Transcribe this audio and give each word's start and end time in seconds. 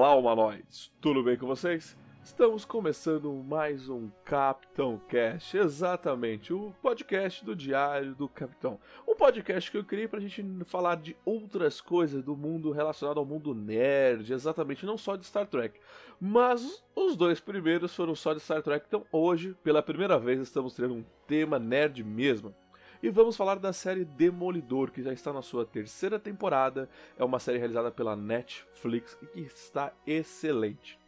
Olá, 0.00 0.14
humanoides! 0.14 0.90
Tudo 0.98 1.22
bem 1.22 1.36
com 1.36 1.46
vocês? 1.46 1.94
Estamos 2.24 2.64
começando 2.64 3.30
mais 3.34 3.86
um 3.90 4.08
Capitão 4.24 4.98
Cast, 5.06 5.58
exatamente, 5.58 6.54
o 6.54 6.72
podcast 6.80 7.44
do 7.44 7.54
Diário 7.54 8.14
do 8.14 8.26
Capitão. 8.26 8.80
Um 9.06 9.14
podcast 9.14 9.70
que 9.70 9.76
eu 9.76 9.84
criei 9.84 10.08
pra 10.08 10.18
gente 10.18 10.42
falar 10.64 10.94
de 10.94 11.14
outras 11.22 11.82
coisas 11.82 12.24
do 12.24 12.34
mundo 12.34 12.72
relacionado 12.72 13.18
ao 13.18 13.26
mundo 13.26 13.54
nerd, 13.54 14.32
exatamente, 14.32 14.86
não 14.86 14.96
só 14.96 15.16
de 15.16 15.26
Star 15.26 15.46
Trek. 15.46 15.78
Mas 16.18 16.82
os 16.96 17.14
dois 17.14 17.38
primeiros 17.38 17.94
foram 17.94 18.14
só 18.14 18.32
de 18.32 18.40
Star 18.40 18.62
Trek, 18.62 18.86
então 18.88 19.04
hoje, 19.12 19.54
pela 19.62 19.82
primeira 19.82 20.18
vez, 20.18 20.40
estamos 20.40 20.72
tendo 20.72 20.94
um 20.94 21.04
tema 21.26 21.58
nerd 21.58 22.02
mesmo. 22.02 22.54
E 23.02 23.08
vamos 23.08 23.34
falar 23.34 23.58
da 23.58 23.72
série 23.72 24.04
Demolidor, 24.04 24.90
que 24.90 25.02
já 25.02 25.10
está 25.10 25.32
na 25.32 25.40
sua 25.40 25.64
terceira 25.64 26.18
temporada. 26.18 26.86
É 27.18 27.24
uma 27.24 27.38
série 27.38 27.56
realizada 27.56 27.90
pela 27.90 28.14
Netflix 28.14 29.16
e 29.22 29.26
que 29.26 29.40
está 29.40 29.90
excelente. 30.06 30.98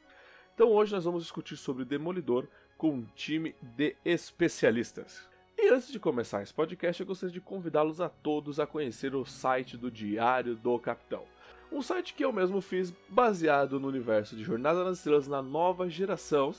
Então 0.55 0.71
hoje 0.71 0.95
nós 0.95 1.05
vamos 1.05 1.23
discutir 1.23 1.55
sobre 1.57 1.85
Demolidor 1.85 2.49
com 2.79 2.93
um 2.93 3.05
time 3.15 3.55
de 3.61 3.95
especialistas. 4.07 5.29
E 5.59 5.69
antes 5.69 5.93
de 5.93 6.01
começar 6.01 6.43
esse 6.43 6.55
podcast, 6.55 6.99
eu 6.99 7.07
gostaria 7.07 7.33
de 7.33 7.43
convidá-los 7.43 8.01
a 8.01 8.09
todos 8.09 8.59
a 8.59 8.67
conhecer 8.67 9.15
o 9.15 9.27
site 9.27 9.77
do 9.77 9.91
Diário 9.91 10.57
do 10.57 10.79
Capitão. 10.79 11.25
Um 11.71 11.83
site 11.83 12.15
que 12.15 12.25
eu 12.25 12.33
mesmo 12.33 12.63
fiz 12.63 12.91
baseado 13.07 13.79
no 13.79 13.89
universo 13.89 14.35
de 14.35 14.43
Jornada 14.43 14.83
nas 14.83 14.99
Estrelas 14.99 15.29
na 15.29 15.43
nova 15.43 15.91
geração, 15.91 16.55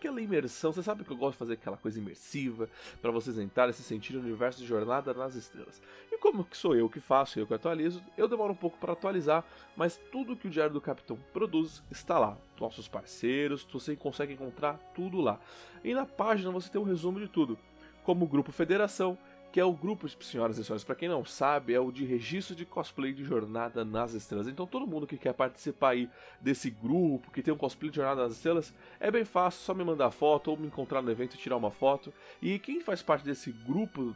aquela 0.00 0.20
imersão. 0.20 0.72
Você 0.72 0.82
sabe 0.82 1.04
que 1.04 1.10
eu 1.10 1.16
gosto 1.16 1.32
de 1.32 1.38
fazer 1.38 1.52
aquela 1.52 1.76
coisa 1.76 1.98
imersiva, 1.98 2.68
para 3.02 3.10
vocês 3.10 3.38
entrarem 3.38 3.70
e 3.70 3.74
se 3.74 3.82
sentirem 3.82 4.20
no 4.20 4.26
universo 4.26 4.58
de 4.58 4.66
Jornada 4.66 5.12
nas 5.12 5.34
Estrelas. 5.34 5.80
E 6.10 6.16
como 6.16 6.42
que 6.42 6.56
sou 6.56 6.74
eu 6.74 6.88
que 6.88 7.00
faço, 7.00 7.38
eu 7.38 7.46
que 7.46 7.52
atualizo, 7.52 8.02
eu 8.16 8.26
demoro 8.26 8.52
um 8.52 8.56
pouco 8.56 8.78
para 8.78 8.94
atualizar, 8.94 9.44
mas 9.76 10.00
tudo 10.10 10.34
que 10.34 10.48
o 10.48 10.50
Diário 10.50 10.72
do 10.72 10.80
Capitão 10.80 11.18
produz 11.32 11.82
está 11.90 12.18
lá. 12.18 12.36
Nossos 12.58 12.88
parceiros, 12.88 13.66
você 13.70 13.94
consegue 13.94 14.32
encontrar 14.32 14.78
tudo 14.94 15.20
lá. 15.20 15.38
E 15.84 15.94
na 15.94 16.06
página 16.06 16.50
você 16.50 16.70
tem 16.70 16.80
um 16.80 16.84
resumo 16.84 17.20
de 17.20 17.28
tudo, 17.28 17.58
como 18.02 18.24
o 18.24 18.28
Grupo 18.28 18.50
Federação, 18.50 19.18
que 19.52 19.58
é 19.60 19.64
o 19.64 19.72
grupo 19.72 20.08
Senhoras 20.08 20.58
e 20.58 20.64
Senhores, 20.64 20.84
para 20.84 20.94
quem 20.94 21.08
não 21.08 21.24
sabe, 21.24 21.74
é 21.74 21.80
o 21.80 21.90
de 21.90 22.04
registro 22.04 22.54
de 22.54 22.64
cosplay 22.64 23.12
de 23.12 23.24
Jornada 23.24 23.84
nas 23.84 24.14
Estrelas. 24.14 24.48
Então 24.48 24.66
todo 24.66 24.86
mundo 24.86 25.06
que 25.06 25.16
quer 25.16 25.32
participar 25.32 25.90
aí 25.90 26.08
desse 26.40 26.70
grupo, 26.70 27.30
que 27.30 27.42
tem 27.42 27.52
um 27.52 27.56
cosplay 27.56 27.90
de 27.90 27.96
Jornada 27.96 28.22
nas 28.22 28.32
Estrelas, 28.32 28.72
é 28.98 29.10
bem 29.10 29.24
fácil, 29.24 29.60
só 29.62 29.74
me 29.74 29.84
mandar 29.84 30.10
foto 30.10 30.50
ou 30.50 30.56
me 30.56 30.66
encontrar 30.66 31.02
no 31.02 31.10
evento 31.10 31.34
e 31.34 31.38
tirar 31.38 31.56
uma 31.56 31.70
foto. 31.70 32.12
E 32.40 32.58
quem 32.58 32.80
faz 32.80 33.02
parte 33.02 33.24
desse 33.24 33.50
grupo 33.50 34.14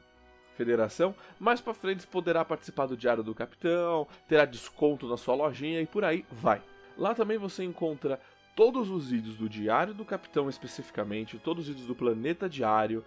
Federação, 0.55 1.14
mais 1.38 1.60
para 1.60 1.74
frente 1.74 2.06
poderá 2.06 2.44
participar 2.44 2.86
do 2.86 2.96
Diário 2.96 3.24
do 3.24 3.34
Capitão, 3.34 4.06
terá 4.28 4.44
desconto 4.44 5.08
na 5.08 5.16
sua 5.16 5.34
lojinha 5.34 5.80
e 5.80 5.86
por 5.86 6.05
aí 6.05 6.24
vai. 6.30 6.62
Lá 6.96 7.12
também 7.12 7.36
você 7.36 7.64
encontra 7.64 8.20
todos 8.55 8.88
os 8.88 9.10
vídeos 9.10 9.36
do 9.36 9.48
Diário 9.48 9.92
do 9.92 10.05
Capitão 10.05 10.48
especificamente, 10.48 11.38
todos 11.38 11.64
os 11.64 11.68
vídeos 11.68 11.88
do 11.88 11.94
Planeta 11.94 12.48
Diário, 12.48 13.05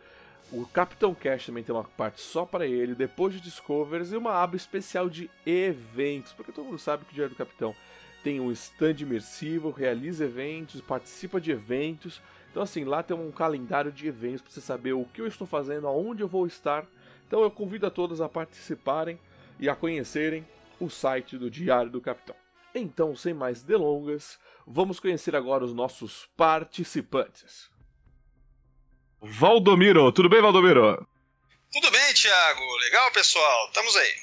o 0.52 0.66
Capitão 0.66 1.14
Cash 1.14 1.48
também 1.48 1.64
tem 1.64 1.76
uma 1.76 1.84
parte 1.84 2.22
só 2.22 2.46
para 2.46 2.66
ele, 2.66 2.96
depois 2.96 3.34
de 3.34 3.42
Discovers 3.42 4.12
e 4.12 4.18
uma 4.18 4.32
aba 4.32 4.56
especial 4.56 5.10
de 5.10 5.30
eventos, 5.46 6.32
porque 6.32 6.52
todo 6.52 6.66
mundo 6.66 6.80
sabe 6.80 7.04
que 7.04 7.12
o 7.12 7.16
Diário 7.16 7.34
do 7.34 7.38
Capitão 7.38 7.76
tem 8.24 8.40
um 8.40 8.52
stand 8.52 8.96
imersivo, 9.00 9.72
realiza 9.72 10.26
eventos, 10.26 10.82
participa 10.82 11.42
de 11.42 11.52
eventos. 11.52 12.22
Então 12.50 12.64
assim, 12.64 12.86
lá 12.86 13.04
tem 13.04 13.16
um 13.16 13.32
calendário 13.32 13.92
de 13.92 14.08
eventos 14.08 14.42
para 14.42 14.52
você 14.52 14.62
saber 14.62 14.94
o 14.94 15.06
que 15.06 15.22
eu 15.22 15.28
estou 15.28 15.46
fazendo, 15.46 15.88
aonde 15.88 16.24
eu 16.24 16.28
vou 16.28 16.48
estar. 16.48 16.86
Então 17.28 17.42
eu 17.42 17.52
convido 17.52 17.86
a 17.86 17.92
todos 17.92 18.22
a 18.22 18.30
participarem 18.30 19.20
e 19.60 19.68
a 19.70 19.76
conhecerem 19.76 20.48
o 20.80 20.90
site 20.90 21.38
do 21.38 21.50
Diário 21.50 21.92
do 21.92 22.00
Capitão. 22.00 22.36
Então, 22.74 23.16
sem 23.16 23.34
mais 23.34 23.64
delongas, 23.64 24.40
vamos 24.66 25.00
conhecer 25.00 25.36
agora 25.36 25.66
os 25.66 25.74
nossos 25.74 26.30
participantes. 26.38 27.70
Valdomiro. 29.22 30.12
Tudo 30.12 30.30
bem, 30.30 30.42
Valdomiro? 30.42 31.08
Tudo 31.72 31.92
bem, 31.92 32.14
Thiago. 32.14 32.78
Legal, 32.86 33.12
pessoal. 33.12 33.68
Estamos 33.68 33.96
aí. 33.96 34.14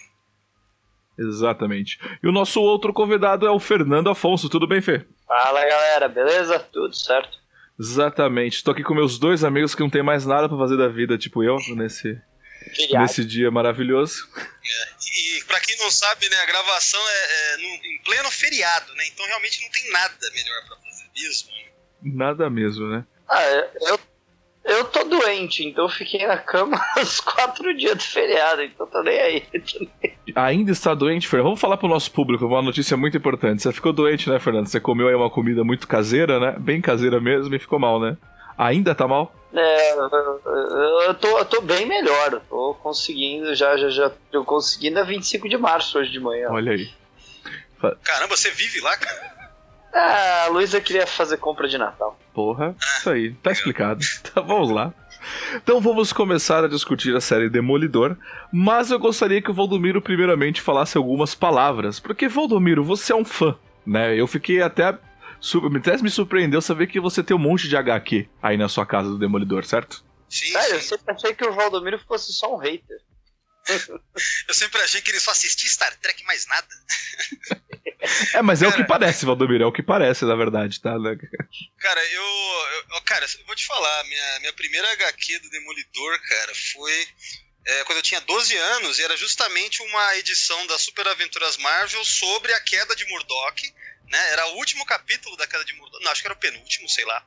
Exatamente. 1.18 1.98
E 2.22 2.28
o 2.28 2.32
nosso 2.32 2.60
outro 2.60 2.92
convidado 2.92 3.46
é 3.46 3.50
o 3.50 3.60
Fernando 3.60 4.10
Afonso. 4.10 4.48
Tudo 4.48 4.66
bem, 4.66 4.80
Fê? 4.80 5.04
Fala, 5.26 5.64
galera. 5.64 6.08
Beleza? 6.08 6.58
Tudo 6.58 6.94
certo. 6.94 7.38
Exatamente. 7.78 8.56
Estou 8.56 8.72
aqui 8.72 8.82
com 8.82 8.94
meus 8.94 9.18
dois 9.18 9.44
amigos 9.44 9.74
que 9.74 9.82
não 9.82 9.90
tem 9.90 10.02
mais 10.02 10.24
nada 10.24 10.48
para 10.48 10.58
fazer 10.58 10.76
da 10.76 10.88
vida, 10.88 11.18
tipo 11.18 11.42
eu, 11.42 11.56
nesse, 11.74 12.20
nesse 12.92 13.24
dia 13.24 13.50
maravilhoso. 13.50 14.28
É, 14.36 15.38
e 15.38 15.44
para 15.44 15.60
quem 15.60 15.76
não 15.78 15.90
sabe, 15.90 16.28
né, 16.28 16.36
a 16.36 16.46
gravação 16.46 17.00
é, 17.00 17.54
é 17.54 17.56
no, 17.56 17.64
em 17.64 18.00
pleno 18.04 18.30
feriado, 18.30 18.94
né? 18.94 19.06
Então 19.08 19.26
realmente 19.26 19.60
não 19.62 19.70
tem 19.70 19.90
nada 19.90 20.30
melhor 20.34 20.66
para 20.68 20.76
fazer 20.76 21.10
mesmo. 21.16 21.50
Nada 22.02 22.50
mesmo, 22.50 22.86
né? 22.86 23.04
Ah, 23.28 23.42
eu 23.42 23.98
eu 24.64 24.84
tô 24.86 25.04
doente, 25.04 25.66
então 25.66 25.84
eu 25.84 25.88
fiquei 25.88 26.26
na 26.26 26.38
cama 26.38 26.80
os 27.00 27.20
quatro 27.20 27.76
dias 27.76 27.96
do 27.96 28.02
feriado, 28.02 28.62
então 28.62 28.86
tô 28.86 29.02
nem 29.02 29.20
aí. 29.20 29.46
Ainda 30.34 30.72
está 30.72 30.94
doente, 30.94 31.28
Fernando? 31.28 31.46
Vamos 31.46 31.60
falar 31.60 31.76
pro 31.76 31.88
nosso 31.88 32.10
público 32.10 32.46
uma 32.46 32.62
notícia 32.62 32.96
muito 32.96 33.16
importante. 33.16 33.62
Você 33.62 33.72
ficou 33.72 33.92
doente, 33.92 34.28
né, 34.28 34.38
Fernando? 34.38 34.66
Você 34.66 34.80
comeu 34.80 35.08
aí 35.08 35.14
uma 35.14 35.30
comida 35.30 35.62
muito 35.62 35.86
caseira, 35.86 36.40
né? 36.40 36.56
Bem 36.58 36.80
caseira 36.80 37.20
mesmo 37.20 37.54
e 37.54 37.58
ficou 37.58 37.78
mal, 37.78 38.00
né? 38.00 38.16
Ainda 38.56 38.94
tá 38.94 39.06
mal? 39.06 39.34
É, 39.52 39.92
eu 41.06 41.14
tô, 41.14 41.38
eu 41.38 41.44
tô 41.44 41.60
bem 41.60 41.86
melhor. 41.86 42.32
Eu 42.32 42.40
tô 42.40 42.74
conseguindo, 42.82 43.54
já, 43.54 43.76
já, 43.76 43.88
já. 43.88 44.12
Eu 44.32 44.44
consegui 44.44 44.90
na 44.90 45.02
25 45.02 45.48
de 45.48 45.56
março 45.56 45.98
hoje 45.98 46.10
de 46.10 46.20
manhã. 46.20 46.48
Olha 46.50 46.72
aí. 46.72 46.90
Caramba, 48.02 48.36
você 48.36 48.50
vive 48.50 48.80
lá, 48.80 48.96
cara? 48.96 49.34
Ah, 49.92 50.44
a 50.44 50.48
Luísa 50.48 50.80
queria 50.80 51.06
fazer 51.06 51.36
compra 51.36 51.68
de 51.68 51.78
Natal. 51.78 52.18
Porra, 52.34 52.74
isso 52.98 53.08
aí, 53.08 53.32
tá 53.34 53.52
explicado. 53.52 54.04
Tá, 54.34 54.40
vamos 54.40 54.70
lá. 54.70 54.92
Então 55.54 55.80
vamos 55.80 56.12
começar 56.12 56.64
a 56.64 56.68
discutir 56.68 57.16
a 57.16 57.20
série 57.20 57.48
Demolidor, 57.48 58.16
mas 58.52 58.90
eu 58.90 58.98
gostaria 58.98 59.40
que 59.40 59.50
o 59.50 59.54
Valdomiro 59.54 60.02
primeiramente 60.02 60.60
falasse 60.60 60.98
algumas 60.98 61.34
palavras, 61.34 62.00
porque 62.00 62.28
Valdomiro, 62.28 62.84
você 62.84 63.12
é 63.12 63.16
um 63.16 63.24
fã, 63.24 63.56
né? 63.86 64.18
Eu 64.18 64.26
fiquei 64.26 64.60
até 64.60 64.84
até 64.84 65.00
me 66.02 66.10
surpreendeu 66.10 66.60
saber 66.60 66.86
que 66.86 66.98
você 66.98 67.22
tem 67.22 67.36
um 67.36 67.40
monte 67.40 67.68
de 67.68 67.76
HQ 67.76 68.28
aí 68.42 68.56
na 68.56 68.68
sua 68.68 68.84
casa 68.84 69.08
do 69.08 69.18
Demolidor, 69.18 69.64
certo? 69.64 70.04
Sim. 70.28 70.52
Sério, 70.52 70.74
eu 70.74 70.80
sempre 70.80 71.14
achei 71.14 71.34
que 71.34 71.46
o 71.46 71.52
Valdomiro 71.52 71.98
fosse 72.00 72.32
só 72.32 72.54
um 72.54 72.58
hater. 72.58 72.98
eu 74.48 74.54
sempre 74.54 74.80
achei 74.80 75.00
que 75.00 75.10
ele 75.10 75.20
só 75.20 75.30
assistia 75.30 75.70
Star 75.70 75.96
Trek 76.00 76.24
mais 76.24 76.46
nada. 76.46 76.66
É, 78.34 78.42
mas 78.42 78.62
é 78.62 78.68
o 78.68 78.72
que 78.72 78.84
parece, 78.84 79.24
Valdomiro, 79.26 79.64
é 79.64 79.66
o 79.66 79.72
que 79.72 79.82
parece, 79.82 80.24
na 80.24 80.34
verdade, 80.34 80.80
tá? 80.80 80.90
Cara, 81.78 82.06
eu, 82.12 82.22
eu. 82.94 83.02
Cara, 83.02 83.24
eu 83.24 83.46
vou 83.46 83.56
te 83.56 83.66
falar, 83.66 84.04
minha, 84.04 84.40
minha 84.40 84.52
primeira 84.52 84.90
HQ 84.92 85.38
do 85.40 85.50
Demolidor, 85.50 86.18
cara, 86.28 86.52
foi. 86.72 87.08
É, 87.66 87.84
quando 87.84 87.98
eu 87.98 88.02
tinha 88.02 88.20
12 88.20 88.56
anos, 88.56 88.98
e 88.98 89.02
era 89.02 89.16
justamente 89.16 89.82
uma 89.82 90.16
edição 90.16 90.66
das 90.66 90.82
Super 90.82 91.08
Aventuras 91.08 91.56
Marvel 91.56 92.04
sobre 92.04 92.52
a 92.52 92.60
queda 92.60 92.94
de 92.94 93.06
Murdoch 93.06 93.74
né? 94.08 94.32
Era 94.32 94.46
o 94.48 94.56
último 94.56 94.84
capítulo 94.84 95.36
da 95.36 95.46
queda 95.46 95.64
de 95.64 95.72
Murdoch. 95.74 96.02
Não, 96.04 96.12
acho 96.12 96.20
que 96.20 96.26
era 96.26 96.34
o 96.34 96.38
penúltimo, 96.38 96.88
sei 96.88 97.04
lá. 97.04 97.24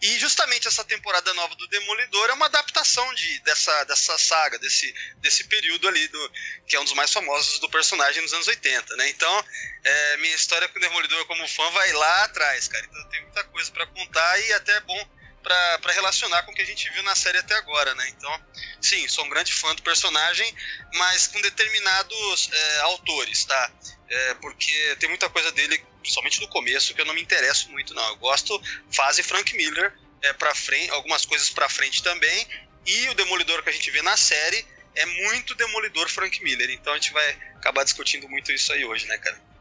E 0.00 0.18
justamente 0.18 0.66
essa 0.66 0.84
temporada 0.84 1.32
nova 1.34 1.54
do 1.54 1.66
Demolidor 1.68 2.30
é 2.30 2.32
uma 2.32 2.46
adaptação 2.46 3.14
de, 3.14 3.40
dessa, 3.40 3.84
dessa 3.84 4.16
saga, 4.18 4.58
desse, 4.58 4.92
desse 5.18 5.44
período 5.44 5.86
ali, 5.88 6.08
do, 6.08 6.32
que 6.66 6.76
é 6.76 6.80
um 6.80 6.84
dos 6.84 6.94
mais 6.94 7.12
famosos 7.12 7.58
do 7.58 7.68
personagem 7.68 8.22
nos 8.22 8.32
anos 8.32 8.48
80, 8.48 8.96
né? 8.96 9.08
Então, 9.08 9.44
é, 9.84 10.16
minha 10.18 10.34
história 10.34 10.68
com 10.68 10.78
o 10.78 10.80
Demolidor 10.80 11.26
como 11.26 11.46
fã 11.46 11.70
vai 11.70 11.92
lá 11.92 12.24
atrás, 12.24 12.68
cara. 12.68 12.84
Então 12.86 13.08
tem 13.10 13.22
muita 13.22 13.44
coisa 13.44 13.70
para 13.70 13.86
contar 13.86 14.38
e 14.40 14.52
até 14.54 14.72
é 14.72 14.80
bom 14.80 15.08
para 15.44 15.92
relacionar 15.92 16.42
com 16.42 16.52
o 16.52 16.54
que 16.54 16.62
a 16.62 16.66
gente 16.66 16.90
viu 16.90 17.02
na 17.02 17.14
série 17.14 17.36
até 17.38 17.54
agora, 17.54 17.94
né? 17.94 18.08
Então, 18.16 18.40
sim, 18.80 19.06
sou 19.08 19.24
um 19.26 19.28
grande 19.28 19.52
fã 19.52 19.74
do 19.74 19.82
personagem, 19.82 20.52
mas 20.94 21.26
com 21.26 21.40
determinados 21.42 22.50
é, 22.50 22.80
autores, 22.80 23.44
tá? 23.44 23.72
É, 24.08 24.34
porque 24.34 24.96
tem 24.98 25.08
muita 25.08 25.28
coisa 25.28 25.52
dele, 25.52 25.78
principalmente 26.00 26.40
no 26.40 26.48
começo, 26.48 26.94
que 26.94 27.00
eu 27.00 27.04
não 27.04 27.14
me 27.14 27.22
interesso 27.22 27.70
muito, 27.70 27.92
não. 27.94 28.08
Eu 28.08 28.16
gosto 28.16 28.60
fase 28.90 29.22
Frank 29.22 29.54
Miller 29.54 29.92
é, 30.22 30.32
para 30.32 30.54
frente, 30.54 30.90
algumas 30.90 31.26
coisas 31.26 31.50
para 31.50 31.68
frente 31.68 32.02
também, 32.02 32.48
e 32.86 33.08
o 33.10 33.14
Demolidor 33.14 33.62
que 33.62 33.68
a 33.68 33.72
gente 33.72 33.90
vê 33.90 34.00
na 34.00 34.16
série 34.16 34.66
é 34.94 35.04
muito 35.06 35.54
Demolidor 35.54 36.08
Frank 36.08 36.42
Miller. 36.42 36.70
Então 36.70 36.92
a 36.92 36.96
gente 36.96 37.12
vai 37.12 37.30
acabar 37.56 37.84
discutindo 37.84 38.28
muito 38.28 38.50
isso 38.50 38.72
aí 38.72 38.84
hoje, 38.84 39.06
né, 39.06 39.18
cara? 39.18 39.53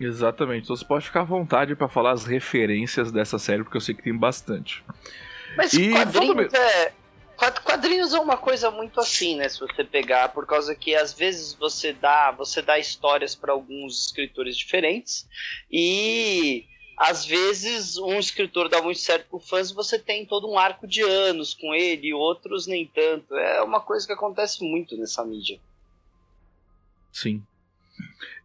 Exatamente. 0.00 0.64
Então 0.64 0.76
você 0.76 0.84
pode 0.84 1.06
ficar 1.06 1.20
à 1.22 1.24
vontade 1.24 1.74
para 1.74 1.88
falar 1.88 2.12
as 2.12 2.24
referências 2.24 3.10
dessa 3.10 3.38
série, 3.38 3.64
porque 3.64 3.76
eu 3.76 3.80
sei 3.80 3.94
que 3.94 4.02
tem 4.02 4.16
bastante. 4.16 4.84
Mas 5.56 5.72
e 5.72 5.90
quadrinhos, 5.90 6.54
é, 6.54 6.92
quadrinhos 7.64 8.14
é 8.14 8.18
uma 8.18 8.36
coisa 8.36 8.70
muito 8.70 9.00
assim, 9.00 9.36
né? 9.36 9.48
Se 9.48 9.58
você 9.58 9.82
pegar, 9.82 10.28
por 10.30 10.46
causa 10.46 10.74
que 10.74 10.94
às 10.94 11.12
vezes 11.12 11.54
você 11.54 11.92
dá, 11.92 12.30
você 12.30 12.62
dá 12.62 12.78
histórias 12.78 13.34
para 13.34 13.52
alguns 13.52 14.06
escritores 14.06 14.56
diferentes 14.56 15.28
e 15.70 16.64
às 16.96 17.24
vezes 17.24 17.96
um 17.96 18.18
escritor 18.18 18.68
dá 18.68 18.82
muito 18.82 18.98
certo 18.98 19.28
com 19.30 19.38
fãs, 19.38 19.70
você 19.70 19.98
tem 19.98 20.26
todo 20.26 20.50
um 20.50 20.58
arco 20.58 20.86
de 20.86 21.00
anos 21.00 21.54
com 21.54 21.72
ele, 21.72 22.08
e 22.08 22.14
outros 22.14 22.66
nem 22.66 22.86
tanto. 22.86 23.34
É 23.36 23.62
uma 23.62 23.80
coisa 23.80 24.04
que 24.04 24.12
acontece 24.12 24.64
muito 24.64 24.96
nessa 24.96 25.24
mídia. 25.24 25.60
Sim. 27.12 27.42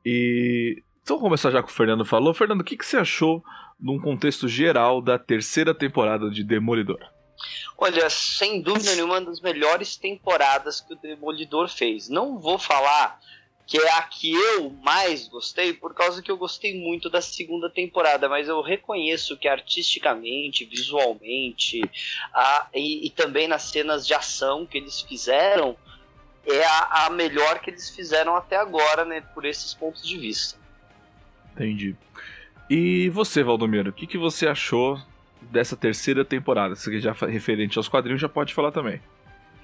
E 0.05 0.83
Então 1.03 1.17
vamos 1.17 1.41
começar 1.41 1.51
já 1.51 1.61
com 1.61 1.69
o 1.69 1.73
Fernando 1.73 2.05
falou. 2.05 2.33
Fernando, 2.33 2.61
o 2.61 2.63
que, 2.63 2.77
que 2.77 2.85
você 2.85 2.95
achou 2.95 3.43
num 3.77 3.99
contexto 3.99 4.47
geral 4.47 5.01
da 5.01 5.19
terceira 5.19 5.75
temporada 5.75 6.29
de 6.29 6.45
Demolidor? 6.45 6.99
Olha, 7.77 8.09
sem 8.09 8.61
dúvida 8.61 8.95
nenhuma, 8.95 9.15
uma 9.15 9.25
das 9.25 9.41
melhores 9.41 9.97
temporadas 9.97 10.79
que 10.79 10.93
o 10.93 10.97
Demolidor 10.97 11.67
fez. 11.67 12.07
Não 12.07 12.39
vou 12.39 12.57
falar 12.57 13.19
que 13.67 13.77
é 13.77 13.91
a 13.97 14.01
que 14.03 14.33
eu 14.33 14.69
mais 14.81 15.27
gostei, 15.27 15.73
por 15.73 15.93
causa 15.93 16.21
que 16.21 16.31
eu 16.31 16.37
gostei 16.37 16.79
muito 16.79 17.09
da 17.09 17.21
segunda 17.21 17.69
temporada, 17.69 18.29
mas 18.29 18.47
eu 18.47 18.61
reconheço 18.61 19.37
que 19.37 19.47
artisticamente, 19.47 20.65
visualmente, 20.65 21.81
a, 22.33 22.67
e, 22.73 23.07
e 23.07 23.09
também 23.09 23.47
nas 23.47 23.63
cenas 23.63 24.05
de 24.07 24.13
ação 24.13 24.65
que 24.65 24.77
eles 24.77 25.01
fizeram, 25.01 25.75
é 26.45 26.63
a, 26.63 27.05
a 27.05 27.09
melhor 27.09 27.59
que 27.59 27.69
eles 27.69 27.89
fizeram 27.89 28.35
até 28.35 28.57
agora, 28.57 29.05
né, 29.05 29.21
por 29.33 29.45
esses 29.45 29.73
pontos 29.73 30.07
de 30.07 30.17
vista. 30.17 30.62
Entendi. 31.55 31.95
E 32.69 33.09
você, 33.09 33.43
Valdomiro, 33.43 33.89
o 33.89 33.93
que, 33.93 34.07
que 34.07 34.17
você 34.17 34.47
achou 34.47 35.01
dessa 35.41 35.75
terceira 35.75 36.25
temporada? 36.25 36.75
Se 36.75 36.99
já 36.99 37.11
referente 37.11 37.77
aos 37.77 37.87
quadrinhos, 37.87 38.21
já 38.21 38.29
pode 38.29 38.53
falar 38.53 38.71
também. 38.71 39.01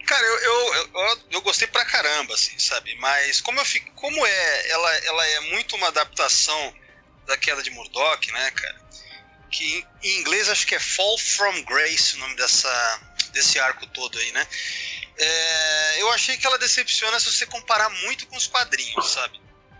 Cara, 0.05 0.25
eu, 0.25 0.39
eu, 0.39 0.75
eu, 0.75 1.19
eu, 1.31 1.41
gostei 1.41 1.67
pra 1.67 1.85
caramba, 1.85 2.33
assim, 2.33 2.57
sabe? 2.57 2.95
Mas 2.95 3.41
como 3.41 3.59
eu 3.59 3.65
fico, 3.65 3.91
como 3.93 4.25
é, 4.25 4.69
ela, 4.69 4.95
ela 5.05 5.27
é 5.27 5.39
muito 5.51 5.75
uma 5.75 5.87
adaptação 5.87 6.73
da 7.27 7.37
queda 7.37 7.61
de 7.61 7.69
Murdoch, 7.71 8.31
né, 8.31 8.51
cara? 8.51 8.81
Que 9.51 9.63
em, 9.63 9.85
em 10.03 10.19
inglês 10.19 10.49
acho 10.49 10.65
que 10.65 10.75
é 10.75 10.79
Fall 10.79 11.17
from 11.17 11.63
Grace 11.63 12.15
o 12.15 12.19
nome 12.19 12.35
dessa, 12.35 13.01
desse 13.33 13.59
arco 13.59 13.85
todo 13.87 14.17
aí, 14.17 14.31
né? 14.31 14.47
É, 15.17 16.01
eu 16.01 16.11
achei 16.11 16.37
que 16.37 16.47
ela 16.47 16.57
decepciona 16.57 17.19
se 17.19 17.31
você 17.31 17.45
comparar 17.45 17.89
muito 18.03 18.25
com 18.27 18.37
os 18.37 18.47
quadrinhos, 18.47 19.11
sabe? 19.11 19.39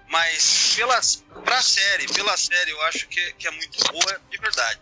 Mas 0.09 0.73
pela, 0.75 0.99
pra 1.45 1.61
série, 1.61 2.07
pela 2.07 2.35
série, 2.35 2.71
eu 2.71 2.81
acho 2.83 3.07
que, 3.07 3.33
que 3.33 3.47
é 3.47 3.51
muito 3.51 3.77
boa 3.91 4.21
de 4.29 4.37
verdade. 4.37 4.81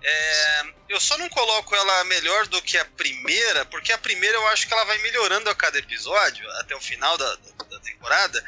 É, 0.00 0.62
eu 0.88 1.00
só 1.00 1.18
não 1.18 1.28
coloco 1.28 1.74
ela 1.74 2.04
melhor 2.04 2.46
do 2.46 2.62
que 2.62 2.78
a 2.78 2.84
primeira, 2.84 3.64
porque 3.66 3.92
a 3.92 3.98
primeira 3.98 4.36
eu 4.36 4.46
acho 4.48 4.68
que 4.68 4.72
ela 4.72 4.84
vai 4.84 4.96
melhorando 4.98 5.50
a 5.50 5.54
cada 5.54 5.78
episódio, 5.78 6.48
até 6.60 6.76
o 6.76 6.80
final 6.80 7.18
da, 7.18 7.34
da, 7.34 7.64
da 7.70 7.80
temporada. 7.80 8.44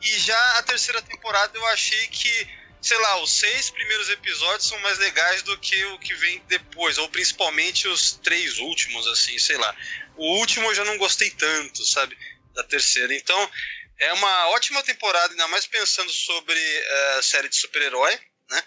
E 0.00 0.18
já 0.18 0.58
a 0.58 0.62
terceira 0.62 1.02
temporada 1.02 1.56
eu 1.56 1.66
achei 1.66 2.06
que, 2.08 2.48
sei 2.80 2.98
lá, 2.98 3.22
os 3.22 3.30
seis 3.30 3.68
primeiros 3.68 4.08
episódios 4.08 4.66
são 4.66 4.78
mais 4.78 4.98
legais 4.98 5.42
do 5.42 5.58
que 5.58 5.84
o 5.84 5.98
que 5.98 6.14
vem 6.14 6.42
depois, 6.48 6.96
ou 6.96 7.10
principalmente 7.10 7.86
os 7.86 8.12
três 8.22 8.56
últimos, 8.58 9.06
assim, 9.08 9.38
sei 9.38 9.58
lá. 9.58 9.76
O 10.16 10.38
último 10.38 10.66
eu 10.68 10.74
já 10.74 10.84
não 10.84 10.96
gostei 10.96 11.30
tanto, 11.30 11.84
sabe? 11.84 12.16
Da 12.54 12.64
terceira. 12.64 13.14
Então, 13.14 13.50
é 13.98 14.12
uma 14.12 14.48
ótima 14.48 14.82
temporada, 14.82 15.32
ainda 15.32 15.48
mais 15.48 15.66
pensando 15.66 16.10
sobre 16.10 16.58
a 16.58 17.18
uh, 17.18 17.22
série 17.22 17.48
de 17.48 17.56
super-herói, 17.56 18.18
né? 18.50 18.64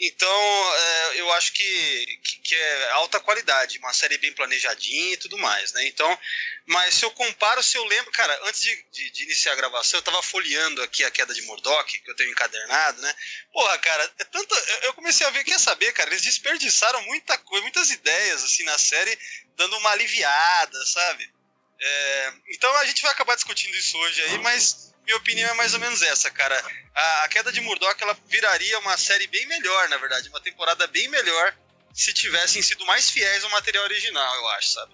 Então, 0.00 0.74
é, 0.76 1.20
eu 1.20 1.32
acho 1.34 1.52
que, 1.52 2.18
que, 2.22 2.38
que, 2.40 2.54
é 2.54 2.90
alta 2.92 3.20
qualidade, 3.20 3.78
uma 3.78 3.92
série 3.92 4.18
bem 4.18 4.32
planejadinha 4.32 5.14
e 5.14 5.16
tudo 5.16 5.38
mais, 5.38 5.72
né? 5.72 5.86
Então, 5.86 6.18
mas 6.66 6.94
se 6.94 7.04
eu 7.04 7.10
comparo, 7.12 7.62
se 7.62 7.76
eu 7.76 7.84
lembro, 7.84 8.10
cara, 8.10 8.40
antes 8.44 8.60
de, 8.60 8.86
de, 8.90 9.10
de 9.10 9.22
iniciar 9.24 9.52
a 9.52 9.56
gravação, 9.56 9.98
eu 9.98 10.02
tava 10.02 10.22
folheando 10.22 10.82
aqui 10.82 11.04
a 11.04 11.10
queda 11.10 11.32
de 11.32 11.42
Murdoch, 11.42 12.00
que 12.00 12.10
eu 12.10 12.16
tenho 12.16 12.30
encadernado, 12.30 13.00
né? 13.02 13.14
Porra, 13.52 13.78
cara, 13.78 14.12
é 14.18 14.24
tanto, 14.24 14.54
eu 14.82 14.94
comecei 14.94 15.26
a 15.26 15.30
ver, 15.30 15.44
quer 15.44 15.60
saber, 15.60 15.92
cara, 15.92 16.10
eles 16.10 16.22
desperdiçaram 16.22 17.00
muita 17.02 17.38
coisa, 17.38 17.62
muitas 17.62 17.90
ideias, 17.90 18.42
assim, 18.42 18.64
na 18.64 18.78
série, 18.78 19.16
dando 19.56 19.76
uma 19.78 19.90
aliviada, 19.90 20.86
sabe? 20.86 21.32
É, 21.80 22.32
então 22.50 22.74
a 22.76 22.84
gente 22.86 23.02
vai 23.02 23.10
acabar 23.10 23.34
discutindo 23.34 23.74
isso 23.74 23.96
hoje 23.98 24.22
aí, 24.22 24.38
mas 24.38 24.94
minha 25.04 25.16
opinião 25.16 25.50
é 25.50 25.54
mais 25.54 25.74
ou 25.74 25.80
menos 25.80 26.02
essa, 26.02 26.30
cara. 26.30 26.58
A, 26.94 27.24
a, 27.24 27.28
queda 27.28 27.52
de 27.52 27.60
Murdoch 27.60 28.02
ela 28.02 28.16
viraria 28.26 28.78
uma 28.78 28.96
série 28.96 29.26
bem 29.26 29.46
melhor, 29.46 29.88
na 29.88 29.98
verdade, 29.98 30.28
uma 30.28 30.40
temporada 30.40 30.86
bem 30.86 31.08
melhor 31.08 31.54
se 31.92 32.12
tivessem 32.12 32.62
sido 32.62 32.84
mais 32.86 33.10
fiéis 33.10 33.44
ao 33.44 33.50
material 33.50 33.84
original, 33.84 34.34
eu 34.34 34.48
acho, 34.50 34.68
sabe? 34.70 34.92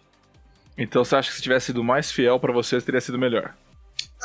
Então 0.77 1.05
você 1.05 1.17
acha 1.17 1.31
que 1.31 1.37
se 1.37 1.43
tivesse 1.43 1.67
sido 1.67 1.85
mais 1.85 2.11
fiel 2.11 2.39
para 2.39 2.53
vocês 2.53 2.85
teria 2.85 3.01
sido 3.01 3.19
melhor? 3.19 3.55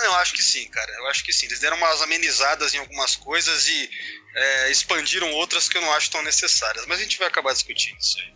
Eu 0.03 0.15
acho 0.15 0.33
que 0.33 0.43
sim, 0.43 0.67
cara. 0.69 0.91
Eu 0.97 1.07
acho 1.07 1.23
que 1.23 1.31
sim. 1.31 1.45
Eles 1.45 1.59
deram 1.59 1.77
umas 1.77 2.01
amenizadas 2.01 2.73
em 2.73 2.79
algumas 2.79 3.15
coisas 3.15 3.67
e 3.67 3.89
é, 4.35 4.71
expandiram 4.71 5.31
outras 5.33 5.69
que 5.69 5.77
eu 5.77 5.81
não 5.81 5.93
acho 5.93 6.11
tão 6.11 6.21
necessárias. 6.21 6.85
Mas 6.85 6.99
a 6.99 7.03
gente 7.03 7.17
vai 7.17 7.27
acabar 7.27 7.53
discutindo 7.53 7.97
isso 7.97 8.19
aí. 8.19 8.33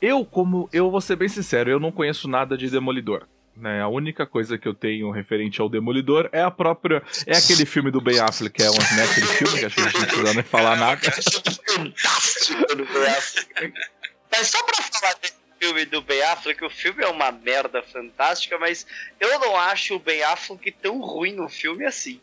Eu, 0.00 0.24
como. 0.24 0.68
Eu 0.72 0.90
vou 0.90 1.00
ser 1.00 1.16
bem 1.16 1.28
sincero, 1.28 1.70
eu 1.70 1.80
não 1.80 1.92
conheço 1.92 2.28
nada 2.28 2.56
de 2.56 2.68
Demolidor. 2.68 3.26
Né? 3.56 3.80
A 3.80 3.88
única 3.88 4.26
coisa 4.26 4.58
que 4.58 4.68
eu 4.68 4.74
tenho 4.74 5.10
referente 5.10 5.60
ao 5.60 5.68
Demolidor 5.68 6.28
é 6.30 6.42
a 6.42 6.50
própria. 6.50 7.02
É 7.26 7.36
aquele 7.36 7.64
filme 7.64 7.90
do 7.90 8.00
Ben 8.00 8.20
Affleck, 8.20 8.54
que 8.54 8.62
é 8.62 8.70
um 8.70 8.74
né, 8.74 9.04
aquele 9.10 9.26
filme 9.26 9.58
que 9.58 9.64
acho 9.64 9.74
que 9.76 9.80
a 9.80 9.84
gente 9.84 9.98
não 9.98 10.06
precisa 10.06 10.34
nem 10.34 10.42
falar 10.42 10.76
nada. 10.76 11.00
Fantástico 11.00 12.76
do 12.76 12.84
Ben 12.84 13.06
Affleck. 13.06 13.72
Mas 14.30 14.48
só 14.48 14.62
pra 14.62 14.82
falar 14.82 15.14
desse 15.22 15.34
filme 15.58 15.84
do 15.86 16.02
Ben 16.02 16.22
Affleck, 16.22 16.62
o 16.64 16.70
filme 16.70 17.02
é 17.02 17.08
uma 17.08 17.32
merda 17.32 17.82
fantástica, 17.82 18.58
mas 18.58 18.86
eu 19.18 19.38
não 19.40 19.56
acho 19.56 19.96
o 19.96 19.98
Ben 19.98 20.22
Affleck 20.22 20.70
tão 20.72 21.00
ruim 21.00 21.32
no 21.32 21.48
filme 21.48 21.86
assim. 21.86 22.20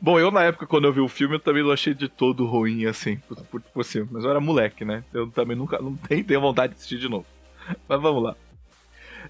Bom, 0.00 0.18
eu 0.18 0.30
na 0.30 0.44
época, 0.44 0.66
quando 0.66 0.86
eu 0.86 0.92
vi 0.92 1.00
o 1.00 1.08
filme, 1.08 1.36
eu 1.36 1.40
também 1.40 1.62
não 1.62 1.70
achei 1.70 1.94
de 1.94 2.08
todo 2.08 2.44
ruim, 2.46 2.86
assim, 2.86 3.16
por, 3.16 3.36
por, 3.46 3.60
por 3.60 3.84
cima. 3.84 4.06
Mas 4.10 4.24
eu 4.24 4.30
era 4.30 4.40
moleque, 4.40 4.84
né? 4.84 5.04
Eu 5.12 5.30
também 5.30 5.56
nunca 5.56 5.78
não 5.78 5.96
tenho, 6.08 6.24
tenho 6.24 6.40
vontade 6.40 6.74
de 6.74 6.78
assistir 6.78 6.98
de 6.98 7.08
novo. 7.08 7.26
Mas 7.88 8.00
vamos 8.00 8.22
lá. 8.22 8.36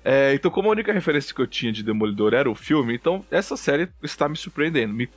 É, 0.05 0.33
então, 0.35 0.51
como 0.51 0.69
a 0.69 0.73
única 0.73 0.93
referência 0.93 1.35
que 1.35 1.41
eu 1.41 1.47
tinha 1.47 1.73
de 1.73 1.83
Demolidor 1.83 2.33
era 2.33 2.51
o 2.51 2.55
filme, 2.55 2.95
então 2.95 3.25
essa 3.31 3.57
série 3.57 3.89
está 4.03 4.29
me 4.29 4.37
surpreendendo. 4.37 4.95
Me, 4.95 5.09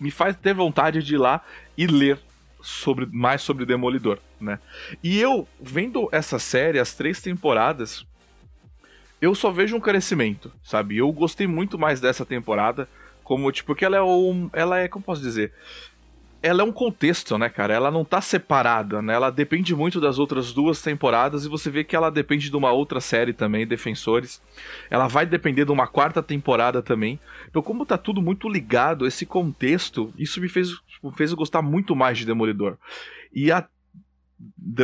me 0.00 0.10
faz 0.10 0.36
ter 0.36 0.54
vontade 0.54 1.02
de 1.02 1.14
ir 1.14 1.18
lá 1.18 1.44
e 1.76 1.86
ler 1.86 2.18
sobre 2.60 3.06
mais 3.06 3.42
sobre 3.42 3.66
Demolidor, 3.66 4.18
né? 4.40 4.58
E 5.02 5.20
eu, 5.20 5.46
vendo 5.60 6.08
essa 6.12 6.38
série, 6.38 6.78
as 6.78 6.94
três 6.94 7.20
temporadas, 7.20 8.06
eu 9.20 9.34
só 9.34 9.50
vejo 9.50 9.76
um 9.76 9.80
crescimento, 9.80 10.52
sabe? 10.62 10.96
Eu 10.96 11.10
gostei 11.12 11.46
muito 11.46 11.78
mais 11.78 12.00
dessa 12.00 12.24
temporada, 12.24 12.88
como, 13.22 13.50
tipo, 13.52 13.68
porque 13.68 13.84
ela 13.84 13.96
é 13.96 14.02
um. 14.02 14.50
Ela 14.52 14.80
é, 14.80 14.88
como 14.88 15.04
posso 15.04 15.22
dizer? 15.22 15.52
Ela 16.42 16.62
é 16.62 16.64
um 16.64 16.72
contexto, 16.72 17.38
né, 17.38 17.48
cara? 17.48 17.72
Ela 17.72 17.90
não 17.90 18.04
tá 18.04 18.20
separada, 18.20 19.00
né? 19.00 19.14
Ela 19.14 19.30
depende 19.30 19.74
muito 19.76 20.00
das 20.00 20.18
outras 20.18 20.52
duas 20.52 20.82
temporadas 20.82 21.44
e 21.44 21.48
você 21.48 21.70
vê 21.70 21.84
que 21.84 21.94
ela 21.94 22.10
depende 22.10 22.50
de 22.50 22.56
uma 22.56 22.72
outra 22.72 23.00
série 23.00 23.32
também, 23.32 23.64
Defensores. 23.64 24.42
Ela 24.90 25.06
vai 25.06 25.24
depender 25.24 25.64
de 25.64 25.70
uma 25.70 25.86
quarta 25.86 26.20
temporada 26.20 26.82
também. 26.82 27.20
Então, 27.48 27.62
como 27.62 27.86
tá 27.86 27.96
tudo 27.96 28.20
muito 28.20 28.48
ligado, 28.48 29.06
esse 29.06 29.24
contexto, 29.24 30.12
isso 30.18 30.40
me 30.40 30.48
fez, 30.48 30.70
me 31.02 31.12
fez 31.12 31.32
gostar 31.32 31.62
muito 31.62 31.94
mais 31.94 32.18
de 32.18 32.26
Demolidor. 32.26 32.76
E 33.32 33.52
a 33.52 33.66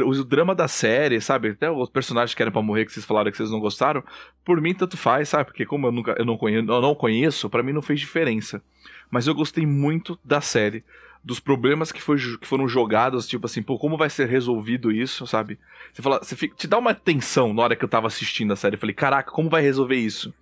o 0.04 0.24
drama 0.24 0.54
da 0.54 0.68
série, 0.68 1.20
sabe? 1.20 1.48
Até 1.48 1.68
os 1.68 1.90
personagens 1.90 2.32
que 2.32 2.40
eram 2.40 2.52
pra 2.52 2.62
morrer 2.62 2.84
que 2.84 2.92
vocês 2.92 3.04
falaram 3.04 3.28
que 3.28 3.36
vocês 3.36 3.50
não 3.50 3.58
gostaram, 3.58 4.04
por 4.44 4.60
mim 4.60 4.72
tanto 4.72 4.96
faz, 4.96 5.30
sabe? 5.30 5.46
Porque 5.46 5.66
como 5.66 5.88
eu 5.88 5.90
nunca 5.90 6.14
eu 6.16 6.24
não 6.24 6.38
conheço, 6.38 6.70
eu 6.70 6.80
não 6.80 6.94
conheço, 6.94 7.50
para 7.50 7.62
mim 7.64 7.72
não 7.72 7.82
fez 7.82 7.98
diferença. 7.98 8.62
Mas 9.10 9.26
eu 9.26 9.34
gostei 9.34 9.66
muito 9.66 10.16
da 10.24 10.40
série 10.40 10.84
dos 11.28 11.38
problemas 11.38 11.92
que, 11.92 12.00
foi, 12.00 12.16
que 12.16 12.46
foram 12.46 12.66
jogados, 12.66 13.28
tipo 13.28 13.44
assim, 13.44 13.62
pô, 13.62 13.78
como 13.78 13.98
vai 13.98 14.08
ser 14.08 14.26
resolvido 14.26 14.90
isso, 14.90 15.26
sabe? 15.26 15.58
Você 15.92 16.00
fala, 16.00 16.20
você 16.20 16.34
fica, 16.34 16.56
te 16.56 16.66
dá 16.66 16.78
uma 16.78 16.94
tensão 16.94 17.52
na 17.52 17.64
hora 17.64 17.76
que 17.76 17.84
eu 17.84 17.88
tava 17.88 18.06
assistindo 18.06 18.50
a 18.50 18.56
série. 18.56 18.76
Eu 18.76 18.80
falei, 18.80 18.94
caraca, 18.94 19.30
como 19.30 19.50
vai 19.50 19.60
resolver 19.60 19.96
isso? 19.96 20.32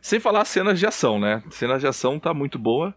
Sem 0.00 0.18
falar 0.18 0.46
cenas 0.46 0.80
de 0.80 0.86
ação, 0.86 1.20
né? 1.20 1.42
Cenas 1.50 1.82
de 1.82 1.86
ação 1.86 2.18
tá 2.18 2.32
muito 2.32 2.58
boa. 2.58 2.94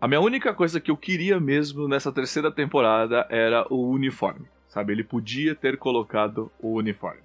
A 0.00 0.06
minha 0.06 0.20
única 0.20 0.54
coisa 0.54 0.78
que 0.78 0.88
eu 0.88 0.96
queria 0.96 1.40
mesmo 1.40 1.88
nessa 1.88 2.12
terceira 2.12 2.52
temporada 2.52 3.26
era 3.28 3.66
o 3.68 3.90
uniforme, 3.90 4.46
sabe? 4.68 4.92
Ele 4.92 5.02
podia 5.02 5.56
ter 5.56 5.76
colocado 5.76 6.52
o 6.60 6.74
uniforme. 6.74 7.22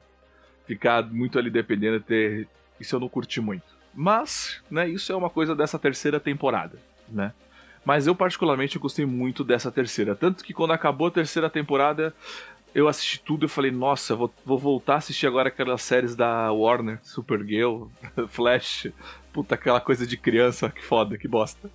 Ficar 0.65 1.03
muito 1.03 1.38
ali 1.38 1.51
dependendo 1.51 2.00
de 2.00 2.06
ter. 2.06 2.48
Isso 2.80 2.96
eu 2.96 3.00
não 3.00 3.08
curti 3.08 3.39
muito. 3.39 3.77
Mas, 3.94 4.60
né, 4.72 4.89
isso 4.89 5.13
é 5.13 5.15
uma 5.15 5.30
coisa 5.30 5.56
dessa 5.56 5.77
terceira 5.77 6.20
temporada, 6.20 6.80
né? 7.08 7.32
Mas 7.83 8.05
eu, 8.07 8.15
particularmente, 8.15 8.77
gostei 8.77 9.05
muito 9.05 9.43
dessa 9.43 9.71
terceira. 9.71 10.15
Tanto 10.15 10.43
que 10.43 10.53
quando 10.53 10.71
acabou 10.71 11.07
a 11.07 11.11
terceira 11.11 11.50
temporada, 11.50 12.13
eu 12.73 12.88
assisti 12.88 13.19
tudo 13.19 13.45
e 13.45 13.50
falei, 13.50 13.71
nossa, 13.71 14.15
vou, 14.15 14.33
vou 14.45 14.57
voltar 14.57 14.95
a 14.95 14.97
assistir 14.97 15.27
agora 15.27 15.50
aquelas 15.50 15.81
séries 15.81 16.15
da 16.15 16.51
Warner, 16.51 17.00
Supergirl, 17.03 17.88
Flash, 18.29 18.88
puta, 19.33 19.55
aquela 19.55 19.81
coisa 19.81 20.05
de 20.05 20.15
criança, 20.15 20.69
que 20.69 20.81
foda, 20.81 21.17
que 21.17 21.27
bosta. 21.27 21.69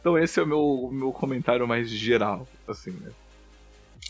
Então 0.00 0.18
esse 0.18 0.38
é 0.38 0.42
o 0.42 0.46
meu, 0.46 0.90
meu 0.92 1.12
comentário 1.12 1.66
mais 1.66 1.90
geral, 1.90 2.48
assim, 2.66 2.90
né? 2.90 3.12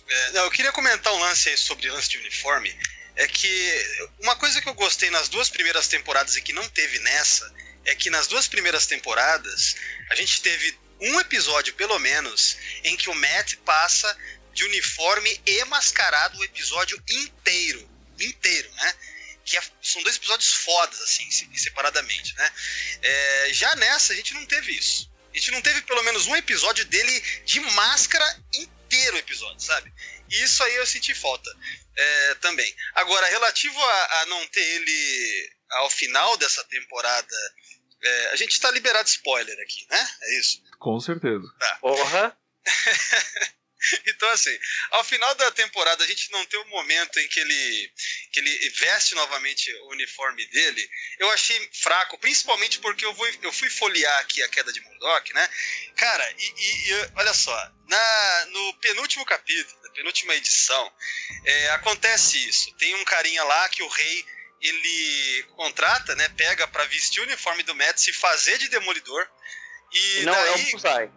É, 0.07 0.33
não, 0.33 0.45
eu 0.45 0.51
queria 0.51 0.73
comentar 0.73 1.13
um 1.13 1.19
lance 1.19 1.49
aí 1.49 1.57
sobre 1.57 1.91
lance 1.91 2.11
de 2.11 2.19
uniforme. 2.19 2.75
É 3.17 3.27
que 3.27 3.49
uma 4.23 4.37
coisa 4.37 4.61
que 4.61 4.69
eu 4.69 4.75
gostei 4.75 5.11
nas 5.11 5.29
duas 5.29 5.49
primeiras 5.49 5.89
temporadas 5.89 6.37
e 6.37 6.43
que 6.43 6.53
não 6.53 6.69
teve 6.69 6.99
nessa, 7.01 7.53
é 7.85 7.95
que 7.95 8.11
nas 8.11 8.27
duas 8.27 8.49
primeiras 8.49 8.87
temporadas 8.87 9.77
a 10.11 10.15
gente 10.17 10.43
teve 10.43 10.77
um 11.01 11.21
episódio, 11.21 11.75
pelo 11.75 11.99
menos, 11.99 12.57
em 12.85 12.97
que 12.97 13.11
o 13.11 13.15
Matt 13.15 13.57
passa 13.65 14.17
de 14.53 14.65
uniforme 14.65 15.41
e 15.45 15.65
mascarado 15.65 16.39
o 16.39 16.45
episódio 16.45 17.03
inteiro. 17.11 17.91
Inteiro, 18.19 18.71
né? 18.75 18.95
Que 19.45 19.57
é, 19.59 19.63
são 19.83 20.03
dois 20.03 20.17
episódios 20.17 20.55
fodas, 20.55 21.01
assim, 21.01 21.29
separadamente, 21.57 22.35
né? 22.37 22.53
É, 23.03 23.49
já 23.53 23.75
nessa, 23.77 24.13
a 24.13 24.17
gente 24.17 24.33
não 24.35 24.47
teve 24.47 24.73
isso. 24.73 25.13
A 25.33 25.37
gente 25.37 25.51
não 25.51 25.61
teve 25.61 25.83
pelo 25.83 26.03
menos 26.05 26.27
um 26.27 26.37
episódio 26.37 26.85
dele 26.85 27.21
de 27.45 27.59
máscara 27.61 28.25
inteiro 28.53 29.19
episódio, 29.19 29.61
sabe? 29.61 29.93
E 30.31 30.43
isso 30.43 30.63
aí 30.63 30.77
eu 30.77 30.87
senti 30.87 31.13
falta 31.15 31.51
é, 31.97 32.35
também. 32.37 32.75
Agora, 32.95 33.27
relativo 33.27 33.79
a, 33.79 34.21
a, 34.21 34.27
não 34.27 34.47
ter 34.49 34.61
ele 34.61 35.53
ao 35.71 35.91
final 35.91 36.37
dessa 36.37 36.63
temporada, 36.65 37.37
é, 38.03 38.27
a 38.29 38.37
gente 38.37 38.53
está 38.53 38.71
liberado 38.71 39.09
spoiler 39.09 39.59
aqui, 39.61 39.87
né? 39.91 40.09
É 40.23 40.39
isso? 40.39 40.63
Com 40.85 41.01
certeza. 41.01 41.47
Tá. 41.59 41.79
Porra! 41.81 42.37
Então, 44.07 44.31
assim, 44.31 44.59
ao 44.93 45.05
final 45.05 45.35
da 45.35 45.51
temporada 45.51 46.03
a 46.03 46.07
gente 46.07 46.33
não 46.33 46.43
tem 46.47 46.59
o 46.59 46.63
um 46.63 46.69
momento 46.69 47.21
em 47.21 47.29
que 47.29 47.39
ele, 47.39 47.93
que 48.33 48.41
ele 48.41 48.71
veste 48.71 49.15
novamente 49.15 49.71
o 49.75 49.91
uniforme 49.91 50.47
dele. 50.47 50.91
Eu 51.19 51.31
achei 51.33 51.69
fraco, 51.71 52.17
principalmente 52.17 52.79
porque 52.79 53.05
eu, 53.05 53.13
vou, 53.13 53.29
eu 53.43 53.53
fui 53.53 53.69
folhear 53.69 54.21
aqui 54.21 54.43
a 54.43 54.49
queda 54.49 54.73
de 54.73 54.81
Murdoch, 54.81 55.35
né? 55.35 55.47
Cara, 55.97 56.35
e, 56.39 56.55
e, 56.57 56.91
e 56.93 57.11
olha 57.17 57.35
só, 57.35 57.55
na, 57.87 58.47
no 58.47 58.75
penúltimo 58.79 59.27
capítulo, 59.27 59.83
na 59.83 59.91
penúltima 59.91 60.35
edição, 60.35 60.91
é, 61.45 61.71
acontece 61.73 62.39
isso. 62.49 62.73
Tem 62.77 62.95
um 62.95 63.05
carinha 63.05 63.45
lá 63.45 63.69
que 63.69 63.83
o 63.83 63.89
rei 63.89 64.25
ele 64.63 65.43
contrata, 65.57 66.17
né? 66.17 66.27
Pega 66.31 66.67
para 66.67 66.87
vestir 66.87 67.21
o 67.21 67.25
uniforme 67.25 67.63
do 67.65 67.75
Matt, 67.75 67.99
se 67.99 68.15
fazer 68.15 68.57
de 68.57 68.69
demolidor. 68.69 69.29
E 69.95 70.23
não 70.25 70.33
daí... 70.33 70.49
é 70.49 70.53
o 70.53 70.71
Bullseye. 70.71 71.11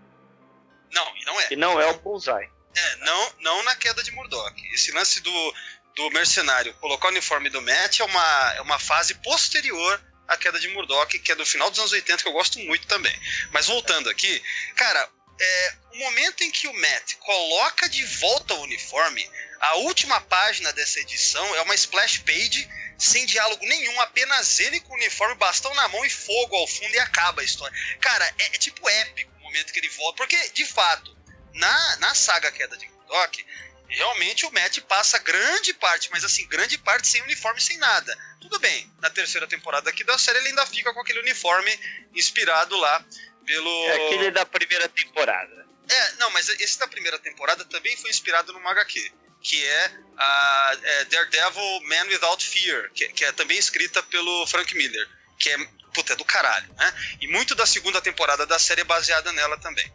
Não, 0.91 1.17
e 1.17 1.25
não 1.25 1.41
é. 1.41 1.48
E 1.51 1.55
não 1.55 1.81
é 1.81 1.88
o 1.88 2.00
Bullseye. 2.00 2.50
É, 2.75 2.96
não, 2.98 3.34
não 3.39 3.63
na 3.63 3.75
queda 3.75 4.03
de 4.03 4.12
Murdoch. 4.12 4.53
Esse 4.74 4.91
lance 4.91 5.19
do, 5.22 5.55
do 5.96 6.12
mercenário 6.12 6.74
colocar 6.75 7.07
o 7.07 7.12
uniforme 7.12 7.50
do 7.50 7.62
Matt 7.62 8.00
é 8.00 8.03
uma, 8.03 8.53
é 8.55 8.62
uma 8.62 8.77
fase 8.77 9.15
posterior 9.15 10.01
à 10.27 10.38
queda 10.38 10.60
de 10.60 10.67
Murdoch, 10.69 11.17
que 11.19 11.31
é 11.31 11.36
do 11.36 11.46
final 11.46 11.69
dos 11.72 11.79
anos 11.79 11.91
80, 11.91 12.22
que 12.22 12.29
eu 12.29 12.34
gosto 12.34 12.60
muito 12.60 12.86
também. 12.86 13.19
Mas 13.51 13.65
voltando 13.65 14.10
aqui, 14.10 14.41
cara, 14.75 15.10
é, 15.39 15.74
o 15.93 15.98
momento 15.98 16.43
em 16.43 16.51
que 16.51 16.67
o 16.67 16.74
Matt 16.74 17.15
coloca 17.15 17.89
de 17.89 18.03
volta 18.05 18.53
o 18.53 18.62
uniforme, 18.62 19.27
a 19.59 19.75
última 19.77 20.19
página 20.21 20.71
dessa 20.73 20.99
edição 20.99 21.55
é 21.55 21.61
uma 21.61 21.75
splash 21.75 22.19
page 22.19 22.69
sem 22.97 23.25
diálogo 23.25 23.63
nenhum, 23.65 24.01
apenas 24.01 24.59
ele 24.59 24.79
com 24.79 24.93
o 24.93 24.95
uniforme, 24.95 25.35
bastão 25.35 25.73
na 25.75 25.87
mão 25.87 26.03
e 26.03 26.09
fogo 26.09 26.55
ao 26.55 26.67
fundo 26.67 26.93
e 26.93 26.99
acaba 26.99 27.41
a 27.41 27.45
história. 27.45 27.77
Cara, 27.99 28.25
é, 28.39 28.55
é 28.55 28.57
tipo 28.57 28.87
épico 28.89 29.31
o 29.39 29.43
momento 29.43 29.71
que 29.71 29.79
ele 29.79 29.89
volta, 29.89 30.17
porque 30.17 30.49
de 30.49 30.65
fato 30.65 31.15
na, 31.53 31.95
na 31.97 32.15
saga 32.15 32.51
Queda 32.51 32.75
de 32.77 32.87
Murdoch, 32.89 33.45
realmente 33.87 34.45
o 34.45 34.51
Matt 34.51 34.79
passa 34.81 35.17
grande 35.19 35.73
parte, 35.73 36.09
mas 36.11 36.23
assim, 36.23 36.47
grande 36.47 36.77
parte 36.77 37.07
sem 37.07 37.21
uniforme, 37.21 37.61
sem 37.61 37.77
nada. 37.77 38.17
Tudo 38.41 38.59
bem, 38.59 38.91
na 38.99 39.09
terceira 39.09 39.47
temporada 39.47 39.89
aqui 39.89 40.03
da 40.03 40.17
série 40.17 40.39
ele 40.39 40.49
ainda 40.49 40.65
fica 40.65 40.93
com 40.93 40.99
aquele 40.99 41.19
uniforme 41.19 41.71
inspirado 42.13 42.75
lá 42.77 43.05
pelo. 43.45 43.85
É 43.85 44.05
aquele 44.05 44.31
da 44.31 44.45
primeira 44.45 44.89
temporada. 44.89 45.67
É, 45.89 46.11
não, 46.13 46.29
mas 46.31 46.49
esse 46.49 46.77
da 46.77 46.87
primeira 46.87 47.17
temporada 47.17 47.63
também 47.65 47.95
foi 47.95 48.09
inspirado 48.09 48.51
no 48.51 48.67
HQ, 48.67 49.11
que 49.41 49.65
é 49.65 49.91
a 50.17 50.77
é 50.82 51.06
Daredevil 51.06 51.82
Man 51.82 52.06
Without 52.08 52.46
Fear, 52.46 52.91
que, 52.94 53.08
que 53.10 53.25
é 53.25 53.32
também 53.32 53.58
escrita 53.58 54.01
pelo 54.03 54.48
Frank 54.48 54.75
Miller, 54.75 55.08
que 55.38 55.50
é 55.50 55.58
puta, 55.98 56.13
é 56.13 56.15
do 56.15 56.25
caralho, 56.25 56.72
né? 56.75 56.94
E 57.20 57.27
muito 57.27 57.56
da 57.56 57.65
segunda 57.65 58.00
temporada 58.00 58.46
da 58.46 58.60
série 58.60 58.82
é 58.82 58.84
baseada 58.84 59.32
nela 59.32 59.58
também. 59.58 59.91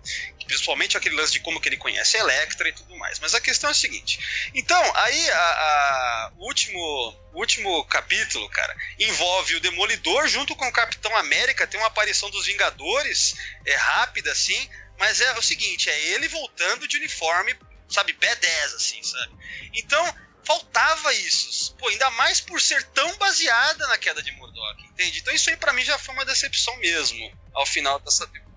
Principalmente 0.47 0.97
aquele 0.97 1.15
lance 1.15 1.33
de 1.33 1.41
como 1.41 1.61
que 1.61 1.69
ele 1.69 1.77
conhece 1.77 2.17
Electra 2.17 2.69
e 2.69 2.73
tudo 2.73 2.97
mais. 2.97 3.21
Mas 3.21 3.35
a 3.35 3.41
questão 3.41 3.69
é 3.69 3.71
a 3.71 3.75
seguinte. 3.75 4.51
Então, 4.53 4.97
aí 4.97 5.31
a, 5.31 5.39
a, 5.39 6.33
o 6.37 6.47
último, 6.47 7.17
último 7.35 7.85
capítulo, 7.85 8.49
cara, 8.51 8.77
envolve 8.99 9.55
o 9.55 9.61
Demolidor 9.61 10.27
junto 10.27 10.57
com 10.57 10.67
o 10.67 10.73
Capitão 10.73 11.17
América, 11.17 11.67
tem 11.67 11.79
uma 11.79 11.87
aparição 11.87 12.29
dos 12.31 12.47
Vingadores, 12.47 13.35
é 13.65 13.77
rápida 13.77 14.33
assim, 14.33 14.69
mas 14.99 15.21
é 15.21 15.33
o 15.39 15.43
seguinte, 15.43 15.89
é 15.89 16.01
ele 16.09 16.29
voltando 16.29 16.89
de 16.89 16.97
uniforme, 16.97 17.57
sabe, 17.93 18.15
B10, 18.15 18.75
assim, 18.75 19.03
sabe? 19.03 19.33
Então, 19.75 20.15
faltava 20.45 21.13
isso. 21.15 21.75
Pô, 21.77 21.89
ainda 21.89 22.11
mais 22.13 22.41
por 22.41 22.61
ser 22.61 22.83
tão 22.89 23.17
baseada 23.17 23.87
na 23.89 23.99
queda 23.99 24.23
de 24.23 24.33
Murdoch, 24.33 24.85
entende? 24.85 25.21
Então 25.21 25.35
isso 25.35 25.51
aí 25.51 25.57
para 25.57 25.73
mim 25.73 25.83
já 25.83 25.99
foi 25.99 26.15
uma 26.15 26.25
decepção 26.25 26.77
mesmo, 26.79 27.31
ao 27.55 27.67
final 27.67 27.99
dessa 28.01 28.27
temporada. 28.27 28.53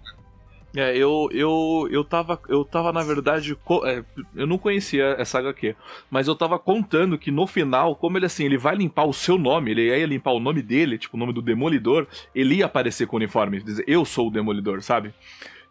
É, 0.77 0.95
eu, 0.97 1.29
eu, 1.31 1.87
eu 1.89 2.03
tava, 2.03 2.41
eu 2.49 2.65
tava 2.65 2.91
na 2.91 3.01
verdade, 3.01 3.57
é, 3.85 4.03
eu 4.35 4.45
não 4.45 4.57
conhecia 4.57 5.15
essa 5.17 5.39
HQ, 5.39 5.73
mas 6.09 6.27
eu 6.27 6.35
tava 6.35 6.59
contando 6.59 7.17
que 7.17 7.31
no 7.31 7.47
final, 7.47 7.95
como 7.95 8.17
ele 8.17 8.25
assim, 8.25 8.43
ele 8.43 8.57
vai 8.57 8.75
limpar 8.75 9.05
o 9.05 9.13
seu 9.13 9.37
nome, 9.37 9.71
ele 9.71 9.87
ia 9.87 10.05
limpar 10.05 10.31
o 10.31 10.39
nome 10.39 10.61
dele, 10.61 10.97
tipo 10.97 11.15
o 11.15 11.19
nome 11.19 11.31
do 11.31 11.41
Demolidor, 11.41 12.07
ele 12.33 12.55
ia 12.55 12.65
aparecer 12.65 13.07
com 13.07 13.15
o 13.15 13.19
uniforme, 13.19 13.63
dizer, 13.63 13.85
eu 13.87 14.03
sou 14.03 14.27
o 14.27 14.31
Demolidor, 14.31 14.81
sabe? 14.81 15.13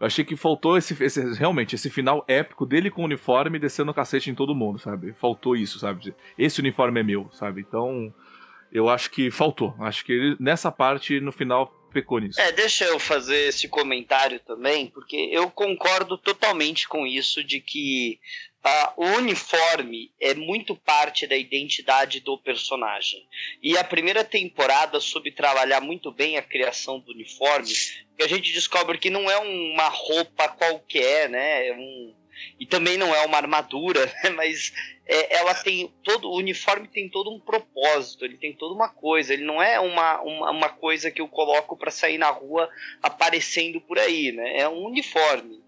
Eu 0.05 0.07
achei 0.07 0.23
que 0.23 0.37
faltou 0.37 0.77
esse, 0.77 1.03
esse, 1.03 1.33
realmente 1.33 1.75
esse 1.75 1.89
final 1.89 2.23
épico 2.29 2.67
dele 2.67 2.91
com 2.91 3.01
o 3.01 3.07
uniforme 3.07 3.59
descendo 3.59 3.91
o 3.91 3.95
cacete 3.95 4.31
em 4.31 4.35
todo 4.35 4.55
mundo, 4.55 4.79
sabe? 4.79 5.15
Faltou 5.15 5.57
isso, 5.57 5.79
sabe? 5.79 6.15
Esse 6.37 6.61
uniforme 6.61 7.01
é 7.01 7.03
meu, 7.03 7.31
sabe? 7.33 7.63
Então, 7.63 8.13
eu 8.71 8.91
acho 8.91 9.11
que 9.11 9.31
faltou. 9.31 9.75
Acho 9.81 10.05
que 10.05 10.13
ele, 10.13 10.37
nessa 10.39 10.71
parte, 10.71 11.21
no 11.21 11.33
final, 11.33 11.75
pecou 11.91 12.19
nisso. 12.19 12.39
É, 12.39 12.53
deixa 12.53 12.85
eu 12.85 12.99
fazer 12.99 13.49
esse 13.49 13.67
comentário 13.67 14.39
também, 14.41 14.89
porque 14.89 15.17
eu 15.33 15.51
concordo 15.51 16.19
totalmente 16.19 16.87
com 16.87 17.07
isso 17.07 17.43
de 17.43 17.59
que 17.59 18.21
uh, 18.65 18.93
o 18.97 19.05
uniforme 19.19 20.11
é 20.21 20.35
muito 20.35 20.75
parte 20.75 21.27
da 21.27 21.37
identidade 21.37 22.21
do 22.21 22.39
personagem. 22.39 23.27
E 23.63 23.77
a 23.77 23.85
primeira 23.85 24.25
temporada 24.25 25.01
soube 25.01 25.31
trabalhar 25.31 25.81
muito 25.81 26.11
bem 26.11 26.37
a 26.37 26.43
criação 26.43 26.99
do 26.99 27.13
uniforme, 27.13 27.73
que 28.17 28.23
a 28.23 28.29
gente 28.29 28.53
descobre 28.53 28.99
que 28.99 29.11
não 29.11 29.31
é 29.31 29.39
uma 29.39 29.89
roupa 29.89 30.49
qualquer, 30.49 31.29
né? 31.29 31.69
É 31.69 31.73
um, 31.75 32.15
e 32.59 32.67
também 32.67 32.97
não 32.97 33.15
é 33.15 33.25
uma 33.25 33.37
armadura, 33.37 34.07
né? 34.23 34.31
mas 34.31 34.73
é, 35.07 35.37
ela 35.37 35.55
tem 35.55 35.93
todo 36.03 36.29
o 36.29 36.37
uniforme 36.37 36.89
tem 36.89 37.09
todo 37.09 37.31
um 37.31 37.39
propósito, 37.39 38.25
ele 38.25 38.37
tem 38.37 38.53
toda 38.53 38.75
uma 38.75 38.89
coisa, 38.89 39.35
ele 39.35 39.45
não 39.45 39.63
é 39.63 39.79
uma, 39.79 40.21
uma, 40.23 40.51
uma 40.51 40.69
coisa 40.69 41.11
que 41.11 41.21
eu 41.21 41.29
coloco 41.29 41.77
para 41.77 41.91
sair 41.91 42.19
na 42.19 42.31
rua 42.31 42.69
aparecendo 43.03 43.81
por 43.81 43.99
aí, 43.99 44.33
né? 44.33 44.59
É 44.59 44.69
um 44.69 44.85
uniforme. 44.85 45.63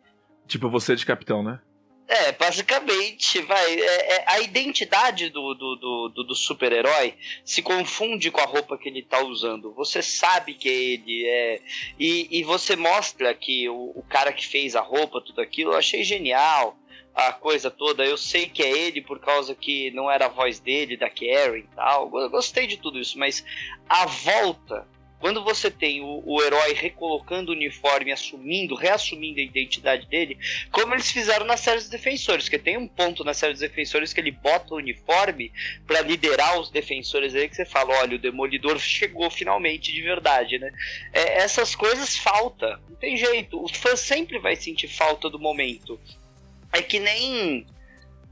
Tipo 0.46 0.70
você 0.70 0.94
de 0.94 1.04
capitão, 1.04 1.42
né? 1.42 1.60
É, 2.08 2.30
basicamente, 2.32 3.40
vai. 3.42 3.80
É, 3.80 4.14
é, 4.14 4.24
a 4.28 4.40
identidade 4.40 5.28
do, 5.28 5.54
do, 5.54 5.76
do, 6.08 6.24
do 6.24 6.34
super-herói 6.36 7.14
se 7.44 7.62
confunde 7.62 8.30
com 8.30 8.40
a 8.40 8.44
roupa 8.44 8.78
que 8.78 8.88
ele 8.88 9.02
tá 9.02 9.20
usando. 9.24 9.72
Você 9.74 10.00
sabe 10.00 10.54
que 10.54 10.68
é 10.68 10.72
ele 10.72 11.26
é. 11.26 11.60
E, 11.98 12.28
e 12.38 12.44
você 12.44 12.76
mostra 12.76 13.34
que 13.34 13.68
o, 13.68 13.92
o 13.96 14.04
cara 14.08 14.32
que 14.32 14.46
fez 14.46 14.76
a 14.76 14.80
roupa, 14.80 15.20
tudo 15.20 15.40
aquilo, 15.40 15.72
eu 15.72 15.76
achei 15.76 16.04
genial 16.04 16.78
a 17.12 17.32
coisa 17.32 17.72
toda. 17.72 18.04
Eu 18.04 18.16
sei 18.16 18.46
que 18.46 18.62
é 18.62 18.70
ele 18.70 19.00
por 19.00 19.18
causa 19.18 19.52
que 19.54 19.90
não 19.90 20.08
era 20.08 20.26
a 20.26 20.30
voz 20.30 20.60
dele, 20.60 20.96
da 20.96 21.10
Karen 21.10 21.58
e 21.58 21.68
tal. 21.74 22.10
Eu 22.20 22.30
gostei 22.30 22.68
de 22.68 22.76
tudo 22.76 23.00
isso, 23.00 23.18
mas 23.18 23.44
a 23.88 24.06
volta 24.06 24.86
quando 25.18 25.42
você 25.42 25.70
tem 25.70 26.00
o, 26.00 26.22
o 26.24 26.42
herói 26.42 26.72
recolocando 26.74 27.50
o 27.50 27.54
uniforme, 27.54 28.12
assumindo, 28.12 28.74
reassumindo 28.74 29.40
a 29.40 29.42
identidade 29.42 30.06
dele, 30.06 30.38
como 30.70 30.94
eles 30.94 31.10
fizeram 31.10 31.46
na 31.46 31.56
série 31.56 31.78
dos 31.78 31.88
defensores, 31.88 32.48
que 32.48 32.58
tem 32.58 32.76
um 32.76 32.86
ponto 32.86 33.24
na 33.24 33.34
série 33.34 33.52
dos 33.52 33.60
defensores 33.60 34.12
que 34.12 34.20
ele 34.20 34.30
bota 34.30 34.74
o 34.74 34.78
uniforme 34.78 35.52
para 35.86 36.02
liderar 36.02 36.60
os 36.60 36.70
defensores 36.70 37.34
aí 37.34 37.48
que 37.48 37.56
você 37.56 37.64
fala, 37.64 37.94
olha, 37.98 38.16
o 38.16 38.20
demolidor 38.20 38.78
chegou 38.80 39.30
finalmente 39.30 39.92
de 39.92 40.02
verdade, 40.02 40.58
né? 40.58 40.70
É, 41.12 41.38
essas 41.38 41.74
coisas 41.74 42.16
falta, 42.16 42.80
não 42.88 42.96
tem 42.96 43.16
jeito. 43.16 43.62
O 43.62 43.68
fã 43.68 43.96
sempre 43.96 44.38
vai 44.38 44.56
sentir 44.56 44.88
falta 44.88 45.30
do 45.30 45.38
momento. 45.38 45.98
É 46.72 46.82
que 46.82 46.98
nem 46.98 47.66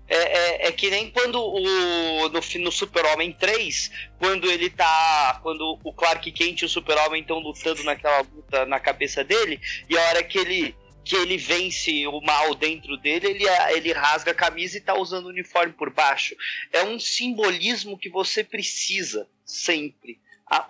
é, 0.08 0.16
é, 0.16 0.68
é, 0.68 0.72
que 0.72 0.90
nem 0.90 1.10
quando 1.10 1.40
o, 1.40 2.28
no, 2.28 2.40
no 2.60 2.72
Super-Homem 2.72 3.32
3, 3.32 3.90
quando 4.18 4.50
ele 4.50 4.68
tá. 4.68 5.40
Quando 5.42 5.78
o 5.82 5.92
Clark 5.92 6.30
Kent 6.30 6.62
e 6.62 6.64
o 6.66 6.68
Super-Homem 6.68 7.22
estão 7.22 7.38
lutando 7.38 7.82
naquela 7.84 8.20
luta 8.20 8.66
na 8.66 8.78
cabeça 8.78 9.24
dele, 9.24 9.60
e 9.88 9.96
a 9.96 10.02
hora 10.08 10.22
que 10.22 10.38
ele 10.38 10.76
que 11.04 11.16
ele 11.16 11.36
vence 11.36 12.06
o 12.06 12.20
mal 12.22 12.54
dentro 12.54 12.96
dele, 12.96 13.26
ele, 13.26 13.44
ele 13.74 13.92
rasga 13.92 14.30
a 14.30 14.34
camisa 14.34 14.78
e 14.78 14.80
tá 14.80 14.98
usando 14.98 15.26
o 15.26 15.28
uniforme 15.28 15.74
por 15.74 15.90
baixo. 15.90 16.34
É 16.72 16.82
um 16.82 16.98
simbolismo 16.98 17.98
que 17.98 18.08
você 18.08 18.42
precisa 18.42 19.28
sempre. 19.44 20.18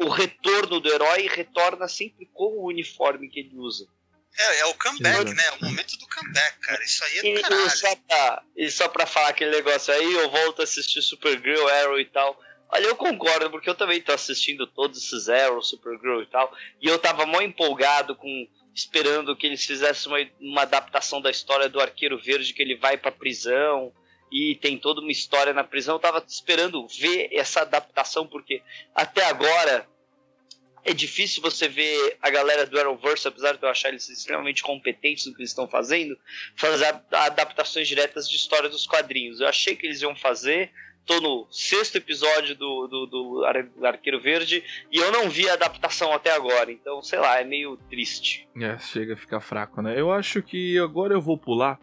o 0.01 0.09
retorno 0.09 0.81
do 0.81 0.93
herói 0.93 1.29
retorna 1.29 1.87
sempre 1.87 2.29
com 2.33 2.59
o 2.59 2.67
uniforme 2.67 3.29
que 3.29 3.41
ele 3.41 3.57
usa. 3.57 3.87
É, 4.37 4.61
é 4.61 4.67
o 4.67 4.75
comeback, 4.75 5.33
né? 5.33 5.45
É 5.47 5.53
o 5.53 5.65
momento 5.65 5.97
do 5.97 6.09
comeback, 6.09 6.59
cara. 6.61 6.83
Isso 6.83 7.05
aí 7.05 7.19
é 7.19 7.23
do 7.23 7.29
e, 7.29 7.43
caralho. 7.43 7.67
E 7.67 7.71
só, 7.71 7.97
pra, 7.97 8.43
e 8.57 8.71
só 8.71 8.89
pra 8.89 9.07
falar 9.07 9.29
aquele 9.29 9.51
negócio 9.53 9.95
aí, 9.95 10.13
eu 10.13 10.31
volto 10.31 10.61
a 10.61 10.65
assistir 10.65 11.03
Supergirl, 11.03 11.69
Arrow 11.69 12.01
e 12.01 12.05
tal. 12.07 12.39
Olha, 12.69 12.87
eu 12.87 12.97
concordo, 12.97 13.51
porque 13.51 13.71
eu 13.71 13.75
também 13.75 14.01
tô 14.01 14.13
assistindo 14.13 14.67
todos 14.67 15.05
esses 15.05 15.29
Arrow, 15.29 15.63
Supergirl 15.63 16.23
e 16.23 16.27
tal. 16.27 16.53
E 16.83 16.89
eu 16.89 16.99
tava 16.99 17.25
mó 17.27 17.41
empolgado 17.41 18.17
com 18.17 18.49
esperando 18.75 19.37
que 19.37 19.47
eles 19.47 19.65
fizessem 19.65 20.11
uma, 20.11 20.19
uma 20.41 20.63
adaptação 20.63 21.21
da 21.21 21.31
história 21.31 21.69
do 21.69 21.81
Arqueiro 21.81 22.21
Verde, 22.21 22.53
que 22.53 22.61
ele 22.61 22.77
vai 22.77 22.97
pra 22.97 23.13
prisão 23.13 23.93
e 24.33 24.57
tem 24.57 24.77
toda 24.77 25.01
uma 25.01 25.13
história 25.13 25.53
na 25.53 25.63
prisão. 25.63 25.95
Eu 25.95 26.01
tava 26.01 26.25
esperando 26.27 26.85
ver 26.89 27.29
essa 27.31 27.61
adaptação, 27.61 28.27
porque 28.27 28.61
até 28.93 29.25
agora 29.27 29.89
É 30.85 30.93
difícil 30.93 31.43
você 31.43 31.67
ver 31.67 32.17
a 32.21 32.29
galera 32.31 32.67
do 32.67 32.79
Arrowverse, 32.79 33.27
apesar 33.27 33.57
de 33.57 33.63
eu 33.63 33.69
achar 33.69 33.89
eles 33.89 34.09
extremamente 34.09 34.63
competentes 34.63 35.27
no 35.27 35.33
que 35.33 35.41
eles 35.41 35.51
estão 35.51 35.67
fazendo, 35.67 36.17
fazer 36.57 36.95
adaptações 37.11 37.89
diretas 37.89 38.29
de 38.29 38.37
história 38.37 38.69
dos 38.69 38.87
quadrinhos. 38.87 39.41
Eu 39.41 39.49
achei 39.49 39.75
que 39.75 39.87
eles 39.87 40.03
iam 40.03 40.15
fazer, 40.15 40.71
tô 41.07 41.21
no 41.21 41.47
sexto 41.51 41.97
episódio 41.97 42.55
do, 42.55 42.87
do, 42.87 43.07
do 43.07 43.87
Arqueiro 43.87 44.21
Verde 44.21 44.63
e 44.93 44.99
eu 44.99 45.11
não 45.11 45.31
vi 45.31 45.49
a 45.49 45.55
adaptação 45.55 46.13
até 46.13 46.33
agora, 46.33 46.71
então 46.71 47.03
sei 47.03 47.19
lá, 47.19 47.41
é 47.41 47.45
meio 47.45 47.77
triste. 47.89 48.47
É, 48.61 48.79
chega 48.79 49.15
a 49.15 49.17
ficar 49.17 49.41
fraco, 49.41 49.81
né? 49.81 49.99
Eu 49.99 50.13
acho 50.13 50.43
que 50.43 50.79
agora 50.79 51.15
eu 51.15 51.21
vou 51.21 51.39
pular 51.39 51.81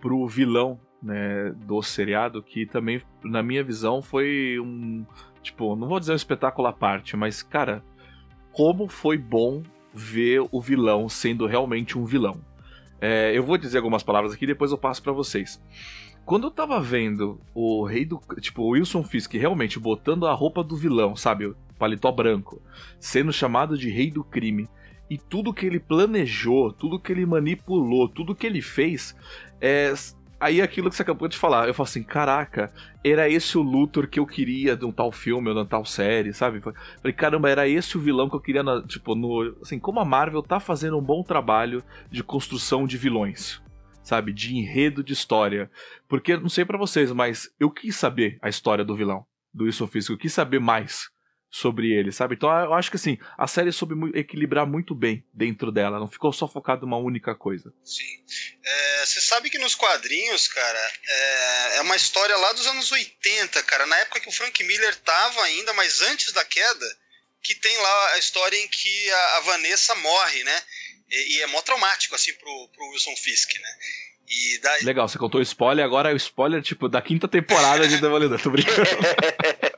pro 0.00 0.26
vilão 0.26 0.80
né, 1.02 1.52
do 1.56 1.82
seriado, 1.82 2.42
que 2.42 2.66
também, 2.66 3.00
na 3.22 3.42
minha 3.42 3.64
visão, 3.64 4.02
foi 4.02 4.58
um. 4.60 5.06
Tipo, 5.42 5.74
não 5.74 5.88
vou 5.88 5.98
dizer 5.98 6.12
um 6.12 6.16
espetáculo 6.16 6.68
à 6.68 6.72
parte, 6.72 7.16
mas, 7.16 7.42
cara, 7.42 7.82
como 8.52 8.88
foi 8.88 9.16
bom 9.16 9.62
ver 9.92 10.46
o 10.50 10.60
vilão 10.60 11.08
sendo 11.08 11.46
realmente 11.46 11.98
um 11.98 12.04
vilão. 12.04 12.40
É, 13.00 13.36
eu 13.36 13.42
vou 13.42 13.56
dizer 13.56 13.78
algumas 13.78 14.02
palavras 14.02 14.32
aqui 14.32 14.46
depois 14.46 14.70
eu 14.70 14.78
passo 14.78 15.02
para 15.02 15.12
vocês. 15.12 15.60
Quando 16.24 16.46
eu 16.46 16.50
tava 16.50 16.80
vendo 16.80 17.40
o 17.54 17.84
rei 17.84 18.04
do. 18.04 18.20
Tipo, 18.40 18.62
o 18.62 18.68
Wilson 18.70 19.02
Fisk 19.02 19.32
realmente 19.34 19.80
botando 19.80 20.26
a 20.26 20.32
roupa 20.32 20.62
do 20.62 20.76
vilão, 20.76 21.16
sabe? 21.16 21.46
O 21.46 21.56
paletó 21.78 22.12
branco, 22.12 22.62
sendo 23.00 23.32
chamado 23.32 23.76
de 23.76 23.90
rei 23.90 24.10
do 24.10 24.22
crime. 24.22 24.68
E 25.08 25.18
tudo 25.18 25.52
que 25.52 25.66
ele 25.66 25.80
planejou, 25.80 26.72
tudo 26.72 27.00
que 27.00 27.10
ele 27.10 27.26
manipulou, 27.26 28.08
tudo 28.08 28.34
que 28.34 28.46
ele 28.46 28.62
fez, 28.62 29.16
é, 29.60 29.92
Aí 30.40 30.62
aquilo 30.62 30.88
que 30.88 30.96
você 30.96 31.02
acabou 31.02 31.28
de 31.28 31.36
falar, 31.36 31.68
eu 31.68 31.74
falo 31.74 31.86
assim, 31.86 32.02
caraca, 32.02 32.72
era 33.04 33.28
esse 33.28 33.58
o 33.58 33.62
Luthor 33.62 34.08
que 34.08 34.18
eu 34.18 34.26
queria 34.26 34.74
de 34.74 34.86
um 34.86 34.90
tal 34.90 35.12
filme 35.12 35.48
ou 35.48 35.54
de 35.54 35.60
uma 35.60 35.66
tal 35.66 35.84
série, 35.84 36.32
sabe? 36.32 36.62
Falei, 36.62 37.12
caramba, 37.12 37.50
era 37.50 37.68
esse 37.68 37.98
o 37.98 38.00
vilão 38.00 38.30
que 38.30 38.36
eu 38.36 38.40
queria, 38.40 38.62
na, 38.62 38.82
tipo, 38.82 39.14
no... 39.14 39.54
Assim, 39.60 39.78
como 39.78 40.00
a 40.00 40.04
Marvel 40.04 40.42
tá 40.42 40.58
fazendo 40.58 40.96
um 40.96 41.02
bom 41.02 41.22
trabalho 41.22 41.84
de 42.10 42.24
construção 42.24 42.86
de 42.86 42.96
vilões, 42.96 43.60
sabe? 44.02 44.32
De 44.32 44.56
enredo 44.56 45.04
de 45.04 45.12
história. 45.12 45.70
Porque, 46.08 46.34
não 46.38 46.48
sei 46.48 46.64
para 46.64 46.78
vocês, 46.78 47.12
mas 47.12 47.54
eu 47.60 47.70
quis 47.70 47.94
saber 47.94 48.38
a 48.40 48.48
história 48.48 48.82
do 48.84 48.96
vilão, 48.96 49.26
do 49.52 49.64
Wilson 49.64 49.88
Fisk, 49.88 50.08
eu 50.08 50.16
quis 50.16 50.32
saber 50.32 50.58
mais 50.58 51.10
sobre 51.50 51.92
ele, 51.92 52.12
sabe? 52.12 52.34
Então 52.36 52.48
eu 52.48 52.72
acho 52.74 52.90
que 52.90 52.96
assim, 52.96 53.18
a 53.36 53.46
série 53.46 53.72
soube 53.72 53.94
equilibrar 54.18 54.66
muito 54.66 54.94
bem 54.94 55.26
dentro 55.34 55.72
dela, 55.72 55.98
não 55.98 56.08
ficou 56.08 56.32
só 56.32 56.46
focado 56.46 56.82
numa 56.82 56.96
única 56.96 57.34
coisa. 57.34 57.72
Sim. 57.84 58.24
É, 58.64 59.06
você 59.06 59.20
sabe 59.20 59.50
que 59.50 59.58
nos 59.58 59.74
quadrinhos, 59.74 60.46
cara, 60.46 60.92
é, 61.08 61.76
é, 61.76 61.80
uma 61.80 61.96
história 61.96 62.36
lá 62.36 62.52
dos 62.52 62.66
anos 62.68 62.92
80, 62.92 63.62
cara, 63.64 63.84
na 63.86 63.96
época 63.96 64.20
que 64.20 64.28
o 64.28 64.32
Frank 64.32 64.62
Miller 64.62 64.94
tava 64.96 65.42
ainda, 65.42 65.72
mas 65.72 66.00
antes 66.02 66.32
da 66.32 66.44
queda, 66.44 66.98
que 67.42 67.54
tem 67.56 67.76
lá 67.78 68.12
a 68.12 68.18
história 68.18 68.56
em 68.56 68.68
que 68.68 69.10
a, 69.10 69.36
a 69.36 69.40
Vanessa 69.40 69.94
morre, 69.96 70.44
né? 70.44 70.62
E, 71.10 71.36
e, 71.36 71.42
é 71.42 71.46
mó 71.48 71.60
traumático, 71.62 72.14
assim, 72.14 72.32
pro, 72.34 72.68
pro 72.68 72.88
Wilson 72.90 73.16
Fisk, 73.16 73.52
né? 73.58 73.78
Daí... 74.62 74.84
Legal, 74.84 75.08
você 75.08 75.18
contou 75.18 75.42
spoiler, 75.42 75.84
agora 75.84 76.10
é 76.10 76.14
o 76.14 76.16
spoiler, 76.16 76.62
tipo, 76.62 76.88
da 76.88 77.02
quinta 77.02 77.26
temporada 77.26 77.88
de 77.88 77.98
Demolidor, 77.98 78.40
tô 78.40 78.50
brincando. 78.50 78.78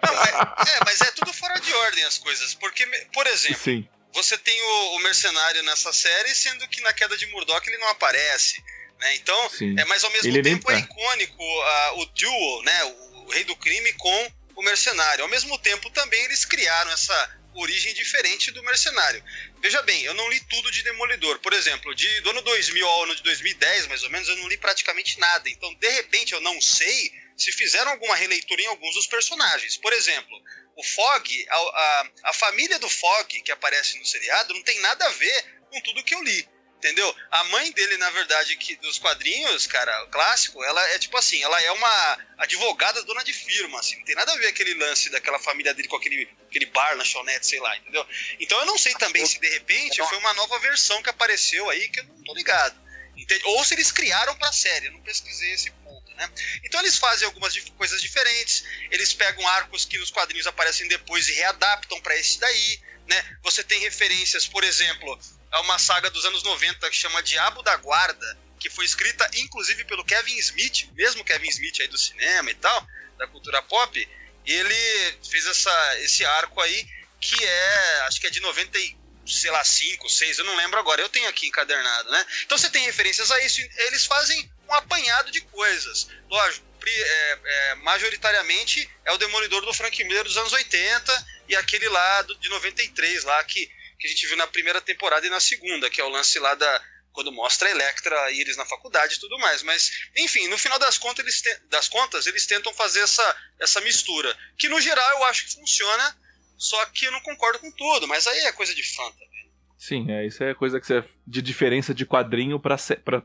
Não, 0.04 0.14
mas, 0.14 0.68
é, 0.68 0.78
mas 0.84 1.00
é 1.00 1.10
tudo 1.12 1.32
fora 1.32 1.58
de 1.58 1.72
ordem 1.72 2.04
as 2.04 2.18
coisas, 2.18 2.54
porque, 2.54 2.86
por 3.14 3.26
exemplo, 3.26 3.58
Sim. 3.58 3.88
você 4.12 4.36
tem 4.36 4.60
o, 4.60 4.96
o, 4.96 4.98
mercenário 5.00 5.62
nessa 5.62 5.90
série, 5.92 6.34
sendo 6.34 6.68
que 6.68 6.82
na 6.82 6.92
queda 6.92 7.16
de 7.16 7.26
Murdoch 7.28 7.66
ele 7.66 7.78
não 7.78 7.88
aparece, 7.88 8.62
né? 9.00 9.14
Então, 9.16 9.50
Sim. 9.50 9.74
é, 9.78 9.84
mas 9.86 10.04
ao 10.04 10.10
mesmo 10.10 10.28
ele 10.28 10.42
tempo 10.42 10.70
nem... 10.70 10.78
é 10.78 10.80
icônico 10.80 11.42
uh, 11.42 12.00
o 12.00 12.06
duo, 12.06 12.62
né, 12.62 12.84
o, 12.84 13.24
o 13.24 13.30
rei 13.30 13.44
do 13.44 13.56
crime 13.56 13.92
com 13.94 14.32
o 14.56 14.62
mercenário. 14.62 15.24
Ao 15.24 15.30
mesmo 15.30 15.58
tempo 15.58 15.88
também 15.90 16.22
eles 16.24 16.44
criaram 16.44 16.90
essa 16.90 17.41
origem 17.54 17.92
diferente 17.94 18.50
do 18.50 18.62
Mercenário. 18.62 19.22
Veja 19.60 19.82
bem, 19.82 20.02
eu 20.02 20.14
não 20.14 20.28
li 20.30 20.40
tudo 20.40 20.70
de 20.70 20.82
Demolidor. 20.82 21.38
Por 21.40 21.52
exemplo, 21.52 21.94
de, 21.94 22.20
do 22.20 22.30
ano 22.30 22.42
2000 22.42 22.86
ao 22.86 23.04
ano 23.04 23.16
de 23.16 23.22
2010, 23.22 23.86
mais 23.86 24.02
ou 24.02 24.10
menos, 24.10 24.28
eu 24.28 24.36
não 24.36 24.48
li 24.48 24.56
praticamente 24.56 25.18
nada. 25.18 25.48
Então, 25.48 25.72
de 25.74 25.88
repente, 25.90 26.32
eu 26.32 26.40
não 26.40 26.60
sei 26.60 27.12
se 27.36 27.52
fizeram 27.52 27.90
alguma 27.90 28.16
releitura 28.16 28.62
em 28.62 28.66
alguns 28.66 28.94
dos 28.94 29.06
personagens. 29.06 29.76
Por 29.76 29.92
exemplo, 29.92 30.42
o 30.76 30.82
Fog, 30.82 31.46
a, 31.48 31.56
a, 31.56 32.10
a 32.24 32.32
família 32.32 32.78
do 32.78 32.88
Fog 32.88 33.42
que 33.42 33.52
aparece 33.52 33.98
no 33.98 34.06
seriado, 34.06 34.54
não 34.54 34.62
tem 34.62 34.78
nada 34.80 35.04
a 35.06 35.10
ver 35.10 35.44
com 35.70 35.80
tudo 35.80 36.04
que 36.04 36.14
eu 36.14 36.22
li 36.22 36.46
entendeu? 36.82 37.14
A 37.30 37.44
mãe 37.44 37.70
dele, 37.70 37.96
na 37.96 38.10
verdade, 38.10 38.56
que 38.56 38.74
dos 38.76 38.98
quadrinhos, 38.98 39.68
cara, 39.68 40.06
clássico, 40.08 40.62
ela 40.64 40.88
é 40.90 40.98
tipo 40.98 41.16
assim, 41.16 41.40
ela 41.40 41.62
é 41.62 41.70
uma 41.70 42.18
advogada 42.38 43.00
dona 43.04 43.22
de 43.22 43.32
firma, 43.32 43.78
assim, 43.78 43.96
não 43.98 44.04
tem 44.04 44.16
nada 44.16 44.32
a 44.32 44.36
ver 44.36 44.48
aquele 44.48 44.74
lance 44.74 45.08
daquela 45.08 45.38
família 45.38 45.72
dele 45.72 45.86
com 45.86 45.94
aquele, 45.94 46.28
aquele 46.48 46.66
bar, 46.66 46.96
lanchonete, 46.96 47.46
sei 47.46 47.60
lá, 47.60 47.76
entendeu? 47.76 48.04
Então 48.40 48.58
eu 48.58 48.66
não 48.66 48.76
sei 48.76 48.92
também 48.94 49.24
se 49.24 49.38
de 49.38 49.48
repente 49.48 50.02
foi 50.08 50.18
uma 50.18 50.34
nova 50.34 50.58
versão 50.58 51.00
que 51.02 51.08
apareceu 51.08 51.70
aí 51.70 51.88
que 51.88 52.00
eu 52.00 52.04
não 52.04 52.24
tô 52.24 52.34
ligado. 52.34 52.82
Entende? 53.16 53.42
Ou 53.44 53.64
se 53.64 53.74
eles 53.74 53.92
criaram 53.92 54.34
pra 54.36 54.50
série, 54.50 54.86
eu 54.86 54.92
não 54.92 55.02
pesquisei 55.02 55.52
esse 55.52 55.70
ponto, 55.70 56.12
né? 56.14 56.28
Então 56.64 56.80
eles 56.80 56.96
fazem 56.96 57.26
algumas 57.26 57.56
coisas 57.56 58.02
diferentes, 58.02 58.64
eles 58.90 59.12
pegam 59.12 59.46
arcos 59.46 59.84
que 59.84 59.98
nos 59.98 60.10
quadrinhos 60.10 60.46
aparecem 60.48 60.88
depois 60.88 61.28
e 61.28 61.34
readaptam 61.34 62.00
para 62.00 62.16
esse 62.16 62.40
daí, 62.40 62.82
né? 63.06 63.38
Você 63.42 63.62
tem 63.62 63.78
referências, 63.80 64.46
por 64.48 64.64
exemplo, 64.64 65.20
a 65.52 65.60
uma 65.60 65.78
saga 65.78 66.10
dos 66.10 66.24
anos 66.24 66.42
90 66.42 66.90
que 66.90 66.96
chama 66.96 67.22
Diabo 67.22 67.62
da 67.62 67.76
Guarda, 67.76 68.38
que 68.58 68.70
foi 68.70 68.84
escrita 68.84 69.28
inclusive 69.34 69.84
pelo 69.84 70.04
Kevin 70.04 70.36
Smith, 70.38 70.88
mesmo 70.94 71.24
Kevin 71.24 71.48
Smith 71.48 71.80
aí 71.80 71.88
do 71.88 71.98
cinema 71.98 72.50
e 72.50 72.54
tal, 72.54 72.86
da 73.18 73.26
cultura 73.26 73.62
pop. 73.62 74.08
Ele 74.44 75.18
fez 75.30 75.46
essa, 75.46 76.00
esse 76.00 76.24
arco 76.24 76.60
aí 76.60 76.88
que 77.20 77.44
é, 77.44 78.00
acho 78.06 78.20
que 78.20 78.26
é 78.26 78.30
de 78.30 78.40
90 78.40 78.78
sei 79.24 79.52
lá, 79.52 79.62
5, 79.62 80.08
6, 80.08 80.38
eu 80.38 80.44
não 80.44 80.56
lembro 80.56 80.80
agora, 80.80 81.00
eu 81.00 81.08
tenho 81.08 81.28
aqui 81.28 81.46
encadernado, 81.46 82.10
né? 82.10 82.26
Então 82.44 82.58
você 82.58 82.68
tem 82.68 82.84
referências 82.84 83.30
a 83.30 83.40
isso, 83.44 83.60
eles 83.76 84.04
fazem 84.04 84.50
um 84.68 84.74
apanhado 84.74 85.30
de 85.30 85.40
coisas. 85.42 86.08
Lógico, 86.28 86.66
é, 86.84 87.38
é, 87.44 87.74
majoritariamente 87.76 88.90
é 89.04 89.12
o 89.12 89.18
Demolidor 89.18 89.64
do 89.64 89.72
Frank 89.72 90.02
Miller 90.02 90.24
dos 90.24 90.36
anos 90.36 90.52
80 90.52 91.26
e 91.48 91.54
aquele 91.54 91.88
lá 91.88 92.22
do, 92.22 92.36
de 92.38 92.48
93 92.48 93.22
lá 93.22 93.44
que 93.44 93.70
que 94.02 94.08
a 94.08 94.10
gente 94.10 94.26
viu 94.26 94.36
na 94.36 94.48
primeira 94.48 94.80
temporada 94.80 95.24
e 95.24 95.30
na 95.30 95.38
segunda, 95.38 95.88
que 95.88 96.00
é 96.00 96.04
o 96.04 96.08
lance 96.08 96.38
lá 96.40 96.54
da. 96.56 96.82
Quando 97.12 97.30
mostra 97.30 97.68
a 97.68 97.70
Electra 97.70 98.32
e 98.32 98.40
eles 98.40 98.56
na 98.56 98.64
faculdade 98.64 99.14
e 99.14 99.20
tudo 99.20 99.38
mais. 99.38 99.62
Mas, 99.62 99.90
enfim, 100.16 100.48
no 100.48 100.56
final 100.56 100.78
das 100.78 100.96
contas, 100.96 101.22
eles, 101.22 101.42
te, 101.42 101.54
das 101.68 101.86
contas, 101.86 102.26
eles 102.26 102.46
tentam 102.46 102.72
fazer 102.72 103.00
essa, 103.00 103.36
essa 103.60 103.82
mistura. 103.82 104.34
Que 104.56 104.66
no 104.66 104.80
geral 104.80 105.18
eu 105.18 105.24
acho 105.24 105.44
que 105.44 105.54
funciona, 105.54 106.16
só 106.56 106.84
que 106.86 107.04
eu 107.04 107.12
não 107.12 107.20
concordo 107.20 107.58
com 107.58 107.70
tudo, 107.70 108.08
mas 108.08 108.26
aí 108.26 108.38
é 108.38 108.52
coisa 108.52 108.74
de 108.74 108.82
fã 108.82 109.04
também. 109.12 109.52
Sim, 109.76 110.10
é, 110.10 110.26
isso 110.26 110.42
é 110.42 110.54
coisa 110.54 110.80
que 110.80 110.86
você, 110.86 111.04
de 111.26 111.42
diferença 111.42 111.92
de 111.92 112.06
quadrinho 112.06 112.58
para 112.58 112.76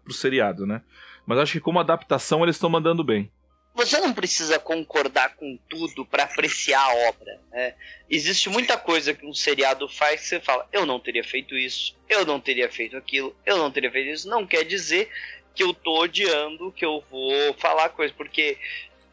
o 0.05 0.13
seriado, 0.13 0.67
né? 0.67 0.81
Mas 1.25 1.39
acho 1.39 1.53
que 1.53 1.61
como 1.61 1.79
adaptação 1.79 2.43
eles 2.43 2.57
estão 2.57 2.69
mandando 2.69 3.05
bem 3.05 3.31
você 3.77 3.99
não 3.99 4.11
precisa 4.11 4.57
concordar 4.57 5.35
com 5.35 5.55
tudo 5.69 6.03
para 6.03 6.23
apreciar 6.23 6.81
a 6.81 7.09
obra. 7.09 7.39
Né? 7.51 7.75
Existe 8.09 8.49
muita 8.49 8.75
coisa 8.75 9.13
que 9.13 9.23
um 9.23 9.35
seriado 9.35 9.87
faz 9.87 10.21
que 10.21 10.27
você 10.27 10.39
fala, 10.39 10.67
eu 10.73 10.83
não 10.83 10.99
teria 10.99 11.23
feito 11.23 11.55
isso, 11.55 11.95
eu 12.09 12.25
não 12.25 12.39
teria 12.39 12.71
feito 12.71 12.97
aquilo, 12.97 13.37
eu 13.45 13.55
não 13.57 13.71
teria 13.71 13.91
feito 13.91 14.09
isso. 14.09 14.27
Não 14.27 14.47
quer 14.47 14.63
dizer 14.63 15.11
que 15.53 15.61
eu 15.61 15.75
tô 15.75 16.01
odiando, 16.01 16.71
que 16.71 16.83
eu 16.83 17.03
vou 17.11 17.53
falar 17.53 17.89
coisa, 17.89 18.11
porque 18.17 18.57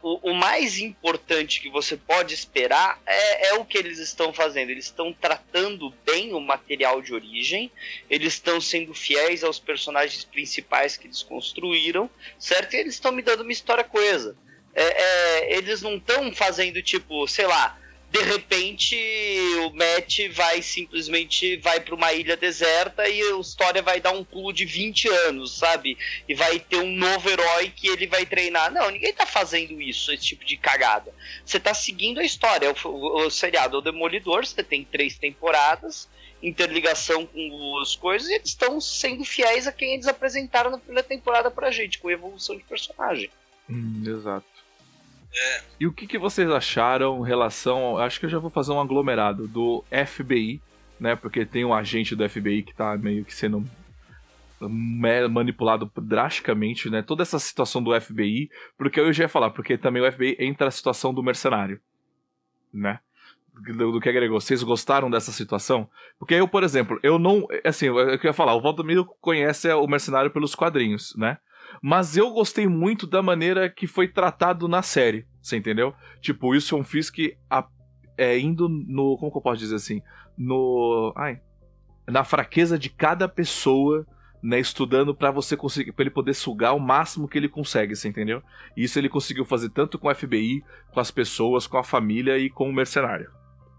o, 0.02 0.30
o, 0.30 0.34
mais 0.34 0.78
importante 0.78 1.60
que 1.60 1.68
você 1.68 1.94
pode 1.94 2.32
esperar 2.32 2.98
é, 3.04 3.48
é, 3.48 3.54
o 3.54 3.66
que 3.66 3.76
eles 3.76 3.98
estão 3.98 4.32
fazendo. 4.32 4.70
Eles 4.70 4.86
estão 4.86 5.12
tratando 5.12 5.92
bem 6.06 6.32
o 6.32 6.40
material 6.40 7.02
de 7.02 7.12
origem, 7.12 7.70
eles 8.08 8.32
estão 8.32 8.62
sendo 8.62 8.94
fiéis 8.94 9.44
aos 9.44 9.58
personagens 9.58 10.24
principais 10.24 10.96
que 10.96 11.06
eles 11.06 11.22
construíram, 11.22 12.08
certo? 12.38 12.72
E 12.72 12.78
eles 12.78 12.94
estão 12.94 13.12
me 13.12 13.20
dando 13.20 13.42
uma 13.42 13.52
história 13.52 13.84
coesa 13.84 14.34
é, 14.74 14.82
é, 14.82 15.56
eles 15.56 15.82
não 15.82 15.96
estão 15.96 16.32
fazendo 16.32 16.82
tipo, 16.82 17.26
sei 17.28 17.46
lá, 17.46 17.78
de 18.14 18.22
repente 18.22 18.96
o 19.66 19.70
Matt 19.70 20.28
vai 20.32 20.62
simplesmente 20.62 21.56
vai 21.56 21.80
para 21.80 21.96
uma 21.96 22.12
ilha 22.12 22.36
deserta 22.36 23.08
e 23.08 23.20
a 23.20 23.40
história 23.40 23.82
vai 23.82 24.00
dar 24.00 24.12
um 24.12 24.22
pulo 24.22 24.52
de 24.52 24.64
20 24.64 25.08
anos, 25.08 25.58
sabe? 25.58 25.98
E 26.28 26.32
vai 26.32 26.60
ter 26.60 26.76
um 26.76 26.92
novo 26.92 27.28
herói 27.28 27.72
que 27.74 27.88
ele 27.88 28.06
vai 28.06 28.24
treinar. 28.24 28.72
Não, 28.72 28.88
ninguém 28.88 29.12
tá 29.12 29.26
fazendo 29.26 29.80
isso, 29.82 30.12
esse 30.12 30.26
tipo 30.26 30.44
de 30.44 30.56
cagada. 30.56 31.12
Você 31.44 31.58
tá 31.58 31.74
seguindo 31.74 32.20
a 32.20 32.24
história. 32.24 32.72
O, 32.84 32.88
o, 32.88 33.26
o 33.26 33.30
seriado 33.30 33.76
é 33.76 33.78
o 33.80 33.82
Demolidor, 33.82 34.46
você 34.46 34.62
tem 34.62 34.84
três 34.84 35.18
temporadas, 35.18 36.08
interligação 36.40 37.26
com 37.26 37.78
as 37.80 37.96
coisas, 37.96 38.28
e 38.28 38.34
eles 38.34 38.50
estão 38.50 38.80
sendo 38.80 39.24
fiéis 39.24 39.66
a 39.66 39.72
quem 39.72 39.94
eles 39.94 40.06
apresentaram 40.06 40.70
na 40.70 40.78
primeira 40.78 41.02
temporada 41.02 41.50
pra 41.50 41.72
gente, 41.72 41.98
com 41.98 42.08
evolução 42.08 42.56
de 42.56 42.62
personagem. 42.62 43.28
Hum, 43.68 44.04
exato. 44.06 44.53
É. 45.34 45.60
E 45.80 45.86
o 45.86 45.92
que, 45.92 46.06
que 46.06 46.18
vocês 46.18 46.48
acharam 46.50 47.24
em 47.24 47.28
relação. 47.28 47.98
Acho 47.98 48.20
que 48.20 48.26
eu 48.26 48.30
já 48.30 48.38
vou 48.38 48.50
fazer 48.50 48.72
um 48.72 48.80
aglomerado 48.80 49.48
do 49.48 49.84
FBI, 49.90 50.60
né? 50.98 51.16
Porque 51.16 51.44
tem 51.44 51.64
um 51.64 51.74
agente 51.74 52.14
do 52.14 52.28
FBI 52.28 52.62
que 52.62 52.74
tá 52.74 52.96
meio 52.96 53.24
que 53.24 53.34
sendo 53.34 53.64
manipulado 55.30 55.90
drasticamente, 55.96 56.88
né? 56.88 57.02
Toda 57.02 57.22
essa 57.22 57.38
situação 57.38 57.82
do 57.82 57.98
FBI, 58.00 58.48
porque 58.78 59.00
eu 59.00 59.12
já 59.12 59.24
ia 59.24 59.28
falar, 59.28 59.50
porque 59.50 59.76
também 59.76 60.02
o 60.02 60.10
FBI 60.10 60.36
entra 60.38 60.66
na 60.66 60.70
situação 60.70 61.12
do 61.12 61.22
mercenário, 61.22 61.80
né? 62.72 63.00
do, 63.54 63.92
do, 63.92 64.00
que 64.00 64.08
agregou, 64.08 64.40
vocês 64.40 64.62
gostaram 64.62 65.10
dessa 65.10 65.30
situação? 65.30 65.88
Porque 66.18 66.34
eu, 66.34 66.48
por 66.48 66.64
exemplo, 66.64 66.98
eu 67.02 67.18
não. 67.18 67.46
Assim, 67.64 67.86
eu 67.86 68.18
queria 68.18 68.32
falar, 68.32 68.54
o 68.54 68.60
Valdomiro 68.60 69.04
conhece 69.20 69.72
o 69.72 69.86
mercenário 69.86 70.30
pelos 70.30 70.54
quadrinhos, 70.54 71.14
né? 71.16 71.38
Mas 71.86 72.16
eu 72.16 72.30
gostei 72.30 72.66
muito 72.66 73.06
da 73.06 73.20
maneira 73.20 73.68
que 73.68 73.86
foi 73.86 74.08
tratado 74.08 74.66
na 74.66 74.80
série, 74.80 75.26
você 75.42 75.58
entendeu? 75.58 75.92
Tipo, 76.18 76.48
Wilson 76.48 76.82
Fisk 76.82 77.18
a, 77.50 77.68
é, 78.16 78.38
indo 78.38 78.70
no. 78.70 79.18
Como 79.18 79.30
que 79.30 79.36
eu 79.36 79.42
posso 79.42 79.58
dizer 79.58 79.74
assim? 79.74 80.00
No. 80.34 81.12
Ai. 81.14 81.42
Na 82.08 82.24
fraqueza 82.24 82.78
de 82.78 82.88
cada 82.88 83.28
pessoa 83.28 84.06
né, 84.42 84.58
estudando 84.58 85.14
para 85.14 85.30
você 85.30 85.58
conseguir, 85.58 85.92
para 85.92 86.04
ele 86.04 86.10
poder 86.10 86.32
sugar 86.32 86.74
o 86.74 86.80
máximo 86.80 87.28
que 87.28 87.36
ele 87.36 87.50
consegue, 87.50 87.94
você 87.94 88.08
entendeu? 88.08 88.42
E 88.74 88.84
isso 88.84 88.98
ele 88.98 89.10
conseguiu 89.10 89.44
fazer 89.44 89.68
tanto 89.68 89.98
com 89.98 90.08
o 90.08 90.14
FBI, 90.14 90.64
com 90.90 91.00
as 91.00 91.10
pessoas, 91.10 91.66
com 91.66 91.76
a 91.76 91.84
família 91.84 92.38
e 92.38 92.48
com 92.48 92.66
o 92.66 92.72
mercenário. 92.72 93.30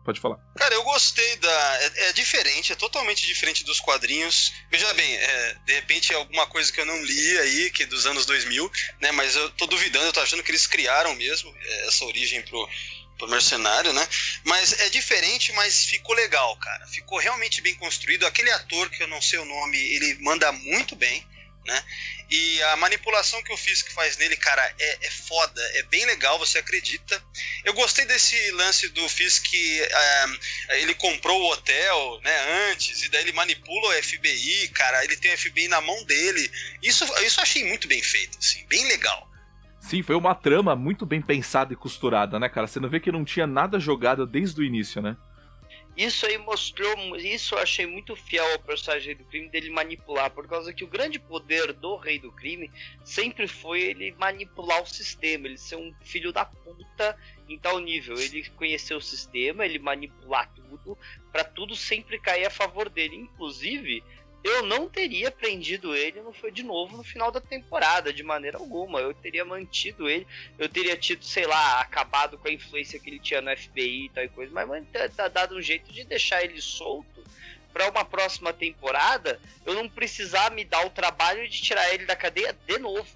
Pode 0.05 0.19
falar. 0.19 0.37
Cara, 0.55 0.75
eu 0.75 0.83
gostei 0.83 1.35
da. 1.37 1.77
É, 1.81 2.09
é 2.09 2.13
diferente, 2.13 2.71
é 2.71 2.75
totalmente 2.75 3.25
diferente 3.25 3.65
dos 3.65 3.79
quadrinhos. 3.79 4.53
Veja 4.69 4.93
bem, 4.93 5.15
é, 5.15 5.57
de 5.65 5.73
repente 5.73 6.13
é 6.13 6.15
alguma 6.15 6.45
coisa 6.45 6.71
que 6.71 6.79
eu 6.79 6.85
não 6.85 7.03
li 7.03 7.37
aí, 7.39 7.71
que 7.71 7.83
é 7.83 7.85
dos 7.87 8.05
anos 8.05 8.23
2000, 8.27 8.71
né? 9.01 9.11
Mas 9.11 9.35
eu 9.35 9.49
tô 9.49 9.65
duvidando, 9.65 10.05
eu 10.05 10.13
tô 10.13 10.19
achando 10.19 10.43
que 10.43 10.51
eles 10.51 10.67
criaram 10.67 11.15
mesmo 11.15 11.51
é, 11.59 11.87
essa 11.87 12.05
origem 12.05 12.39
pro, 12.43 12.69
pro 13.17 13.27
mercenário, 13.27 13.91
né? 13.93 14.07
Mas 14.43 14.79
é 14.79 14.89
diferente, 14.89 15.51
mas 15.53 15.85
ficou 15.85 16.13
legal, 16.13 16.55
cara. 16.57 16.85
Ficou 16.85 17.17
realmente 17.17 17.59
bem 17.61 17.73
construído. 17.73 18.27
Aquele 18.27 18.51
ator 18.51 18.87
que 18.91 19.01
eu 19.01 19.07
não 19.07 19.19
sei 19.19 19.39
o 19.39 19.45
nome, 19.45 19.75
ele 19.75 20.19
manda 20.21 20.51
muito 20.51 20.95
bem, 20.95 21.25
né? 21.65 21.83
E 22.29 22.61
a 22.63 22.77
manipulação 22.77 23.41
que 23.43 23.55
fiz 23.57 23.81
que 23.81 23.93
faz 23.93 24.17
nele, 24.17 24.35
cara, 24.35 24.61
é, 24.79 25.07
é 25.07 25.11
foda, 25.11 25.61
é 25.75 25.83
bem 25.83 26.05
legal, 26.05 26.39
você 26.39 26.57
acredita. 26.57 27.21
Eu 27.63 27.73
gostei 27.73 28.05
desse 28.05 28.51
lance 28.51 28.89
do 28.89 29.07
Fisk 29.07 29.43
que 29.43 29.81
uh, 29.81 30.73
ele 30.75 30.95
comprou 30.95 31.39
o 31.39 31.51
hotel, 31.51 32.19
né, 32.23 32.71
antes, 32.71 33.03
e 33.03 33.09
daí 33.09 33.21
ele 33.21 33.33
manipula 33.33 33.89
o 33.89 34.03
FBI, 34.03 34.69
cara, 34.69 35.03
ele 35.03 35.15
tem 35.17 35.33
o 35.33 35.37
FBI 35.37 35.67
na 35.67 35.81
mão 35.81 36.03
dele. 36.05 36.51
Isso, 36.81 37.05
isso 37.23 37.39
eu 37.39 37.43
achei 37.43 37.63
muito 37.63 37.87
bem 37.87 38.01
feito, 38.01 38.37
assim, 38.39 38.65
bem 38.67 38.85
legal. 38.87 39.29
Sim, 39.79 40.01
foi 40.01 40.15
uma 40.15 40.33
trama 40.33 40.75
muito 40.75 41.05
bem 41.05 41.21
pensada 41.21 41.73
e 41.73 41.75
costurada, 41.75 42.39
né, 42.39 42.49
cara? 42.49 42.65
Você 42.65 42.79
não 42.79 42.89
vê 42.89 42.99
que 42.99 43.11
não 43.11 43.23
tinha 43.23 43.45
nada 43.45 43.79
jogado 43.79 44.25
desde 44.25 44.59
o 44.59 44.63
início, 44.63 44.99
né? 44.99 45.15
Isso 45.95 46.25
aí 46.25 46.37
mostrou, 46.37 47.15
isso 47.15 47.55
eu 47.55 47.59
achei 47.59 47.85
muito 47.85 48.17
fiel 48.17 48.45
ao 48.51 48.59
personagem 48.59 49.15
do 49.15 49.23
crime 49.23 49.47
dele 49.49 49.69
manipular, 49.69 50.29
por 50.29 50.45
causa 50.45 50.73
que 50.73 50.83
o 50.83 50.87
grande 50.87 51.17
poder 51.17 51.71
do 51.71 51.95
rei 51.95 52.19
do 52.19 52.33
crime 52.33 52.69
sempre 53.03 53.47
foi 53.47 53.81
ele 53.81 54.11
manipular 54.17 54.81
o 54.81 54.85
sistema, 54.85 55.47
ele 55.47 55.57
ser 55.57 55.77
um 55.77 55.93
filho 56.01 56.33
da 56.33 56.43
puta 56.43 57.17
em 57.47 57.57
tal 57.57 57.79
nível, 57.79 58.19
ele 58.19 58.43
conhecer 58.51 58.93
o 58.93 58.99
sistema, 58.99 59.65
ele 59.65 59.79
manipular 59.79 60.51
tudo, 60.53 60.97
para 61.31 61.45
tudo 61.45 61.77
sempre 61.77 62.19
cair 62.19 62.45
a 62.45 62.49
favor 62.49 62.89
dele, 62.89 63.15
inclusive 63.15 64.03
eu 64.45 64.61
não 64.61 64.87
teria 64.87 65.31
prendido 65.31 65.95
ele 65.95 66.21
não 66.21 66.31
foi 66.31 66.51
de 66.51 66.61
novo 66.61 66.95
no 66.95 67.03
final 67.03 67.31
da 67.31 67.41
temporada, 67.41 68.13
de 68.13 68.21
maneira 68.21 68.59
alguma. 68.59 68.99
Eu 68.99 69.11
teria 69.11 69.43
mantido 69.43 70.07
ele, 70.07 70.27
eu 70.59 70.69
teria 70.69 70.95
tido, 70.95 71.25
sei 71.25 71.47
lá, 71.47 71.81
acabado 71.81 72.37
com 72.37 72.47
a 72.47 72.51
influência 72.51 72.99
que 72.99 73.09
ele 73.09 73.19
tinha 73.19 73.41
no 73.41 73.49
FBI 73.57 74.05
e 74.05 74.09
tal 74.09 74.23
e 74.23 74.29
coisa, 74.29 74.53
mas 74.53 74.85
tá 75.15 75.27
dado 75.27 75.55
um 75.55 75.61
jeito 75.61 75.91
de 75.91 76.03
deixar 76.03 76.43
ele 76.43 76.61
solto 76.61 77.25
para 77.73 77.89
uma 77.89 78.05
próxima 78.05 78.53
temporada, 78.53 79.41
eu 79.65 79.73
não 79.73 79.89
precisar 79.89 80.51
me 80.51 80.63
dar 80.63 80.85
o 80.85 80.91
trabalho 80.91 81.49
de 81.49 81.59
tirar 81.59 81.91
ele 81.91 82.05
da 82.05 82.15
cadeia 82.15 82.55
de 82.67 82.77
novo. 82.77 83.07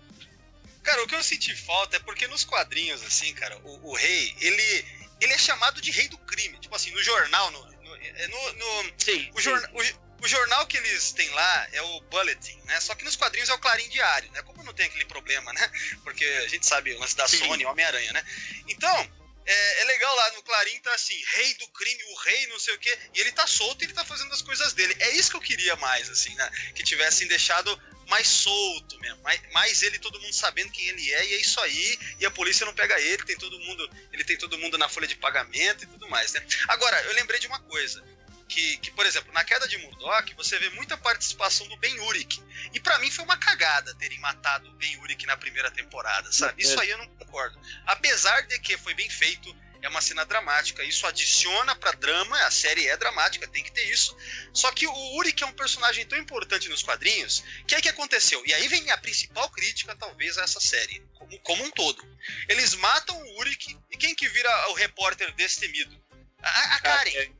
Cara, 0.82 1.04
o 1.04 1.08
que 1.08 1.13
eu 1.13 1.22
senti 1.22 1.56
falta 1.56 1.98
é 1.98 2.00
porque 2.00 2.28
nos 2.28 2.44
quadrinhos, 2.44 3.04
assim, 3.04 3.32
cara, 3.36 3.56
o, 3.60 3.92
o 3.92 3.96
rei, 3.96 4.36
ele, 4.42 4.86
ele 5.22 5.34
é 5.34 5.38
chamado 5.38 5.80
de 5.80 5.92
rei 5.92 6.08
do 6.08 6.18
crime. 6.18 6.58
Tipo 6.58 6.76
assim, 6.76 6.89
no 6.89 7.04
jornal, 7.04 7.52
no, 7.52 7.65
no, 7.65 7.96
é 7.96 8.28
no, 8.28 8.54
no 8.54 8.94
sim, 8.98 9.30
o, 9.36 9.39
jornal, 9.39 9.70
o 9.76 10.09
jornal 10.27 10.67
que 10.67 10.77
eles 10.77 11.12
têm 11.12 11.29
lá 11.29 11.67
é 11.71 11.82
o 11.82 12.01
Bulletin, 12.01 12.60
né? 12.65 12.79
Só 12.82 12.95
que 12.95 13.03
nos 13.03 13.15
quadrinhos 13.15 13.49
é 13.49 13.53
o 13.53 13.60
Clarim 13.60 13.88
Diário, 13.89 14.32
né? 14.32 14.41
Como 14.43 14.63
não 14.63 14.73
tem 14.73 14.86
aquele 14.86 15.05
problema, 15.05 15.51
né? 15.53 15.71
Porque 16.03 16.25
a 16.25 16.47
gente 16.47 16.65
sabe 16.65 16.93
o 16.93 16.99
lance 16.99 17.15
da 17.15 17.27
Sim. 17.27 17.38
Sony, 17.39 17.65
Homem-Aranha, 17.65 18.12
né? 18.13 18.23
Então, 18.67 19.12
é, 19.45 19.82
é, 19.82 19.84
legal 19.86 20.15
lá 20.15 20.32
no 20.34 20.43
Clarim, 20.43 20.79
tá 20.79 20.93
assim, 20.93 21.19
rei 21.34 21.53
do 21.55 21.67
crime, 21.69 22.03
o 22.03 22.15
rei, 22.17 22.47
não 22.47 22.60
sei 22.60 22.75
o 22.75 22.79
quê, 22.79 22.97
e 23.15 23.21
ele 23.21 23.32
tá 23.32 23.47
solto 23.47 23.82
e 23.82 23.86
ele 23.86 23.93
tá 23.93 24.05
fazendo 24.05 24.34
as 24.34 24.41
coisas 24.41 24.73
dele. 24.73 24.95
É 24.99 25.12
isso 25.15 25.32
que 25.32 25.38
eu 25.38 25.41
queria 25.41 25.75
mais, 25.77 26.10
assim, 26.10 26.34
né? 26.36 26.49
Que 26.75 26.84
tivessem 26.84 27.27
deixado 27.27 27.82
mais 28.08 28.27
solto 28.27 28.99
mesmo, 28.99 29.21
mais, 29.21 29.39
mais 29.51 29.84
ele 29.84 29.99
todo 29.99 30.19
mundo 30.19 30.34
sabendo 30.34 30.71
quem 30.71 30.88
ele 30.88 31.13
é 31.13 31.25
e 31.27 31.34
é 31.36 31.38
isso 31.38 31.60
aí, 31.62 31.99
e 32.19 32.25
a 32.25 32.32
polícia 32.32 32.65
não 32.65 32.73
pega 32.73 32.99
ele, 32.99 33.23
tem 33.23 33.38
todo 33.38 33.60
mundo, 33.60 33.88
ele 34.12 34.23
tem 34.23 34.36
todo 34.36 34.58
mundo 34.58 34.79
na 34.79 34.89
folha 34.89 35.08
de 35.08 35.15
pagamento 35.15 35.84
e 35.84 35.88
tudo 35.88 36.10
mais, 36.10 36.34
né? 36.34 36.43
Agora, 36.67 36.99
eu 37.03 37.13
lembrei 37.13 37.39
de 37.39 37.45
uma 37.45 37.60
coisa 37.60 38.03
que, 38.49 38.77
que, 38.77 38.91
por 38.91 39.05
exemplo, 39.05 39.31
na 39.31 39.43
queda 39.45 39.67
de 39.67 39.77
Murdoch, 39.77 40.33
você 40.33 40.57
vê 40.57 40.69
muita 40.71 40.97
participação 40.97 41.67
do 41.67 41.77
Ben 41.77 41.97
Urich. 42.01 42.43
E 42.73 42.79
para 42.79 42.97
mim 42.97 43.12
foi 43.12 43.23
uma 43.23 43.38
cagada 43.38 43.93
terem 43.95 44.19
matado 44.19 44.69
o 44.69 44.73
Ben 44.73 44.97
Urich 44.97 45.25
na 45.27 45.38
primeira 45.38 45.69
temporada, 45.69 46.31
sabe? 46.31 46.62
Isso 46.62 46.77
aí 46.81 46.89
eu 46.89 46.97
não 46.97 47.07
concordo. 47.07 47.57
Apesar 47.85 48.41
de 48.47 48.59
que 48.59 48.75
foi 48.77 48.95
bem 48.95 49.09
feito, 49.09 49.55
é 49.81 49.88
uma 49.88 50.01
cena 50.01 50.25
dramática, 50.25 50.83
isso 50.83 51.05
adiciona 51.05 51.75
pra 51.75 51.91
drama, 51.91 52.38
a 52.41 52.51
série 52.51 52.88
é 52.88 52.97
dramática, 52.97 53.47
tem 53.47 53.63
que 53.63 53.71
ter 53.71 53.85
isso. 53.89 54.17
Só 54.51 54.71
que 54.71 54.88
o 54.88 55.15
Urich 55.15 55.41
é 55.43 55.45
um 55.45 55.53
personagem 55.53 56.05
tão 56.05 56.17
importante 56.17 56.67
nos 56.69 56.83
quadrinhos, 56.83 57.43
que 57.67 57.75
aí 57.75 57.81
que 57.81 57.88
aconteceu? 57.88 58.43
E 58.45 58.53
aí 58.53 58.67
vem 58.67 58.89
a 58.89 58.97
principal 58.97 59.49
crítica, 59.51 59.95
talvez, 59.95 60.38
a 60.38 60.43
essa 60.43 60.59
série, 60.59 61.01
como, 61.13 61.39
como 61.39 61.63
um 61.63 61.71
todo. 61.71 62.03
Eles 62.49 62.73
matam 62.73 63.15
o 63.15 63.39
Urich, 63.39 63.77
e 63.91 63.97
quem 63.97 64.15
que 64.15 64.27
vira 64.27 64.69
o 64.69 64.73
repórter 64.73 65.31
destemido? 65.35 65.97
A, 66.41 66.75
a 66.75 66.79
Karen. 66.79 67.38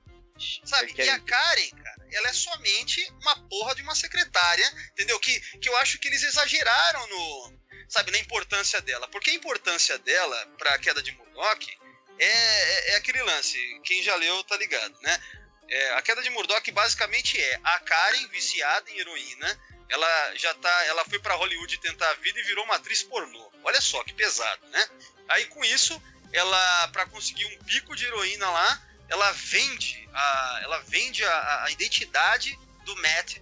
Sabe? 0.66 0.94
E 0.98 1.10
a 1.10 1.20
Karen, 1.20 1.70
cara, 1.70 2.08
ela 2.12 2.30
é 2.30 2.34
somente 2.34 3.06
uma 3.22 3.36
porra 3.48 3.76
de 3.76 3.82
uma 3.82 3.96
secretária, 3.96 4.68
entendeu? 4.92 5.20
Que, 5.20 5.40
que 5.60 5.70
eu 5.70 5.76
acho 5.78 6.00
que 6.00 6.08
eles 6.08 6.24
exageraram 6.24 7.08
no. 7.08 7.60
Sabe, 7.88 8.12
na 8.12 8.20
importância 8.20 8.80
dela. 8.82 9.08
Porque 9.08 9.32
a 9.32 9.34
importância 9.34 9.98
dela 9.98 10.46
pra 10.58 10.78
queda 10.78 11.02
de 11.02 11.12
Murdoch 11.12 11.78
é, 12.20 12.26
é, 12.26 12.92
é 12.92 12.96
aquele 12.98 13.22
lance. 13.24 13.58
Quem 13.84 14.04
já 14.04 14.16
leu 14.16 14.44
tá 14.44 14.56
ligado, 14.58 14.96
né? 15.02 15.20
É, 15.68 15.94
a 15.94 16.02
queda 16.02 16.22
de 16.22 16.30
Murdoch 16.30 16.72
basicamente 16.72 17.40
é 17.40 17.60
a 17.64 17.80
Karen 17.80 18.28
viciada 18.28 18.90
em 18.92 19.00
heroína. 19.00 19.60
Ela 19.90 20.36
já 20.36 20.54
tá. 20.56 20.86
Ela 20.86 21.04
foi 21.06 21.20
para 21.20 21.36
Hollywood 21.36 21.80
tentar 21.80 22.10
a 22.10 22.16
vida 22.16 22.40
e 22.40 22.44
virou 22.44 22.64
uma 22.66 22.76
atriz 22.76 23.02
pornô. 23.04 23.52
Olha 23.64 23.82
só 23.82 24.04
que 24.04 24.14
pesado, 24.14 24.68
né? 24.68 24.90
Aí 25.28 25.46
com 25.46 25.64
isso, 25.66 26.02
ela, 26.32 26.88
para 26.90 27.06
conseguir 27.08 27.46
um 27.46 27.64
pico 27.64 27.96
de 27.96 28.06
heroína 28.06 28.50
lá, 28.50 28.89
ela 29.10 29.32
vende 29.32 30.08
a, 30.14 30.60
ela 30.64 30.80
vende 30.88 31.24
a, 31.24 31.64
a 31.66 31.72
identidade 31.72 32.58
do 32.86 32.96
Matt 32.98 33.38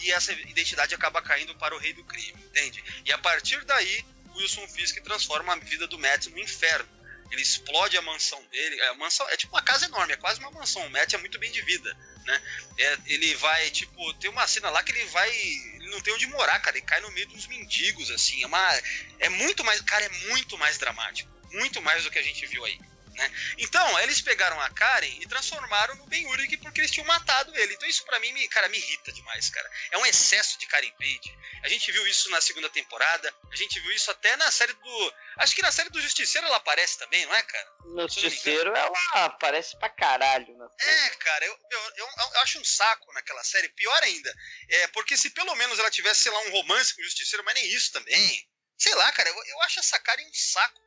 e 0.00 0.12
essa 0.12 0.32
identidade 0.32 0.94
acaba 0.94 1.20
caindo 1.20 1.54
para 1.56 1.74
o 1.74 1.78
rei 1.78 1.92
do 1.92 2.04
crime, 2.04 2.42
entende? 2.44 2.82
E 3.04 3.12
a 3.12 3.18
partir 3.18 3.62
daí, 3.64 4.04
Wilson 4.34 4.66
Fisk 4.68 5.00
transforma 5.02 5.52
a 5.52 5.56
vida 5.56 5.86
do 5.86 5.98
Matt 5.98 6.26
no 6.26 6.38
inferno. 6.38 6.88
Ele 7.30 7.42
explode 7.42 7.96
a 7.96 8.02
mansão 8.02 8.42
dele. 8.46 8.80
A 8.82 8.94
mansão 8.94 9.28
é 9.28 9.36
tipo 9.36 9.54
uma 9.54 9.62
casa 9.62 9.86
enorme, 9.86 10.12
é 10.12 10.16
quase 10.16 10.40
uma 10.40 10.50
mansão. 10.50 10.84
O 10.84 10.90
Matt 10.90 11.12
é 11.12 11.18
muito 11.18 11.38
bem 11.38 11.50
de 11.52 11.62
vida, 11.62 11.96
né? 12.24 12.42
É, 12.76 12.98
ele 13.06 13.34
vai, 13.36 13.70
tipo, 13.70 14.12
tem 14.14 14.28
uma 14.28 14.46
cena 14.48 14.68
lá 14.68 14.82
que 14.82 14.90
ele 14.90 15.04
vai. 15.06 15.30
Ele 15.30 15.90
não 15.90 16.00
tem 16.00 16.12
onde 16.12 16.26
morar, 16.26 16.58
cara. 16.58 16.76
Ele 16.76 16.84
cai 16.84 17.00
no 17.00 17.10
meio 17.12 17.28
dos 17.28 17.46
mendigos, 17.46 18.10
assim. 18.10 18.42
É, 18.42 18.46
uma, 18.46 18.82
é 19.20 19.28
muito 19.28 19.62
mais. 19.62 19.80
Cara, 19.82 20.04
é 20.04 20.08
muito 20.28 20.58
mais 20.58 20.76
dramático. 20.76 21.30
Muito 21.52 21.80
mais 21.82 22.02
do 22.02 22.10
que 22.10 22.18
a 22.18 22.22
gente 22.22 22.44
viu 22.46 22.64
aí. 22.64 22.80
Né? 23.20 23.30
Então, 23.58 24.00
eles 24.00 24.22
pegaram 24.22 24.58
a 24.60 24.70
Karen 24.70 25.18
e 25.20 25.26
transformaram 25.26 25.94
no 25.96 26.06
Ben 26.06 26.26
Urich 26.28 26.56
porque 26.56 26.80
eles 26.80 26.90
tinham 26.90 27.06
matado 27.06 27.54
ele. 27.54 27.74
Então 27.74 27.86
isso 27.86 28.04
para 28.06 28.18
mim, 28.18 28.32
me, 28.32 28.48
cara, 28.48 28.68
me 28.68 28.78
irrita 28.78 29.12
demais, 29.12 29.50
cara. 29.50 29.70
É 29.90 29.98
um 29.98 30.06
excesso 30.06 30.58
de 30.58 30.66
Karen 30.66 30.90
Page. 30.92 31.38
A 31.62 31.68
gente 31.68 31.92
viu 31.92 32.06
isso 32.06 32.30
na 32.30 32.40
segunda 32.40 32.70
temporada, 32.70 33.32
a 33.52 33.56
gente 33.56 33.78
viu 33.80 33.92
isso 33.92 34.10
até 34.10 34.36
na 34.36 34.50
série 34.50 34.72
do... 34.72 35.14
Acho 35.36 35.54
que 35.54 35.60
na 35.60 35.70
série 35.70 35.90
do 35.90 36.00
Justiceiro 36.00 36.46
ela 36.46 36.56
aparece 36.56 36.98
também, 36.98 37.26
não 37.26 37.34
é, 37.34 37.42
cara? 37.42 37.72
No 37.84 38.08
Justiceiro 38.08 38.74
ela 38.74 38.98
aparece 39.14 39.78
pra 39.78 39.90
caralho. 39.90 40.56
Na 40.56 40.68
é, 40.80 41.10
cara, 41.10 41.44
eu, 41.44 41.58
eu, 41.70 41.80
eu, 41.96 42.06
eu, 42.06 42.40
acho 42.40 42.58
um 42.58 42.64
saco 42.64 43.12
naquela 43.12 43.44
série. 43.44 43.68
Pior 43.68 44.02
ainda, 44.02 44.34
é 44.68 44.86
porque 44.88 45.16
se 45.16 45.28
pelo 45.30 45.54
menos 45.56 45.78
ela 45.78 45.90
tivesse, 45.90 46.22
sei 46.22 46.32
lá, 46.32 46.40
um 46.40 46.52
romance 46.52 46.94
com 46.94 47.02
o 47.02 47.04
Justiceiro, 47.04 47.44
mas 47.44 47.54
nem 47.54 47.66
isso 47.68 47.92
também. 47.92 48.48
Sei 48.78 48.94
lá, 48.94 49.12
cara, 49.12 49.28
eu, 49.28 49.34
eu 49.34 49.60
acho 49.62 49.78
essa 49.78 49.98
Karen 49.98 50.22
um 50.22 50.32
saco 50.32 50.80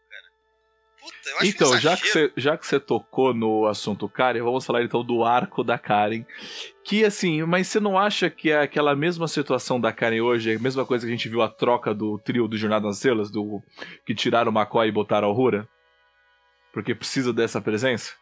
Puta, 1.03 1.29
eu 1.29 1.37
acho 1.39 1.45
então, 1.47 1.77
já 1.77 1.97
que, 1.97 2.07
você, 2.07 2.31
já 2.37 2.57
que 2.57 2.65
você 2.65 2.79
tocou 2.79 3.33
no 3.33 3.67
assunto 3.67 4.07
Karen, 4.07 4.41
vamos 4.41 4.65
falar 4.65 4.83
então 4.83 5.03
do 5.03 5.25
arco 5.25 5.61
da 5.61 5.77
Karen. 5.77 6.23
Que 6.81 7.03
assim, 7.03 7.43
mas 7.43 7.67
você 7.67 7.77
não 7.81 7.99
acha 7.99 8.29
que 8.29 8.49
é 8.49 8.61
aquela 8.61 8.95
mesma 8.95 9.27
situação 9.27 9.81
da 9.81 9.91
Karen 9.91 10.21
hoje, 10.21 10.53
é 10.53 10.55
a 10.55 10.59
mesma 10.59 10.85
coisa 10.85 11.05
que 11.05 11.11
a 11.11 11.15
gente 11.15 11.27
viu 11.27 11.41
a 11.41 11.49
troca 11.49 11.93
do 11.93 12.17
trio 12.19 12.47
do 12.47 12.57
Jornada 12.57 12.87
nas 12.87 12.95
Estrelas, 12.95 13.29
do 13.29 13.61
que 14.05 14.15
tiraram 14.15 14.49
o 14.49 14.57
McCoy 14.57 14.87
e 14.87 14.93
botaram 14.93 15.29
a 15.29 15.33
Rura? 15.33 15.67
Porque 16.71 16.95
precisa 16.95 17.33
dessa 17.33 17.59
presença? 17.59 18.13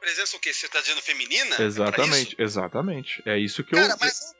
Presença 0.00 0.36
o 0.36 0.40
quê? 0.40 0.52
Você 0.52 0.68
tá 0.68 0.80
dizendo 0.80 1.02
feminina? 1.02 1.56
É 1.58 1.62
exatamente, 1.64 2.36
é 2.38 2.44
exatamente. 2.44 3.22
É 3.26 3.36
isso 3.36 3.64
que 3.64 3.74
Cara, 3.74 3.92
eu. 3.92 3.96
Mas, 3.98 4.32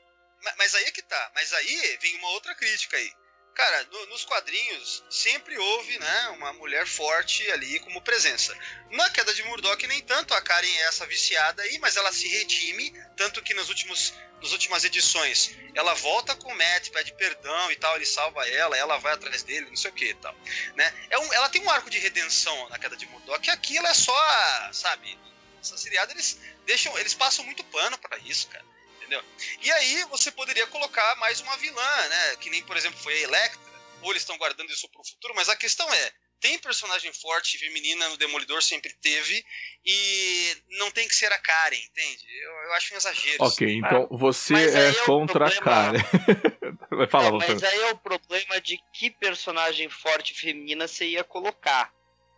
mas 0.57 0.75
aí 0.75 0.85
é 0.85 0.91
que 0.91 1.01
tá. 1.01 1.31
Mas 1.35 1.51
aí 1.51 1.97
vem 2.01 2.15
uma 2.19 2.29
outra 2.29 2.55
crítica 2.55 2.95
aí 2.95 3.11
Cara, 3.57 3.87
no, 3.91 4.05
nos 4.05 4.23
quadrinhos 4.23 5.03
sempre 5.09 5.57
houve, 5.57 5.97
né, 5.97 6.29
uma 6.35 6.53
mulher 6.53 6.85
forte 6.85 7.49
ali 7.49 7.79
como 7.79 7.99
presença. 8.03 8.55
Na 8.91 9.09
queda 9.09 9.33
de 9.33 9.43
Murdoch, 9.45 9.87
nem 9.87 9.99
tanto, 10.03 10.35
a 10.35 10.41
Karen 10.43 10.67
é 10.67 10.83
essa 10.83 11.07
viciada 11.07 11.63
aí, 11.63 11.79
mas 11.79 11.97
ela 11.97 12.11
se 12.11 12.27
redime, 12.27 12.93
tanto 13.15 13.41
que 13.41 13.55
nos 13.55 13.67
últimos, 13.67 14.13
nas 14.39 14.51
últimas 14.51 14.83
edições 14.83 15.57
ela 15.73 15.95
volta 15.95 16.35
com 16.35 16.53
o 16.53 16.55
Matt, 16.55 16.91
pede 16.91 17.13
perdão 17.13 17.71
e 17.71 17.75
tal, 17.77 17.95
ele 17.95 18.05
salva 18.05 18.47
ela, 18.47 18.77
ela 18.77 18.99
vai 18.99 19.13
atrás 19.13 19.41
dele, 19.41 19.65
não 19.71 19.75
sei 19.75 19.89
o 19.89 19.93
que 19.95 20.09
e 20.11 20.13
tal. 20.13 20.35
Né? 20.75 20.93
É 21.09 21.17
um, 21.17 21.33
ela 21.33 21.49
tem 21.49 21.63
um 21.63 21.69
arco 21.71 21.89
de 21.89 21.97
redenção 21.97 22.69
na 22.69 22.77
queda 22.77 22.95
de 22.95 23.07
Murdoch, 23.07 23.39
que 23.39 23.49
aqui 23.49 23.75
ela 23.75 23.89
é 23.89 23.93
só, 23.95 24.69
sabe, 24.71 25.17
essa 25.59 25.75
seriada 25.79 26.13
eles 26.13 26.39
deixam, 26.67 26.95
eles 26.99 27.15
passam 27.15 27.43
muito 27.43 27.63
pano 27.63 27.97
para 27.97 28.19
isso, 28.19 28.47
cara 28.49 28.76
entendeu? 29.07 29.23
E 29.61 29.71
aí 29.71 30.03
você 30.09 30.31
poderia 30.31 30.67
colocar 30.67 31.15
mais 31.15 31.39
uma 31.39 31.55
vilã, 31.57 32.07
né? 32.09 32.35
Que 32.41 32.49
nem, 32.49 32.61
por 32.63 32.75
exemplo, 32.75 32.99
foi 32.99 33.13
a 33.13 33.21
Electra, 33.21 33.71
ou 34.01 34.11
eles 34.11 34.21
estão 34.21 34.37
guardando 34.37 34.69
isso 34.69 34.87
pro 34.89 35.03
futuro, 35.03 35.33
mas 35.35 35.49
a 35.49 35.55
questão 35.55 35.91
é, 35.91 36.11
tem 36.39 36.59
personagem 36.59 37.11
forte 37.13 37.57
feminina 37.57 38.09
no 38.09 38.17
Demolidor, 38.17 38.61
sempre 38.61 38.93
teve, 39.01 39.43
e 39.85 40.55
não 40.77 40.91
tem 40.91 41.07
que 41.07 41.15
ser 41.15 41.31
a 41.31 41.39
Karen, 41.39 41.77
entende? 41.77 42.25
Eu, 42.43 42.51
eu 42.51 42.73
acho 42.73 42.93
um 42.93 42.97
exagero. 42.97 43.37
Ok, 43.39 43.67
isso. 43.67 43.85
então 43.85 44.07
você 44.11 44.53
é, 44.53 44.89
é 44.89 44.93
contra 45.05 45.47
a 45.47 45.61
Karen. 45.61 45.99
Vai 46.91 47.07
falar, 47.07 47.27
é, 47.27 47.47
Mas 47.47 47.63
aí 47.63 47.79
é 47.81 47.91
o 47.91 47.97
problema 47.97 48.59
de 48.61 48.79
que 48.93 49.09
personagem 49.09 49.89
forte 49.89 50.33
feminina 50.33 50.87
você 50.87 51.05
ia 51.05 51.23
colocar. 51.23 51.91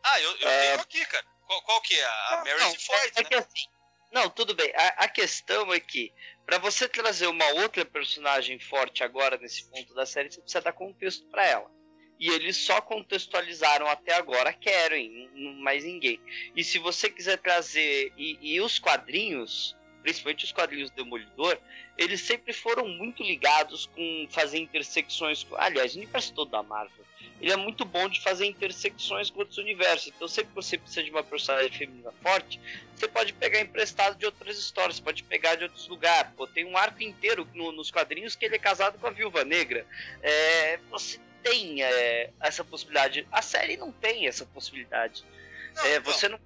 Ah, 0.03 0.21
eu, 0.21 0.37
eu 0.37 0.49
é... 0.49 0.61
tenho 0.61 0.81
aqui, 0.81 1.05
cara. 1.05 1.25
Qual, 1.45 1.61
qual 1.63 1.81
que 1.81 1.99
é? 1.99 2.05
A 2.05 2.31
não, 2.31 2.37
Mary 2.45 2.59
não, 2.59 2.75
Ford, 2.75 3.11
é, 3.15 3.23
né? 3.23 3.29
que 3.29 3.35
assim, 3.35 3.65
não, 4.11 4.29
tudo 4.29 4.53
bem. 4.55 4.71
A, 4.75 5.05
a 5.05 5.07
questão 5.07 5.73
é 5.73 5.79
que 5.79 6.11
para 6.45 6.57
você 6.57 6.87
trazer 6.87 7.27
uma 7.27 7.47
outra 7.61 7.85
personagem 7.85 8.59
forte 8.59 9.03
agora 9.03 9.37
nesse 9.37 9.69
ponto 9.69 9.93
da 9.93 10.05
série, 10.05 10.31
você 10.31 10.41
precisa 10.41 10.61
dar 10.61 10.73
contexto 10.73 11.25
para 11.27 11.45
ela. 11.45 11.71
E 12.19 12.29
eles 12.29 12.57
só 12.57 12.81
contextualizaram 12.81 13.87
até 13.87 14.13
agora 14.13 14.51
Karen, 14.51 15.29
mais 15.61 15.85
ninguém. 15.85 16.19
E 16.55 16.63
se 16.63 16.77
você 16.77 17.09
quiser 17.09 17.37
trazer. 17.37 18.11
E, 18.17 18.37
e 18.41 18.59
os 18.59 18.77
quadrinhos, 18.77 19.75
principalmente 20.01 20.43
os 20.43 20.51
quadrinhos 20.51 20.89
do 20.89 21.03
Demolidor, 21.03 21.57
eles 21.97 22.21
sempre 22.21 22.51
foram 22.51 22.87
muito 22.87 23.23
ligados 23.23 23.85
com 23.85 24.27
fazer 24.29 24.57
intersecções. 24.57 25.45
Aliás, 25.53 25.93
o 25.93 25.97
universo 25.97 26.33
todo 26.33 26.51
da 26.51 26.63
Marvel 26.63 27.05
ele 27.41 27.51
é 27.51 27.55
muito 27.55 27.85
bom 27.85 28.09
de 28.09 28.21
fazer 28.21 28.45
intersecções 28.45 29.29
com 29.29 29.39
outros 29.39 29.57
universos. 29.57 30.07
Então, 30.07 30.27
sempre 30.27 30.49
que 30.49 30.55
você 30.55 30.77
precisa 30.77 31.03
de 31.03 31.09
uma 31.09 31.23
personagem 31.23 31.71
feminina 31.71 32.11
forte, 32.21 32.59
você 32.95 33.07
pode 33.07 33.33
pegar 33.33 33.61
emprestado 33.61 34.17
de 34.17 34.25
outras 34.25 34.57
histórias, 34.57 34.97
você 34.97 35.01
pode 35.01 35.23
pegar 35.23 35.55
de 35.55 35.63
outros 35.63 35.87
lugares. 35.87 36.31
Pô, 36.35 36.45
tem 36.45 36.65
um 36.65 36.77
arco 36.77 37.01
inteiro 37.01 37.47
no, 37.53 37.71
nos 37.71 37.89
quadrinhos 37.89 38.35
que 38.35 38.45
ele 38.45 38.55
é 38.55 38.59
casado 38.59 38.99
com 38.99 39.07
a 39.07 39.11
Viúva 39.11 39.45
Negra. 39.45 39.85
É, 40.21 40.77
você 40.89 41.19
tem 41.41 41.81
é, 41.81 42.31
essa 42.41 42.63
possibilidade. 42.63 43.25
A 43.31 43.41
série 43.41 43.77
não 43.77 43.91
tem 43.91 44.27
essa 44.27 44.45
possibilidade. 44.45 45.23
Não, 45.75 45.85
é, 45.85 45.99
você 46.01 46.27
não 46.27 46.39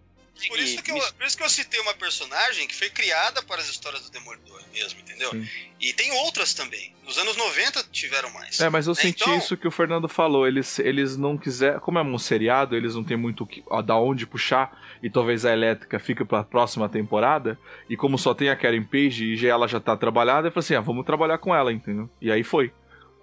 por 0.47 0.59
isso, 0.59 0.81
que 0.81 0.91
eu, 0.91 1.13
por 1.13 1.25
isso 1.25 1.37
que 1.37 1.43
eu 1.43 1.49
citei 1.49 1.79
uma 1.79 1.93
personagem 1.93 2.67
que 2.67 2.75
foi 2.75 2.89
criada 2.89 3.41
para 3.43 3.61
as 3.61 3.69
histórias 3.69 4.03
do 4.03 4.11
Demolidor 4.11 4.61
mesmo, 4.73 4.99
entendeu? 4.99 5.29
Sim. 5.29 5.47
E 5.79 5.93
tem 5.93 6.11
outras 6.11 6.53
também. 6.53 6.93
Nos 7.05 7.17
anos 7.17 7.37
90 7.37 7.83
tiveram 7.91 8.29
mais. 8.31 8.59
É, 8.59 8.69
mas 8.69 8.87
eu 8.87 8.93
né? 8.93 9.01
senti 9.01 9.23
então... 9.23 9.37
isso 9.37 9.55
que 9.55 9.67
o 9.67 9.71
Fernando 9.71 10.07
falou. 10.09 10.47
Eles, 10.47 10.79
eles 10.79 11.15
não 11.15 11.37
quiseram. 11.37 11.79
Como 11.79 11.99
é 11.99 12.01
um 12.01 12.17
seriado, 12.17 12.75
eles 12.75 12.95
não 12.95 13.03
tem 13.03 13.15
muito 13.15 13.47
ó, 13.67 13.81
da 13.81 13.95
onde 13.95 14.25
puxar. 14.25 14.97
E 15.03 15.09
talvez 15.09 15.45
a 15.45 15.51
elétrica 15.51 15.99
fique 15.99 16.25
para 16.25 16.39
a 16.39 16.43
próxima 16.43 16.89
temporada. 16.89 17.59
E 17.89 17.95
como 17.95 18.17
só 18.17 18.33
tem 18.33 18.49
a 18.49 18.55
Karen 18.55 18.83
Page 18.83 19.33
e 19.33 19.37
já 19.37 19.49
ela 19.49 19.67
já 19.67 19.79
tá 19.79 19.95
trabalhada, 19.95 20.47
eu 20.47 20.51
falei 20.51 20.65
assim: 20.65 20.75
ah, 20.75 20.81
vamos 20.81 21.05
trabalhar 21.05 21.37
com 21.37 21.53
ela, 21.53 21.71
entendeu? 21.71 22.09
E 22.21 22.31
aí 22.31 22.43
foi. 22.43 22.71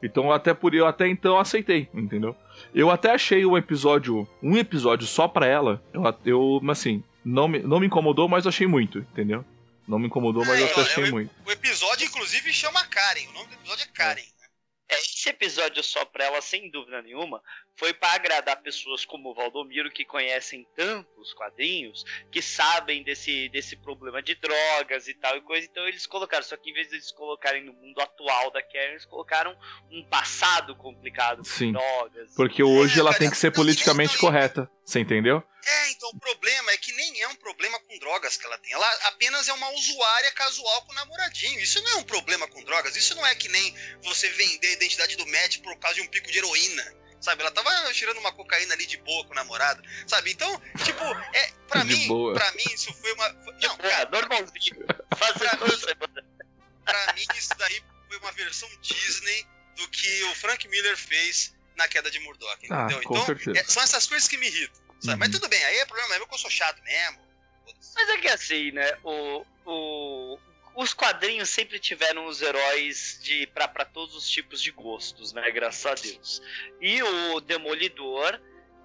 Então 0.02 0.32
até 0.32 0.54
por 0.54 0.74
eu 0.74 0.86
até 0.86 1.08
então 1.08 1.38
aceitei, 1.38 1.88
entendeu? 1.92 2.34
Eu 2.74 2.90
até 2.90 3.12
achei 3.12 3.44
um 3.44 3.56
episódio, 3.56 4.26
um 4.42 4.56
episódio 4.56 5.06
só 5.06 5.28
pra 5.28 5.46
ela. 5.46 5.82
Eu, 5.92 6.02
eu 6.24 6.60
assim, 6.70 7.02
não 7.24 7.48
me, 7.48 7.58
não 7.58 7.80
me 7.80 7.86
incomodou, 7.86 8.28
mas 8.28 8.44
eu 8.44 8.48
achei 8.48 8.66
muito, 8.66 8.98
entendeu? 8.98 9.44
Não 9.86 9.98
me 9.98 10.06
incomodou, 10.06 10.44
mas 10.44 10.58
é, 10.58 10.62
eu 10.62 10.66
até 10.66 10.80
achei 10.82 11.04
é, 11.04 11.10
muito. 11.10 11.30
O 11.44 11.50
episódio, 11.50 12.06
inclusive, 12.06 12.52
chama 12.52 12.84
Karen. 12.84 13.26
O 13.30 13.32
nome 13.32 13.48
do 13.48 13.54
episódio 13.54 13.84
é 13.84 13.96
Karen. 13.96 14.22
É, 14.90 14.98
esse 14.98 15.28
episódio 15.28 15.82
só 15.84 16.04
pra 16.04 16.24
ela, 16.24 16.40
sem 16.40 16.68
dúvida 16.68 17.00
nenhuma, 17.00 17.40
foi 17.76 17.94
para 17.94 18.14
agradar 18.14 18.60
pessoas 18.60 19.04
como 19.04 19.30
o 19.30 19.34
Valdomiro, 19.34 19.90
que 19.90 20.04
conhecem 20.04 20.66
tanto 20.74 21.08
os 21.20 21.32
quadrinhos, 21.32 22.04
que 22.30 22.42
sabem 22.42 23.04
desse, 23.04 23.48
desse 23.50 23.76
problema 23.76 24.20
de 24.20 24.34
drogas 24.34 25.06
e 25.06 25.14
tal 25.14 25.36
e 25.36 25.42
coisa. 25.42 25.66
Então 25.70 25.86
eles 25.86 26.08
colocaram, 26.08 26.42
só 26.42 26.56
que 26.56 26.70
em 26.70 26.74
vez 26.74 26.88
de 26.88 26.96
eles 26.96 27.12
colocarem 27.12 27.64
no 27.64 27.72
mundo 27.72 28.00
atual 28.00 28.50
da 28.50 28.60
Karen, 28.60 28.90
eles 28.90 29.04
colocaram 29.04 29.56
um 29.92 30.02
passado 30.04 30.74
complicado 30.74 31.44
Sim, 31.44 31.72
drogas. 31.72 32.34
Porque 32.34 32.62
hoje 32.62 32.98
é, 32.98 33.00
ela 33.00 33.14
tem 33.14 33.30
que 33.30 33.36
ser 33.36 33.52
politicamente 33.52 34.18
correta, 34.18 34.68
você 34.84 34.98
entendeu? 34.98 35.40
É, 35.64 35.90
então 35.90 36.08
o 36.10 36.18
problema 36.18 36.70
é 36.72 36.76
que 36.76 36.92
nem 36.92 37.20
é 37.22 37.28
um 37.28 37.34
problema 37.36 37.78
com 37.80 37.98
drogas 37.98 38.36
que 38.36 38.46
ela 38.46 38.58
tem. 38.58 38.72
Ela 38.72 38.90
apenas 39.08 39.48
é 39.48 39.52
uma 39.52 39.70
usuária 39.70 40.30
casual 40.32 40.82
com 40.82 40.92
namoradinho. 40.94 41.60
Isso 41.60 41.80
não 41.82 41.90
é 41.92 41.94
um 41.96 42.04
problema 42.04 42.48
com 42.48 42.62
drogas. 42.64 42.96
Isso 42.96 43.14
não 43.14 43.26
é 43.26 43.34
que 43.34 43.48
nem 43.48 43.74
você 44.02 44.28
vender 44.30 44.68
a 44.68 44.72
identidade 44.72 45.16
do 45.16 45.26
Matt 45.26 45.58
por 45.58 45.76
causa 45.78 45.96
de 45.96 46.02
um 46.02 46.08
pico 46.08 46.30
de 46.30 46.38
heroína. 46.38 47.00
Sabe? 47.20 47.42
Ela 47.42 47.50
tava 47.50 47.70
tirando 47.92 48.18
uma 48.18 48.32
cocaína 48.32 48.72
ali 48.72 48.86
de 48.86 48.96
boa 48.98 49.24
com 49.26 49.32
o 49.32 49.34
namorado. 49.34 49.82
Sabe? 50.06 50.32
Então, 50.32 50.60
tipo, 50.84 51.04
é, 51.34 51.52
pra 51.68 51.82
de 51.82 51.94
mim, 51.94 52.08
boa. 52.08 52.34
pra 52.34 52.50
mim, 52.52 52.64
isso 52.72 52.92
foi 52.94 53.12
uma. 53.12 53.28
Não, 53.60 53.76
cara, 53.76 54.08
normalzinho. 54.10 54.86
pra, 54.86 55.28
mim, 55.28 56.06
pra 56.84 57.12
mim, 57.12 57.26
isso 57.36 57.54
daí 57.58 57.82
foi 58.08 58.18
uma 58.18 58.32
versão 58.32 58.68
Disney 58.80 59.46
do 59.76 59.88
que 59.88 60.22
o 60.24 60.34
Frank 60.34 60.66
Miller 60.68 60.96
fez 60.96 61.54
na 61.76 61.88
queda 61.88 62.10
de 62.10 62.18
Murdoch, 62.20 62.50
ah, 62.70 62.86
entendeu? 62.86 62.98
Ah, 62.98 63.34
então, 63.34 63.54
é, 63.54 63.64
são 63.64 63.82
essas 63.82 64.06
coisas 64.06 64.28
que 64.28 64.36
me 64.36 64.46
irritam. 64.46 64.89
Uhum. 65.04 65.16
Mas 65.16 65.30
tudo 65.30 65.48
bem, 65.48 65.62
aí 65.64 65.78
é 65.78 65.86
problema 65.86 66.16
meu 66.16 66.26
que 66.26 66.34
eu 66.34 66.38
sou 66.38 66.50
chato 66.50 66.82
mesmo. 66.82 67.20
Mas 67.94 68.08
é 68.08 68.18
que 68.18 68.28
assim, 68.28 68.70
né? 68.72 68.98
O, 69.02 69.44
o, 69.64 70.38
os 70.76 70.92
quadrinhos 70.92 71.48
sempre 71.48 71.78
tiveram 71.78 72.26
os 72.26 72.42
heróis 72.42 73.18
de 73.22 73.46
para 73.48 73.84
todos 73.84 74.14
os 74.14 74.28
tipos 74.28 74.60
de 74.62 74.70
gostos, 74.70 75.32
né? 75.32 75.50
Graças 75.50 75.86
a 75.86 75.94
Deus. 75.94 76.42
E 76.80 77.02
o 77.02 77.40
Demolidor 77.40 78.40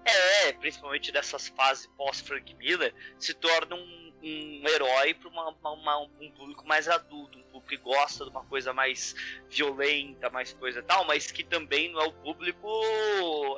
é, 0.05 0.53
principalmente 0.53 1.11
dessas 1.11 1.47
fases 1.49 1.87
pós-Frank 1.97 2.53
Miller, 2.55 2.93
se 3.17 3.33
torna 3.33 3.75
um, 3.75 4.13
um 4.21 4.63
herói 4.69 5.15
para 5.15 5.29
um 5.29 6.31
público 6.31 6.65
mais 6.67 6.87
adulto, 6.87 7.39
um 7.39 7.43
público 7.43 7.67
que 7.67 7.77
gosta 7.77 8.23
de 8.23 8.29
uma 8.29 8.45
coisa 8.45 8.71
mais 8.71 9.15
violenta, 9.49 10.29
mais 10.29 10.53
coisa 10.53 10.83
tal, 10.83 11.05
mas 11.05 11.31
que 11.31 11.43
também 11.43 11.91
não 11.91 11.99
é 11.99 12.05
o 12.05 12.13
público 12.13 12.69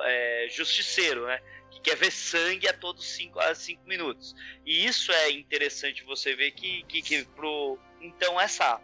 é, 0.04 0.48
justiceiro, 0.50 1.26
né? 1.26 1.40
Que 1.70 1.80
quer 1.80 1.96
ver 1.96 2.10
sangue 2.10 2.68
a 2.68 2.72
todos 2.72 3.04
5 3.12 3.38
a 3.40 3.54
cinco 3.54 3.82
minutos. 3.86 4.34
E 4.64 4.86
isso 4.86 5.12
é 5.12 5.30
interessante 5.30 6.02
você 6.04 6.34
ver 6.34 6.52
que, 6.52 6.82
que, 6.84 7.02
que 7.02 7.24
pro. 7.24 7.78
Então 8.00 8.40
essa 8.40 8.80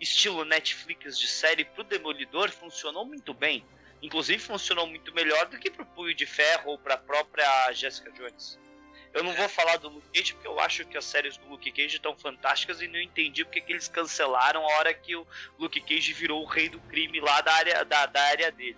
estilo 0.00 0.44
Netflix 0.44 1.18
de 1.18 1.26
série 1.26 1.64
pro 1.64 1.84
Demolidor 1.84 2.50
funcionou 2.50 3.04
muito 3.04 3.34
bem. 3.34 3.64
Inclusive 4.00 4.38
funcionou 4.38 4.86
muito 4.86 5.12
melhor 5.12 5.46
do 5.46 5.58
que 5.58 5.70
pro 5.70 5.84
Punho 5.84 6.14
de 6.14 6.24
Ferro 6.24 6.70
ou 6.70 6.78
pra 6.78 6.96
própria 6.96 7.72
Jessica 7.72 8.10
Jones. 8.12 8.58
Eu 9.12 9.24
não 9.24 9.32
vou 9.32 9.48
falar 9.48 9.78
do 9.78 9.88
Luke 9.88 10.06
Cage 10.12 10.34
porque 10.34 10.46
eu 10.46 10.60
acho 10.60 10.84
que 10.84 10.96
as 10.96 11.04
séries 11.04 11.36
do 11.36 11.48
Luke 11.48 11.72
Cage 11.72 11.96
estão 11.96 12.16
fantásticas 12.16 12.80
e 12.80 12.86
não 12.86 13.00
entendi 13.00 13.44
porque 13.44 13.60
que 13.60 13.72
eles 13.72 13.88
cancelaram 13.88 14.62
a 14.62 14.72
hora 14.76 14.94
que 14.94 15.16
o 15.16 15.26
Luke 15.58 15.80
Cage 15.80 16.12
virou 16.12 16.42
o 16.42 16.46
rei 16.46 16.68
do 16.68 16.78
crime 16.82 17.18
lá 17.18 17.40
da 17.40 17.52
área, 17.54 17.84
da, 17.84 18.06
da 18.06 18.22
área 18.22 18.52
dele. 18.52 18.76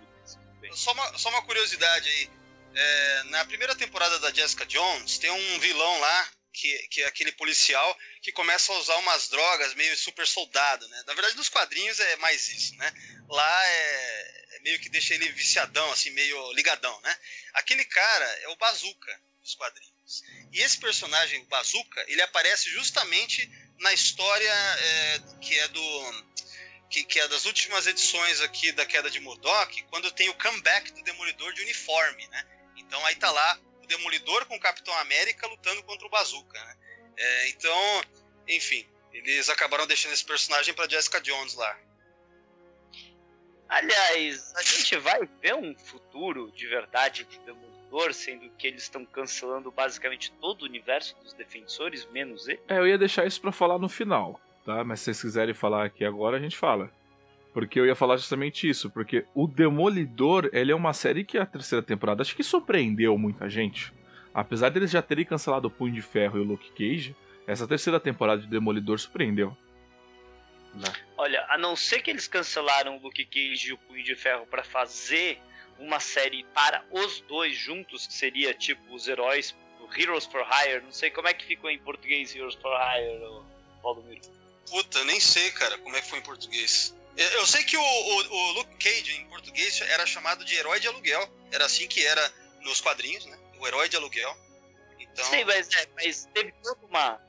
Só 0.71 0.93
uma, 0.93 1.17
só 1.17 1.29
uma 1.29 1.41
curiosidade 1.43 2.09
aí. 2.09 2.29
É, 2.73 3.23
na 3.25 3.45
primeira 3.45 3.75
temporada 3.75 4.19
da 4.19 4.31
Jessica 4.31 4.65
Jones, 4.65 5.17
tem 5.17 5.29
um 5.29 5.59
vilão 5.59 5.99
lá, 5.99 6.31
que, 6.53 6.77
que 6.89 7.01
é 7.01 7.05
aquele 7.05 7.31
policial, 7.33 7.97
que 8.21 8.31
começa 8.31 8.71
a 8.71 8.77
usar 8.77 8.97
umas 8.97 9.29
drogas 9.29 9.73
meio 9.75 9.97
super 9.97 10.27
soldado, 10.27 10.87
né? 10.87 11.03
Na 11.07 11.13
verdade, 11.13 11.35
nos 11.35 11.49
quadrinhos 11.49 11.99
é 11.99 12.15
mais 12.17 12.47
isso, 12.49 12.75
né? 12.75 12.93
Lá 13.29 13.65
é, 13.65 14.55
é 14.55 14.59
meio 14.61 14.79
que 14.79 14.89
deixa 14.89 15.13
ele 15.13 15.31
viciadão, 15.31 15.91
assim, 15.91 16.11
meio 16.11 16.51
ligadão, 16.53 16.99
né? 17.01 17.17
Aquele 17.53 17.85
cara 17.85 18.25
é 18.41 18.49
o 18.49 18.55
Bazooka 18.57 19.21
dos 19.41 19.55
quadrinhos. 19.55 20.23
E 20.51 20.61
esse 20.61 20.77
personagem, 20.77 21.41
o 21.41 21.45
Bazooka, 21.45 22.03
ele 22.07 22.21
aparece 22.21 22.69
justamente 22.69 23.49
na 23.79 23.93
história 23.93 24.51
é, 24.51 25.19
que 25.41 25.57
é 25.57 25.67
do 25.69 26.31
que, 26.89 27.05
que, 27.05 27.19
é 27.19 27.27
das 27.29 27.45
últimas 27.45 27.87
edições 27.87 28.41
aqui 28.41 28.71
da 28.73 28.85
Queda 28.85 29.09
de 29.09 29.19
Murdoch, 29.21 29.81
quando 29.83 30.11
tem 30.11 30.27
o 30.27 30.33
comeback 30.33 30.91
do 30.91 31.01
Demolidor 31.03 31.53
de 31.53 31.61
uniforme, 31.61 32.27
né? 32.27 32.60
Então 32.91 33.05
aí 33.05 33.15
tá 33.15 33.31
lá 33.31 33.57
o 33.81 33.87
Demolidor 33.87 34.45
com 34.47 34.57
o 34.57 34.59
Capitão 34.59 34.93
América 34.97 35.47
lutando 35.47 35.81
contra 35.83 36.05
o 36.05 36.09
Bazooka, 36.09 36.59
né? 36.59 36.75
É, 37.17 37.49
então, 37.49 38.01
enfim, 38.45 38.85
eles 39.13 39.47
acabaram 39.47 39.87
deixando 39.87 40.11
esse 40.11 40.25
personagem 40.25 40.73
para 40.73 40.89
Jessica 40.89 41.21
Jones 41.21 41.55
lá. 41.55 41.79
Aliás, 43.69 44.53
a 44.57 44.61
gente 44.61 44.97
vai 44.97 45.21
ver 45.41 45.55
um 45.55 45.73
futuro 45.73 46.51
de 46.51 46.67
verdade 46.67 47.23
de 47.23 47.39
Demolidor, 47.39 48.13
sendo 48.13 48.49
que 48.57 48.67
eles 48.67 48.83
estão 48.83 49.05
cancelando 49.05 49.71
basicamente 49.71 50.29
todo 50.41 50.63
o 50.63 50.65
universo 50.65 51.15
dos 51.23 51.31
defensores, 51.31 52.05
menos 52.07 52.45
ele? 52.49 52.59
É, 52.67 52.77
eu 52.77 52.85
ia 52.85 52.97
deixar 52.97 53.25
isso 53.25 53.39
para 53.39 53.53
falar 53.53 53.79
no 53.79 53.87
final, 53.87 54.37
tá? 54.65 54.83
Mas 54.83 54.99
se 54.99 55.05
vocês 55.05 55.21
quiserem 55.21 55.53
falar 55.53 55.85
aqui 55.85 56.03
agora, 56.03 56.35
a 56.35 56.41
gente 56.41 56.57
fala. 56.57 56.91
Porque 57.53 57.79
eu 57.79 57.85
ia 57.85 57.95
falar 57.95 58.17
justamente 58.17 58.69
isso, 58.69 58.89
porque 58.89 59.25
o 59.35 59.45
Demolidor, 59.45 60.49
ele 60.53 60.71
é 60.71 60.75
uma 60.75 60.93
série 60.93 61.25
que 61.25 61.37
a 61.37 61.45
terceira 61.45 61.83
temporada 61.83 62.21
acho 62.21 62.35
que 62.35 62.43
surpreendeu 62.43 63.17
muita 63.17 63.49
gente. 63.49 63.93
Apesar 64.33 64.69
deles 64.69 64.91
já 64.91 65.01
terem 65.01 65.25
cancelado 65.25 65.67
o 65.67 65.71
Punho 65.71 65.93
de 65.93 66.01
Ferro 66.01 66.37
e 66.37 66.41
o 66.41 66.45
Luke 66.45 66.71
Cage, 66.71 67.15
essa 67.45 67.67
terceira 67.67 67.99
temporada 67.99 68.41
de 68.41 68.47
Demolidor 68.47 68.97
surpreendeu. 68.97 69.55
Né? 70.73 70.87
Olha, 71.17 71.45
a 71.49 71.57
não 71.57 71.75
ser 71.75 72.01
que 72.01 72.09
eles 72.09 72.27
cancelaram 72.27 72.95
o 72.95 73.01
Luke 73.01 73.25
Cage 73.25 73.69
e 73.69 73.73
o 73.73 73.77
Punho 73.77 74.03
de 74.03 74.15
Ferro 74.15 74.45
para 74.45 74.63
fazer 74.63 75.37
uma 75.77 75.99
série 75.99 76.45
para 76.53 76.85
os 76.89 77.19
dois 77.21 77.57
juntos, 77.57 78.07
que 78.07 78.13
seria 78.13 78.53
tipo 78.53 78.93
os 78.93 79.07
heróis, 79.07 79.53
Heroes 79.97 80.25
for 80.25 80.41
Hire, 80.41 80.81
não 80.83 80.91
sei 80.91 81.11
como 81.11 81.27
é 81.27 81.33
que 81.33 81.45
ficou 81.45 81.69
em 81.69 81.77
português 81.77 82.33
Heroes 82.35 82.55
for 82.55 82.71
Hire, 82.71 83.19
Valdomiro. 83.83 84.21
Puta, 84.69 85.03
nem 85.03 85.19
sei, 85.19 85.51
cara, 85.51 85.77
como 85.79 85.95
é 85.95 86.01
que 86.01 86.09
foi 86.09 86.19
em 86.19 86.23
português. 86.23 86.95
Eu 87.17 87.45
sei 87.45 87.63
que 87.63 87.75
o, 87.77 87.81
o, 87.81 88.33
o, 88.33 88.51
Luke 88.53 88.77
Cage 88.77 89.17
em 89.17 89.25
português 89.27 89.81
era 89.81 90.05
chamado 90.05 90.45
de 90.45 90.55
herói 90.55 90.79
de 90.79 90.87
aluguel. 90.87 91.29
Era 91.51 91.65
assim 91.65 91.87
que 91.87 92.05
era 92.05 92.33
nos 92.61 92.79
quadrinhos, 92.79 93.25
né? 93.25 93.37
O 93.59 93.67
herói 93.67 93.89
de 93.89 93.97
aluguel. 93.97 94.35
Então... 94.99 95.25
Sim, 95.25 95.43
mas, 95.43 95.69
é, 95.75 95.87
mas 95.95 96.29
teve 96.33 96.53
toda 96.63 96.85
uma. 96.85 97.21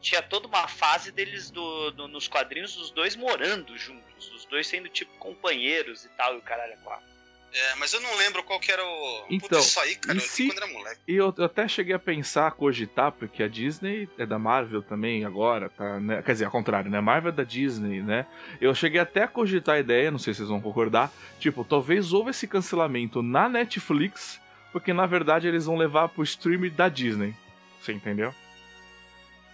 Tinha 0.00 0.22
toda 0.22 0.48
uma 0.48 0.66
fase 0.66 1.12
deles 1.12 1.50
do, 1.50 1.90
do, 1.90 2.08
nos 2.08 2.26
quadrinhos, 2.26 2.76
os 2.76 2.90
dois 2.90 3.14
morando 3.14 3.76
juntos, 3.76 4.32
os 4.32 4.46
dois 4.46 4.66
sendo 4.66 4.88
tipo 4.88 5.12
companheiros 5.18 6.06
e 6.06 6.08
tal, 6.10 6.34
e 6.34 6.38
o 6.38 6.42
caralho 6.42 6.72
é 6.72 6.76
quatro. 6.76 7.09
É, 7.52 7.74
mas 7.76 7.92
eu 7.92 8.00
não 8.00 8.16
lembro 8.16 8.44
qual 8.44 8.60
que 8.60 8.70
era 8.70 8.84
o. 8.84 9.24
Então, 9.28 9.48
Puta, 9.48 9.58
isso 9.58 9.80
aí, 9.80 9.96
cara, 9.96 10.16
e 10.16 10.20
se... 10.20 10.46
quando 10.46 10.58
era 10.58 10.72
moleque. 10.72 11.00
E 11.06 11.16
eu, 11.16 11.34
eu, 11.36 11.44
até 11.44 11.66
cheguei 11.66 11.94
a 11.94 11.98
pensar, 11.98 12.50
cogitar, 12.52 13.10
porque 13.10 13.42
a 13.42 13.48
Disney 13.48 14.08
é 14.16 14.24
da 14.24 14.38
Marvel 14.38 14.82
também 14.82 15.24
agora, 15.24 15.68
tá? 15.68 15.98
Né? 15.98 16.22
Quer 16.22 16.32
dizer, 16.32 16.44
ao 16.44 16.50
contrário, 16.50 16.90
né? 16.90 17.00
Marvel 17.00 17.32
é 17.32 17.34
da 17.34 17.42
Disney, 17.42 18.02
né? 18.02 18.26
Eu 18.60 18.72
cheguei 18.74 19.00
até 19.00 19.24
a 19.24 19.28
cogitar 19.28 19.76
a 19.76 19.80
ideia, 19.80 20.12
não 20.12 20.18
sei 20.18 20.32
se 20.32 20.38
vocês 20.38 20.48
vão 20.48 20.60
concordar, 20.60 21.12
tipo, 21.40 21.64
talvez 21.64 22.12
houve 22.12 22.30
esse 22.30 22.46
cancelamento 22.46 23.20
na 23.20 23.48
Netflix, 23.48 24.40
porque 24.72 24.92
na 24.92 25.06
verdade 25.06 25.48
eles 25.48 25.66
vão 25.66 25.76
levar 25.76 26.08
pro 26.08 26.22
stream 26.22 26.70
da 26.70 26.88
Disney. 26.88 27.34
Você 27.80 27.92
entendeu? 27.92 28.32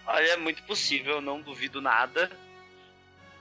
Olha, 0.05 0.33
é 0.33 0.37
muito 0.37 0.61
possível, 0.63 1.19
não 1.19 1.41
duvido 1.41 1.81
nada 1.81 2.29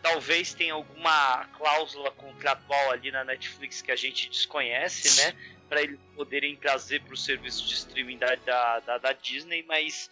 talvez 0.06 0.54
tenha 0.54 0.72
alguma 0.72 1.46
cláusula 1.46 2.12
contratual 2.12 2.92
ali 2.92 3.10
na 3.10 3.24
Netflix 3.24 3.82
que 3.82 3.90
a 3.90 3.96
gente 3.96 4.30
desconhece, 4.30 5.20
né? 5.20 5.36
Para 5.68 5.82
eles 5.82 5.98
poderem 6.14 6.54
trazer 6.54 7.02
para 7.02 7.12
o 7.12 7.16
serviço 7.16 7.66
de 7.66 7.74
streaming 7.74 8.16
da, 8.16 8.36
da, 8.36 8.98
da, 8.98 9.12
Disney, 9.12 9.64
mas 9.64 10.08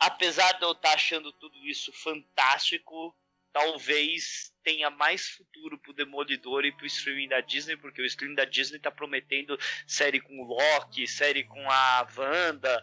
apesar 0.00 0.52
de 0.52 0.62
eu 0.62 0.72
estar 0.72 0.88
tá 0.88 0.94
achando 0.94 1.30
tudo 1.32 1.58
isso 1.66 1.92
fantástico, 1.92 3.14
talvez 3.52 4.50
tenha 4.64 4.88
mais 4.88 5.28
futuro 5.28 5.76
pro 5.78 5.92
Demolidor 5.92 6.64
e 6.64 6.72
pro 6.72 6.86
streaming 6.86 7.28
da 7.28 7.42
Disney, 7.42 7.76
porque 7.76 8.00
o 8.00 8.06
streaming 8.06 8.34
da 8.34 8.46
Disney 8.46 8.78
tá 8.78 8.90
prometendo 8.90 9.58
série 9.86 10.20
com 10.20 10.40
o 10.40 10.44
Loki, 10.44 11.06
série 11.06 11.44
com 11.44 11.70
a 11.70 12.08
Wanda, 12.16 12.82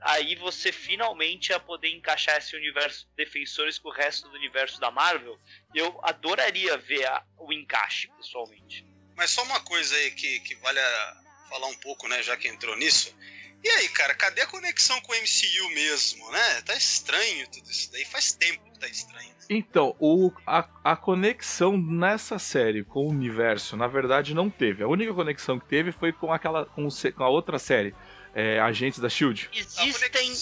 aí 0.00 0.34
você 0.36 0.72
finalmente 0.72 1.50
ia 1.50 1.60
poder 1.60 1.88
encaixar 1.88 2.36
esse 2.38 2.56
universo 2.56 3.06
de 3.06 3.24
defensores 3.24 3.78
com 3.78 3.88
o 3.88 3.92
resto 3.92 4.28
do 4.28 4.36
universo 4.36 4.80
da 4.80 4.90
Marvel. 4.90 5.38
Eu 5.74 5.98
adoraria 6.02 6.76
ver 6.76 7.04
a, 7.06 7.24
o 7.38 7.52
encaixe, 7.52 8.08
pessoalmente. 8.16 8.86
Mas 9.16 9.30
só 9.30 9.42
uma 9.42 9.60
coisa 9.60 9.94
aí 9.96 10.10
que, 10.12 10.40
que 10.40 10.54
vale 10.56 10.80
falar 11.48 11.66
um 11.66 11.78
pouco, 11.78 12.06
né, 12.06 12.22
já 12.22 12.36
que 12.36 12.48
entrou 12.48 12.76
nisso. 12.76 13.14
E 13.62 13.68
aí, 13.68 13.88
cara, 13.88 14.14
cadê 14.14 14.42
a 14.42 14.46
conexão 14.46 15.00
com 15.00 15.12
o 15.12 15.16
MCU 15.16 15.74
mesmo, 15.74 16.30
né? 16.30 16.62
Tá 16.64 16.74
estranho 16.74 17.48
tudo 17.50 17.68
isso 17.68 17.90
daí, 17.90 18.04
faz 18.04 18.32
tempo 18.32 18.62
que 18.70 18.78
tá 18.78 18.86
estranho. 18.86 19.34
Então, 19.50 19.96
o, 19.98 20.30
a, 20.46 20.68
a 20.84 20.94
conexão 20.94 21.76
nessa 21.76 22.38
série 22.38 22.84
com 22.84 23.00
o 23.00 23.08
universo, 23.08 23.76
na 23.76 23.88
verdade, 23.88 24.32
não 24.34 24.48
teve. 24.48 24.84
A 24.84 24.88
única 24.88 25.12
conexão 25.12 25.58
que 25.58 25.66
teve 25.66 25.90
foi 25.90 26.12
com 26.12 26.32
aquela 26.32 26.66
com, 26.66 26.86
com 26.88 27.24
a 27.24 27.28
outra 27.28 27.58
série, 27.58 27.94
é, 28.34 28.60
agentes 28.60 28.98
da 28.98 29.08
Shield? 29.08 29.50
Existem 29.52 30.34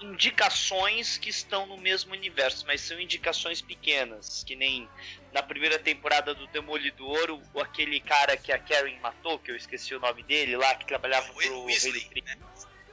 indicações 0.00 1.18
que 1.18 1.28
estão 1.28 1.66
no 1.66 1.76
mesmo 1.76 2.12
universo, 2.12 2.64
mas 2.66 2.80
são 2.80 2.98
indicações 2.98 3.60
pequenas, 3.60 4.42
que 4.44 4.56
nem 4.56 4.88
na 5.32 5.42
primeira 5.42 5.78
temporada 5.78 6.34
do 6.34 6.46
Demolidor, 6.48 7.30
o, 7.54 7.60
aquele 7.60 8.00
cara 8.00 8.36
que 8.36 8.50
a 8.50 8.58
Karen 8.58 8.98
matou, 9.00 9.38
que 9.38 9.50
eu 9.50 9.56
esqueci 9.56 9.94
o 9.94 10.00
nome 10.00 10.22
dele 10.22 10.56
lá, 10.56 10.74
que 10.74 10.86
trabalhava 10.86 11.30
o 11.30 11.34
pro 11.34 11.64
Wesley, 11.64 12.08
né? 12.24 12.36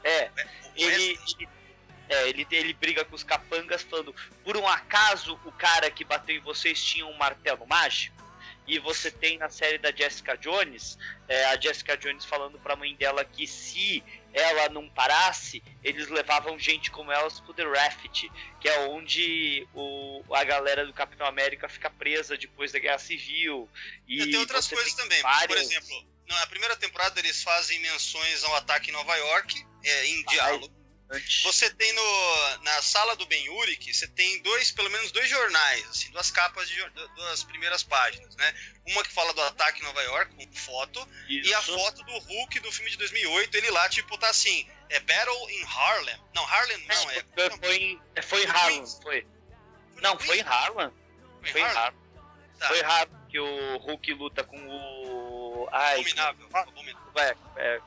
É, 0.03 0.29
ele, 0.75 1.19
ele, 1.29 1.49
é, 2.09 2.29
ele, 2.29 2.47
ele 2.51 2.73
briga 2.73 3.03
com 3.03 3.15
os 3.15 3.23
capangas 3.23 3.83
falando, 3.83 4.13
por 4.43 4.57
um 4.57 4.67
acaso 4.67 5.39
o 5.45 5.51
cara 5.51 5.89
que 5.89 6.03
bateu 6.03 6.35
em 6.35 6.41
vocês 6.41 6.83
tinha 6.83 7.05
um 7.05 7.17
martelo 7.17 7.65
mágico? 7.65 8.15
E 8.67 8.79
você 8.79 9.09
tem 9.09 9.37
na 9.37 9.49
série 9.49 9.77
da 9.77 9.91
Jessica 9.91 10.35
Jones, 10.35 10.97
é, 11.27 11.45
a 11.45 11.59
Jessica 11.59 11.95
Jones 11.95 12.25
falando 12.25 12.59
pra 12.59 12.75
mãe 12.75 12.93
dela 12.95 13.23
que 13.23 13.47
se 13.47 14.03
ela 14.37 14.69
não 14.69 14.87
parasse, 14.89 15.63
eles 15.83 16.07
levavam 16.09 16.57
gente 16.59 16.91
como 16.91 17.11
elas 17.11 17.39
pro 17.39 17.53
The 17.53 17.63
Raft, 17.63 18.25
que 18.59 18.69
é 18.69 18.87
onde 18.87 19.67
o, 19.73 20.23
a 20.33 20.43
galera 20.43 20.85
do 20.85 20.93
Capitão 20.93 21.25
América 21.25 21.67
fica 21.67 21.89
presa 21.89 22.37
depois 22.37 22.71
da 22.71 22.79
Guerra 22.79 22.99
Civil. 22.99 23.69
E, 24.07 24.25
tem 24.25 24.37
outras 24.37 24.67
coisas 24.67 24.93
tem 24.93 25.03
também. 25.03 25.21
Várias... 25.21 25.47
Por 25.47 25.57
exemplo, 25.57 26.07
na 26.27 26.47
primeira 26.47 26.75
temporada 26.75 27.19
eles 27.19 27.41
fazem 27.41 27.79
menções 27.79 28.43
ao 28.43 28.55
ataque 28.55 28.89
em 28.89 28.93
Nova 28.93 29.15
York, 29.15 29.65
é, 29.83 30.05
em 30.07 30.23
diálogo. 30.25 30.76
Você 31.43 31.69
tem 31.69 31.93
no, 31.93 32.57
na 32.63 32.81
sala 32.81 33.15
do 33.15 33.25
Ben 33.27 33.49
Urich, 33.49 33.93
você 33.93 34.07
tem 34.07 34.41
dois, 34.41 34.71
pelo 34.71 34.89
menos 34.89 35.09
dois 35.11 35.29
jornais, 35.29 35.87
assim, 35.87 36.11
duas 36.11 36.29
capas 36.29 36.67
de 36.67 36.83
duas 37.15 37.43
primeiras 37.45 37.81
páginas, 37.81 38.35
né? 38.35 38.53
Uma 38.87 39.03
que 39.03 39.13
fala 39.13 39.33
do 39.33 39.41
ataque 39.43 39.79
em 39.79 39.83
Nova 39.83 40.01
York, 40.03 40.35
com 40.35 40.53
foto, 40.53 41.07
Isso. 41.29 41.49
e 41.49 41.53
a 41.53 41.61
foto 41.61 42.03
do 42.03 42.17
Hulk 42.17 42.59
do 42.59 42.71
filme 42.73 42.91
de 42.91 42.97
2008, 42.97 43.55
ele 43.55 43.71
lá, 43.71 43.87
tipo, 43.87 44.17
tá 44.17 44.29
assim, 44.29 44.67
é 44.89 44.99
Battle 44.99 45.49
in 45.49 45.63
Harlem. 45.63 46.21
Não, 46.35 46.45
Harlem 46.45 46.77
não, 46.85 47.11
é... 47.11 47.17
é 47.17 47.49
foi, 47.51 47.77
em, 47.77 48.01
é, 48.15 48.21
foi 48.21 48.43
em 48.43 48.47
Harlem, 48.47 48.85
foi. 49.01 49.27
Não, 50.01 50.19
foi 50.19 50.39
em 50.39 50.43
Harlem. 50.43 50.91
Foi 51.51 51.61
em 51.61 51.63
Harlem. 51.63 51.99
Tá. 52.59 52.67
Foi 52.67 52.81
Harlem 52.81 53.17
que 53.29 53.39
o 53.39 53.77
Hulk 53.77 54.13
luta 54.13 54.43
com 54.43 54.57
o... 54.57 55.69
Ai, 55.71 55.99
Abominável. 55.99 56.49
Abominável. 56.53 57.07
É, 57.15 57.35
é, 57.57 57.81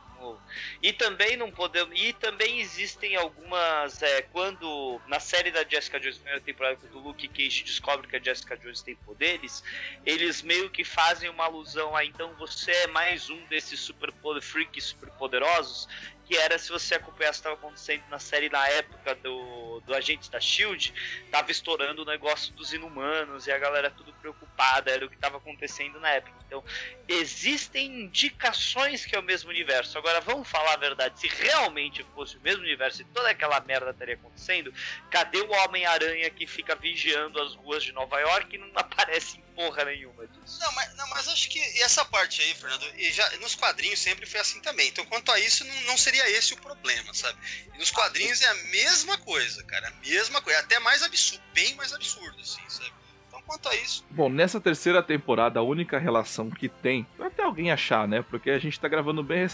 e 0.82 0.92
também 0.92 1.36
não 1.36 1.50
podemos. 1.50 1.98
E 1.98 2.12
também 2.12 2.60
existem 2.60 3.16
algumas. 3.16 4.02
É, 4.02 4.22
quando 4.22 5.00
na 5.06 5.20
série 5.20 5.50
da 5.50 5.64
Jessica 5.64 5.98
Jones, 5.98 6.18
primeira 6.18 6.40
temporada, 6.40 6.76
quando 6.76 6.96
o 6.96 7.08
Luke 7.08 7.28
Cage 7.28 7.64
descobre 7.64 8.06
que 8.06 8.16
a 8.16 8.20
Jessica 8.20 8.56
Jones 8.56 8.82
tem 8.82 8.94
poderes, 8.96 9.62
eles 10.04 10.42
meio 10.42 10.70
que 10.70 10.84
fazem 10.84 11.28
uma 11.30 11.44
alusão 11.44 11.96
a 11.96 12.04
então 12.04 12.34
você 12.34 12.70
é 12.70 12.86
mais 12.88 13.30
um 13.30 13.44
desses 13.46 13.80
super 13.80 14.12
freaks 14.40 14.84
super 14.84 15.10
poderosos 15.10 15.88
que 16.30 16.36
era 16.36 16.56
se 16.60 16.70
você 16.70 16.94
acompanhasse 16.94 17.40
o 17.40 17.42
que 17.42 17.48
estava 17.48 17.54
acontecendo 17.56 18.04
na 18.08 18.20
série 18.20 18.48
na 18.48 18.64
época 18.68 19.16
do, 19.16 19.80
do 19.80 19.92
Agente 19.92 20.30
da 20.30 20.38
Shield, 20.38 20.94
tava 21.28 21.50
estourando 21.50 22.02
o 22.02 22.04
negócio 22.04 22.54
dos 22.54 22.72
inumanos 22.72 23.48
e 23.48 23.50
a 23.50 23.58
galera 23.58 23.90
tudo 23.90 24.12
preocupada, 24.12 24.92
era 24.92 25.04
o 25.04 25.08
que 25.08 25.16
estava 25.16 25.38
acontecendo 25.38 25.98
na 25.98 26.08
época. 26.10 26.32
Então, 26.46 26.62
existem 27.08 28.02
indicações 28.02 29.04
que 29.04 29.16
é 29.16 29.18
o 29.18 29.24
mesmo 29.24 29.50
universo. 29.50 29.98
Agora, 29.98 30.20
vamos 30.20 30.48
falar 30.48 30.74
a 30.74 30.76
verdade, 30.76 31.18
se 31.18 31.26
realmente 31.26 32.04
fosse 32.14 32.36
o 32.36 32.40
mesmo 32.42 32.62
universo 32.62 33.02
e 33.02 33.06
toda 33.06 33.28
aquela 33.28 33.58
merda 33.62 33.90
estaria 33.90 34.14
acontecendo, 34.14 34.72
cadê 35.10 35.40
o 35.40 35.50
Homem-Aranha 35.50 36.30
que 36.30 36.46
fica 36.46 36.76
vigiando 36.76 37.42
as 37.42 37.56
ruas 37.56 37.82
de 37.82 37.90
Nova 37.90 38.20
York 38.20 38.54
e 38.54 38.58
não 38.58 38.70
aparece 38.78 39.38
em 39.38 39.49
porra 39.60 39.84
nenhuma 39.84 40.26
disso? 40.26 40.58
Não, 40.60 40.72
mas, 40.72 40.96
não, 40.96 41.08
mas 41.10 41.28
acho 41.28 41.48
que 41.50 41.60
essa 41.82 42.04
parte 42.04 42.40
aí, 42.40 42.54
Fernando, 42.54 42.86
e 42.96 43.12
já 43.12 43.28
nos 43.38 43.54
quadrinhos 43.54 43.98
sempre 43.98 44.24
foi 44.24 44.40
assim 44.40 44.60
também. 44.60 44.88
Então, 44.88 45.04
quanto 45.04 45.30
a 45.30 45.38
isso, 45.38 45.64
não, 45.64 45.80
não 45.82 45.98
seria 45.98 46.28
esse 46.30 46.54
o 46.54 46.56
problema, 46.56 47.12
sabe? 47.12 47.38
E 47.74 47.78
nos 47.78 47.90
quadrinhos 47.90 48.40
é 48.40 48.48
a 48.48 48.54
mesma 48.70 49.18
coisa, 49.18 49.62
cara. 49.64 49.88
A 49.88 50.06
mesma 50.06 50.40
coisa. 50.40 50.60
Até 50.60 50.78
mais 50.78 51.02
absurdo, 51.02 51.42
bem 51.52 51.74
mais 51.74 51.92
absurdo, 51.92 52.40
assim, 52.40 52.62
sabe? 52.68 52.92
Então, 53.28 53.42
quanto 53.42 53.68
a 53.68 53.76
isso. 53.76 54.04
Bom, 54.10 54.28
nessa 54.28 54.60
terceira 54.60 55.02
temporada, 55.02 55.60
a 55.60 55.62
única 55.62 55.98
relação 55.98 56.50
que 56.50 56.68
tem, 56.68 57.06
até 57.18 57.42
alguém 57.42 57.70
achar, 57.70 58.08
né? 58.08 58.22
Porque 58.22 58.50
a 58.50 58.58
gente 58.58 58.80
tá 58.80 58.88
gravando 58.88 59.22
bem, 59.22 59.46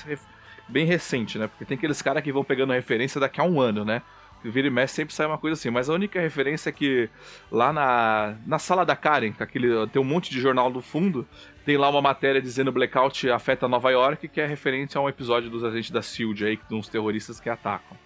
bem 0.69 0.87
recente, 0.87 1.37
né? 1.37 1.49
Porque 1.49 1.65
tem 1.65 1.77
aqueles 1.77 2.01
caras 2.01 2.23
que 2.23 2.33
vão 2.33 2.45
pegando 2.45 2.73
referência 2.73 3.21
daqui 3.21 3.41
a 3.41 3.45
um 3.45 3.61
ano, 3.61 3.85
né? 3.85 4.03
Vira 4.45 4.69
e 4.69 4.71
mexe 4.71 4.95
sempre 4.95 5.15
sai 5.15 5.27
uma 5.27 5.39
coisa 5.39 5.55
assim. 5.55 5.71
Mas 5.71 5.91
a 5.91 5.95
única 5.95 6.21
referência 6.21 6.69
é 6.69 6.73
que 6.73 7.11
lá 7.51 7.73
na, 7.73 8.37
na 8.47 8.59
sala 8.59 8.85
da 8.85 8.95
Karen, 8.95 9.33
que 9.33 9.43
aquele, 9.43 9.87
tem 9.89 10.01
um 10.01 10.05
monte 10.05 10.31
de 10.31 10.41
jornal 10.41 10.71
no 10.71 10.81
fundo, 10.81 11.27
tem 11.65 11.77
lá 11.77 11.89
uma 11.89 12.01
matéria 12.01 12.41
dizendo 12.41 12.71
blackout 12.71 13.29
afeta 13.31 13.67
Nova 13.67 13.91
York, 13.91 14.29
que 14.29 14.41
é 14.41 14.47
referente 14.47 14.97
a 14.97 15.01
um 15.01 15.09
episódio 15.09 15.51
dos 15.51 15.65
agentes 15.65 15.91
da 15.91 16.01
SHIELD 16.01 16.45
aí, 16.45 16.59
de 16.69 16.75
uns 16.75 16.89
terroristas 16.89 17.41
que 17.41 17.49
atacam. 17.49 17.97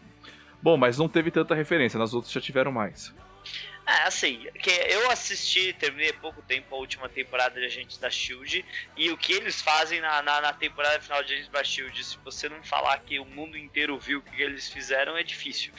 Bom, 0.62 0.76
mas 0.76 0.98
não 0.98 1.08
teve 1.08 1.30
tanta 1.30 1.54
referência, 1.54 1.98
nas 1.98 2.14
outras 2.14 2.32
já 2.32 2.40
tiveram 2.40 2.72
mais. 2.72 3.14
É, 3.90 4.06
assim, 4.06 4.46
que 4.62 4.70
eu 4.70 5.10
assisti, 5.10 5.72
terminei 5.72 6.10
há 6.10 6.14
pouco 6.14 6.40
tempo 6.42 6.72
a 6.72 6.78
última 6.78 7.08
temporada 7.08 7.58
de 7.58 7.66
Agentes 7.66 7.98
da 7.98 8.08
Shield, 8.08 8.64
e 8.96 9.10
o 9.10 9.16
que 9.16 9.32
eles 9.32 9.60
fazem 9.60 10.00
na, 10.00 10.22
na, 10.22 10.40
na, 10.40 10.52
temporada 10.52 11.00
final 11.00 11.24
de 11.24 11.32
Agentes 11.32 11.50
da 11.50 11.64
Shield, 11.64 12.04
se 12.04 12.16
você 12.24 12.48
não 12.48 12.62
falar 12.62 13.00
que 13.00 13.18
o 13.18 13.24
mundo 13.24 13.58
inteiro 13.58 13.98
viu 13.98 14.20
o 14.20 14.22
que 14.22 14.40
eles 14.40 14.68
fizeram, 14.68 15.16
é 15.16 15.24
difícil. 15.24 15.72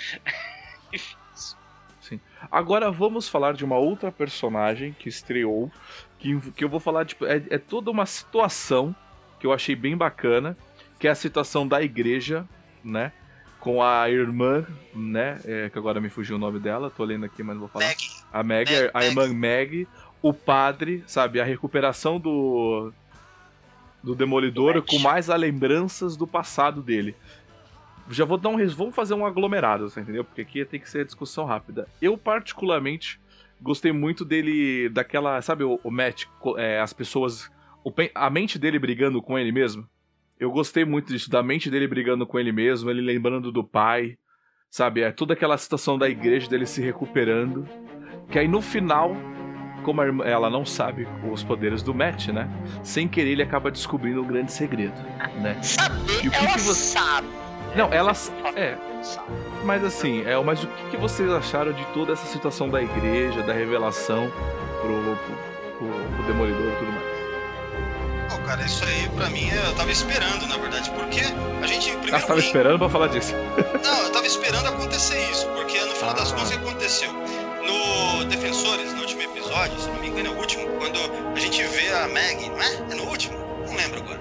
difícil. 0.92 1.18
Sim. 2.02 2.20
Agora 2.52 2.92
vamos 2.92 3.30
falar 3.30 3.54
de 3.54 3.64
uma 3.64 3.78
outra 3.78 4.12
personagem 4.12 4.92
que 4.92 5.08
estreou, 5.08 5.72
que, 6.20 6.52
que 6.52 6.66
eu 6.66 6.70
vou 6.70 6.82
falar, 6.82 7.06
tipo, 7.06 7.26
é, 7.26 7.42
é 7.50 7.58
toda 7.58 7.90
uma 7.90 8.06
situação 8.06 8.94
que 9.40 9.48
eu 9.48 9.54
achei 9.54 9.76
bem 9.76 9.96
bacana, 9.96 10.58
que 11.00 11.08
é 11.08 11.12
a 11.12 11.16
situação 11.16 11.66
da 11.66 11.82
igreja, 11.82 12.46
né? 12.84 13.14
Com 13.62 13.82
a 13.82 14.10
irmã, 14.10 14.66
né? 14.94 15.40
É, 15.46 15.70
que 15.70 15.78
agora 15.78 16.02
me 16.02 16.10
fugiu 16.10 16.36
o 16.36 16.40
nome 16.40 16.60
dela, 16.60 16.90
tô 16.90 17.04
lendo 17.04 17.26
aqui, 17.26 17.44
mas 17.44 17.56
não 17.56 17.62
vou 17.62 17.70
falar. 17.70 17.86
Meg. 17.86 17.98
A 18.34 18.44
Meg, 18.44 18.72
Meg 18.72 18.92
a 18.94 19.06
irmã 19.06 19.28
Meg, 19.28 19.88
o 20.22 20.34
padre, 20.34 21.04
sabe? 21.08 21.40
A 21.40 21.46
recuperação 21.46 22.20
do. 22.20 22.92
Do 24.04 24.16
Demolidor 24.16 24.74
do 24.74 24.84
com 24.84 24.98
mais 24.98 25.30
as 25.30 25.40
lembranças 25.40 26.18
do 26.18 26.26
passado 26.26 26.82
dele. 26.82 27.16
Já 28.10 28.26
vou 28.26 28.38
dar 28.38 28.50
um. 28.50 28.68
Vamos 28.70 28.96
fazer 28.96 29.14
um 29.14 29.26
aglomerado, 29.26 29.90
você 29.90 30.02
entendeu? 30.02 30.24
Porque 30.24 30.42
aqui 30.42 30.66
tem 30.66 30.80
que 30.80 30.90
ser 30.90 31.06
discussão 31.06 31.46
rápida. 31.46 31.88
Eu, 32.02 32.18
particularmente, 32.18 33.20
gostei 33.62 33.92
muito 33.92 34.26
dele. 34.26 34.90
Daquela. 34.90 35.42
Sabe 35.42 35.64
o, 35.64 35.80
o 35.84 35.92
Matt? 35.92 36.26
É, 36.58 36.80
as 36.80 36.94
pessoas. 36.94 37.50
O, 37.84 37.94
a 38.16 38.30
mente 38.30 38.58
dele 38.60 38.80
brigando 38.80 39.22
com 39.22 39.38
ele 39.38 39.52
mesmo. 39.52 39.88
Eu 40.42 40.50
gostei 40.50 40.84
muito 40.84 41.14
disso, 41.14 41.30
da 41.30 41.44
mente 41.44 41.70
dele 41.70 41.88
brigando 41.88 42.26
com 42.26 42.40
ele 42.40 42.52
mesmo, 42.52 42.90
ele 42.90 43.00
lembrando 43.00 43.52
do 43.52 43.64
pai, 43.64 44.18
sabe? 44.72 45.02
É 45.02 45.12
toda 45.12 45.36
aquela 45.36 45.56
situação 45.56 46.00
da 46.00 46.10
igreja 46.10 46.50
dele 46.50 46.66
se 46.66 46.82
recuperando. 46.82 47.64
Que 48.28 48.40
aí 48.40 48.48
no 48.48 48.60
final, 48.60 49.16
como 49.84 50.02
irmã, 50.02 50.24
ela 50.26 50.50
não 50.50 50.66
sabe 50.66 51.08
os 51.32 51.44
poderes 51.44 51.84
do 51.84 51.94
Matt, 51.94 52.30
né? 52.30 52.50
Sem 52.82 53.08
querer 53.08 53.34
ele 53.34 53.44
acaba 53.44 53.70
descobrindo 53.70 54.24
um 54.24 54.26
grande 54.26 54.52
segredo, 54.52 55.00
né? 55.40 55.62
Saber, 55.62 56.28
o 56.28 56.32
que 56.32 56.36
ela 56.36 56.54
que 56.54 56.60
você... 56.62 56.98
sabe. 56.98 57.28
Não, 57.76 57.94
ela 57.94 58.12
é. 58.56 58.76
Mas 59.64 59.84
assim, 59.84 60.24
é, 60.24 60.36
mas 60.44 60.64
o 60.64 60.68
que, 60.68 60.90
que 60.90 60.98
vocês 60.98 61.30
acharam 61.30 61.72
de 61.72 61.86
toda 61.94 62.14
essa 62.14 62.26
situação 62.26 62.68
da 62.68 62.82
igreja, 62.82 63.44
da 63.44 63.54
revelação 63.54 64.28
pro, 64.82 65.16
pro, 65.18 65.38
pro, 65.78 66.16
pro 66.16 66.26
Demolidor 66.26 66.66
e 66.66 66.76
tudo 66.80 66.92
mais? 66.92 67.11
Cara, 68.46 68.64
isso 68.66 68.84
aí 68.86 69.10
pra 69.10 69.30
mim 69.30 69.50
eu 69.50 69.76
tava 69.76 69.92
esperando, 69.92 70.48
na 70.48 70.58
verdade, 70.58 70.90
porque 70.92 71.22
a 71.62 71.68
gente. 71.68 71.92
Primeiro, 71.92 72.16
ah, 72.16 72.20
você 72.20 72.28
tava 72.28 72.40
esperando 72.40 72.80
pra 72.80 72.90
falar 72.90 73.08
disso? 73.08 73.34
Não, 73.84 74.04
eu 74.04 74.12
tava 74.12 74.26
esperando 74.26 74.68
acontecer 74.68 75.20
isso, 75.32 75.48
porque 75.50 75.80
no 75.80 75.96
final 75.96 76.12
ah. 76.12 76.14
das 76.14 76.32
contas 76.32 76.50
o 76.50 76.52
que 76.52 76.58
aconteceu? 76.58 77.12
No 77.14 78.26
Defensores, 78.26 78.94
no 78.94 79.02
último 79.02 79.22
episódio, 79.22 79.80
se 79.80 79.88
não 79.90 80.00
me 80.00 80.08
engano 80.08 80.30
é 80.30 80.32
o 80.32 80.38
último, 80.38 80.68
quando 80.78 81.00
a 81.36 81.40
gente 81.40 81.62
vê 81.64 81.92
a 81.94 82.08
Maggie, 82.08 82.50
não 82.50 82.62
é? 82.62 82.76
É 82.92 82.96
no 82.96 83.04
último? 83.10 83.38
Não 83.66 83.76
lembro 83.76 84.00
agora. 84.00 84.20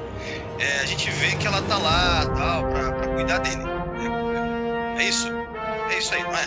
É, 0.59 0.81
a 0.81 0.87
gente 0.87 1.11
vê 1.11 1.35
que 1.37 1.47
ela 1.47 1.63
tá 1.63 1.79
lá 1.79 2.27
tal, 2.37 2.65
pra, 2.69 2.93
pra 2.93 3.09
cuidar 3.09 3.39
dele. 3.39 3.63
É, 4.99 5.03
é, 5.03 5.09
isso? 5.09 5.29
É 5.91 5.99
isso 5.99 6.15
aí, 6.15 6.23
não 6.23 6.37
é? 6.37 6.47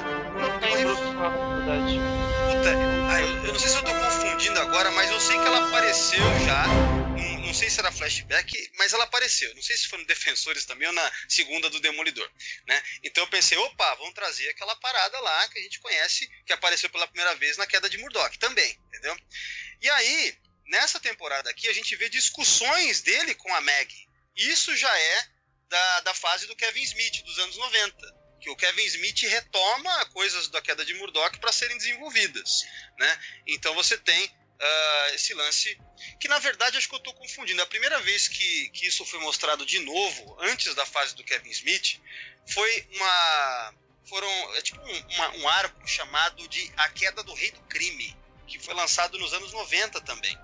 Não 0.62 0.74
lembro. 0.74 0.96
Puta, 0.96 2.70
ah, 3.10 3.22
eu, 3.22 3.28
eu 3.46 3.54
não 3.54 3.60
sei 3.60 3.70
se 3.70 3.76
eu 3.78 3.84
tô 3.84 3.94
confundindo 3.94 4.60
agora, 4.60 4.92
mas 4.92 5.10
eu 5.10 5.20
sei 5.20 5.38
que 5.40 5.48
ela 5.48 5.68
apareceu 5.68 6.24
já 6.46 6.66
não 7.54 7.60
sei 7.60 7.70
se 7.70 7.80
era 7.80 7.92
flashback, 7.92 8.72
mas 8.80 8.94
ela 8.94 9.04
apareceu. 9.04 9.54
Não 9.54 9.62
sei 9.62 9.78
se 9.78 9.88
foi 9.88 10.00
no 10.00 10.08
Defensores 10.08 10.66
também 10.66 10.88
ou 10.88 10.94
na 10.94 11.12
segunda 11.30 11.70
do 11.70 11.80
Demolidor, 11.80 12.28
né? 12.66 12.84
Então 13.04 13.24
eu 13.24 13.28
pensei, 13.28 13.56
opa, 13.60 13.94
vamos 13.94 14.16
trazer 14.16 14.50
aquela 14.50 14.76
parada 14.78 15.20
lá 15.20 15.48
que 15.50 15.60
a 15.60 15.62
gente 15.62 15.80
conhece, 15.80 16.28
que 16.48 16.52
apareceu 16.52 16.90
pela 16.90 17.06
primeira 17.06 17.36
vez 17.36 17.56
na 17.56 17.68
queda 17.68 17.88
de 17.88 18.00
Murdoch 18.00 18.40
também, 18.40 18.76
entendeu? 18.88 19.16
E 19.80 19.88
aí, 19.88 20.36
nessa 20.66 21.00
temporada 21.00 21.48
aqui, 21.52 21.68
a 21.68 21.74
gente 21.74 21.96
vê 21.96 22.10
discussões 22.10 23.02
dele 23.02 23.36
com 23.36 23.54
a 23.54 23.62
Meg. 23.62 23.94
Isso 24.36 24.76
já 24.76 24.98
é 24.98 25.28
da, 25.70 26.00
da 26.02 26.14
fase 26.16 26.48
do 26.48 26.56
Kevin 26.56 26.82
Smith, 26.82 27.22
dos 27.24 27.38
anos 27.38 27.58
90 27.58 28.24
que 28.42 28.50
o 28.50 28.58
Kevin 28.58 28.84
Smith 28.84 29.22
retoma 29.22 30.06
coisas 30.08 30.50
da 30.50 30.62
queda 30.62 30.84
de 30.84 30.94
Murdoch 30.96 31.40
para 31.40 31.54
serem 31.54 31.78
desenvolvidas, 31.78 32.64
né? 33.00 33.20
Então 33.48 33.74
você 33.74 33.98
tem 33.98 34.30
uh, 34.60 35.16
esse 35.16 35.34
lance 35.34 35.78
que 36.20 36.28
na 36.28 36.40
verdade 36.40 36.78
acho 36.78 36.88
que 36.88 36.96
eu 36.96 37.00
estou 37.00 37.14
confundindo. 37.14 37.62
A 37.62 37.66
primeira 37.66 38.00
vez 38.02 38.28
que, 38.28 38.70
que 38.70 38.88
isso 38.88 39.06
foi 39.06 39.20
mostrado 39.20 39.66
de 39.66 39.80
novo, 39.80 40.38
antes 40.42 40.74
da 40.76 40.86
fase 40.86 41.16
do 41.16 41.24
Kevin 41.24 41.50
Smith, 41.50 42.00
foi 42.48 42.88
uma 42.94 43.74
foram 44.06 44.56
é 44.56 44.62
tipo 44.62 44.80
um, 44.80 45.14
uma, 45.16 45.36
um 45.38 45.48
arco 45.48 45.88
chamado 45.88 46.48
de 46.48 46.72
A 46.78 46.90
Queda 46.90 47.24
do 47.24 47.34
Rei 47.34 47.52
do 47.52 47.62
Crime, 47.62 48.16
que 48.48 48.60
foi 48.60 48.74
lançado 48.74 49.18
nos 49.18 49.34
anos 49.34 49.52
90 49.52 50.02
também. 50.02 50.38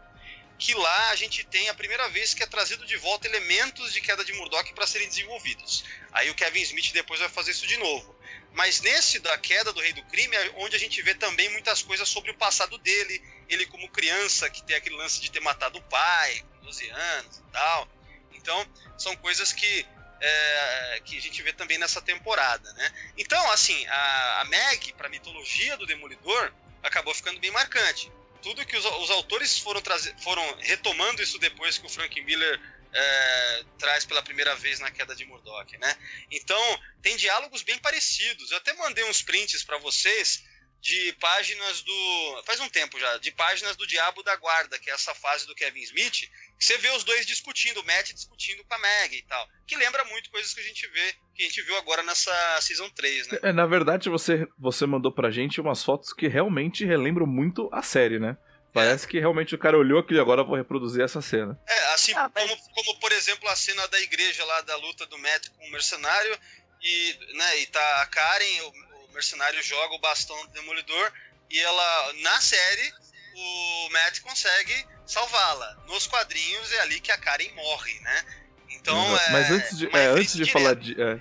Que 0.58 0.74
lá 0.74 1.10
a 1.12 1.16
gente 1.16 1.46
tem 1.46 1.70
a 1.70 1.74
primeira 1.74 2.10
vez 2.10 2.34
que 2.34 2.44
é 2.44 2.46
trazido 2.46 2.86
de 2.86 2.98
volta 2.98 3.28
elementos 3.28 3.94
de 3.94 4.02
queda 4.02 4.26
de 4.26 4.34
Murdoch 4.34 4.74
para 4.74 4.86
serem 4.86 5.08
desenvolvidos. 5.08 5.86
Aí 6.12 6.30
o 6.30 6.36
Kevin 6.36 6.62
Smith 6.62 6.92
depois 6.92 7.20
vai 7.20 7.30
fazer 7.30 7.52
isso 7.52 7.66
de 7.66 7.78
novo. 7.78 8.14
Mas 8.52 8.82
nesse 8.82 9.20
da 9.20 9.38
queda 9.38 9.72
do 9.72 9.80
Rei 9.80 9.94
do 9.94 10.04
Crime 10.06 10.36
é 10.36 10.54
onde 10.58 10.76
a 10.76 10.80
gente 10.80 11.02
vê 11.02 11.16
também 11.16 11.48
muitas 11.50 11.82
coisas 11.82 12.10
sobre 12.10 12.32
o 12.32 12.36
passado 12.36 12.78
dele 12.80 13.22
ele 13.50 13.66
como 13.66 13.90
criança 13.90 14.50
que 14.50 14.64
tem 14.64 14.76
aquele 14.76 14.96
lance 14.96 15.20
de 15.20 15.32
ter 15.32 15.40
matado 15.40 15.80
o 15.80 15.82
pai 15.84 16.44
com 16.52 16.66
12 16.66 16.90
anos 16.90 17.38
e 17.38 17.52
tal. 17.52 17.88
Então, 18.34 18.66
são 18.98 19.16
coisas 19.18 19.52
que, 19.52 19.86
é, 20.22 21.02
que 21.04 21.18
a 21.18 21.22
gente 21.22 21.42
vê 21.42 21.52
também 21.52 21.78
nessa 21.78 22.02
temporada, 22.02 22.72
né? 22.74 22.94
Então, 23.18 23.52
assim, 23.52 23.86
a, 23.88 24.42
a 24.42 24.46
Meg, 24.46 24.94
para 24.94 25.08
a 25.08 25.10
mitologia 25.10 25.76
do 25.78 25.86
Demolidor, 25.86 26.54
acabou 26.84 27.14
ficando 27.14 27.40
bem 27.40 27.52
marcante. 27.52 28.12
Tudo 28.42 28.66
que 28.66 28.78
os, 28.78 28.86
os 28.86 29.10
autores 29.10 29.58
foram, 29.60 29.82
trazer, 29.82 30.16
foram 30.20 30.58
retomando 30.60 31.22
isso 31.22 31.38
depois 31.40 31.78
que 31.78 31.86
o 31.86 31.90
Frank 31.90 32.22
Miller 32.22 32.60
é, 32.94 33.64
traz 33.78 34.06
pela 34.06 34.22
primeira 34.22 34.56
vez 34.56 34.80
na 34.80 34.90
queda 34.90 35.16
de 35.16 35.26
Murdoch, 35.26 35.78
né? 35.78 35.98
Então, 36.32 36.80
tem 37.02 37.18
diálogos 37.18 37.62
bem 37.64 37.78
parecidos. 37.80 38.52
Eu 38.52 38.58
até 38.58 38.74
mandei 38.74 39.04
uns 39.06 39.22
prints 39.22 39.64
para 39.64 39.78
vocês 39.78 40.44
de 40.82 41.14
páginas 41.20 41.82
do. 41.82 42.44
Faz 42.46 42.60
um 42.60 42.70
tempo 42.70 43.00
já, 43.00 43.18
de 43.18 43.32
páginas 43.32 43.76
do 43.76 43.86
Diabo 43.86 44.24
da 44.24 44.36
Guarda, 44.36 44.80
que 44.80 44.90
é 44.90 44.94
essa 44.94 45.14
fase 45.14 45.46
do 45.46 45.56
Kevin 45.56 45.82
Smith, 45.82 46.30
que 46.58 46.66
você 46.66 46.78
vê 46.78 46.90
os 46.92 47.04
dois 47.04 47.26
discutindo, 47.26 47.82
o 47.82 47.86
Matt 47.86 48.14
discutindo 48.14 48.64
com 48.64 48.74
a 48.74 48.80
Meg 48.80 49.18
e 49.18 49.22
tal. 49.24 49.48
Que 49.68 49.76
lembra 49.76 50.04
muito 50.06 50.30
coisas 50.30 50.54
que 50.54 50.62
a 50.62 50.64
gente 50.64 50.88
vê, 50.88 51.14
que 51.36 51.44
a 51.44 51.46
gente 51.46 51.62
viu 51.64 51.78
agora 51.78 52.02
nessa 52.04 52.62
Season 52.62 52.90
3, 52.90 53.28
né? 53.28 53.40
É, 53.44 53.52
na 53.52 53.66
verdade, 53.66 54.10
você, 54.10 54.48
você 54.58 54.86
mandou 54.86 55.12
pra 55.12 55.32
gente 55.32 55.60
umas 55.60 55.84
fotos 55.84 56.14
que 56.14 56.28
realmente 56.28 56.86
relembram 56.86 57.28
muito 57.28 57.70
a 57.74 57.82
série, 57.82 58.20
né? 58.20 58.38
Parece 58.74 59.06
é. 59.06 59.10
que 59.10 59.20
realmente 59.20 59.56
o 59.56 59.58
cara 59.58 59.78
olhou 59.78 60.00
aqui 60.00 60.18
agora 60.20 60.42
eu 60.42 60.46
vou 60.46 60.56
reproduzir 60.56 61.04
essa 61.04 61.22
cena. 61.22 61.60
É, 61.68 61.94
assim 61.94 62.14
ah, 62.14 62.30
como, 62.30 62.56
como, 62.74 63.00
por 63.00 63.12
exemplo, 63.12 63.50
a 63.50 63.56
cena 63.56 63.86
da 63.88 64.00
igreja 64.00 64.46
lá 64.46 64.62
da 64.62 64.76
luta 64.78 65.06
do 65.08 65.18
Matt 65.18 65.50
com 65.50 65.68
o 65.68 65.72
mercenário, 65.72 66.38
e, 66.82 67.18
né, 67.34 67.60
e 67.60 67.66
tá 67.68 68.02
a 68.02 68.06
Karen, 68.06 68.72
mercenário 69.20 69.62
joga 69.62 69.94
o 69.94 70.00
bastão 70.00 70.36
do 70.48 70.54
Demolidor 70.54 71.12
e 71.52 71.60
ela, 71.60 72.14
na 72.22 72.40
série, 72.40 72.94
o 73.36 73.90
Matt 73.92 74.22
consegue 74.22 74.86
salvá-la. 75.06 75.78
Nos 75.88 76.08
quadrinhos 76.08 76.72
é 76.74 76.80
ali 76.82 77.00
que 77.02 77.12
a 77.12 77.18
Karen 77.18 77.52
morre, 77.54 78.00
né? 78.00 78.26
Então 78.70 79.18
é. 79.18 79.32
Mas 79.32 79.52
antes 79.52 79.78
de, 79.78 79.88
é, 79.96 80.06
antes 80.08 80.34
de 80.36 80.50
falar 80.50 80.76
de. 80.76 81.02
É, 81.02 81.20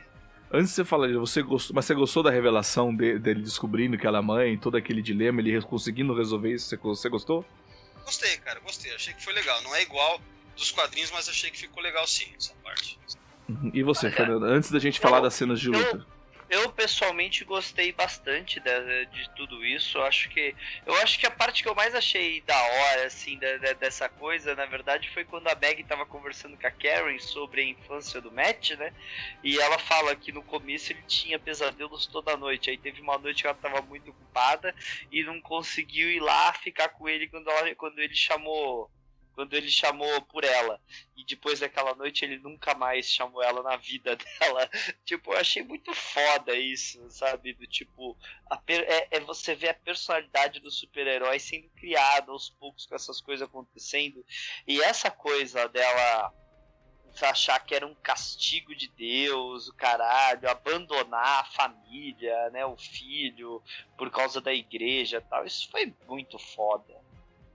antes 0.52 0.70
de 0.70 0.74
você 0.76 0.84
falar, 0.84 1.08
você 1.14 1.42
gostou, 1.42 1.74
mas 1.74 1.86
você 1.86 1.94
gostou 1.94 2.22
da 2.22 2.30
revelação 2.30 2.94
de, 2.94 3.18
dele 3.18 3.42
descobrindo 3.42 3.98
que 3.98 4.06
ela 4.06 4.18
é 4.18 4.22
mãe, 4.22 4.58
todo 4.58 4.76
aquele 4.76 5.02
dilema, 5.02 5.40
ele 5.40 5.60
conseguindo 5.62 6.14
resolver 6.14 6.54
isso? 6.54 6.68
Você, 6.68 6.76
você 6.76 7.08
gostou? 7.08 7.44
Gostei, 8.04 8.36
cara, 8.38 8.60
gostei. 8.60 8.94
Achei 8.94 9.12
que 9.12 9.24
foi 9.24 9.32
legal. 9.32 9.60
Não 9.62 9.74
é 9.74 9.82
igual 9.82 10.20
dos 10.56 10.70
quadrinhos, 10.70 11.10
mas 11.10 11.28
achei 11.28 11.50
que 11.50 11.58
ficou 11.58 11.82
legal 11.82 12.06
sim, 12.06 12.30
essa 12.36 12.54
parte. 12.62 12.98
Uhum. 13.48 13.70
E 13.72 13.82
você, 13.82 14.10
Fernando? 14.10 14.44
Antes 14.44 14.70
da 14.70 14.78
gente 14.78 15.00
falar 15.00 15.20
das 15.20 15.34
cenas 15.34 15.58
de 15.58 15.68
luta. 15.68 15.96
Eu 15.96 16.17
eu 16.50 16.72
pessoalmente 16.72 17.44
gostei 17.44 17.92
bastante 17.92 18.58
de, 18.60 19.06
de, 19.06 19.30
tudo 19.30 19.64
isso. 19.64 19.98
Eu 19.98 20.04
acho 20.04 20.28
que 20.30 20.54
eu 20.86 20.94
acho 20.96 21.18
que 21.18 21.26
a 21.26 21.30
parte 21.30 21.62
que 21.62 21.68
eu 21.68 21.74
mais 21.74 21.94
achei 21.94 22.40
da 22.42 22.56
hora 22.56 23.06
assim 23.06 23.38
de, 23.38 23.58
de, 23.58 23.74
dessa 23.74 24.08
coisa, 24.08 24.54
na 24.54 24.64
verdade, 24.64 25.10
foi 25.10 25.24
quando 25.24 25.48
a 25.48 25.54
Meg 25.54 25.82
estava 25.82 26.06
conversando 26.06 26.56
com 26.56 26.66
a 26.66 26.70
Karen 26.70 27.18
sobre 27.18 27.62
a 27.62 27.64
infância 27.64 28.20
do 28.20 28.32
Matt, 28.32 28.70
né? 28.72 28.92
E 29.42 29.58
ela 29.58 29.78
fala 29.78 30.16
que 30.16 30.32
no 30.32 30.42
começo 30.42 30.92
ele 30.92 31.02
tinha 31.06 31.38
pesadelos 31.38 32.06
toda 32.06 32.36
noite. 32.36 32.70
Aí 32.70 32.78
teve 32.78 33.00
uma 33.00 33.18
noite 33.18 33.42
que 33.42 33.46
ela 33.46 33.56
estava 33.56 33.82
muito 33.82 34.10
ocupada 34.10 34.74
e 35.12 35.22
não 35.22 35.40
conseguiu 35.40 36.10
ir 36.10 36.20
lá 36.20 36.52
ficar 36.54 36.88
com 36.90 37.08
ele 37.08 37.28
quando, 37.28 37.50
ela, 37.50 37.74
quando 37.74 37.98
ele 37.98 38.14
chamou 38.14 38.90
quando 39.38 39.54
ele 39.54 39.70
chamou 39.70 40.20
por 40.22 40.42
ela. 40.42 40.80
E 41.16 41.24
depois 41.24 41.60
daquela 41.60 41.94
noite 41.94 42.24
ele 42.24 42.38
nunca 42.38 42.74
mais 42.74 43.06
chamou 43.06 43.40
ela 43.40 43.62
na 43.62 43.76
vida 43.76 44.16
dela. 44.40 44.68
tipo, 45.04 45.32
eu 45.32 45.38
achei 45.38 45.62
muito 45.62 45.94
foda 45.94 46.56
isso, 46.56 47.08
sabe? 47.08 47.52
Do 47.52 47.64
tipo, 47.64 48.18
é, 48.66 49.16
é, 49.16 49.20
você 49.20 49.54
ver 49.54 49.68
a 49.68 49.74
personalidade 49.74 50.58
do 50.58 50.72
super-herói 50.72 51.38
sendo 51.38 51.68
criada 51.76 52.32
aos 52.32 52.50
poucos 52.50 52.84
com 52.84 52.96
essas 52.96 53.20
coisas 53.20 53.46
acontecendo. 53.46 54.26
E 54.66 54.82
essa 54.82 55.08
coisa 55.08 55.68
dela 55.68 56.34
achar 57.22 57.60
que 57.60 57.76
era 57.76 57.86
um 57.86 57.94
castigo 57.94 58.74
de 58.74 58.88
Deus, 58.88 59.68
o 59.68 59.74
caralho, 59.74 60.50
abandonar 60.50 61.42
a 61.42 61.44
família, 61.44 62.50
né, 62.50 62.66
o 62.66 62.76
filho, 62.76 63.62
por 63.96 64.10
causa 64.10 64.40
da 64.40 64.52
igreja 64.52 65.20
tal, 65.20 65.44
isso 65.44 65.70
foi 65.70 65.94
muito 66.08 66.38
foda. 66.40 67.07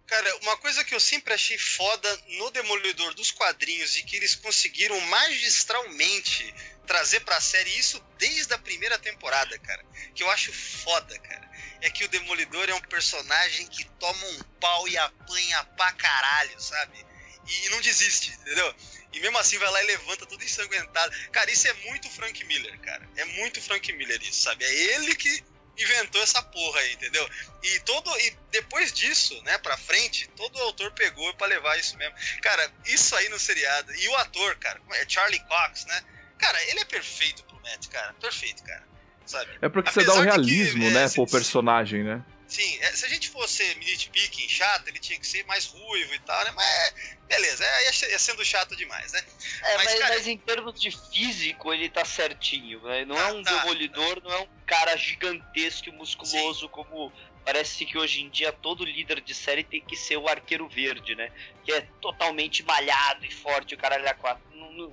Cara, 0.06 0.38
uma 0.38 0.58
coisa 0.58 0.84
que 0.84 0.94
eu 0.94 1.00
sempre 1.00 1.34
achei 1.34 1.58
foda 1.58 2.24
no 2.38 2.52
Demolidor 2.52 3.14
dos 3.14 3.32
quadrinhos 3.32 3.96
e 3.96 4.04
que 4.04 4.16
eles 4.16 4.36
conseguiram 4.36 5.00
magistralmente 5.02 6.54
trazer 6.86 7.22
pra 7.22 7.40
série 7.40 7.70
isso 7.78 8.04
desde 8.18 8.54
a 8.54 8.58
primeira 8.58 9.00
temporada, 9.00 9.58
cara. 9.60 9.84
Que 10.14 10.24
eu 10.24 10.30
acho 10.30 10.52
foda, 10.52 11.18
cara. 11.20 11.50
é 11.82 11.90
que 11.90 12.04
o 12.04 12.08
Demolidor 12.10 12.70
é 12.70 12.74
um 12.74 12.82
personagem 12.82 13.68
que 13.68 13.86
toma 14.00 14.26
um 14.28 14.40
pau 14.60 14.88
e 14.88 14.98
apanha 14.98 15.64
pra 15.78 15.92
caralho, 15.94 16.60
sabe? 16.60 17.06
E 17.48 17.70
não 17.70 17.82
desiste, 17.82 18.32
entendeu? 18.32 18.76
E 19.12 19.20
mesmo 19.20 19.38
assim 19.38 19.58
vai 19.58 19.70
lá 19.70 19.84
e 19.84 19.88
levanta 19.88 20.26
tudo 20.26 20.44
ensanguentado. 20.44 21.16
Cara, 21.32 21.52
isso 21.52 21.68
é 21.68 21.74
muito 21.86 22.10
Frank 22.10 22.44
Miller, 22.46 22.80
cara. 22.80 23.08
É 23.16 23.26
muito 23.26 23.62
Frank 23.62 23.92
Miller 23.94 24.22
isso, 24.24 24.44
sabe? 24.44 24.64
É 24.64 24.74
ele 24.96 25.16
que 25.16 25.44
inventou 25.78 26.22
essa 26.22 26.42
porra 26.42 26.80
aí, 26.80 26.94
entendeu? 26.94 27.28
E 27.64 27.80
todo 27.82 28.10
e 28.20 28.38
depois 28.52 28.94
disso, 28.94 29.40
né, 29.44 29.58
pra 29.58 29.78
frente, 29.78 30.28
todo 30.36 30.60
autor 30.60 30.92
pegou 30.92 31.34
para 31.36 31.48
levar 31.48 31.78
isso 31.80 31.98
mesmo. 31.98 32.16
Cara, 32.42 32.72
isso 32.86 33.16
aí 33.16 33.30
no 33.30 33.40
seriado. 33.40 33.94
E 33.96 34.08
o 34.08 34.16
ator, 34.18 34.56
cara, 34.58 34.80
é 34.94 35.06
Charlie 35.08 35.44
Cox, 35.48 35.86
né? 35.86 36.04
Cara, 36.38 36.60
ele 36.70 36.80
é 36.80 36.86
perfeito 36.86 37.44
pro 37.46 37.60
Matt, 37.62 37.88
cara. 37.88 38.14
Perfeito, 38.20 38.64
cara. 38.64 38.84
Sabe? 39.26 39.52
É 39.62 39.70
porque 39.70 39.90
Apesar 39.90 40.12
você 40.12 40.18
dá 40.18 40.22
o 40.22 40.24
realismo, 40.24 40.84
que, 40.84 40.90
né, 40.92 41.06
é, 41.06 41.10
pro 41.10 41.26
personagem, 41.26 42.04
né? 42.04 42.24
Sim, 42.54 42.78
é, 42.82 42.92
se 42.92 43.04
a 43.04 43.10
gente 43.10 43.30
fosse 43.30 43.64
nitpicking, 43.80 44.48
chato, 44.48 44.88
ele 44.88 45.00
tinha 45.00 45.18
que 45.18 45.26
ser 45.26 45.44
mais 45.46 45.66
ruivo 45.66 46.14
e 46.14 46.20
tal, 46.20 46.46
né? 46.46 46.52
Mas 46.52 46.64
é, 46.68 46.94
beleza, 47.28 47.66
é, 47.66 47.86
ia, 47.86 48.20
sendo 48.20 48.46
chato 48.46 48.76
demais, 48.76 49.12
né? 49.12 49.24
É, 49.64 49.78
mas, 49.78 49.86
mas, 49.86 50.00
cara, 50.00 50.14
mas, 50.14 50.28
em 50.28 50.38
termos 50.38 50.80
de 50.80 50.92
físico 50.92 51.74
ele 51.74 51.90
tá 51.90 52.06
certinho, 52.06 52.80
né? 52.84 53.06
Não 53.06 53.18
é 53.18 53.30
ah, 53.32 53.34
um 53.34 53.42
tá, 53.42 53.58
demolidor, 53.58 54.22
tá. 54.22 54.30
não 54.30 54.36
é 54.36 54.40
um 54.42 54.48
cara 54.68 54.96
gigantesco 54.96 55.90
e 55.90 55.94
musculoso 55.94 56.60
Sim. 56.60 56.68
como 56.68 57.12
parece 57.44 57.88
que 57.88 57.98
hoje 57.98 58.22
em 58.22 58.30
dia 58.30 58.54
todo 58.54 58.86
líder 58.86 59.20
de 59.20 59.34
série 59.34 59.64
tem 59.64 59.82
que 59.82 59.96
ser 59.96 60.18
o 60.18 60.28
arqueiro 60.28 60.70
verde, 60.70 61.16
né? 61.16 61.32
Que 61.66 61.74
é 61.74 61.82
totalmente 62.00 62.62
malhado 62.62 63.26
e 63.26 63.34
forte, 63.34 63.74
o 63.74 63.80
caralho 63.80 64.08
a 64.08 64.14
quatro. 64.14 64.44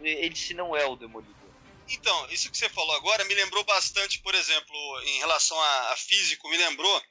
Ele 0.03 0.35
se 0.35 0.55
não 0.55 0.75
é 0.75 0.87
o 0.87 0.97
demolidor. 0.97 1.40
Então, 1.91 2.31
isso 2.31 2.51
que 2.51 2.57
você 2.57 2.69
falou 2.69 2.95
agora 2.97 3.25
me 3.25 3.35
lembrou 3.35 3.65
bastante, 3.65 4.21
por 4.21 4.35
exemplo, 4.35 5.03
em 5.03 5.19
relação 5.19 5.61
a, 5.61 5.93
a 5.93 5.97
físico, 5.97 6.49
me 6.49 6.57
lembrou 6.57 7.03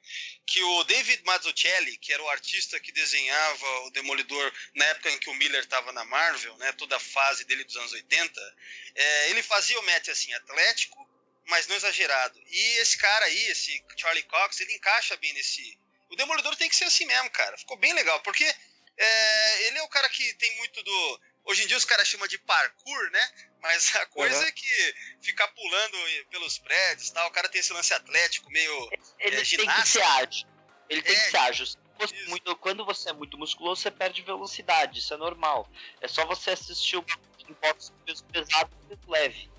que 0.45 0.63
o 0.63 0.83
David 0.85 1.21
Mazzucchelli, 1.25 1.97
que 1.97 2.13
era 2.13 2.23
o 2.23 2.29
artista 2.29 2.79
que 2.79 2.91
desenhava 2.91 3.79
o 3.81 3.91
Demolidor 3.91 4.51
na 4.75 4.85
época 4.85 5.11
em 5.11 5.19
que 5.19 5.29
o 5.29 5.33
Miller 5.35 5.61
estava 5.61 5.91
na 5.91 6.05
Marvel, 6.05 6.55
né, 6.57 6.71
toda 6.73 6.95
a 6.95 6.99
fase 6.99 7.43
dele 7.45 7.63
dos 7.65 7.75
anos 7.75 7.91
80, 7.91 8.55
é, 8.95 9.29
ele 9.29 9.43
fazia 9.43 9.79
o 9.79 9.83
Matt 9.83 10.07
assim, 10.07 10.33
atlético, 10.33 11.07
mas 11.45 11.67
não 11.67 11.75
exagerado. 11.75 12.41
E 12.47 12.77
esse 12.77 12.97
cara 12.97 13.25
aí, 13.25 13.47
esse 13.47 13.83
Charlie 13.97 14.23
Cox, 14.23 14.59
ele 14.61 14.73
encaixa 14.73 15.17
bem 15.17 15.33
nesse. 15.33 15.77
O 16.09 16.15
Demolidor 16.15 16.55
tem 16.55 16.69
que 16.69 16.75
ser 16.75 16.85
assim 16.85 17.05
mesmo, 17.05 17.29
cara. 17.31 17.57
Ficou 17.57 17.77
bem 17.77 17.93
legal, 17.93 18.19
porque 18.21 18.45
é, 18.97 19.67
ele 19.67 19.77
é 19.77 19.83
o 19.83 19.89
cara 19.89 20.09
que 20.09 20.33
tem 20.35 20.55
muito 20.57 20.81
do. 20.83 21.21
Hoje 21.49 21.63
em 21.63 21.67
dia 21.67 21.77
os 21.77 21.85
caras 21.85 22.07
chamam 22.07 22.27
de 22.27 22.37
parkour, 22.37 23.11
né? 23.11 23.19
Mas 23.59 23.95
a 23.95 24.05
coisa 24.05 24.37
uhum. 24.37 24.43
é 24.43 24.51
que 24.51 24.95
ficar 25.19 25.47
pulando 25.47 25.97
pelos 26.29 26.59
prédios 26.59 27.09
tal, 27.09 27.27
o 27.27 27.31
cara 27.31 27.49
tem 27.49 27.59
esse 27.59 27.73
lance 27.73 27.91
atlético, 27.91 28.51
meio 28.51 28.89
Ele 29.19 29.35
é, 29.35 29.43
tem 29.43 29.67
que 29.67 29.87
ser 29.87 30.01
ágil. 30.03 30.47
Ele 30.87 31.01
tem 31.01 31.15
é, 31.15 31.19
que 31.19 31.31
ser 31.31 31.37
ágil. 31.37 31.65
Muito, 32.27 32.55
quando 32.57 32.85
você 32.85 33.09
é 33.09 33.13
muito 33.13 33.35
musculoso, 33.37 33.81
você 33.81 33.89
perde 33.89 34.21
velocidade, 34.21 34.99
isso 34.99 35.13
é 35.13 35.17
normal. 35.17 35.67
É 35.99 36.07
só 36.07 36.23
você 36.25 36.51
assistir 36.51 36.97
o 36.97 37.01
boxe 37.01 37.91
peso 38.05 38.23
pesado 38.25 38.69
e 38.83 38.95
peso 38.95 39.09
leve. 39.09 39.49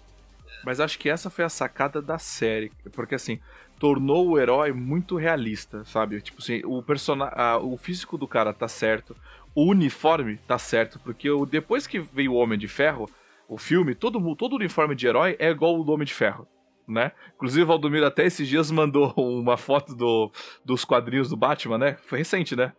Mas 0.64 0.78
acho 0.78 0.99
que 0.99 1.11
essa 1.11 1.28
foi 1.28 1.45
a 1.45 1.49
sacada 1.49 2.01
da 2.01 2.18
série, 2.18 2.70
porque 2.93 3.16
assim, 3.16 3.41
tornou 3.80 4.28
o 4.28 4.38
herói 4.38 4.72
muito 4.72 5.16
realista, 5.16 5.84
sabe? 5.84 6.20
Tipo 6.20 6.41
assim, 6.41 6.62
o 6.64 6.82
personagem, 6.82 7.36
o 7.62 7.76
físico 7.76 8.16
do 8.16 8.28
cara 8.28 8.53
tá 8.53 8.68
certo, 8.68 9.16
o 9.55 9.65
uniforme 9.65 10.39
tá 10.47 10.59
certo, 10.59 10.99
porque 11.01 11.29
depois 11.49 11.87
que 11.87 11.99
veio 11.99 12.33
o 12.33 12.37
Homem 12.37 12.59
de 12.59 12.69
Ferro, 12.69 13.09
o 13.49 13.59
filme, 13.59 13.95
todo, 13.95 14.37
todo 14.37 14.57
uniforme 14.57 14.95
de 14.95 15.07
herói 15.07 15.37
é 15.39 15.51
igual 15.51 15.79
o 15.79 15.85
do 15.85 15.93
Homem 15.93 16.07
de 16.07 16.15
Ferro. 16.15 16.47
Né? 16.87 17.13
Inclusive, 17.37 17.63
o 17.63 17.67
Valdomiro 17.67 18.07
até 18.07 18.25
esses 18.25 18.49
dias 18.49 18.71
mandou 18.71 19.13
uma 19.19 19.57
foto 19.57 19.95
do, 19.95 20.31
dos 20.65 20.85
quadrinhos 20.85 21.29
do 21.29 21.37
Batman, 21.37 21.79
né? 21.79 21.97
Foi 22.07 22.19
recente, 22.19 22.57
né? 22.57 22.73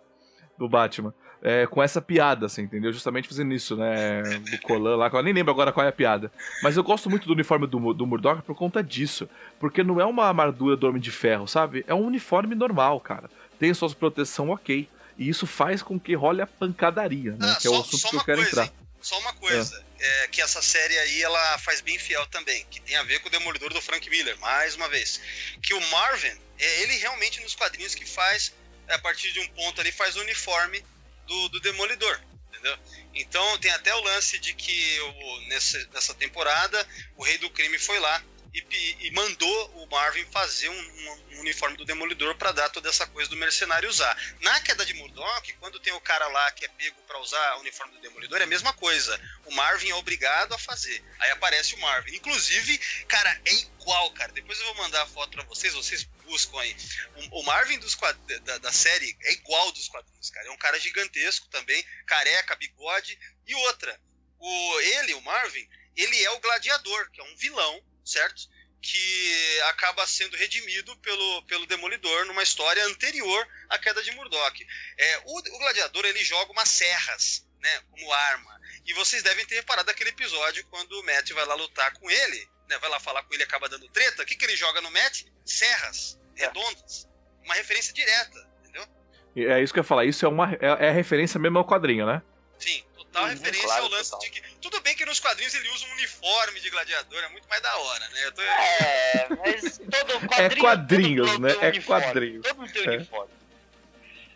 Do 0.57 0.67
Batman. 0.67 1.13
É, 1.41 1.65
com 1.65 1.81
essa 1.81 2.01
piada, 2.01 2.45
assim, 2.45 2.63
entendeu? 2.63 2.91
Justamente 2.91 3.27
fazendo 3.27 3.53
isso, 3.53 3.75
né? 3.75 4.21
Do 4.21 4.61
Colan 4.61 4.95
lá, 4.95 5.09
eu 5.11 5.23
nem 5.23 5.33
lembro 5.33 5.51
agora 5.51 5.71
qual 5.71 5.85
é 5.85 5.89
a 5.89 5.93
piada. 5.93 6.31
Mas 6.61 6.77
eu 6.77 6.83
gosto 6.83 7.09
muito 7.09 7.25
do 7.25 7.33
uniforme 7.33 7.65
do, 7.67 7.93
do 7.93 8.05
Murdoch 8.05 8.41
por 8.43 8.55
conta 8.55 8.83
disso. 8.83 9.29
Porque 9.59 9.81
não 9.81 9.99
é 9.99 10.05
uma 10.05 10.25
armadura 10.25 10.75
do 10.75 10.87
Homem 10.87 11.01
de 11.01 11.09
Ferro, 11.09 11.47
sabe? 11.47 11.83
É 11.87 11.95
um 11.95 12.05
uniforme 12.05 12.53
normal, 12.53 12.99
cara. 12.99 13.29
Tem 13.57 13.73
suas 13.73 13.93
proteção 13.93 14.49
ok. 14.49 14.87
E 15.17 15.29
isso 15.29 15.45
faz 15.45 15.81
com 15.81 15.99
que 15.99 16.15
role 16.15 16.41
a 16.41 16.47
pancadaria, 16.47 17.31
né? 17.33 17.51
Ah, 17.51 17.55
que 17.59 17.67
é 17.67 17.69
o 17.69 17.79
assunto 17.79 18.09
que 18.09 18.15
eu 18.15 18.23
quero 18.23 18.37
coisa, 18.37 18.49
entrar. 18.49 18.65
Hein? 18.65 18.87
Só 19.01 19.19
uma 19.19 19.33
coisa, 19.33 19.85
é. 19.99 20.23
É, 20.23 20.27
que 20.27 20.41
essa 20.41 20.61
série 20.61 20.97
aí 20.97 21.21
ela 21.21 21.57
faz 21.59 21.81
bem 21.81 21.97
fiel 21.97 22.25
também, 22.27 22.65
que 22.69 22.79
tem 22.81 22.95
a 22.95 23.03
ver 23.03 23.19
com 23.19 23.27
o 23.27 23.31
Demolidor 23.31 23.73
do 23.73 23.81
Frank 23.81 24.07
Miller, 24.09 24.37
mais 24.39 24.75
uma 24.75 24.87
vez. 24.89 25.19
Que 25.61 25.73
o 25.73 25.81
Marvin, 25.89 26.39
é 26.59 26.81
ele 26.81 26.95
realmente 26.97 27.41
nos 27.41 27.55
quadrinhos 27.55 27.95
que 27.95 28.05
faz, 28.05 28.53
a 28.87 28.99
partir 28.99 29.31
de 29.31 29.39
um 29.39 29.47
ponto 29.49 29.81
ali, 29.81 29.91
faz 29.91 30.15
o 30.15 30.21
uniforme 30.21 30.83
do, 31.27 31.49
do 31.49 31.59
Demolidor, 31.59 32.19
entendeu? 32.49 32.77
Então 33.13 33.57
tem 33.57 33.71
até 33.71 33.93
o 33.95 34.01
lance 34.01 34.37
de 34.39 34.53
que 34.53 34.99
o, 34.99 35.41
nessa, 35.47 35.89
nessa 35.93 36.13
temporada 36.13 36.87
o 37.17 37.23
Rei 37.23 37.37
do 37.37 37.49
Crime 37.49 37.79
foi 37.79 37.99
lá 37.99 38.23
e, 38.53 39.07
e 39.07 39.11
mandou 39.11 39.81
o 39.81 39.87
Marvin 39.87 40.25
fazer 40.25 40.67
um, 40.69 40.73
um, 40.73 41.39
uniforme 41.39 41.77
do 41.77 41.85
Demolidor 41.85 42.35
para 42.35 42.51
dar 42.51 42.69
toda 42.69 42.89
essa 42.89 43.07
coisa 43.07 43.29
do 43.29 43.37
mercenário 43.37 43.89
usar. 43.89 44.15
Na 44.41 44.59
queda 44.59 44.85
de 44.85 44.93
Murdoch, 44.93 45.53
quando 45.53 45.79
tem 45.79 45.93
o 45.93 46.01
cara 46.01 46.27
lá 46.27 46.51
que 46.51 46.65
é 46.65 46.67
pego 46.67 47.01
para 47.03 47.19
usar 47.19 47.55
o 47.55 47.59
uniforme 47.61 47.93
do 47.93 48.01
Demolidor, 48.01 48.41
é 48.41 48.43
a 48.43 48.47
mesma 48.47 48.73
coisa. 48.73 49.19
O 49.45 49.53
Marvin 49.53 49.89
é 49.89 49.95
obrigado 49.95 50.53
a 50.53 50.57
fazer. 50.57 51.01
Aí 51.19 51.31
aparece 51.31 51.75
o 51.75 51.79
Marvin. 51.79 52.15
Inclusive, 52.15 52.77
cara, 53.07 53.41
é 53.45 53.53
igual, 53.53 54.11
cara. 54.11 54.33
Depois 54.33 54.59
eu 54.59 54.65
vou 54.65 54.75
mandar 54.75 55.03
a 55.03 55.07
foto 55.07 55.31
para 55.31 55.45
vocês, 55.45 55.73
vocês 55.73 56.03
buscam 56.25 56.59
aí. 56.59 56.75
O, 57.15 57.39
o 57.39 57.43
Marvin 57.43 57.79
dos 57.79 57.97
da, 58.43 58.57
da 58.57 58.71
série 58.71 59.17
é 59.23 59.33
igual 59.33 59.71
dos 59.71 59.87
quadrinhos, 59.87 60.29
cara. 60.29 60.47
É 60.47 60.51
um 60.51 60.57
cara 60.57 60.77
gigantesco 60.77 61.47
também, 61.47 61.83
careca, 62.05 62.55
bigode. 62.55 63.17
E 63.47 63.55
outra, 63.55 63.97
o, 64.39 64.79
ele, 64.81 65.13
o 65.13 65.21
Marvin, 65.21 65.67
ele 65.95 66.21
é 66.21 66.31
o 66.31 66.39
gladiador, 66.39 67.09
que 67.11 67.21
é 67.21 67.23
um 67.23 67.35
vilão 67.37 67.90
certo? 68.03 68.49
Que 68.81 69.61
acaba 69.69 70.05
sendo 70.07 70.35
redimido 70.37 70.95
pelo, 70.97 71.43
pelo 71.43 71.67
Demolidor 71.67 72.25
numa 72.25 72.43
história 72.43 72.83
anterior 72.85 73.47
à 73.69 73.77
queda 73.77 74.01
de 74.01 74.11
Murdoch. 74.11 74.67
É, 74.97 75.17
o, 75.25 75.37
o 75.37 75.59
Gladiador 75.59 76.05
ele 76.05 76.23
joga 76.23 76.51
umas 76.51 76.69
serras 76.69 77.45
né, 77.61 77.81
como 77.89 78.11
arma. 78.11 78.59
E 78.85 78.93
vocês 78.93 79.21
devem 79.21 79.45
ter 79.45 79.55
reparado 79.55 79.89
aquele 79.89 80.09
episódio 80.09 80.65
quando 80.69 80.91
o 80.93 81.03
Matt 81.03 81.31
vai 81.31 81.45
lá 81.45 81.53
lutar 81.55 81.93
com 81.93 82.09
ele, 82.09 82.49
né, 82.67 82.77
vai 82.79 82.89
lá 82.89 82.99
falar 82.99 83.23
com 83.23 83.33
ele 83.33 83.43
e 83.43 83.45
acaba 83.45 83.69
dando 83.69 83.87
treta. 83.89 84.23
O 84.23 84.25
que, 84.25 84.35
que 84.35 84.45
ele 84.45 84.55
joga 84.55 84.81
no 84.81 84.91
Matt? 84.91 85.23
Serras 85.45 86.19
é. 86.35 86.45
redondas. 86.45 87.07
Uma 87.43 87.53
referência 87.53 87.93
direta, 87.93 88.49
entendeu? 88.59 88.87
É 89.35 89.61
isso 89.61 89.73
que 89.73 89.79
eu 89.79 89.83
ia 89.83 89.87
falar. 89.87 90.05
Isso 90.05 90.25
é 90.25 90.29
uma 90.29 90.53
é, 90.53 90.87
é 90.87 90.91
referência 90.91 91.39
mesmo 91.39 91.57
ao 91.57 91.65
quadrinho, 91.67 92.05
né? 92.05 92.21
Sim, 92.57 92.83
total 93.11 93.23
uhum, 93.23 93.29
referência 93.29 93.65
claro, 93.65 93.83
ao 93.83 93.89
lance 93.89 94.11
total. 94.11 94.19
de 94.19 94.31
que. 94.31 94.41
Tudo 94.61 94.81
bem 94.81 94.95
que 94.95 95.05
nos 95.05 95.19
quadrinhos 95.19 95.53
ele 95.53 95.69
usa 95.69 95.85
um 95.85 95.91
uniforme 95.91 96.59
de 96.59 96.69
gladiador, 96.69 97.23
é 97.23 97.29
muito 97.29 97.47
mais 97.49 97.61
da 97.61 97.77
hora, 97.77 98.09
né? 98.09 98.31
Tô... 98.31 98.41
É, 98.41 99.27
mas 99.29 99.77
todo 99.77 100.13
é 100.23 100.27
quadrinho. 100.27 100.51
É 100.51 100.59
quadrinhos, 100.59 101.39
né? 101.39 101.51
É 101.61 101.81
quadrinhos. 101.81 102.47
Todo 102.47 102.57
mundo 102.57 102.71
tem 102.71 102.85
é. 102.85 102.97
uniforme. 102.97 103.31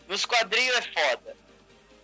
Nos 0.08 0.26
quadrinhos 0.26 0.76
é 0.76 0.82
foda. 0.82 1.36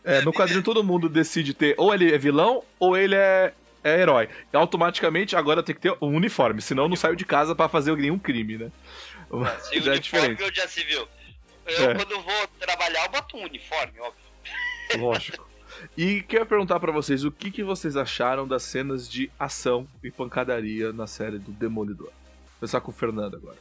É, 0.04 0.22
no 0.22 0.34
quadrinho 0.34 0.64
todo 0.64 0.84
mundo 0.84 1.08
decide 1.08 1.54
ter 1.54 1.76
ou 1.78 1.94
ele 1.94 2.12
é 2.12 2.18
vilão 2.18 2.64
ou 2.80 2.98
ele 2.98 3.16
é, 3.16 3.54
é 3.84 4.00
herói. 4.00 4.30
E 4.52 4.58
automaticamente 4.58 5.36
agora 5.36 5.62
tem 5.62 5.76
que 5.76 5.82
ter 5.82 5.96
um 6.02 6.16
uniforme, 6.16 6.62
senão 6.62 6.88
não 6.88 6.96
saiu 6.96 7.16
de 7.16 7.26
casa 7.26 7.54
para 7.54 7.70
fazer 7.70 7.96
nenhum 7.96 8.18
crime, 8.18 8.58
né? 8.58 8.72
Sim, 9.62 9.82
já 9.84 9.94
é 9.94 10.00
diferente. 10.00 10.56
já 10.56 10.68
se 10.68 10.84
viu. 10.84 11.08
Eu, 11.68 11.92
é. 11.92 11.96
quando 11.96 12.20
vou 12.20 12.48
trabalhar, 12.60 13.04
eu 13.06 13.10
boto 13.10 13.38
um 13.38 13.44
uniforme, 13.44 14.00
óbvio. 14.00 14.32
Lógico. 14.98 15.51
E 15.98 16.22
quero 16.24 16.46
perguntar 16.46 16.80
para 16.80 16.92
vocês 16.92 17.24
o 17.24 17.32
que, 17.32 17.52
que 17.52 17.64
vocês 17.64 17.96
acharam 17.96 18.48
das 18.48 18.64
cenas 18.64 19.10
de 19.10 19.32
ação 19.40 19.88
e 20.04 20.12
pancadaria 20.12 20.94
na 20.94 21.08
série 21.08 21.40
do 21.40 21.52
Demolidor. 21.52 22.08
Vou 22.08 22.60
começar 22.60 22.82
com 22.82 22.92
o 22.92 22.94
Fernando 22.94 23.36
agora. 23.36 23.58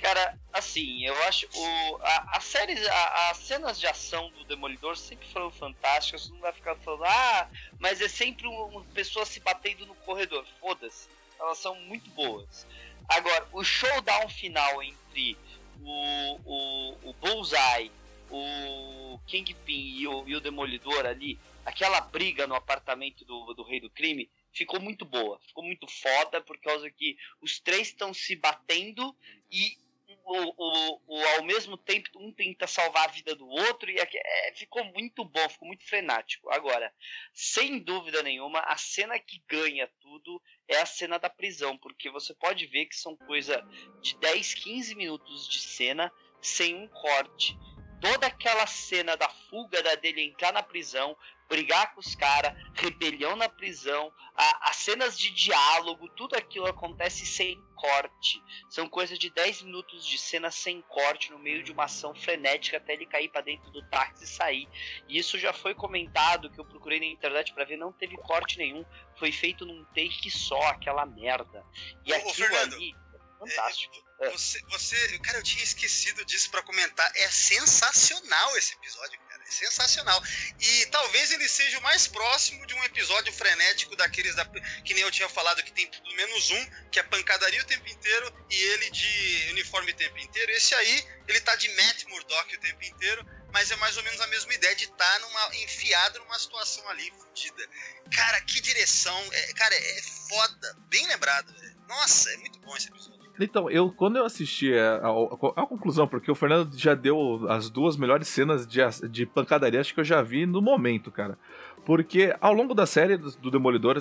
Cara, 0.00 0.38
assim, 0.52 1.04
eu 1.06 1.14
acho 1.22 1.48
o 1.54 1.96
a, 2.02 2.36
a 2.36 2.40
série, 2.40 2.76
a, 2.86 3.30
as 3.30 3.38
cenas 3.38 3.80
de 3.80 3.86
ação 3.86 4.30
do 4.32 4.44
Demolidor 4.44 4.96
sempre 4.96 5.26
foram 5.28 5.50
fantásticas. 5.50 6.28
Não 6.28 6.40
vai 6.40 6.52
ficar 6.52 6.76
falando, 6.76 7.04
ah, 7.04 7.48
mas 7.78 8.00
é 8.00 8.08
sempre 8.08 8.46
uma, 8.46 8.64
uma 8.66 8.84
pessoa 8.92 9.24
se 9.24 9.40
batendo 9.40 9.86
no 9.86 9.94
corredor. 9.94 10.44
Foda-se, 10.60 11.08
elas 11.40 11.58
são 11.58 11.74
muito 11.76 12.10
boas. 12.10 12.66
Agora, 13.08 13.46
o 13.52 13.64
showdown 13.64 14.28
final 14.28 14.82
entre 14.82 15.38
o, 15.82 16.38
o, 16.44 17.10
o 17.10 17.14
Bullseye 17.14 17.90
o 18.34 19.18
Kingpin 19.26 19.98
e 19.98 20.08
o, 20.08 20.28
e 20.28 20.34
o 20.34 20.40
Demolidor 20.40 21.06
ali, 21.06 21.38
aquela 21.64 22.00
briga 22.00 22.46
no 22.46 22.54
apartamento 22.54 23.24
do, 23.24 23.54
do 23.54 23.62
Rei 23.62 23.80
do 23.80 23.90
Crime, 23.90 24.30
ficou 24.52 24.80
muito 24.80 25.04
boa. 25.04 25.38
Ficou 25.40 25.64
muito 25.64 25.86
foda, 25.88 26.40
por 26.40 26.58
causa 26.60 26.90
que 26.90 27.16
os 27.40 27.60
três 27.60 27.88
estão 27.88 28.12
se 28.12 28.36
batendo 28.36 29.16
e 29.50 29.76
o, 30.24 30.54
o, 30.56 31.00
o, 31.06 31.26
ao 31.36 31.44
mesmo 31.44 31.76
tempo 31.76 32.08
um 32.16 32.32
tenta 32.32 32.66
salvar 32.66 33.04
a 33.04 33.12
vida 33.12 33.34
do 33.34 33.46
outro 33.46 33.90
e 33.90 33.98
é, 33.98 34.52
ficou 34.54 34.84
muito 34.84 35.24
bom, 35.24 35.48
ficou 35.48 35.68
muito 35.68 35.84
frenático. 35.84 36.50
Agora, 36.50 36.92
sem 37.32 37.78
dúvida 37.78 38.22
nenhuma, 38.22 38.60
a 38.60 38.76
cena 38.76 39.18
que 39.18 39.42
ganha 39.46 39.90
tudo 40.00 40.40
é 40.66 40.80
a 40.80 40.86
cena 40.86 41.18
da 41.18 41.28
prisão, 41.28 41.76
porque 41.76 42.10
você 42.10 42.34
pode 42.34 42.66
ver 42.66 42.86
que 42.86 42.96
são 42.96 43.16
coisa 43.16 43.62
de 44.00 44.16
10, 44.18 44.54
15 44.54 44.94
minutos 44.94 45.48
de 45.48 45.60
cena 45.60 46.12
sem 46.40 46.74
um 46.74 46.88
corte. 46.88 47.56
Toda 48.04 48.26
aquela 48.26 48.66
cena 48.66 49.16
da 49.16 49.30
fuga 49.48 49.82
da 49.82 49.94
dele 49.94 50.20
entrar 50.20 50.52
na 50.52 50.62
prisão, 50.62 51.16
brigar 51.48 51.94
com 51.94 52.00
os 52.00 52.14
caras, 52.14 52.52
rebelião 52.74 53.34
na 53.34 53.48
prisão, 53.48 54.12
a, 54.36 54.68
as 54.68 54.76
cenas 54.76 55.18
de 55.18 55.30
diálogo, 55.30 56.06
tudo 56.10 56.36
aquilo 56.36 56.66
acontece 56.66 57.24
sem 57.24 57.58
corte. 57.74 58.42
São 58.68 58.90
coisas 58.90 59.18
de 59.18 59.30
10 59.30 59.62
minutos 59.62 60.06
de 60.06 60.18
cena 60.18 60.50
sem 60.50 60.82
corte 60.82 61.30
no 61.30 61.38
meio 61.38 61.62
de 61.62 61.72
uma 61.72 61.84
ação 61.84 62.14
frenética 62.14 62.76
até 62.76 62.92
ele 62.92 63.06
cair 63.06 63.30
para 63.30 63.40
dentro 63.40 63.70
do 63.70 63.82
táxi 63.88 64.24
e 64.24 64.28
sair. 64.28 64.68
E 65.08 65.16
isso 65.16 65.38
já 65.38 65.54
foi 65.54 65.74
comentado 65.74 66.50
que 66.50 66.60
eu 66.60 66.64
procurei 66.66 67.00
na 67.00 67.06
internet 67.06 67.54
para 67.54 67.64
ver, 67.64 67.78
não 67.78 67.90
teve 67.90 68.18
corte 68.18 68.58
nenhum, 68.58 68.84
foi 69.16 69.32
feito 69.32 69.64
num 69.64 69.82
take 69.94 70.30
só 70.30 70.60
aquela 70.64 71.06
merda. 71.06 71.64
E 72.04 72.12
Ô, 72.12 72.16
aquilo 72.16 72.34
Fernando, 72.34 72.74
ali 72.74 73.03
fantástico. 73.48 74.04
É, 74.20 74.30
você, 74.30 74.60
você, 74.68 75.18
cara, 75.18 75.38
eu 75.38 75.42
tinha 75.42 75.62
esquecido 75.62 76.24
disso 76.24 76.50
para 76.50 76.62
comentar. 76.62 77.10
É 77.16 77.28
sensacional 77.30 78.56
esse 78.56 78.74
episódio, 78.74 79.18
cara. 79.28 79.42
É 79.42 79.50
sensacional. 79.50 80.22
E 80.60 80.86
talvez 80.86 81.32
ele 81.32 81.48
seja 81.48 81.78
o 81.78 81.82
mais 81.82 82.06
próximo 82.06 82.66
de 82.66 82.74
um 82.74 82.84
episódio 82.84 83.32
frenético 83.32 83.96
daqueles 83.96 84.34
da, 84.34 84.44
que 84.84 84.94
nem 84.94 85.02
eu 85.02 85.10
tinha 85.10 85.28
falado 85.28 85.62
que 85.62 85.72
tem 85.72 85.86
pelo 85.86 86.14
menos 86.14 86.50
um, 86.50 86.70
que 86.90 86.98
é 86.98 87.02
pancadaria 87.02 87.60
o 87.60 87.66
tempo 87.66 87.88
inteiro 87.88 88.46
e 88.50 88.56
ele 88.56 88.90
de 88.90 89.46
uniforme 89.50 89.92
o 89.92 89.96
tempo 89.96 90.18
inteiro. 90.18 90.52
Esse 90.52 90.74
aí, 90.74 91.08
ele 91.28 91.40
tá 91.40 91.54
de 91.56 91.68
Matt 91.70 92.04
Murdock 92.04 92.56
o 92.56 92.60
tempo 92.60 92.84
inteiro, 92.84 93.26
mas 93.52 93.70
é 93.70 93.76
mais 93.76 93.96
ou 93.96 94.02
menos 94.02 94.20
a 94.20 94.26
mesma 94.28 94.54
ideia 94.54 94.74
de 94.74 94.84
estar 94.84 94.96
tá 94.96 95.18
numa, 95.20 95.56
enfiado 95.56 96.18
numa 96.20 96.38
situação 96.38 96.88
ali 96.88 97.10
fodida. 97.12 97.68
Cara, 98.14 98.40
que 98.42 98.60
direção. 98.60 99.20
É, 99.32 99.52
cara, 99.54 99.74
é 99.74 100.02
foda. 100.28 100.76
Bem 100.88 101.06
lembrado. 101.06 101.54
Nossa, 101.86 102.32
é 102.32 102.36
muito 102.38 102.58
bom 102.60 102.76
esse 102.76 102.88
episódio. 102.88 103.13
Então, 103.38 103.68
eu 103.68 103.90
quando 103.90 104.16
eu 104.16 104.24
assisti 104.24 104.72
a, 104.72 104.96
a, 104.96 105.62
a, 105.62 105.66
conclusão, 105.66 106.06
porque 106.06 106.30
o 106.30 106.34
Fernando 106.34 106.76
já 106.76 106.94
deu 106.94 107.46
as 107.48 107.68
duas 107.68 107.96
melhores 107.96 108.28
cenas 108.28 108.66
de, 108.66 108.80
de 109.10 109.26
pancadaria 109.26 109.80
acho 109.80 109.92
que 109.92 110.00
eu 110.00 110.04
já 110.04 110.22
vi 110.22 110.46
no 110.46 110.62
momento, 110.62 111.10
cara. 111.10 111.36
Porque 111.84 112.34
ao 112.40 112.52
longo 112.52 112.74
da 112.74 112.86
série 112.86 113.16
do, 113.16 113.30
do 113.32 113.50
Demolidor, 113.50 113.98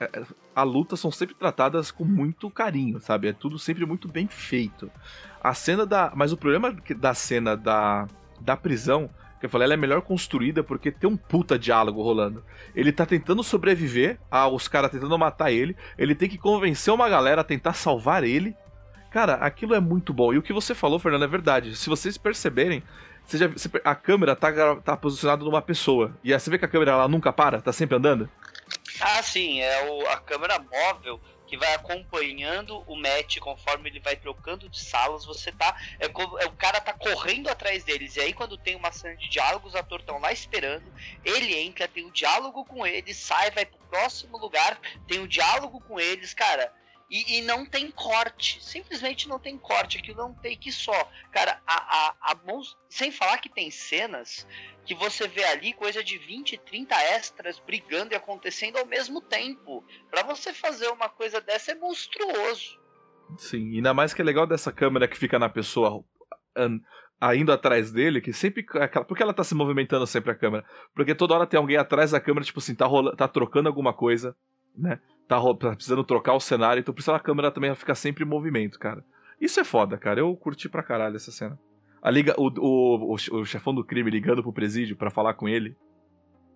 é, 0.00 0.22
a 0.54 0.62
luta 0.62 0.96
são 0.96 1.10
sempre 1.10 1.34
tratadas 1.34 1.90
com 1.90 2.04
muito 2.04 2.50
carinho, 2.50 3.00
sabe? 3.00 3.28
É 3.28 3.32
tudo 3.32 3.58
sempre 3.58 3.84
muito 3.84 4.08
bem 4.08 4.26
feito. 4.26 4.90
A 5.42 5.54
cena 5.54 5.84
da. 5.84 6.12
Mas 6.14 6.32
o 6.32 6.36
problema 6.36 6.74
da 6.96 7.14
cena 7.14 7.56
da, 7.56 8.08
da 8.40 8.56
prisão 8.56 9.10
que 9.40 9.46
eu 9.46 9.50
falei, 9.50 9.64
ela 9.64 9.74
é 9.74 9.76
melhor 9.76 10.02
construída 10.02 10.62
porque 10.62 10.92
tem 10.92 11.08
um 11.08 11.16
puta 11.16 11.58
diálogo 11.58 12.02
rolando. 12.02 12.44
Ele 12.76 12.92
tá 12.92 13.06
tentando 13.06 13.42
sobreviver, 13.42 14.18
os 14.52 14.68
caras 14.68 14.90
tentando 14.90 15.18
matar 15.18 15.50
ele, 15.50 15.74
ele 15.96 16.14
tem 16.14 16.28
que 16.28 16.36
convencer 16.36 16.92
uma 16.92 17.08
galera 17.08 17.40
a 17.40 17.44
tentar 17.44 17.72
salvar 17.72 18.22
ele, 18.22 18.54
Cara, 19.10 19.34
aquilo 19.34 19.74
é 19.74 19.80
muito 19.80 20.12
bom. 20.12 20.32
E 20.32 20.38
o 20.38 20.42
que 20.42 20.52
você 20.52 20.74
falou, 20.74 20.98
Fernando, 20.98 21.24
é 21.24 21.28
verdade. 21.28 21.76
Se 21.76 21.88
vocês 21.88 22.16
perceberem, 22.16 22.82
você 23.24 23.38
já, 23.38 23.46
a 23.84 23.94
câmera 23.94 24.36
tá, 24.36 24.50
tá 24.76 24.96
posicionada 24.96 25.44
numa 25.44 25.60
pessoa. 25.60 26.16
E 26.22 26.32
você 26.32 26.48
vê 26.48 26.58
que 26.58 26.64
a 26.64 26.68
câmera 26.68 26.92
ela 26.92 27.08
nunca 27.08 27.32
para, 27.32 27.60
tá 27.60 27.72
sempre 27.72 27.96
andando? 27.96 28.30
Ah, 29.00 29.22
sim, 29.22 29.60
é 29.60 29.90
o, 29.90 30.08
a 30.08 30.16
câmera 30.18 30.58
móvel 30.58 31.20
que 31.50 31.56
vai 31.56 31.74
acompanhando 31.74 32.84
o 32.86 32.94
match 32.94 33.38
conforme 33.38 33.88
ele 33.90 33.98
vai 33.98 34.14
trocando 34.14 34.68
de 34.68 34.78
salas. 34.78 35.24
Você 35.24 35.50
tá. 35.50 35.76
É, 35.98 36.06
é, 36.06 36.46
o 36.46 36.52
cara 36.52 36.80
tá 36.80 36.92
correndo 36.92 37.48
atrás 37.48 37.82
deles. 37.82 38.14
E 38.14 38.20
aí, 38.20 38.32
quando 38.32 38.56
tem 38.56 38.76
uma 38.76 38.92
cena 38.92 39.16
de 39.16 39.28
diálogos, 39.28 39.74
os 39.74 39.80
atores 39.80 40.04
estão 40.04 40.20
lá 40.20 40.32
esperando. 40.32 40.84
Ele 41.24 41.52
entra, 41.58 41.88
tem 41.88 42.06
um 42.06 42.10
diálogo 42.10 42.64
com 42.64 42.86
eles, 42.86 43.16
sai, 43.16 43.50
vai 43.50 43.66
pro 43.66 43.78
próximo 43.90 44.38
lugar, 44.38 44.78
tem 45.08 45.18
um 45.18 45.26
diálogo 45.26 45.80
com 45.80 45.98
eles. 45.98 46.32
Cara, 46.32 46.72
e, 47.10 47.38
e, 47.38 47.42
não 47.42 47.66
tem 47.66 47.90
corte. 47.90 48.62
Simplesmente 48.64 49.28
não 49.28 49.38
tem 49.38 49.58
corte. 49.58 49.98
Aquilo 49.98 50.20
é 50.20 50.24
um 50.24 50.34
take 50.34 50.70
só. 50.70 51.10
Cara, 51.32 51.60
a, 51.66 51.74
a, 51.74 52.32
a 52.32 52.36
sem 52.88 53.10
falar 53.10 53.38
que 53.38 53.48
tem 53.48 53.70
cenas 53.70 54.46
que 54.84 54.94
você 54.94 55.26
vê 55.26 55.44
ali 55.44 55.72
coisa 55.72 56.04
de 56.04 56.18
20, 56.18 56.56
30 56.58 56.94
extras 56.94 57.58
brigando 57.58 58.14
e 58.14 58.16
acontecendo 58.16 58.78
ao 58.78 58.86
mesmo 58.86 59.20
tempo. 59.20 59.84
Para 60.10 60.22
você 60.22 60.52
fazer 60.52 60.88
uma 60.88 61.08
coisa 61.08 61.40
dessa 61.40 61.72
é 61.72 61.74
monstruoso. 61.74 62.78
Sim, 63.36 63.76
ainda 63.76 63.92
mais 63.92 64.14
que 64.14 64.22
é 64.22 64.24
legal 64.24 64.46
dessa 64.46 64.72
câmera 64.72 65.08
que 65.08 65.18
fica 65.18 65.38
na 65.38 65.48
pessoa 65.48 66.04
indo 67.36 67.52
atrás 67.52 67.92
dele, 67.92 68.20
que 68.20 68.32
sempre. 68.32 68.64
Porque 69.06 69.22
ela 69.22 69.34
tá 69.34 69.44
se 69.44 69.54
movimentando 69.54 70.06
sempre 70.06 70.30
a 70.30 70.34
câmera? 70.34 70.64
Porque 70.94 71.14
toda 71.14 71.34
hora 71.34 71.46
tem 71.46 71.58
alguém 71.58 71.76
atrás 71.76 72.12
da 72.12 72.20
câmera, 72.20 72.44
tipo 72.44 72.58
assim, 72.58 72.74
tá, 72.74 72.86
rola, 72.86 73.14
tá 73.14 73.28
trocando 73.28 73.68
alguma 73.68 73.92
coisa, 73.92 74.34
né? 74.76 74.98
tá, 75.30 75.38
tá 75.54 75.76
precisando 75.76 76.02
trocar 76.02 76.34
o 76.34 76.40
cenário, 76.40 76.80
então 76.80 76.92
precisa 76.92 77.14
a 77.14 77.20
câmera 77.20 77.52
também 77.52 77.72
ficar 77.76 77.94
sempre 77.94 78.24
em 78.24 78.26
movimento, 78.26 78.78
cara. 78.78 79.04
Isso 79.40 79.60
é 79.60 79.64
foda, 79.64 79.96
cara. 79.96 80.20
Eu 80.20 80.36
curti 80.36 80.68
pra 80.68 80.82
caralho 80.82 81.14
essa 81.14 81.30
cena. 81.30 81.58
A 82.02 82.10
liga, 82.10 82.34
o, 82.36 82.48
o, 82.48 83.14
o, 83.14 83.44
chefão 83.44 83.74
do 83.74 83.84
crime 83.84 84.10
ligando 84.10 84.42
pro 84.42 84.52
presídio 84.52 84.96
para 84.96 85.10
falar 85.10 85.34
com 85.34 85.48
ele. 85.48 85.76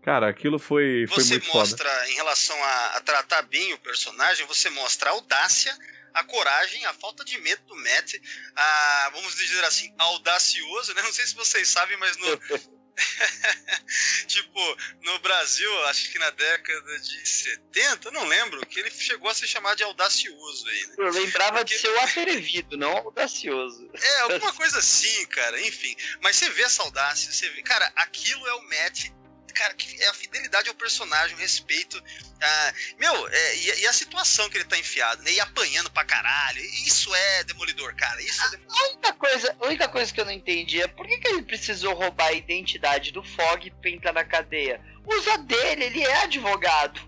Cara, 0.02 0.28
aquilo 0.28 0.58
foi, 0.58 1.06
foi 1.08 1.24
muito 1.24 1.46
foda. 1.46 1.64
Você 1.66 1.76
mostra, 1.76 2.10
em 2.10 2.14
relação 2.14 2.56
a, 2.62 2.86
a, 2.96 3.00
tratar 3.00 3.42
bem 3.42 3.72
o 3.72 3.78
personagem, 3.78 4.46
você 4.46 4.68
mostra 4.70 5.10
a 5.10 5.12
audácia, 5.12 5.74
a 6.12 6.24
coragem, 6.24 6.84
a 6.86 6.92
falta 6.94 7.24
de 7.24 7.38
medo 7.40 7.62
do 7.66 7.76
Matt, 7.76 8.14
a, 8.56 9.10
vamos 9.14 9.34
dizer 9.36 9.64
assim, 9.64 9.94
audacioso, 9.98 10.94
né? 10.94 11.02
Não 11.02 11.12
sei 11.12 11.26
se 11.26 11.34
vocês 11.34 11.68
sabem, 11.68 11.96
mas 11.98 12.16
no, 12.18 12.26
tipo, 14.26 14.76
no 15.02 15.18
Brasil, 15.20 15.84
acho 15.86 16.10
que 16.12 16.18
na 16.18 16.30
década 16.30 17.00
de 17.00 17.28
70, 17.28 18.10
não 18.10 18.24
lembro, 18.24 18.64
que 18.66 18.80
ele 18.80 18.90
chegou 18.90 19.30
a 19.30 19.34
ser 19.34 19.46
chamado 19.46 19.76
de 19.76 19.84
audacioso 19.84 20.68
aí, 20.68 20.86
né? 20.86 20.94
Eu 20.98 21.10
lembrava 21.10 21.58
Porque... 21.58 21.74
de 21.74 21.80
ser 21.80 21.88
o 21.88 22.00
atrevido, 22.00 22.76
não 22.76 22.96
audacioso. 22.98 23.90
É, 23.94 24.20
alguma 24.20 24.52
coisa 24.52 24.78
assim, 24.78 25.26
cara, 25.26 25.60
enfim. 25.60 25.94
Mas 26.22 26.36
você 26.36 26.50
vê 26.50 26.62
essa 26.62 26.82
audácia, 26.82 27.32
você 27.32 27.48
vê. 27.50 27.62
Cara, 27.62 27.92
aquilo 27.96 28.46
é 28.46 28.54
o 28.54 28.62
Matt 28.62 29.10
cara, 29.54 29.74
é 30.00 30.08
a 30.08 30.14
fidelidade 30.14 30.68
ao 30.68 30.74
personagem, 30.74 31.34
o 31.36 31.38
respeito. 31.38 32.02
Ah, 32.42 32.72
meu, 32.98 33.28
é, 33.28 33.56
e, 33.56 33.82
e, 33.82 33.86
a 33.86 33.92
situação 33.92 34.50
que 34.50 34.58
ele 34.58 34.64
tá 34.64 34.78
enfiado, 34.78 35.22
né? 35.22 35.32
E 35.32 35.40
apanhando 35.40 35.90
pra 35.90 36.04
caralho. 36.04 36.60
Isso 36.84 37.14
é 37.14 37.44
demolidor, 37.44 37.94
cara. 37.96 38.20
Isso 38.20 38.42
é 38.44 38.50
demolidor. 38.50 38.76
A 38.76 38.88
única 38.88 39.12
coisa, 39.12 39.56
a 39.60 39.66
única 39.66 39.88
coisa 39.88 40.12
que 40.12 40.20
eu 40.20 40.24
não 40.24 40.32
entendi 40.32 40.82
é 40.82 40.88
por 40.88 41.06
que, 41.06 41.18
que 41.18 41.28
ele 41.28 41.42
precisou 41.42 41.94
roubar 41.94 42.28
a 42.28 42.32
identidade 42.32 43.12
do 43.12 43.22
Fog 43.22 43.70
pra 43.80 43.90
entrar 43.90 44.12
na 44.12 44.24
cadeia? 44.24 44.80
Usa 45.06 45.38
dele, 45.38 45.84
ele 45.84 46.02
é 46.02 46.22
advogado. 46.22 47.00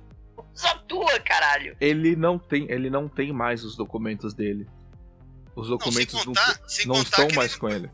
Usa 0.54 0.74
tua, 0.88 1.18
caralho. 1.20 1.76
Ele 1.80 2.14
não 2.14 2.38
tem, 2.38 2.70
ele 2.70 2.88
não 2.88 3.08
tem 3.08 3.32
mais 3.32 3.64
os 3.64 3.76
documentos 3.76 4.32
dele. 4.32 4.66
Os 5.54 5.68
documentos 5.68 6.14
não, 6.14 6.24
contar, 6.24 6.60
não, 6.84 6.94
não 6.94 7.02
estão 7.02 7.28
mais 7.34 7.52
ele... 7.52 7.60
com 7.60 7.68
ele. 7.68 7.90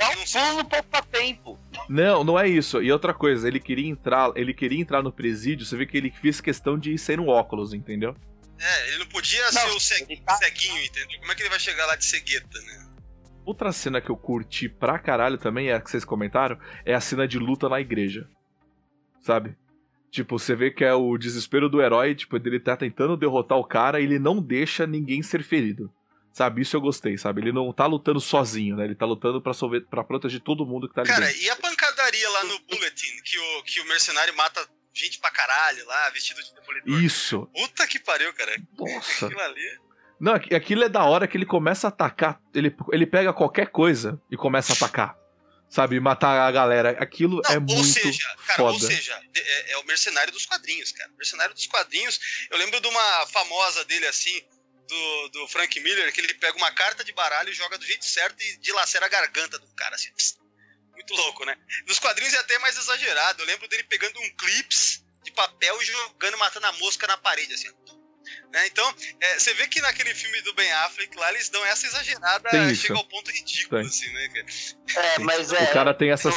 Dá 0.00 0.08
um 0.08 0.54
pulo 0.54 0.64
poupa 0.64 1.02
tempo. 1.02 1.58
Não, 1.86 2.24
não 2.24 2.38
é 2.38 2.48
isso. 2.48 2.82
E 2.82 2.90
outra 2.90 3.12
coisa, 3.12 3.46
ele 3.46 3.60
queria 3.60 3.86
entrar, 3.86 4.32
ele 4.34 4.54
queria 4.54 4.80
entrar 4.80 5.02
no 5.02 5.12
presídio, 5.12 5.66
você 5.66 5.76
vê 5.76 5.84
que 5.84 5.94
ele 5.94 6.10
fez 6.10 6.40
questão 6.40 6.78
de 6.78 6.94
ir 6.94 6.98
sem 6.98 7.20
um 7.20 7.28
óculos, 7.28 7.74
entendeu? 7.74 8.16
É, 8.58 8.88
ele 8.88 8.98
não 9.00 9.06
podia 9.06 9.44
não, 9.44 9.52
ser 9.52 9.68
o 9.68 9.78
ceguinho, 9.80 10.22
tá... 10.22 10.36
ceguinho, 10.36 10.82
entendeu? 10.82 11.20
Como 11.20 11.32
é 11.32 11.34
que 11.34 11.42
ele 11.42 11.50
vai 11.50 11.60
chegar 11.60 11.84
lá 11.84 11.96
de 11.96 12.06
cegueta, 12.06 12.58
né? 12.62 12.86
Outra 13.44 13.72
cena 13.72 14.00
que 14.00 14.08
eu 14.08 14.16
curti 14.16 14.70
pra 14.70 14.98
caralho 14.98 15.36
também, 15.36 15.68
é 15.68 15.74
a 15.74 15.80
que 15.80 15.90
vocês 15.90 16.04
comentaram, 16.04 16.58
é 16.82 16.94
a 16.94 17.00
cena 17.00 17.28
de 17.28 17.38
luta 17.38 17.68
na 17.68 17.78
igreja. 17.78 18.26
Sabe? 19.20 19.54
Tipo, 20.10 20.38
você 20.38 20.54
vê 20.54 20.70
que 20.70 20.82
é 20.82 20.94
o 20.94 21.18
desespero 21.18 21.68
do 21.68 21.82
herói, 21.82 22.14
tipo, 22.14 22.36
ele 22.38 22.58
tá 22.58 22.74
tentando 22.74 23.18
derrotar 23.18 23.58
o 23.58 23.64
cara 23.64 24.00
e 24.00 24.04
ele 24.04 24.18
não 24.18 24.40
deixa 24.40 24.86
ninguém 24.86 25.22
ser 25.22 25.42
ferido. 25.42 25.92
Sabe, 26.32 26.62
isso 26.62 26.76
eu 26.76 26.80
gostei, 26.80 27.18
sabe? 27.18 27.40
Ele 27.40 27.52
não 27.52 27.72
tá 27.72 27.86
lutando 27.86 28.20
sozinho, 28.20 28.76
né? 28.76 28.84
Ele 28.84 28.94
tá 28.94 29.04
lutando 29.04 29.42
pra, 29.42 29.52
solver, 29.52 29.84
pra 29.86 30.04
proteger 30.04 30.40
todo 30.40 30.64
mundo 30.64 30.88
que 30.88 30.94
tá 30.94 31.00
ali 31.00 31.10
Cara, 31.10 31.26
dentro. 31.26 31.42
e 31.42 31.50
a 31.50 31.56
pancadaria 31.56 32.30
lá 32.30 32.44
no 32.44 32.58
Bulletin, 32.60 33.22
que 33.24 33.38
o, 33.38 33.62
que 33.64 33.80
o 33.80 33.84
mercenário 33.86 34.34
mata 34.36 34.66
gente 34.94 35.18
pra 35.18 35.30
caralho 35.30 35.84
lá, 35.86 36.10
vestido 36.10 36.42
de 36.42 36.54
demolidor. 36.54 37.02
Isso. 37.02 37.48
Puta 37.54 37.86
que 37.86 37.98
pariu, 37.98 38.32
cara. 38.34 38.56
Nossa. 38.78 39.26
Aquilo 39.26 39.40
ali... 39.40 39.80
Não, 40.20 40.34
aquilo 40.34 40.84
é 40.84 40.88
da 40.88 41.02
hora 41.04 41.26
que 41.26 41.36
ele 41.36 41.46
começa 41.46 41.86
a 41.86 41.88
atacar. 41.88 42.40
Ele, 42.54 42.76
ele 42.92 43.06
pega 43.06 43.32
qualquer 43.32 43.68
coisa 43.68 44.20
e 44.30 44.36
começa 44.36 44.72
a 44.72 44.76
atacar. 44.76 45.16
Sabe, 45.68 46.00
matar 46.00 46.48
a 46.48 46.50
galera. 46.50 46.90
Aquilo 47.00 47.40
não, 47.44 47.50
é 47.50 47.58
muito 47.58 47.84
seja, 47.84 48.28
cara, 48.44 48.56
foda. 48.56 48.72
Ou 48.72 48.80
seja, 48.80 49.18
é, 49.34 49.72
é, 49.72 49.78
o 49.78 49.86
mercenário 49.86 50.32
dos 50.32 50.44
quadrinhos, 50.44 50.90
cara. 50.92 51.08
Mercenário 51.16 51.54
dos 51.54 51.66
quadrinhos. 51.66 52.18
Eu 52.50 52.58
lembro 52.58 52.80
de 52.80 52.88
uma 52.88 53.26
famosa 53.28 53.84
dele 53.84 54.06
assim, 54.08 54.42
do, 54.90 55.28
do 55.28 55.48
Frank 55.48 55.78
Miller, 55.80 56.12
que 56.12 56.20
ele 56.20 56.34
pega 56.34 56.56
uma 56.56 56.70
carta 56.72 57.04
de 57.04 57.12
baralho 57.12 57.48
e 57.48 57.54
joga 57.54 57.78
do 57.78 57.86
jeito 57.86 58.04
certo 58.04 58.42
e 58.42 58.56
dilacera 58.58 59.06
a 59.06 59.08
garganta 59.08 59.58
do 59.58 59.66
cara, 59.74 59.94
assim. 59.94 60.10
Muito 60.92 61.14
louco, 61.14 61.44
né? 61.46 61.56
Nos 61.86 61.98
quadrinhos 61.98 62.34
é 62.34 62.38
até 62.38 62.58
mais 62.58 62.76
exagerado. 62.76 63.42
Eu 63.42 63.46
lembro 63.46 63.68
dele 63.68 63.84
pegando 63.84 64.20
um 64.20 64.36
clips 64.36 65.04
de 65.22 65.32
papel 65.32 65.80
e 65.80 65.84
jogando, 65.84 66.36
matando 66.38 66.66
a 66.66 66.72
mosca 66.72 67.06
na 67.06 67.16
parede, 67.16 67.54
assim. 67.54 67.68
Né? 68.52 68.66
Então, 68.66 68.94
é, 69.20 69.38
você 69.38 69.54
vê 69.54 69.66
que 69.66 69.80
naquele 69.80 70.14
filme 70.14 70.40
do 70.42 70.52
Ben 70.54 70.70
Affleck 70.72 71.16
lá, 71.16 71.30
eles 71.30 71.48
dão 71.48 71.64
essa 71.66 71.86
exagerada, 71.86 72.74
chega 72.74 72.94
ao 72.94 73.04
ponto 73.04 73.30
ridículo, 73.30 73.80
tem. 73.80 73.88
assim, 73.88 74.12
né? 74.12 74.28
É, 74.96 75.18
mas 75.20 75.52
é... 75.52 75.64
O 75.64 75.72
cara 75.72 75.94
tem 75.94 76.10
essa, 76.10 76.30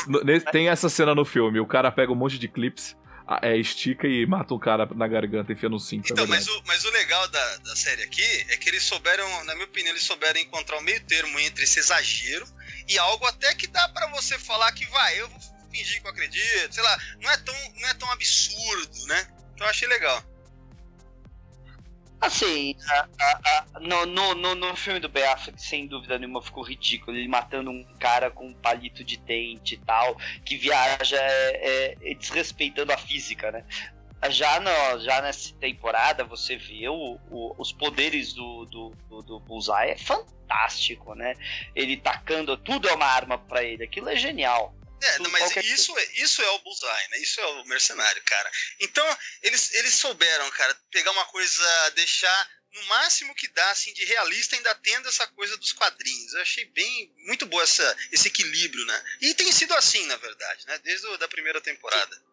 tem 0.52 0.70
essa 0.70 0.90
cena 0.90 1.14
no 1.14 1.26
filme, 1.26 1.60
o 1.60 1.68
cara 1.68 1.92
pega 1.92 2.12
um 2.12 2.16
monte 2.16 2.40
de 2.40 2.48
clips 2.48 2.96
é, 3.42 3.58
estica 3.58 4.08
e 4.08 4.26
mata 4.26 4.54
um 4.54 4.60
cara 4.60 4.86
na 4.94 5.08
garganta 5.08 5.52
enfiando 5.52 5.76
um 5.76 5.80
cinto. 5.80 6.10
É 6.10 6.14
então, 6.14 6.26
é 6.26 6.28
mas, 6.28 6.48
o, 6.48 6.64
mas 6.66 6.84
o 6.84 6.92
legal 6.92 7.28
da, 7.30 7.58
da 7.58 7.76
série 7.76 8.04
aqui 8.04 8.24
é 8.50 8.58
que 8.58 8.70
eles 8.70 8.84
souberam, 8.84 9.28
na 9.46 9.54
minha 9.54 9.66
opinião, 9.66 9.94
eles 9.94 10.04
souberam 10.04 10.40
encontrar 10.40 10.78
o 10.78 10.82
meio 10.82 11.02
termo 11.06 11.40
entre 11.40 11.64
esse 11.64 11.80
exagero 11.80 12.46
e 12.88 12.98
algo 12.98 13.26
até 13.26 13.54
que 13.56 13.68
dá 13.68 13.88
para 13.90 14.08
você 14.08 14.38
falar 14.38 14.72
que 14.74 14.86
vai, 14.88 15.20
eu 15.20 15.30
vou 15.30 15.40
fingir 15.72 16.02
que 16.02 16.08
eu 16.08 16.12
acredito, 16.12 16.74
sei 16.74 16.84
lá, 16.84 17.00
não 17.22 17.32
é 17.32 17.38
tão, 17.38 17.56
não 17.76 17.90
é 17.90 17.94
tão 17.94 18.12
absurdo, 18.12 19.08
né? 19.08 19.28
Então 19.54 19.66
eu 19.66 19.72
achei 19.72 19.88
legal. 19.88 20.24
Assim, 22.24 22.74
a, 22.90 23.08
a, 23.20 23.66
a, 23.76 23.80
no, 23.82 24.06
no, 24.06 24.56
no, 24.56 24.76
filme 24.78 24.98
do 24.98 25.10
Ben 25.10 25.26
Affleck, 25.26 25.62
sem 25.62 25.88
dúvida 25.88 26.18
nenhuma, 26.18 26.42
ficou 26.42 26.64
ridículo. 26.64 27.18
Ele 27.18 27.28
matando 27.28 27.70
um 27.70 27.84
cara 28.00 28.32
com 28.32 28.48
um 28.48 28.54
palito 28.54 29.04
de 29.04 29.18
dente 29.18 29.76
e 29.76 29.78
tal, 29.80 30.18
que 30.46 30.56
viaja 30.56 31.18
é, 31.20 31.98
é, 32.02 32.14
desrespeitando 32.14 32.94
a 32.94 32.98
física, 32.98 33.52
né? 33.52 33.66
Já, 34.30 34.58
no, 34.62 35.02
já 35.02 35.22
nessa 35.22 35.54
temporada, 35.56 36.24
você 36.24 36.56
vê 36.56 36.88
o, 36.88 37.20
o, 37.30 37.56
os 37.58 37.74
poderes 37.74 38.32
do, 38.32 38.64
do, 38.68 38.94
do, 39.10 39.22
do 39.22 39.40
Bullseye, 39.42 39.92
é 39.92 39.98
fantástico, 39.98 41.14
né? 41.16 41.36
Ele 41.76 41.98
tacando, 41.98 42.56
tudo 42.56 42.88
é 42.88 42.94
uma 42.94 43.06
arma 43.06 43.38
para 43.38 43.66
ele, 43.66 43.84
aquilo 43.84 44.08
é 44.08 44.16
genial. 44.16 44.74
É, 45.04 45.20
não, 45.20 45.30
mas 45.32 45.54
isso, 45.58 45.98
é, 45.98 46.06
isso 46.16 46.42
é 46.42 46.50
o 46.52 46.60
Bullseye, 46.60 47.10
né? 47.10 47.18
Isso 47.18 47.42
é 47.42 47.46
o 47.46 47.66
mercenário, 47.66 48.24
cara. 48.24 48.50
Então, 48.80 49.18
eles, 49.42 49.74
eles 49.74 49.96
souberam, 49.96 50.50
cara, 50.52 50.74
pegar 50.92 51.12
uma 51.12 51.26
coisa, 51.26 51.90
deixar 51.90 52.50
no 52.74 52.84
máximo 52.86 53.36
que 53.36 53.50
dá, 53.50 53.70
assim, 53.72 53.94
de 53.94 54.06
realista, 54.06 54.56
ainda 54.56 54.74
tendo 54.76 55.10
essa 55.10 55.28
coisa 55.28 55.58
dos 55.58 55.74
quadrinhos. 55.74 56.34
Eu 56.34 56.42
achei 56.42 56.66
bem, 56.66 57.14
muito 57.28 57.46
boa 57.46 57.64
essa, 57.64 57.98
esse 58.14 58.30
equilíbrio, 58.30 58.86
né? 58.86 59.04
E 59.22 59.34
tem 59.34 59.52
sido 59.52 59.74
assim, 59.74 60.06
na 60.06 60.16
verdade, 60.16 60.66
né? 60.68 60.80
Desde 60.80 61.06
a 61.08 61.18
da 61.18 61.28
primeira 61.28 61.60
temporada. 61.60 62.24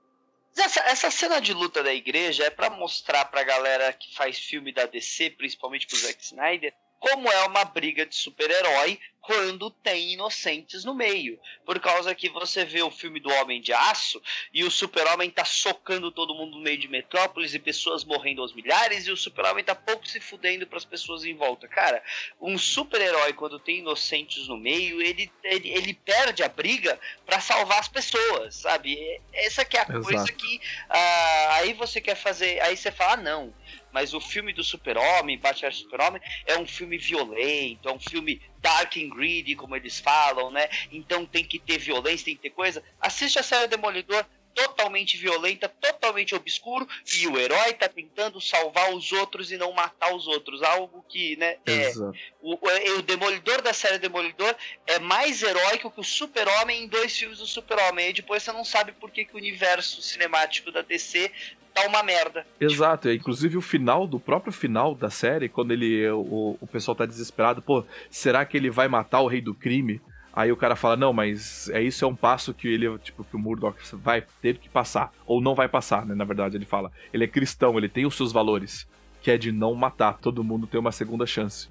Essa, 0.57 0.81
essa 0.81 1.11
cena 1.11 1.41
de 1.41 1.53
luta 1.53 1.83
da 1.83 1.93
igreja 1.93 2.45
é 2.45 2.51
para 2.51 2.71
mostrar 2.71 3.25
pra 3.27 3.43
galera 3.43 3.93
que 3.93 4.15
faz 4.15 4.39
filme 4.39 4.73
da 4.73 4.87
DC, 4.87 5.31
principalmente 5.31 5.87
pro 5.87 5.99
Zack 5.99 6.23
Snyder, 6.23 6.73
como 7.01 7.33
é 7.33 7.47
uma 7.47 7.65
briga 7.65 8.05
de 8.05 8.15
super-herói 8.15 9.01
quando 9.21 9.71
tem 9.71 10.13
inocentes 10.13 10.85
no 10.85 10.95
meio. 10.95 11.39
Por 11.65 11.79
causa 11.79 12.15
que 12.15 12.29
você 12.29 12.65
vê 12.65 12.83
o 12.83 12.91
filme 12.91 13.21
do 13.21 13.31
Homem 13.31 13.61
de 13.61 13.73
Aço 13.73 14.21
e 14.53 14.65
o 14.65 14.71
Super-Homem 14.71 15.31
tá 15.31 15.45
socando 15.45 16.11
todo 16.11 16.35
mundo 16.35 16.57
no 16.57 16.63
meio 16.63 16.79
de 16.79 16.89
Metrópolis 16.89 17.55
e 17.55 17.59
pessoas 17.59 18.05
morrendo 18.05 18.43
aos 18.43 18.55
milhares 18.55 19.07
e 19.07 19.11
o 19.11 19.17
Super-Homem 19.17 19.65
tá 19.65 19.75
pouco 19.75 20.07
se 20.07 20.21
fudendo 20.21 20.67
para 20.67 20.79
as 20.79 20.85
pessoas 20.85 21.25
em 21.25 21.35
volta. 21.35 21.69
Cara, 21.69 22.03
um 22.41 22.59
super-herói 22.59 23.33
quando 23.33 23.59
tem 23.59 23.79
inocentes 23.79 24.49
no 24.49 24.57
meio, 24.57 25.01
ele, 25.01 25.31
ele, 25.45 25.69
ele 25.69 25.95
perde 25.95 26.43
a 26.43 26.49
briga 26.49 26.99
para 27.25 27.41
salvar 27.41 27.79
as 27.79 27.89
pessoas, 27.89 28.57
sabe? 28.57 29.21
Essa 29.33 29.65
que 29.65 29.77
é 29.77 29.81
a 29.81 29.85
Exato. 29.85 30.03
coisa 30.03 30.33
que 30.33 30.61
ah, 30.89 31.49
aí 31.57 31.73
você 31.75 32.01
quer 32.01 32.17
fazer, 32.17 32.61
aí 32.61 32.77
você 32.77 32.91
fala, 32.91 33.13
ah, 33.13 33.17
não, 33.17 33.55
mas 33.93 34.15
o 34.15 34.21
filme 34.21 34.53
do 34.53 34.63
Super-Homem, 34.63 35.39
Batman 35.39 35.71
Super-Homem, 35.71 36.23
é 36.47 36.59
um 36.59 36.67
filme 36.67 36.99
violento, 36.99 37.89
é 37.89 37.93
um 37.93 38.01
filme 38.01 38.41
dark 38.59 38.97
and 38.97 39.09
greedy, 39.09 39.55
como 39.55 39.77
eles 39.77 39.99
falam, 39.99 40.51
né? 40.51 40.69
Então 40.93 41.27
tem 41.27 41.45
que 41.45 41.59
ter 41.59 41.79
violência, 41.79 42.27
tem 42.27 42.37
que 42.37 42.43
ter 42.43 42.51
coisa. 42.51 42.83
Assiste 43.01 43.39
a 43.39 43.43
série 43.43 43.69
Demolidor, 43.69 44.25
totalmente 44.55 45.17
violenta, 45.17 45.69
totalmente 45.69 46.35
obscuro, 46.35 46.87
e 47.19 47.27
o 47.27 47.39
herói 47.39 47.73
tá 47.75 47.89
tentando 47.89 48.41
salvar 48.41 48.93
os 48.93 49.13
outros 49.13 49.51
e 49.53 49.57
não 49.57 49.73
matar 49.73 50.15
os 50.15 50.27
outros. 50.27 50.63
Algo 50.63 51.05
que, 51.09 51.37
né, 51.37 51.57
é, 51.67 51.93
o, 52.41 52.55
o, 52.55 53.03
Demolidor 53.03 53.63
da 53.63 53.73
série 53.73 53.99
Demolidor 53.99 54.55
é 54.87 54.99
mais 54.99 55.43
heróico 55.43 55.91
que 55.91 56.01
o 56.01 56.05
Super-Homem 56.05 56.85
em 56.85 56.89
dois 56.89 57.17
filmes 57.17 57.39
do 57.39 57.47
Super-Homem. 57.47 58.11
E 58.11 58.13
depois 58.13 58.43
você 58.43 58.53
não 58.53 58.65
sabe 58.65 58.93
por 58.93 59.11
que, 59.11 59.25
que 59.25 59.35
o 59.35 59.39
universo 59.39 60.03
cinemático 60.03 60.71
da 60.71 60.83
DC 60.83 61.31
tá 61.75 61.87
uma 61.87 62.03
merda. 62.03 62.47
Exato, 62.61 63.09
é, 63.09 63.15
inclusive 63.15 63.57
o 63.57 63.63
final, 63.63 64.07
do 64.07 64.21
próprio 64.21 64.53
final 64.53 64.95
da 64.95 65.11
série, 65.11 65.49
quando 65.49 65.73
ele 65.73 66.09
o, 66.11 66.57
o 66.61 66.67
pessoal 66.67 66.95
tá 66.95 67.07
desesperado, 67.07 67.63
pô, 67.63 67.85
será 68.11 68.45
que 68.45 68.57
ele 68.57 68.71
vai 68.71 68.89
matar 68.89 69.21
o 69.21 69.27
rei 69.27 69.41
do 69.41 69.55
crime? 69.55 70.01
Aí 70.33 70.53
o 70.53 70.57
cara 70.57 70.77
fala, 70.77 70.97
não, 70.97 71.13
mas 71.13 71.69
é 71.71 71.83
isso 71.83 72.05
é 72.05 72.09
um 72.09 72.15
passo 72.15 72.55
que 72.55 72.69
ele, 72.69 72.99
tipo, 72.99 73.25
que 73.25 73.35
o 73.35 73.39
Murdoch 73.39 73.77
vai 73.95 74.25
ter 74.41 74.59
que 74.59 74.69
passar. 74.69 75.13
Ou 75.27 75.41
não 75.41 75.55
vai 75.57 75.69
passar, 75.69 76.07
né? 76.07 76.15
Na 76.15 76.25
verdade, 76.25 76.57
ele 76.57 76.65
fala. 76.65 76.93
Ele 77.13 77.25
é 77.25 77.27
cristão, 77.27 77.77
ele 77.77 77.89
tem 77.89 78.07
os 78.07 78.17
seus 78.17 78.33
valores. 78.33 78.87
Que 79.21 79.33
é 79.33 79.37
de 79.37 79.51
não 79.51 79.75
matar. 79.75 80.19
Todo 80.19 80.45
mundo 80.45 80.69
tem 80.69 80.79
uma 80.79 80.93
segunda 80.93 81.27
chance. 81.27 81.69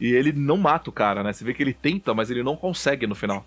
E 0.00 0.06
ele 0.06 0.32
não 0.32 0.56
mata 0.56 0.88
o 0.88 0.92
cara, 0.92 1.22
né? 1.22 1.34
Você 1.34 1.44
vê 1.44 1.52
que 1.52 1.62
ele 1.62 1.74
tenta, 1.74 2.14
mas 2.14 2.30
ele 2.30 2.42
não 2.42 2.56
consegue 2.56 3.06
no 3.06 3.14
final. 3.14 3.44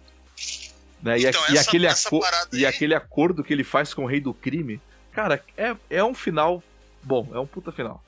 Né? 1.01 1.19
E, 1.19 1.25
então, 1.25 1.41
a, 1.41 1.45
essa, 1.45 1.53
e, 1.53 1.57
aquele 1.57 1.88
e 2.53 2.65
aquele 2.65 2.93
acordo 2.93 3.43
que 3.43 3.51
ele 3.51 3.63
faz 3.63 3.95
com 3.95 4.03
o 4.03 4.07
rei 4.07 4.21
do 4.21 4.33
crime 4.33 4.79
Cara, 5.16 5.43
é, 5.55 5.97
é 5.97 6.03
um 6.03 6.13
final 6.13 6.61
bom, 7.01 7.34
é 7.34 7.39
um 7.39 7.47
puta 7.47 7.72
final. 7.72 8.03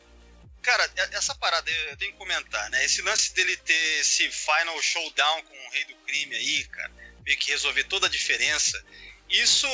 Cara, 0.62 0.92
essa 1.14 1.34
parada 1.36 1.72
eu 1.72 1.96
tenho 1.96 2.12
que 2.12 2.18
comentar, 2.18 2.70
né? 2.70 2.84
Esse 2.84 3.02
lance 3.02 3.34
dele 3.34 3.56
ter 3.56 4.00
esse 4.02 4.30
final 4.30 4.82
showdown 4.82 5.44
com 5.44 5.56
o 5.56 5.70
Rei 5.72 5.86
do 5.86 5.96
Crime 6.06 6.36
aí, 6.36 6.66
cara, 6.66 6.92
meio 7.24 7.38
que 7.38 7.52
resolver 7.52 7.86
toda 7.86 8.08
a 8.08 8.10
diferença. 8.10 8.86
Isso, 9.30 9.68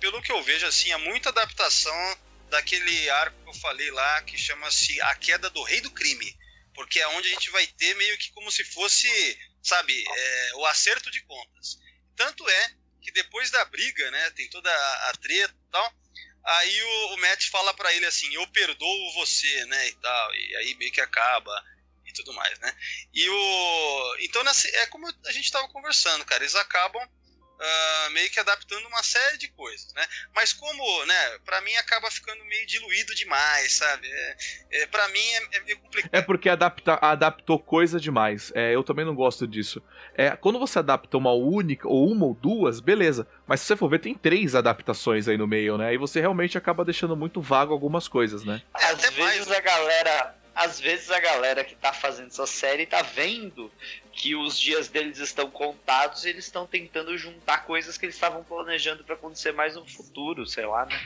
pelo 0.00 0.20
que 0.20 0.32
eu 0.32 0.42
vejo, 0.42 0.66
assim, 0.66 0.90
é 0.90 0.96
muita 0.96 1.28
adaptação 1.28 2.18
daquele 2.50 3.08
arco 3.10 3.40
que 3.44 3.50
eu 3.50 3.54
falei 3.54 3.90
lá, 3.92 4.22
que 4.22 4.36
chama-se 4.36 5.00
A 5.02 5.14
Queda 5.14 5.48
do 5.50 5.62
Rei 5.62 5.80
do 5.80 5.90
Crime. 5.92 6.36
Porque 6.74 6.98
é 6.98 7.06
onde 7.08 7.28
a 7.28 7.32
gente 7.32 7.50
vai 7.50 7.64
ter 7.66 7.94
meio 7.94 8.18
que 8.18 8.32
como 8.32 8.50
se 8.50 8.64
fosse, 8.64 9.08
sabe, 9.62 10.04
é, 10.04 10.50
o 10.56 10.66
acerto 10.66 11.12
de 11.12 11.20
contas. 11.22 11.78
Tanto 12.16 12.48
é 12.48 12.70
que 13.00 13.12
depois 13.12 13.52
da 13.52 13.64
briga, 13.66 14.10
né, 14.10 14.30
tem 14.32 14.48
toda 14.50 14.68
a, 15.08 15.12
treta 15.20 15.54
e 15.54 15.70
tal, 15.70 15.94
Aí 16.46 16.82
o, 16.82 17.14
o 17.14 17.16
Matt 17.18 17.48
fala 17.48 17.74
para 17.74 17.92
ele 17.92 18.06
assim: 18.06 18.32
Eu 18.34 18.46
perdoo 18.48 19.12
você, 19.14 19.64
né? 19.66 19.88
E 19.88 19.92
tal. 19.94 20.34
E 20.34 20.56
aí 20.56 20.74
meio 20.76 20.92
que 20.92 21.00
acaba 21.00 21.64
e 22.06 22.12
tudo 22.12 22.32
mais, 22.32 22.58
né? 22.60 22.72
E 23.12 23.28
o. 23.28 24.16
Então, 24.20 24.42
é 24.74 24.86
como 24.86 25.06
a 25.26 25.32
gente 25.32 25.50
tava 25.50 25.68
conversando, 25.68 26.24
cara. 26.24 26.42
Eles 26.42 26.54
acabam 26.54 27.02
uh, 27.56 28.10
meio 28.10 28.30
que 28.30 28.38
adaptando 28.38 28.86
uma 28.86 29.02
série 29.02 29.38
de 29.38 29.48
coisas, 29.48 29.92
né? 29.94 30.06
Mas 30.34 30.52
como, 30.52 31.04
né, 31.06 31.38
pra 31.44 31.60
mim 31.62 31.74
acaba 31.76 32.10
ficando 32.10 32.44
meio 32.44 32.66
diluído 32.66 33.14
demais, 33.14 33.74
sabe? 33.74 34.08
É, 34.08 34.36
é, 34.72 34.86
pra 34.86 35.08
mim 35.08 35.20
é, 35.20 35.56
é 35.56 35.60
meio 35.60 35.78
complicado. 35.80 36.14
É 36.14 36.22
porque 36.22 36.48
adapta, 36.48 36.98
adaptou 37.00 37.58
coisa 37.58 37.98
demais. 37.98 38.52
É, 38.54 38.74
eu 38.74 38.84
também 38.84 39.04
não 39.04 39.14
gosto 39.14 39.46
disso. 39.46 39.82
É, 40.18 40.30
quando 40.30 40.58
você 40.58 40.78
adapta 40.78 41.18
uma 41.18 41.32
única, 41.32 41.86
ou 41.86 42.10
uma 42.10 42.24
ou 42.24 42.34
duas, 42.34 42.80
beleza. 42.80 43.28
Mas 43.46 43.60
se 43.60 43.66
você 43.66 43.76
for 43.76 43.88
ver, 43.90 43.98
tem 43.98 44.14
três 44.14 44.54
adaptações 44.54 45.28
aí 45.28 45.36
no 45.36 45.46
meio, 45.46 45.76
né? 45.76 45.92
E 45.92 45.98
você 45.98 46.20
realmente 46.20 46.56
acaba 46.56 46.84
deixando 46.84 47.14
muito 47.14 47.42
vago 47.42 47.72
algumas 47.72 48.08
coisas, 48.08 48.42
né? 48.42 48.62
Às 48.72 49.10
vezes 49.10 49.46
mais... 49.46 49.52
a 49.52 49.60
galera 49.60 50.34
às 50.56 50.80
vezes 50.80 51.10
a 51.10 51.20
galera 51.20 51.62
que 51.62 51.74
tá 51.74 51.92
fazendo 51.92 52.28
essa 52.28 52.46
série 52.46 52.86
tá 52.86 53.02
vendo 53.02 53.70
que 54.10 54.34
os 54.34 54.58
dias 54.58 54.88
deles 54.88 55.18
estão 55.18 55.50
contados 55.50 56.24
e 56.24 56.30
eles 56.30 56.46
estão 56.46 56.66
tentando 56.66 57.16
juntar 57.18 57.66
coisas 57.66 57.98
que 57.98 58.06
eles 58.06 58.14
estavam 58.14 58.42
planejando 58.42 59.04
para 59.04 59.14
acontecer 59.14 59.52
mais 59.52 59.74
no 59.76 59.86
futuro, 59.86 60.46
sei 60.46 60.64
lá, 60.64 60.86
né? 60.86 60.98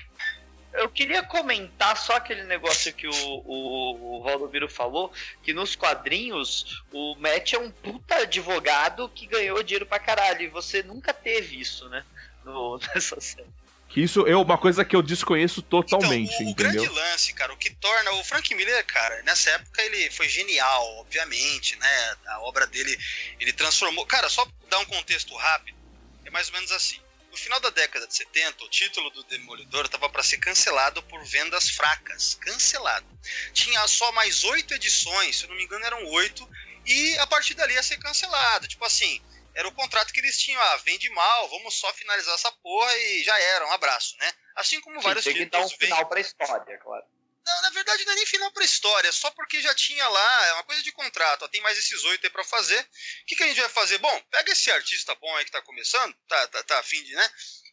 Eu 0.73 0.89
queria 0.89 1.23
comentar 1.23 1.97
só 1.97 2.17
aquele 2.17 2.45
negócio 2.45 2.93
que 2.93 3.09
o, 3.09 3.13
o, 3.13 4.19
o 4.19 4.23
Valdomiro 4.23 4.69
falou, 4.69 5.13
que 5.43 5.53
nos 5.53 5.75
quadrinhos 5.75 6.83
o 6.93 7.17
Matt 7.17 7.55
é 7.55 7.59
um 7.59 7.71
puta 7.71 8.17
advogado 8.17 9.09
que 9.09 9.27
ganhou 9.27 9.63
dinheiro 9.63 9.87
pra 9.87 9.99
caralho, 9.99 10.43
e 10.43 10.49
você 10.49 10.83
nunca 10.83 11.13
teve 11.13 11.61
isso, 11.61 11.89
né? 11.89 12.05
No, 12.45 12.79
nessa 12.95 13.21
série. 13.21 13.49
Que 13.89 14.01
isso 14.01 14.25
é 14.25 14.37
uma 14.37 14.57
coisa 14.57 14.85
que 14.85 14.95
eu 14.95 15.03
desconheço 15.03 15.61
totalmente, 15.61 16.33
então, 16.35 16.47
o, 16.47 16.51
entendeu? 16.51 16.83
O 16.83 16.85
grande 16.85 16.89
lance, 16.89 17.35
cara, 17.35 17.53
o 17.53 17.57
que 17.57 17.71
torna 17.71 18.13
o 18.13 18.25
Frank 18.25 18.55
Miller, 18.55 18.87
cara, 18.87 19.21
nessa 19.25 19.51
época 19.51 19.83
ele 19.83 20.09
foi 20.13 20.29
genial, 20.29 20.99
obviamente, 21.01 21.77
né? 21.77 22.17
A 22.29 22.41
obra 22.43 22.69
dele, 22.69 22.97
ele 23.41 23.53
transformou. 23.53 24.07
Cara, 24.07 24.29
só 24.29 24.47
dar 24.69 24.79
um 24.79 24.85
contexto 24.85 25.35
rápido, 25.35 25.77
é 26.25 26.31
mais 26.31 26.47
ou 26.47 26.55
menos 26.55 26.71
assim. 26.71 27.01
No 27.31 27.37
final 27.37 27.61
da 27.61 27.71
década 27.71 28.07
de 28.07 28.15
70, 28.15 28.65
o 28.65 28.69
título 28.69 29.09
do 29.11 29.23
Demolidor 29.25 29.87
estava 29.87 30.09
para 30.09 30.23
ser 30.23 30.39
cancelado 30.39 31.03
por 31.05 31.25
vendas 31.25 31.71
fracas. 31.71 32.35
Cancelado. 32.35 33.07
Tinha 33.53 33.87
só 33.87 34.11
mais 34.13 34.43
oito 34.45 34.75
edições, 34.75 35.39
se 35.39 35.45
eu 35.45 35.49
não 35.49 35.57
me 35.57 35.65
engano 35.65 35.85
eram 35.85 36.05
oito, 36.07 36.49
e 36.85 37.17
a 37.19 37.27
partir 37.27 37.55
dali 37.55 37.75
ia 37.75 37.83
ser 37.83 37.99
cancelado. 37.99 38.67
Tipo 38.67 38.85
assim, 38.85 39.23
era 39.55 39.69
o 39.69 39.73
contrato 39.73 40.13
que 40.13 40.21
eles 40.21 40.39
tinham, 40.39 40.61
ah, 40.61 40.77
vende 40.79 41.09
mal, 41.11 41.49
vamos 41.51 41.75
só 41.75 41.93
finalizar 41.95 42.35
essa 42.35 42.51
porra 42.51 42.97
e 42.97 43.23
já 43.23 43.39
era, 43.39 43.67
um 43.67 43.73
abraço, 43.73 44.17
né? 44.19 44.33
Assim 44.57 44.81
como 44.81 44.97
Sim, 45.01 45.05
vários 45.05 45.25
tem 45.25 45.35
que 45.35 45.47
dar 45.47 45.61
um 45.61 45.69
final 45.69 46.07
pra 46.09 46.21
história, 46.21 46.79
claro. 46.79 47.05
Não, 47.45 47.63
na 47.63 47.71
verdade 47.71 48.05
não 48.05 48.13
é 48.13 48.17
nem 48.17 48.27
final 48.27 48.51
pra 48.53 48.65
história, 48.65 49.11
só 49.13 49.31
porque 49.31 49.63
já 49.63 49.75
tinha 49.75 50.07
lá, 50.07 50.47
é 50.47 50.53
uma 50.55 50.65
coisa 50.65 50.83
de 50.83 50.93
contrato, 50.93 51.45
ó, 51.45 51.49
tem 51.49 51.61
mais 51.63 51.79
esses 51.79 52.05
oito 52.05 52.25
aí 52.25 52.31
pra 52.31 52.45
fazer. 52.45 52.79
O 52.79 53.27
que, 53.27 53.37
que 53.37 53.43
a 53.43 53.47
gente 53.49 53.61
vai 53.61 53.69
fazer? 53.69 53.99
Bom, 53.99 54.21
pega 54.31 54.53
esse 54.53 54.71
artista 54.71 55.15
bom 55.15 55.37
aí 55.37 55.45
que 55.45 55.51
tá 55.51 55.63
começando, 55.63 56.15
tá, 56.29 56.49
tá, 56.49 56.63
tá 56.63 56.79
afim 56.79 57.03
de, 57.03 57.13
né? 57.15 57.31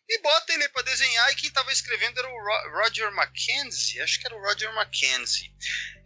E 0.10 0.22
bota 0.22 0.54
ele 0.54 0.70
para 0.70 0.84
desenhar, 0.84 1.32
e 1.32 1.36
quem 1.36 1.52
tava 1.52 1.72
escrevendo 1.72 2.18
era 2.18 2.30
o 2.30 2.80
Roger 2.80 3.12
Mackenzie, 3.12 4.02
acho 4.02 4.20
que 4.20 4.26
era 4.26 4.36
o 4.36 4.42
Roger 4.42 4.74
Mackenzie. 4.74 5.52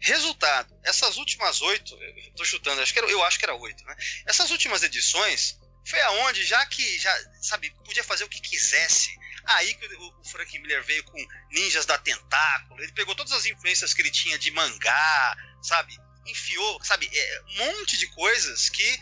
Resultado, 0.02 0.76
essas 0.84 1.18
últimas 1.18 1.62
oito, 1.62 1.96
eu 2.02 2.34
tô 2.36 2.44
chutando, 2.44 2.82
acho 2.82 2.92
que 2.92 2.98
era, 2.98 3.08
eu 3.08 3.24
acho 3.24 3.38
que 3.38 3.46
era 3.46 3.54
oito, 3.54 3.84
né? 3.84 3.96
Essas 4.26 4.50
últimas 4.50 4.82
edições, 4.82 5.60
foi 5.88 6.02
aonde, 6.02 6.44
já 6.44 6.66
que, 6.66 7.00
já, 7.00 7.16
sabe, 7.44 7.70
podia 7.86 8.04
fazer 8.04 8.24
o 8.24 8.30
que 8.30 8.42
quisesse, 8.42 9.12
aí 9.56 9.74
que 9.74 9.86
o, 9.96 10.20
o 10.20 10.26
Frank 10.26 10.58
Miller 10.60 10.84
veio 10.84 11.04
com 11.04 11.28
Ninjas 11.52 11.86
da 11.86 11.98
Tentáculo, 11.98 12.82
ele 12.82 12.92
pegou 12.94 13.16
todas 13.16 13.34
as 13.34 13.46
influências 13.46 13.94
que 13.94 14.02
ele 14.02 14.12
tinha 14.12 14.38
de 14.38 14.52
mangá, 14.52 15.38
sabe, 15.62 15.98
enfiou, 16.26 16.84
sabe, 16.84 17.10
é, 17.14 17.42
um 17.50 17.66
monte 17.66 17.98
de 17.98 18.08
coisas 18.08 18.70
que 18.70 19.00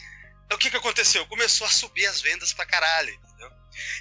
o 0.51 0.57
que, 0.57 0.71
que 0.71 0.77
aconteceu? 0.77 1.25
Começou 1.27 1.67
a 1.67 1.69
subir 1.69 2.07
as 2.07 2.21
vendas 2.21 2.53
pra 2.53 2.65
caralho, 2.65 3.13
entendeu? 3.13 3.51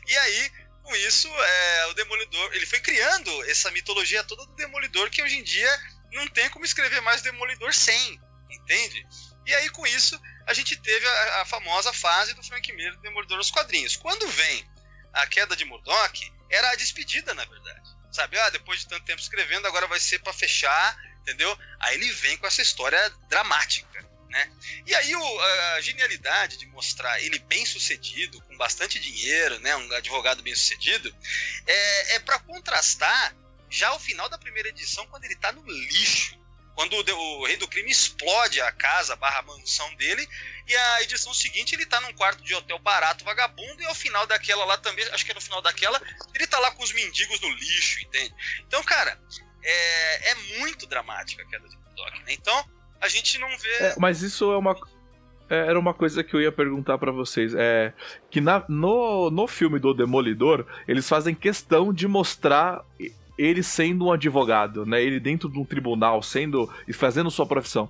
E 0.06 0.16
aí, 0.16 0.50
com 0.82 0.96
isso, 0.96 1.28
é, 1.28 1.86
o 1.88 1.94
Demolidor, 1.94 2.54
ele 2.54 2.64
foi 2.64 2.80
criando 2.80 3.44
essa 3.50 3.70
mitologia 3.70 4.24
toda 4.24 4.46
do 4.46 4.54
Demolidor 4.54 5.10
que 5.10 5.22
hoje 5.22 5.36
em 5.36 5.42
dia 5.42 5.70
não 6.12 6.26
tem 6.28 6.48
como 6.48 6.64
escrever 6.64 7.02
mais 7.02 7.20
Demolidor 7.20 7.74
sem, 7.74 8.18
entende? 8.50 9.06
E 9.46 9.54
aí, 9.54 9.68
com 9.70 9.86
isso, 9.86 10.18
a 10.46 10.54
gente 10.54 10.76
teve 10.76 11.06
a, 11.06 11.42
a 11.42 11.44
famosa 11.44 11.92
fase 11.92 12.32
do 12.32 12.42
Frank 12.42 12.72
Miller 12.72 12.94
do 12.94 13.02
Demolidor 13.02 13.36
nos 13.36 13.50
quadrinhos. 13.50 13.96
Quando 13.96 14.26
vem 14.28 14.66
a 15.12 15.26
queda 15.26 15.54
de 15.54 15.64
Murdoch, 15.66 16.32
era 16.50 16.70
a 16.70 16.76
despedida, 16.76 17.34
na 17.34 17.44
verdade. 17.44 17.88
Sabe, 18.10 18.38
ah, 18.38 18.50
depois 18.50 18.80
de 18.80 18.88
tanto 18.88 19.04
tempo 19.04 19.20
escrevendo, 19.20 19.66
agora 19.66 19.86
vai 19.86 20.00
ser 20.00 20.18
para 20.20 20.32
fechar, 20.32 20.96
entendeu? 21.20 21.56
Aí 21.80 21.94
ele 21.94 22.10
vem 22.12 22.36
com 22.38 22.46
essa 22.46 22.62
história 22.62 22.98
dramática, 23.28 24.02
né? 24.30 24.50
E 24.86 24.94
aí 24.94 25.14
o, 25.14 25.40
a 25.40 25.80
genialidade 25.80 26.56
de 26.56 26.66
mostrar 26.66 27.20
ele 27.20 27.38
bem 27.40 27.66
sucedido, 27.66 28.40
com 28.42 28.56
bastante 28.56 28.98
dinheiro, 28.98 29.58
né? 29.60 29.76
Um 29.76 29.92
advogado 29.92 30.42
bem 30.42 30.54
sucedido, 30.54 31.14
é, 31.66 32.14
é 32.14 32.18
para 32.20 32.38
contrastar 32.40 33.36
já 33.70 33.92
o 33.92 33.98
final 33.98 34.28
da 34.28 34.38
primeira 34.38 34.70
edição, 34.70 35.06
quando 35.08 35.24
ele 35.24 35.36
tá 35.36 35.52
no 35.52 35.64
lixo. 35.66 36.38
Quando 36.78 36.94
o, 36.94 37.40
o, 37.40 37.44
rei 37.44 37.56
do 37.56 37.66
crime 37.66 37.90
explode 37.90 38.60
a 38.60 38.70
casa 38.70 39.16
barra 39.16 39.42
mansão 39.42 39.92
dele, 39.96 40.24
e 40.64 40.76
a 40.76 41.02
edição 41.02 41.34
seguinte 41.34 41.74
ele 41.74 41.84
tá 41.84 42.00
num 42.00 42.12
quarto 42.12 42.40
de 42.44 42.54
hotel 42.54 42.78
barato, 42.78 43.24
vagabundo, 43.24 43.82
e 43.82 43.84
ao 43.84 43.96
final 43.96 44.24
daquela 44.28 44.64
lá 44.64 44.78
também, 44.78 45.04
acho 45.06 45.24
que 45.24 45.32
é 45.32 45.34
no 45.34 45.40
final 45.40 45.60
daquela, 45.60 46.00
ele 46.32 46.46
tá 46.46 46.56
lá 46.60 46.70
com 46.70 46.84
os 46.84 46.92
mendigos 46.92 47.40
no 47.40 47.50
lixo, 47.50 48.00
entende? 48.04 48.32
Então, 48.64 48.80
cara, 48.84 49.20
é, 49.60 50.30
é 50.30 50.34
muito 50.60 50.86
dramática 50.86 51.42
a 51.42 51.46
queda 51.46 51.68
de 51.68 51.76
Murdoch, 51.78 52.16
né? 52.20 52.32
Então, 52.34 52.64
a 53.00 53.08
gente 53.08 53.38
não 53.38 53.48
vê. 53.58 53.74
É, 53.80 53.94
mas 53.98 54.22
isso 54.22 54.52
é 54.52 54.56
uma. 54.56 54.76
É, 55.50 55.56
era 55.56 55.80
uma 55.80 55.92
coisa 55.92 56.22
que 56.22 56.32
eu 56.32 56.40
ia 56.40 56.52
perguntar 56.52 56.96
para 56.96 57.10
vocês. 57.10 57.54
É 57.56 57.92
que 58.30 58.40
na, 58.40 58.64
no, 58.68 59.32
no 59.32 59.48
filme 59.48 59.80
do 59.80 59.92
Demolidor, 59.92 60.64
eles 60.86 61.08
fazem 61.08 61.34
questão 61.34 61.92
de 61.92 62.06
mostrar 62.06 62.84
ele 63.38 63.62
sendo 63.62 64.06
um 64.06 64.12
advogado, 64.12 64.84
né? 64.84 65.02
Ele 65.02 65.20
dentro 65.20 65.48
de 65.48 65.58
um 65.58 65.64
tribunal, 65.64 66.22
sendo 66.22 66.68
e 66.86 66.92
fazendo 66.92 67.30
sua 67.30 67.46
profissão. 67.46 67.88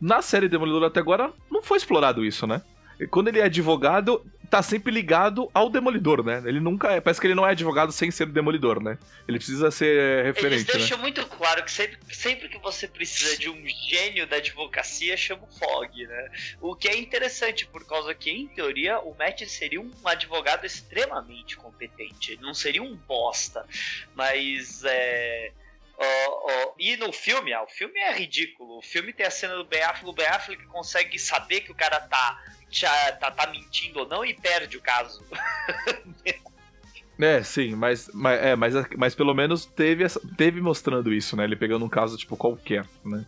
Na 0.00 0.20
série 0.20 0.48
Demolidor 0.48 0.84
até 0.84 1.00
agora 1.00 1.32
não 1.50 1.62
foi 1.62 1.78
explorado 1.78 2.24
isso, 2.24 2.46
né? 2.46 2.62
Quando 3.10 3.28
ele 3.28 3.40
é 3.40 3.44
advogado, 3.44 4.24
tá 4.52 4.62
sempre 4.62 4.92
ligado 4.92 5.50
ao 5.54 5.70
Demolidor, 5.70 6.22
né? 6.22 6.42
Ele 6.44 6.60
nunca 6.60 6.92
é. 6.92 7.00
Parece 7.00 7.18
que 7.18 7.26
ele 7.26 7.34
não 7.34 7.46
é 7.46 7.52
advogado 7.52 7.90
sem 7.90 8.10
ser 8.10 8.26
Demolidor, 8.26 8.82
né? 8.82 8.98
Ele 9.26 9.38
precisa 9.38 9.70
ser 9.70 10.26
referente. 10.26 10.56
Eles 10.56 10.64
deixam 10.66 10.98
né? 10.98 11.02
muito 11.04 11.24
claro 11.24 11.64
que 11.64 11.72
sempre, 11.72 11.98
sempre 12.14 12.50
que 12.50 12.58
você 12.58 12.86
precisa 12.86 13.38
de 13.38 13.48
um 13.48 13.66
gênio 13.88 14.26
da 14.26 14.36
advocacia, 14.36 15.16
chama 15.16 15.44
o 15.44 15.58
Fog, 15.58 16.06
né? 16.06 16.30
O 16.60 16.76
que 16.76 16.86
é 16.86 16.98
interessante, 16.98 17.64
por 17.66 17.86
causa 17.86 18.14
que, 18.14 18.30
em 18.30 18.46
teoria, 18.46 19.00
o 19.00 19.16
Matt 19.16 19.40
seria 19.46 19.80
um 19.80 19.90
advogado 20.04 20.66
extremamente 20.66 21.56
competente. 21.56 22.32
Ele 22.32 22.42
não 22.42 22.52
seria 22.52 22.82
um 22.82 22.94
bosta. 22.94 23.66
Mas 24.14 24.84
é. 24.84 25.50
Oh, 25.96 26.50
oh, 26.50 26.74
e 26.78 26.94
no 26.98 27.10
filme, 27.10 27.54
ah, 27.54 27.62
o 27.62 27.68
filme 27.68 27.98
é 27.98 28.12
ridículo. 28.12 28.76
O 28.76 28.82
filme 28.82 29.14
tem 29.14 29.24
a 29.24 29.30
cena 29.30 29.54
do 29.56 29.64
Ben 29.64 29.82
Affleck, 29.82 30.10
o 30.10 30.12
Ben 30.12 30.26
Affleck 30.26 30.66
consegue 30.66 31.18
saber 31.18 31.62
que 31.62 31.72
o 31.72 31.74
cara 31.74 32.00
tá 32.00 32.42
tá, 32.80 33.30
tá 33.30 33.46
mentindo 33.50 34.00
ou 34.00 34.08
não 34.08 34.24
e 34.24 34.34
perde 34.34 34.76
o 34.76 34.80
caso. 34.80 35.24
É, 37.20 37.42
sim, 37.42 37.76
mas, 37.76 38.10
mas, 38.12 38.40
é, 38.40 38.56
mas, 38.56 38.74
mas 38.96 39.14
pelo 39.14 39.34
menos 39.34 39.64
teve, 39.64 40.02
essa, 40.02 40.20
teve 40.36 40.60
mostrando 40.60 41.12
isso, 41.12 41.36
né? 41.36 41.44
Ele 41.44 41.54
pegando 41.54 41.84
um 41.84 41.88
caso, 41.88 42.16
tipo, 42.16 42.36
qualquer, 42.36 42.84
né? 43.04 43.24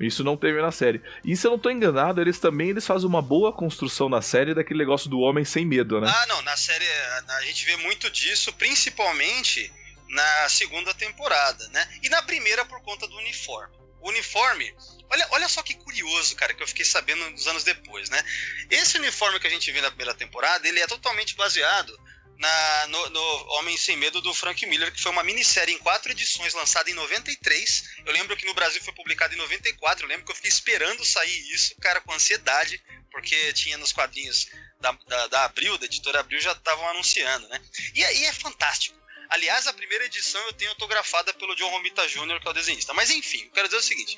Isso 0.00 0.24
não 0.24 0.36
teve 0.36 0.60
na 0.60 0.72
série. 0.72 1.02
E 1.24 1.36
se 1.36 1.46
eu 1.46 1.52
não 1.52 1.58
tô 1.58 1.70
enganado, 1.70 2.20
eles 2.20 2.38
também 2.38 2.70
eles 2.70 2.86
fazem 2.86 3.06
uma 3.06 3.22
boa 3.22 3.52
construção 3.52 4.08
na 4.08 4.22
série 4.22 4.54
daquele 4.54 4.78
negócio 4.78 5.08
do 5.08 5.20
homem 5.20 5.44
sem 5.44 5.64
medo, 5.64 6.00
né? 6.00 6.10
Ah, 6.10 6.26
não, 6.26 6.42
na 6.42 6.56
série 6.56 6.86
a 7.28 7.42
gente 7.42 7.64
vê 7.64 7.76
muito 7.76 8.10
disso, 8.10 8.52
principalmente 8.54 9.70
na 10.08 10.48
segunda 10.48 10.92
temporada, 10.94 11.68
né? 11.68 11.86
E 12.02 12.08
na 12.08 12.22
primeira 12.22 12.64
por 12.64 12.80
conta 12.82 13.06
do 13.06 13.16
uniforme. 13.16 13.83
Uniforme, 14.08 14.74
olha, 15.10 15.26
olha 15.30 15.48
só 15.48 15.62
que 15.62 15.74
curioso, 15.74 16.36
cara, 16.36 16.54
que 16.54 16.62
eu 16.62 16.68
fiquei 16.68 16.84
sabendo 16.84 17.28
nos 17.30 17.46
anos 17.46 17.64
depois, 17.64 18.08
né? 18.10 18.22
Esse 18.70 18.98
uniforme 18.98 19.40
que 19.40 19.46
a 19.46 19.50
gente 19.50 19.70
vê 19.72 19.80
na 19.80 19.90
primeira 19.90 20.14
temporada, 20.14 20.68
ele 20.68 20.80
é 20.80 20.86
totalmente 20.86 21.34
baseado 21.34 21.98
na, 22.38 22.86
no, 22.88 23.10
no, 23.10 23.46
Homem 23.54 23.76
Sem 23.76 23.96
Medo 23.96 24.20
do 24.20 24.34
Frank 24.34 24.64
Miller, 24.66 24.92
que 24.92 25.00
foi 25.00 25.12
uma 25.12 25.22
minissérie 25.22 25.74
em 25.74 25.78
quatro 25.78 26.12
edições 26.12 26.52
lançada 26.54 26.90
em 26.90 26.94
93. 26.94 27.84
Eu 28.04 28.12
lembro 28.12 28.36
que 28.36 28.46
no 28.46 28.54
Brasil 28.54 28.82
foi 28.82 28.92
publicado 28.92 29.34
em 29.34 29.38
94. 29.38 30.04
Eu 30.04 30.08
lembro 30.08 30.24
que 30.26 30.32
eu 30.32 30.36
fiquei 30.36 30.50
esperando 30.50 31.04
sair 31.04 31.52
isso, 31.52 31.74
cara, 31.80 32.00
com 32.00 32.12
ansiedade, 32.12 32.82
porque 33.10 33.52
tinha 33.52 33.78
nos 33.78 33.92
quadrinhos 33.92 34.48
da, 34.80 34.92
da, 35.06 35.26
da 35.28 35.44
Abril, 35.44 35.78
da 35.78 35.86
editora 35.86 36.20
Abril, 36.20 36.40
já 36.40 36.52
estavam 36.52 36.88
anunciando, 36.88 37.48
né? 37.48 37.60
E 37.94 38.04
aí 38.04 38.24
é 38.24 38.32
fantástico. 38.32 39.03
Aliás, 39.34 39.66
a 39.66 39.72
primeira 39.72 40.04
edição 40.04 40.40
eu 40.42 40.52
tenho 40.52 40.70
autografada 40.70 41.34
pelo 41.34 41.56
John 41.56 41.68
Romita 41.68 42.06
Jr., 42.06 42.38
que 42.40 42.46
é 42.46 42.50
o 42.50 42.54
desenhista. 42.54 42.94
Mas 42.94 43.10
enfim, 43.10 43.42
eu 43.42 43.50
quero 43.50 43.66
dizer 43.66 43.78
o 43.78 43.82
seguinte: 43.82 44.16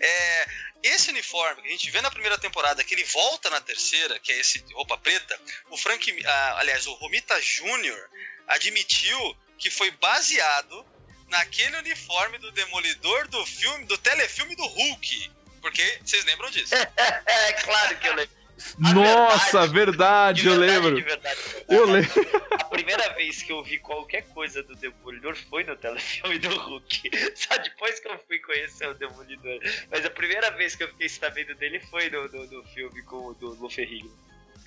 é, 0.00 0.48
esse 0.82 1.08
uniforme 1.10 1.62
que 1.62 1.68
a 1.68 1.70
gente 1.70 1.88
vê 1.88 2.00
na 2.00 2.10
primeira 2.10 2.36
temporada, 2.36 2.82
que 2.82 2.92
ele 2.92 3.04
volta 3.04 3.48
na 3.48 3.60
terceira, 3.60 4.18
que 4.18 4.32
é 4.32 4.40
esse 4.40 4.64
roupa 4.72 4.98
preta, 4.98 5.40
o 5.70 5.76
Frank, 5.76 6.26
ah, 6.26 6.56
aliás, 6.58 6.84
o 6.88 6.94
Romita 6.94 7.40
Jr. 7.40 8.08
admitiu 8.48 9.36
que 9.56 9.70
foi 9.70 9.92
baseado 9.92 10.84
naquele 11.28 11.76
uniforme 11.76 12.36
do 12.38 12.50
Demolidor 12.50 13.28
do 13.28 13.46
filme, 13.46 13.84
do 13.84 13.96
telefilme 13.96 14.56
do 14.56 14.66
Hulk. 14.66 15.30
Porque 15.60 16.00
vocês 16.04 16.24
lembram 16.24 16.50
disso? 16.50 16.74
é 16.74 17.52
claro 17.52 17.96
que 18.00 18.08
eu 18.08 18.14
lembro. 18.14 18.36
Nossa, 18.78 19.66
verdade, 19.66 20.42
verdade 20.42 20.46
eu 20.46 20.54
lembro. 20.54 20.94
Verdade, 21.04 21.38
eu 21.68 21.86
lembro. 21.86 22.10
A 22.52 22.64
primeira 22.64 23.08
vez 23.14 23.42
que 23.42 23.52
eu 23.52 23.62
vi 23.62 23.78
qualquer 23.78 24.22
coisa 24.28 24.62
do 24.62 24.74
Demolidor 24.76 25.36
foi 25.48 25.64
no 25.64 25.76
telefilme 25.76 26.38
do 26.38 26.48
Hulk. 26.48 27.10
Só 27.36 27.56
depois 27.58 28.00
que 28.00 28.08
eu 28.08 28.18
fui 28.26 28.38
conhecer 28.38 28.88
o 28.88 28.94
Demolidor. 28.94 29.60
Mas 29.90 30.04
a 30.04 30.10
primeira 30.10 30.50
vez 30.52 30.74
que 30.74 30.84
eu 30.84 30.88
fiquei 30.88 31.08
sabendo 31.08 31.54
dele 31.54 31.80
foi 31.80 32.08
no, 32.10 32.28
no, 32.28 32.46
no 32.46 32.64
filme 32.68 33.02
com 33.02 33.28
o 33.28 33.34
do 33.34 33.54
Luferrinho. 33.54 34.12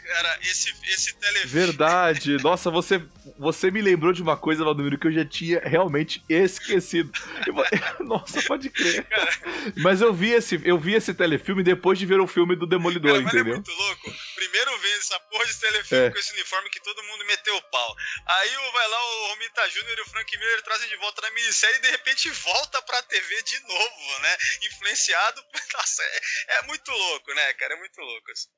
Cara, 0.10 0.40
esse, 0.42 0.74
esse 0.88 1.14
telefilme. 1.20 1.68
Verdade. 1.68 2.38
Nossa, 2.42 2.72
você, 2.72 3.00
você 3.38 3.70
me 3.70 3.80
lembrou 3.80 4.12
de 4.12 4.24
uma 4.24 4.36
coisa, 4.36 4.64
Valdomiro, 4.64 4.98
que 4.98 5.06
eu 5.06 5.12
já 5.12 5.24
tinha 5.24 5.60
realmente 5.60 6.24
esquecido. 6.28 7.12
Nossa, 8.02 8.42
pode 8.42 8.72
crer. 8.72 9.06
Cara... 9.06 9.32
Mas 9.78 10.02
eu 10.02 10.12
vi, 10.12 10.32
esse, 10.32 10.60
eu 10.66 10.80
vi 10.80 10.96
esse 10.96 11.14
telefilme 11.14 11.62
depois 11.62 12.00
de 12.00 12.08
ver 12.08 12.20
o 12.20 12.26
filme 12.26 12.56
do 12.56 12.66
Demolidor, 12.66 13.12
cara, 13.12 13.24
entendeu? 13.24 13.60
Mas 13.60 13.70
é 13.70 13.72
muito 13.72 13.72
louco. 13.72 14.16
Primeiro 14.34 14.80
vez 14.80 15.00
essa 15.00 15.20
porra 15.20 15.46
de 15.46 15.60
telefilme 15.60 16.08
é. 16.08 16.10
com 16.10 16.18
esse 16.18 16.34
uniforme 16.34 16.70
que 16.72 16.80
todo 16.80 17.04
mundo 17.04 17.26
meteu 17.26 17.56
o 17.56 17.62
pau. 17.62 17.96
Aí 18.26 18.50
vai 18.72 18.88
lá 18.88 19.06
o 19.06 19.28
Romita 19.28 19.70
Jr. 19.70 19.98
e 19.98 20.02
o 20.02 20.10
Frank 20.10 20.38
Miller 20.38 20.62
trazem 20.64 20.90
de 20.90 20.96
volta 20.98 21.22
na 21.22 21.32
minissérie 21.32 21.78
e 21.78 21.82
de 21.82 21.92
repente 21.92 22.32
volta 22.32 22.82
pra 22.82 23.04
TV 23.04 23.44
de 23.44 23.60
novo, 23.60 24.20
né? 24.22 24.38
Influenciado. 24.64 25.46
Nossa, 25.74 26.02
é, 26.02 26.58
é 26.58 26.62
muito 26.64 26.92
louco, 26.92 27.34
né, 27.34 27.54
cara? 27.54 27.76
É 27.76 27.78
muito 27.78 28.02
louco. 28.02 28.32
Assim. 28.32 28.50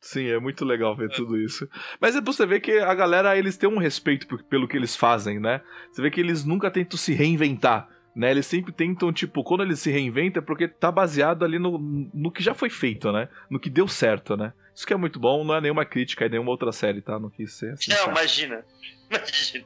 Sim, 0.00 0.28
é 0.28 0.38
muito 0.38 0.64
legal 0.64 0.94
ver 0.96 1.10
é. 1.10 1.14
tudo 1.14 1.36
isso. 1.36 1.68
Mas 2.00 2.14
é 2.14 2.20
pra 2.20 2.32
você 2.32 2.46
ver 2.46 2.60
que 2.60 2.78
a 2.78 2.94
galera, 2.94 3.36
eles 3.36 3.56
têm 3.56 3.68
um 3.68 3.78
respeito 3.78 4.26
pelo 4.44 4.68
que 4.68 4.76
eles 4.76 4.94
fazem, 4.94 5.40
né? 5.40 5.60
Você 5.90 6.00
vê 6.00 6.10
que 6.10 6.20
eles 6.20 6.44
nunca 6.44 6.70
tentam 6.70 6.96
se 6.96 7.12
reinventar, 7.12 7.88
né? 8.14 8.30
Eles 8.30 8.46
sempre 8.46 8.72
tentam, 8.72 9.12
tipo, 9.12 9.42
quando 9.42 9.64
eles 9.64 9.80
se 9.80 9.90
reinventam 9.90 10.40
é 10.40 10.44
porque 10.44 10.68
tá 10.68 10.92
baseado 10.92 11.44
ali 11.44 11.58
no, 11.58 11.78
no 12.14 12.30
que 12.30 12.42
já 12.42 12.54
foi 12.54 12.70
feito, 12.70 13.10
né? 13.10 13.28
No 13.50 13.58
que 13.58 13.68
deu 13.68 13.88
certo, 13.88 14.36
né? 14.36 14.52
Isso 14.74 14.86
que 14.86 14.94
é 14.94 14.96
muito 14.96 15.18
bom, 15.18 15.42
não 15.44 15.56
é 15.56 15.60
nenhuma 15.60 15.84
crítica 15.84 16.26
é 16.26 16.28
nenhuma 16.28 16.50
outra 16.50 16.70
série, 16.70 17.02
tá? 17.02 17.18
Não 17.18 17.28
quis 17.28 17.52
ser 17.54 17.72
assim. 17.72 17.90
Não, 17.90 18.04
tá? 18.04 18.10
imagina. 18.12 18.64
Imagina. 19.10 19.64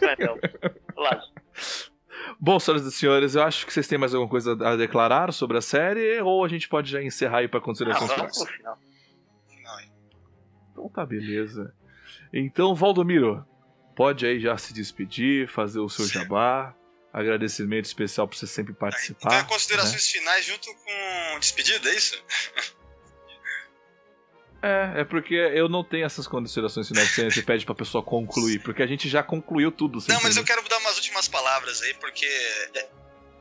Não 0.00 0.08
é 0.08 0.16
não. 0.24 0.38
Bom, 2.40 2.58
senhoras 2.58 2.86
e 2.86 2.92
senhores, 2.92 3.34
eu 3.34 3.42
acho 3.42 3.66
que 3.66 3.72
vocês 3.72 3.86
têm 3.86 3.98
mais 3.98 4.14
alguma 4.14 4.30
coisa 4.30 4.52
a 4.66 4.74
declarar 4.74 5.32
sobre 5.32 5.58
a 5.58 5.60
série, 5.60 6.20
ou 6.20 6.44
a 6.44 6.48
gente 6.48 6.68
pode 6.68 6.90
já 6.90 7.02
encerrar 7.02 7.38
aí 7.38 7.48
pra 7.48 7.60
considerações 7.60 8.10
finais. 8.12 8.38
Então 10.76 10.88
tá, 10.90 11.06
beleza. 11.06 11.74
Então, 12.32 12.74
Valdomiro, 12.74 13.46
pode 13.96 14.26
aí 14.26 14.38
já 14.38 14.56
se 14.58 14.74
despedir, 14.74 15.48
fazer 15.48 15.80
o 15.80 15.88
seu 15.88 16.06
jabá. 16.06 16.74
Agradecimento 17.12 17.86
especial 17.86 18.28
por 18.28 18.36
você 18.36 18.46
sempre 18.46 18.74
participar. 18.74 19.38
Então, 19.38 19.48
considerações 19.48 20.12
né? 20.14 20.20
finais 20.20 20.44
junto 20.44 20.68
com 20.74 21.38
despedida, 21.38 21.88
é 21.88 21.94
isso? 21.94 22.22
É, 24.62 25.00
é 25.00 25.04
porque 25.04 25.34
eu 25.34 25.68
não 25.68 25.82
tenho 25.84 26.04
essas 26.04 26.26
considerações 26.26 26.88
finais 26.88 27.14
que 27.14 27.30
você 27.30 27.42
pede 27.42 27.64
pra 27.64 27.74
pessoa 27.74 28.02
concluir, 28.02 28.58
porque 28.62 28.82
a 28.82 28.86
gente 28.86 29.08
já 29.08 29.22
concluiu 29.22 29.70
tudo. 29.70 29.98
Não, 30.08 30.22
mas 30.22 30.36
eu 30.36 30.44
quero 30.44 30.62
dar 30.68 30.78
umas 30.78 30.96
últimas 30.96 31.28
palavras 31.28 31.80
aí, 31.82 31.94
porque 31.94 32.26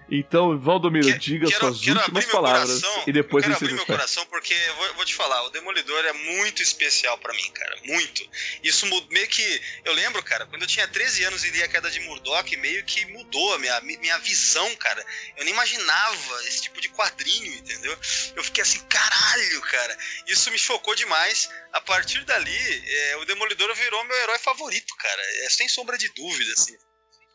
Então, 0.10 0.58
Valdomiro, 0.60 1.08
que, 1.08 1.18
diga 1.18 1.47
quero, 1.47 1.60
suas 1.60 1.82
quero 1.82 1.99
últimas 1.99 2.26
palavras 2.26 2.82
coração, 2.82 3.03
e 3.08 3.12
depois 3.12 3.43
eu 3.43 3.51
quero 3.51 3.66
abrir 3.66 3.76
meu 3.76 3.86
coração 3.86 4.26
porque 4.28 4.53
vou, 4.78 4.93
vou, 4.95 5.06
te 5.06 5.16
falar, 5.16 5.43
o 5.43 5.49
Demolidor 5.49 6.06
é 6.06 6.14
muito 6.14 6.62
especial 6.62 7.18
para 7.18 7.34
mim, 7.34 7.51
cara, 7.51 7.76
muito. 7.86 8.28
Isso 8.64 8.86
meio 9.10 9.28
que 9.28 9.62
eu 9.84 9.93
lembro, 9.93 10.22
cara, 10.24 10.45
quando 10.45 10.62
eu 10.62 10.68
tinha 10.68 10.88
13 10.88 11.24
anos 11.24 11.43
e 11.43 11.49
li 11.49 11.64
a 11.64 11.68
queda 11.68 11.89
de 11.89 11.99
Murdoch, 12.01 12.56
meio 12.58 12.84
que 12.84 13.06
mudou 13.08 13.53
a 13.56 13.60
minha, 13.60 13.82
minha 13.82 14.18
visão, 14.20 14.76
cara. 14.76 15.03
Eu 15.38 15.43
nem 15.43 15.53
imaginava 15.53 16.43
esse 16.47 16.64
tipo 16.64 16.80
de 16.80 16.89
quadrinho, 16.89 17.53
entendeu? 17.53 17.97
Eu 18.36 18.43
fiquei 18.43 18.62
assim, 18.62 18.80
caralho, 18.88 19.62
cara. 19.62 19.97
Isso 20.28 20.51
me 20.51 20.58
chocou 20.58 20.95
demais. 20.95 21.49
A 21.74 21.82
partir 21.82 22.24
dali, 22.24 22.84
é, 22.88 23.18
o 23.18 23.26
Demolidor 23.26 23.74
virou 23.76 24.03
meu 24.06 24.18
herói 24.18 24.39
favorito, 24.39 24.95
cara. 24.95 25.22
É 25.45 25.49
sem 25.49 25.68
sombra 25.68 25.97
de 25.97 26.08
dúvida, 26.10 26.53
assim. 26.53 26.76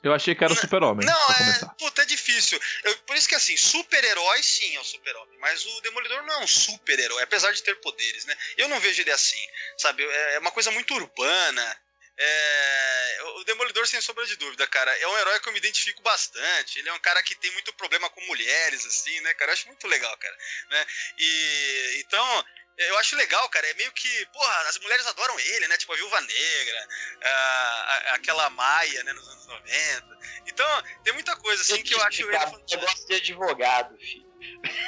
Eu 0.02 0.14
achei 0.14 0.34
que 0.34 0.42
era 0.42 0.52
o 0.52 0.56
super-homem. 0.56 1.06
Não, 1.06 1.32
é. 1.32 1.60
Puta, 1.78 2.02
é 2.02 2.06
difícil. 2.06 2.58
Eu, 2.84 2.96
por 2.98 3.16
isso 3.16 3.28
que 3.28 3.34
assim, 3.34 3.56
super-herói 3.56 4.42
sim 4.42 4.76
é 4.76 4.80
o 4.80 4.84
super-homem. 4.84 5.38
Mas 5.38 5.64
o 5.66 5.80
Demolidor 5.82 6.22
não 6.22 6.34
é 6.34 6.38
um 6.38 6.46
super-herói, 6.46 7.22
apesar 7.22 7.52
de 7.52 7.62
ter 7.62 7.74
poderes, 7.76 8.24
né? 8.24 8.36
Eu 8.56 8.68
não 8.68 8.80
vejo 8.80 9.02
ele 9.02 9.10
assim. 9.10 9.44
Sabe? 9.76 10.02
É, 10.02 10.34
é 10.36 10.38
uma 10.38 10.50
coisa 10.50 10.70
muito 10.70 10.94
urbana. 10.94 11.80
É... 12.16 13.18
O 13.36 13.44
Demolidor, 13.44 13.86
sem 13.86 14.00
sombra 14.00 14.26
de 14.26 14.36
dúvida, 14.36 14.66
cara, 14.66 14.90
é 14.98 15.06
um 15.06 15.18
herói 15.18 15.40
que 15.40 15.48
eu 15.48 15.52
me 15.52 15.58
identifico 15.58 16.02
bastante. 16.02 16.78
Ele 16.78 16.88
é 16.88 16.92
um 16.92 16.98
cara 16.98 17.22
que 17.22 17.34
tem 17.34 17.50
muito 17.52 17.72
problema 17.74 18.08
com 18.10 18.20
mulheres, 18.26 18.84
assim, 18.86 19.20
né, 19.20 19.34
cara? 19.34 19.50
Eu 19.50 19.54
acho 19.54 19.66
muito 19.68 19.86
legal, 19.86 20.16
cara. 20.16 20.36
Né? 20.70 20.86
E 21.18 22.02
então, 22.04 22.44
eu 22.88 22.98
acho 22.98 23.16
legal, 23.16 23.48
cara. 23.48 23.66
É 23.68 23.74
meio 23.74 23.92
que, 23.92 24.26
porra, 24.32 24.68
as 24.68 24.78
mulheres 24.78 25.06
adoram 25.06 25.38
ele, 25.38 25.68
né? 25.68 25.76
Tipo 25.76 25.92
a 25.92 25.96
Viúva 25.96 26.20
Negra, 26.20 26.88
a, 27.22 28.14
aquela 28.14 28.48
Maia, 28.50 29.04
né, 29.04 29.12
nos 29.12 29.28
anos 29.28 29.46
90. 29.46 30.18
Então, 30.46 30.82
tem 31.04 31.12
muita 31.12 31.36
coisa 31.36 31.62
assim 31.62 31.82
que 31.82 31.94
eu 31.94 32.02
acho 32.02 32.22
ele 32.22 32.32
fantástico. 32.32 32.72
Eu 32.72 32.80
gosto 32.80 33.06
de 33.06 33.14
advogado, 33.14 33.96
filho. 33.98 34.30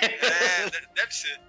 É, 0.03 0.71
deve 0.95 1.13
ser. 1.13 1.41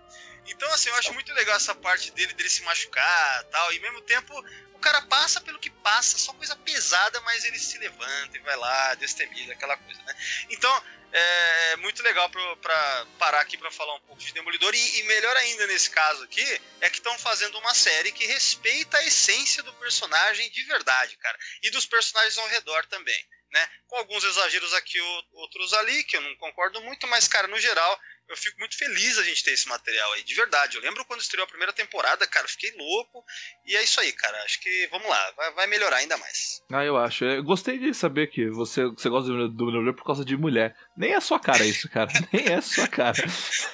Então, 0.47 0.71
assim, 0.73 0.89
eu 0.89 0.95
acho 0.95 1.13
muito 1.13 1.33
legal 1.33 1.55
essa 1.55 1.75
parte 1.75 2.11
dele, 2.11 2.33
dele 2.33 2.49
se 2.49 2.61
machucar 2.63 3.43
tal. 3.45 3.73
E 3.73 3.77
ao 3.77 3.81
mesmo 3.81 4.01
tempo, 4.01 4.33
o 4.73 4.79
cara 4.79 5.01
passa 5.03 5.39
pelo 5.41 5.59
que 5.59 5.69
passa, 5.69 6.17
só 6.17 6.33
coisa 6.33 6.55
pesada, 6.57 7.19
mas 7.21 7.45
ele 7.45 7.57
se 7.57 7.77
levanta 7.77 8.37
e 8.37 8.41
vai 8.41 8.55
lá, 8.55 8.95
destemido, 8.95 9.51
aquela 9.51 9.77
coisa, 9.77 10.01
né? 10.03 10.15
Então, 10.49 10.83
é 11.13 11.75
muito 11.77 12.01
legal 12.01 12.27
para 12.29 13.05
parar 13.19 13.41
aqui 13.41 13.55
para 13.55 13.69
falar 13.69 13.93
um 13.95 13.99
pouco 14.01 14.21
de 14.21 14.33
Demolidor. 14.33 14.73
E, 14.73 14.99
e, 14.99 15.03
melhor 15.03 15.37
ainda 15.37 15.67
nesse 15.67 15.89
caso 15.91 16.23
aqui, 16.23 16.61
é 16.81 16.89
que 16.89 16.97
estão 16.97 17.17
fazendo 17.19 17.57
uma 17.59 17.73
série 17.75 18.11
que 18.11 18.25
respeita 18.25 18.97
a 18.97 19.05
essência 19.05 19.61
do 19.61 19.71
personagem 19.73 20.49
de 20.49 20.63
verdade, 20.63 21.15
cara. 21.17 21.37
E 21.61 21.69
dos 21.69 21.85
personagens 21.85 22.37
ao 22.39 22.47
redor 22.47 22.83
também. 22.87 23.27
Né? 23.53 23.67
Com 23.87 23.97
alguns 23.97 24.23
exageros 24.23 24.73
aqui, 24.73 24.99
outros 25.33 25.73
ali, 25.73 26.03
que 26.05 26.17
eu 26.17 26.21
não 26.21 26.35
concordo 26.37 26.81
muito, 26.81 27.05
mas, 27.05 27.27
cara, 27.27 27.47
no 27.47 27.59
geral, 27.59 27.99
eu 28.27 28.35
fico 28.35 28.57
muito 28.57 28.75
feliz 28.75 29.17
a 29.17 29.23
gente 29.23 29.43
ter 29.43 29.51
esse 29.51 29.67
material 29.67 30.11
aí, 30.13 30.23
de 30.23 30.33
verdade. 30.33 30.75
Eu 30.75 30.81
lembro 30.81 31.05
quando 31.05 31.21
estreou 31.21 31.43
a 31.43 31.47
primeira 31.47 31.71
temporada, 31.71 32.25
cara, 32.25 32.47
fiquei 32.47 32.71
louco. 32.71 33.23
E 33.65 33.75
é 33.75 33.83
isso 33.83 33.99
aí, 33.99 34.11
cara. 34.11 34.41
Acho 34.43 34.59
que, 34.59 34.87
vamos 34.87 35.07
lá, 35.07 35.31
vai, 35.37 35.53
vai 35.53 35.67
melhorar 35.67 35.97
ainda 35.97 36.17
mais. 36.17 36.61
Ah, 36.71 36.83
eu 36.83 36.97
acho. 36.97 37.25
Eu 37.25 37.43
gostei 37.43 37.77
de 37.77 37.93
saber 37.93 38.27
que 38.27 38.49
você, 38.49 38.85
você 38.85 39.07
gosta 39.07 39.29
do 39.29 39.49
Demolidor 39.49 39.93
por 39.93 40.05
causa 40.05 40.25
de 40.25 40.35
mulher. 40.35 40.75
Nem 40.97 41.13
é 41.13 41.19
sua 41.19 41.39
cara 41.39 41.63
isso, 41.63 41.87
cara. 41.89 42.11
Nem 42.33 42.53
é 42.53 42.61
sua 42.61 42.87
cara. 42.87 43.23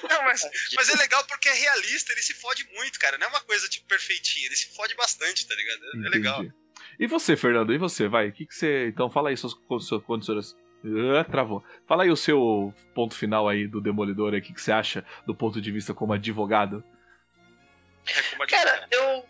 Não, 0.02 0.22
mas, 0.24 0.42
mas 0.74 0.88
é 0.90 0.96
legal 0.96 1.24
porque 1.24 1.48
é 1.48 1.54
realista, 1.54 2.12
ele 2.12 2.22
se 2.22 2.34
fode 2.34 2.64
muito, 2.74 2.98
cara. 2.98 3.16
Não 3.16 3.28
é 3.28 3.30
uma 3.30 3.40
coisa, 3.40 3.68
tipo, 3.68 3.86
perfeitinha. 3.86 4.46
Ele 4.46 4.56
se 4.56 4.74
fode 4.74 4.94
bastante, 4.94 5.46
tá 5.46 5.54
ligado? 5.54 5.80
É, 5.84 6.06
é 6.06 6.10
legal. 6.10 6.44
E 7.00 7.06
você, 7.06 7.34
Fernando? 7.34 7.72
E 7.72 7.78
você? 7.78 8.06
Vai, 8.06 8.28
o 8.28 8.32
que, 8.32 8.44
que 8.44 8.54
você. 8.54 8.88
Então, 8.88 9.08
fala 9.10 9.30
aí 9.30 9.36
suas, 9.36 9.56
suas 9.80 10.04
condições 10.04 10.54
Uh, 10.82 11.22
travou. 11.30 11.62
Fala 11.86 12.04
aí 12.04 12.10
o 12.10 12.16
seu 12.16 12.72
ponto 12.94 13.14
final 13.14 13.46
aí 13.46 13.66
do 13.66 13.82
Demolidor, 13.82 14.32
o 14.32 14.40
que, 14.40 14.54
que 14.54 14.62
você 14.62 14.72
acha 14.72 15.04
do 15.26 15.34
ponto 15.34 15.60
de 15.60 15.70
vista 15.70 15.92
como 15.92 16.14
advogado? 16.14 16.82
É, 18.08 18.46
Cara, 18.46 18.88
eu. 18.90 19.24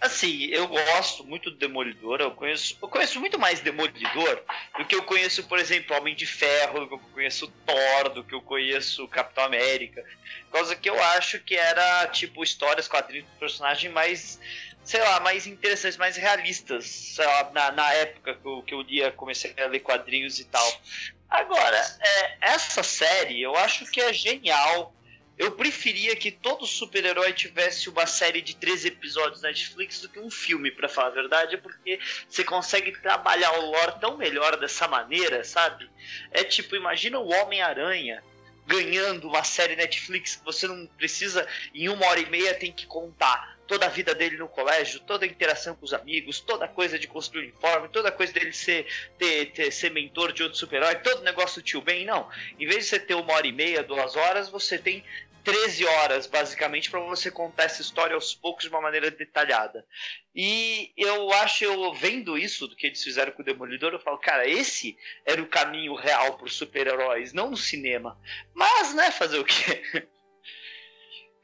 Assim, 0.00 0.44
eu 0.46 0.66
gosto 0.68 1.24
muito 1.24 1.50
do 1.50 1.56
Demolidor. 1.56 2.20
Eu 2.20 2.30
conheço, 2.30 2.78
eu 2.80 2.88
conheço 2.88 3.18
muito 3.18 3.38
mais 3.38 3.60
Demolidor 3.60 4.42
do 4.78 4.84
que 4.84 4.94
eu 4.94 5.02
conheço, 5.02 5.46
por 5.46 5.58
exemplo, 5.58 5.96
Homem 5.96 6.14
de 6.14 6.26
Ferro, 6.26 6.80
do 6.80 6.88
que 6.88 6.94
eu 6.94 7.12
conheço 7.12 7.52
Thor, 7.66 8.08
do 8.14 8.24
que 8.24 8.34
eu 8.34 8.40
conheço 8.40 9.08
Capitão 9.08 9.44
América. 9.44 10.02
Por 10.46 10.52
causa 10.52 10.76
que 10.76 10.88
eu 10.88 11.02
acho 11.02 11.40
que 11.40 11.56
era, 11.56 12.06
tipo, 12.08 12.42
histórias, 12.42 12.88
quadrinhos 12.88 13.26
do 13.26 13.38
personagem 13.38 13.90
mais 13.90 14.38
sei 14.86 15.00
lá, 15.00 15.18
mais 15.18 15.48
interessantes, 15.48 15.98
mais 15.98 16.16
realistas, 16.16 16.86
sei 16.86 17.26
lá, 17.26 17.50
na, 17.52 17.72
na 17.72 17.92
época 17.94 18.36
que 18.36 18.46
eu, 18.46 18.62
que 18.62 18.72
eu 18.72 18.80
lia, 18.82 19.10
comecei 19.10 19.52
a 19.58 19.66
ler 19.66 19.80
quadrinhos 19.80 20.38
e 20.38 20.44
tal. 20.44 20.80
Agora, 21.28 21.76
é, 22.00 22.36
essa 22.40 22.84
série 22.84 23.42
eu 23.42 23.56
acho 23.56 23.84
que 23.86 24.00
é 24.00 24.12
genial. 24.12 24.94
Eu 25.36 25.52
preferia 25.52 26.14
que 26.14 26.30
todo 26.30 26.64
super-herói 26.64 27.32
tivesse 27.32 27.90
uma 27.90 28.06
série 28.06 28.40
de 28.40 28.56
três 28.56 28.84
episódios 28.84 29.42
na 29.42 29.48
Netflix 29.48 30.00
do 30.00 30.08
que 30.08 30.20
um 30.20 30.30
filme, 30.30 30.70
para 30.70 30.88
falar 30.88 31.08
a 31.08 31.10
verdade, 31.10 31.58
porque 31.58 31.98
você 32.28 32.44
consegue 32.44 32.92
trabalhar 32.92 33.58
o 33.58 33.70
lore 33.70 34.00
tão 34.00 34.16
melhor 34.16 34.56
dessa 34.56 34.86
maneira, 34.86 35.42
sabe? 35.42 35.90
É 36.30 36.44
tipo, 36.44 36.76
imagina 36.76 37.18
o 37.18 37.28
Homem-Aranha 37.28 38.22
ganhando 38.66 39.28
uma 39.28 39.44
série 39.44 39.76
Netflix 39.76 40.36
que 40.36 40.44
você 40.44 40.66
não 40.66 40.86
precisa, 40.96 41.46
em 41.74 41.88
uma 41.88 42.06
hora 42.06 42.20
e 42.20 42.30
meia 42.30 42.54
tem 42.54 42.72
que 42.72 42.86
contar 42.86 43.55
toda 43.66 43.86
a 43.86 43.88
vida 43.88 44.14
dele 44.14 44.36
no 44.36 44.48
colégio, 44.48 45.00
toda 45.00 45.24
a 45.24 45.28
interação 45.28 45.74
com 45.74 45.84
os 45.84 45.92
amigos, 45.92 46.40
toda 46.40 46.64
a 46.64 46.68
coisa 46.68 46.98
de 46.98 47.06
construir 47.06 47.44
uniforme, 47.44 47.88
toda 47.88 48.08
a 48.08 48.12
coisa 48.12 48.32
dele 48.32 48.52
ser, 48.52 48.86
ter, 49.18 49.52
ter 49.52 49.70
ser 49.70 49.90
mentor 49.90 50.32
de 50.32 50.42
outro 50.42 50.58
super-herói, 50.58 50.96
todo 50.96 51.20
o 51.20 51.24
negócio 51.24 51.60
do 51.60 51.64
tio 51.64 51.80
Ben, 51.80 52.04
não. 52.04 52.28
Em 52.58 52.66
vez 52.66 52.84
de 52.84 52.90
você 52.90 52.98
ter 52.98 53.14
uma 53.14 53.32
hora 53.32 53.46
e 53.46 53.52
meia, 53.52 53.82
duas 53.82 54.16
horas, 54.16 54.48
você 54.48 54.78
tem 54.78 55.04
13 55.46 55.86
horas, 55.86 56.26
basicamente, 56.26 56.90
para 56.90 56.98
você 56.98 57.30
contar 57.30 57.64
essa 57.64 57.80
história 57.80 58.16
aos 58.16 58.34
poucos 58.34 58.64
de 58.64 58.68
uma 58.68 58.80
maneira 58.80 59.12
detalhada. 59.12 59.86
E 60.34 60.92
eu 60.96 61.32
acho, 61.34 61.62
eu 61.62 61.94
vendo 61.94 62.36
isso 62.36 62.66
do 62.66 62.74
que 62.74 62.88
eles 62.88 63.02
fizeram 63.02 63.30
com 63.30 63.42
o 63.42 63.44
Demolidor, 63.44 63.92
eu 63.92 64.00
falo, 64.00 64.18
cara, 64.18 64.48
esse 64.48 64.98
era 65.24 65.40
o 65.40 65.46
caminho 65.46 65.94
real 65.94 66.36
para 66.36 66.46
os 66.46 66.56
super-heróis, 66.56 67.32
não 67.32 67.50
no 67.50 67.56
cinema. 67.56 68.20
Mas, 68.52 68.92
né, 68.92 69.12
fazer 69.12 69.38
o 69.38 69.44
quê? 69.44 69.82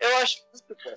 Eu 0.03 0.17
acho 0.17 0.39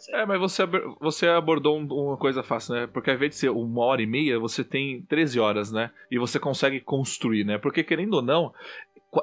É, 0.10 0.26
mas 0.26 0.40
você, 0.40 0.64
você 1.00 1.28
abordou 1.28 1.78
uma 1.78 2.18
coisa 2.18 2.42
fácil, 2.42 2.74
né? 2.74 2.88
Porque 2.88 3.12
ao 3.12 3.16
invés 3.16 3.32
de 3.32 3.38
ser 3.38 3.50
uma 3.50 3.84
hora 3.84 4.02
e 4.02 4.08
meia, 4.08 4.40
você 4.40 4.64
tem 4.64 5.04
13 5.04 5.40
horas, 5.40 5.72
né? 5.72 5.92
E 6.10 6.18
você 6.18 6.40
consegue 6.40 6.82
construir, 6.82 7.44
né? 7.44 7.60
Porque 7.60 7.84
querendo 7.84 8.16
ou 8.16 8.22
não, 8.24 8.52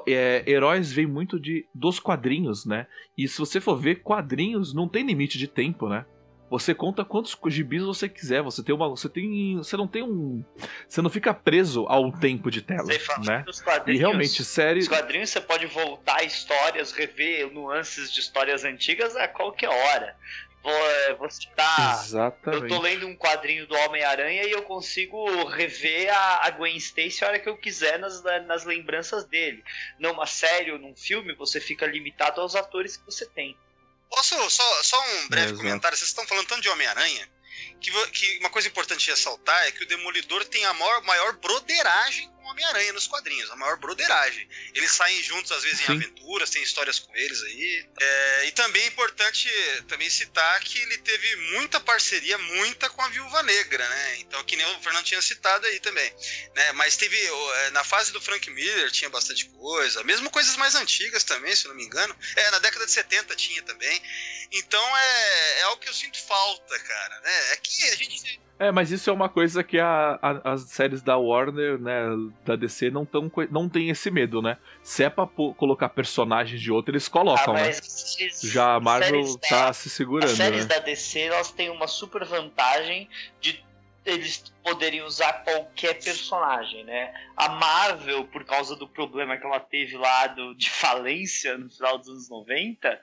é, 0.07 0.41
heróis 0.47 0.93
vêm 0.93 1.05
muito 1.05 1.37
de 1.37 1.67
dos 1.75 1.99
quadrinhos, 1.99 2.65
né? 2.65 2.87
E 3.17 3.27
se 3.27 3.37
você 3.37 3.59
for 3.59 3.75
ver, 3.75 4.01
quadrinhos 4.01 4.73
não 4.73 4.87
tem 4.87 5.05
limite 5.05 5.37
de 5.37 5.49
tempo, 5.49 5.89
né? 5.89 6.05
Você 6.53 6.75
conta 6.75 7.03
quantos 7.03 7.35
gibis 7.47 7.81
você 7.81 8.07
quiser. 8.07 8.43
Você 8.43 8.61
tem 8.61 8.75
uma. 8.75 8.87
Você 8.87 9.09
tem. 9.09 9.57
Você 9.57 9.75
não 9.75 9.87
tem 9.87 10.03
um. 10.03 10.45
Você 10.87 11.01
não 11.01 11.09
fica 11.09 11.33
preso 11.33 11.87
ao 11.87 12.11
tempo 12.11 12.51
de 12.51 12.61
tela. 12.61 12.85
né? 13.25 13.43
E 13.87 13.97
realmente, 13.97 14.43
série. 14.43 14.81
Os 14.81 14.87
quadrinhos 14.87 15.31
você 15.31 15.41
pode 15.41 15.65
voltar 15.65 16.23
histórias, 16.23 16.91
rever 16.91 17.51
nuances 17.51 18.13
de 18.13 18.19
histórias 18.19 18.63
antigas 18.63 19.15
a 19.15 19.27
qualquer 19.27 19.69
hora. 19.69 20.15
Vou 21.17 21.29
citar. 21.31 22.03
Exatamente. 22.03 22.63
Eu 22.63 22.69
tô 22.69 22.79
lendo 22.79 23.07
um 23.07 23.15
quadrinho 23.15 23.65
do 23.65 23.75
Homem-Aranha 23.75 24.43
e 24.43 24.51
eu 24.51 24.61
consigo 24.61 25.45
rever 25.45 26.13
a, 26.15 26.45
a 26.45 26.51
Gwen 26.51 26.77
Stacy 26.77 27.25
a 27.25 27.29
hora 27.29 27.39
que 27.39 27.49
eu 27.49 27.57
quiser 27.57 27.97
nas, 27.97 28.23
nas 28.45 28.63
lembranças 28.63 29.25
dele. 29.25 29.63
Numa 29.97 30.27
série 30.27 30.71
ou 30.71 30.77
num 30.77 30.95
filme, 30.95 31.33
você 31.33 31.59
fica 31.59 31.87
limitado 31.87 32.39
aos 32.39 32.55
atores 32.55 32.95
que 32.95 33.05
você 33.05 33.25
tem. 33.25 33.57
Posso 34.15 34.49
só, 34.51 34.83
só 34.83 35.03
um 35.07 35.27
breve 35.27 35.57
comentário? 35.57 35.97
Vocês 35.97 36.09
estão 36.09 36.25
falando 36.27 36.45
tanto 36.45 36.61
de 36.61 36.69
Homem-Aranha 36.69 37.27
que, 37.81 37.91
que, 38.11 38.37
uma 38.39 38.49
coisa 38.51 38.67
importante 38.67 39.03
de 39.03 39.09
ressaltar 39.09 39.67
é 39.67 39.71
que 39.71 39.83
o 39.83 39.87
Demolidor 39.87 40.45
tem 40.45 40.63
a 40.65 40.73
maior, 40.73 41.01
maior 41.01 41.33
broderagem 41.37 42.31
com 42.43 42.49
o 42.49 42.51
Homem-Aranha 42.51 42.93
nos 42.93 43.07
quadrinhos, 43.07 43.49
a 43.49 43.55
maior 43.55 43.77
broderagem. 43.77 44.47
Eles 44.75 44.91
saem 44.91 45.23
juntos, 45.23 45.51
às 45.51 45.63
vezes, 45.63 45.79
Sim. 45.79 45.93
em 45.93 45.95
aventuras, 45.95 46.49
tem 46.49 46.61
histórias 46.61 46.99
com 46.99 47.15
eles 47.15 47.41
aí. 47.41 47.89
É, 47.99 48.45
e 48.45 48.51
também 48.51 48.83
é 48.83 48.87
importante 48.87 49.49
também 49.87 50.09
citar 50.09 50.59
que 50.59 50.77
ele 50.77 50.97
teve 50.99 51.35
muita 51.53 51.79
parceria, 51.79 52.37
muita 52.37 52.89
com 52.89 53.01
a 53.01 53.07
Viúva 53.07 53.41
Negra, 53.43 53.87
né? 53.87 54.17
Então, 54.19 54.43
que 54.43 54.55
nem 54.55 54.65
o 54.65 54.79
Fernando 54.81 55.05
tinha 55.05 55.21
citado 55.21 55.65
aí 55.65 55.79
também. 55.79 56.13
Né? 56.53 56.71
Mas 56.73 56.97
teve, 56.97 57.17
é, 57.17 57.69
na 57.71 57.83
fase 57.83 58.11
do 58.11 58.21
Frank 58.21 58.49
Miller 58.51 58.91
tinha 58.91 59.09
bastante 59.09 59.45
coisa, 59.45 60.03
mesmo 60.03 60.29
coisas 60.29 60.55
mais 60.57 60.75
antigas 60.75 61.23
também, 61.23 61.55
se 61.55 61.67
não 61.67 61.75
me 61.75 61.85
engano. 61.85 62.15
É, 62.35 62.51
na 62.51 62.59
década 62.59 62.85
de 62.85 62.91
70 62.91 63.35
tinha 63.35 63.63
também. 63.63 64.01
Então 64.51 64.97
é, 64.97 65.59
é 65.59 65.61
algo 65.63 65.81
que 65.81 65.89
eu 65.89 65.93
sinto 65.93 66.21
falta, 66.21 66.77
cara, 66.79 67.19
né? 67.21 67.53
É 67.53 67.57
que 67.57 67.83
a 67.85 67.95
gente 67.95 68.41
é, 68.59 68.71
mas 68.71 68.91
isso 68.91 69.09
é 69.09 69.13
uma 69.13 69.27
coisa 69.27 69.63
que 69.63 69.79
a, 69.79 70.17
a, 70.21 70.53
as 70.53 70.61
séries 70.61 71.01
da 71.01 71.17
Warner, 71.17 71.79
né, 71.79 72.05
da 72.45 72.55
DC, 72.55 72.91
não, 72.91 73.05
tão, 73.05 73.31
não 73.49 73.67
tem 73.67 73.89
esse 73.89 74.11
medo, 74.11 74.41
né? 74.41 74.57
Se 74.81 75.03
é 75.03 75.09
pra 75.09 75.25
colocar 75.25 75.89
personagens 75.89 76.61
de 76.61 76.71
outro, 76.71 76.91
eles 76.91 77.07
colocam, 77.07 77.55
ah, 77.55 77.61
né? 77.61 77.71
Já 78.43 78.75
a 78.75 78.79
Marvel 78.79 79.37
tá 79.37 79.67
da, 79.67 79.73
se 79.73 79.89
segurando. 79.89 80.29
As 80.29 80.37
séries 80.37 80.67
né? 80.67 80.75
da 80.75 80.79
DC, 80.79 81.19
elas 81.19 81.51
têm 81.51 81.69
uma 81.69 81.87
super 81.87 82.23
vantagem 82.25 83.09
de 83.41 83.63
eles 84.05 84.53
poderiam 84.61 85.07
usar 85.07 85.43
qualquer 85.43 86.01
personagem, 86.01 86.83
né? 86.83 87.13
A 87.35 87.49
Marvel, 87.49 88.25
por 88.25 88.43
causa 88.43 88.75
do 88.75 88.87
problema 88.87 89.37
que 89.37 89.45
ela 89.45 89.59
teve 89.59 89.97
lá 89.97 90.27
do, 90.27 90.53
de 90.55 90.69
falência 90.69 91.57
no 91.57 91.69
final 91.69 91.97
dos 91.97 92.09
anos 92.09 92.29
90, 92.29 93.01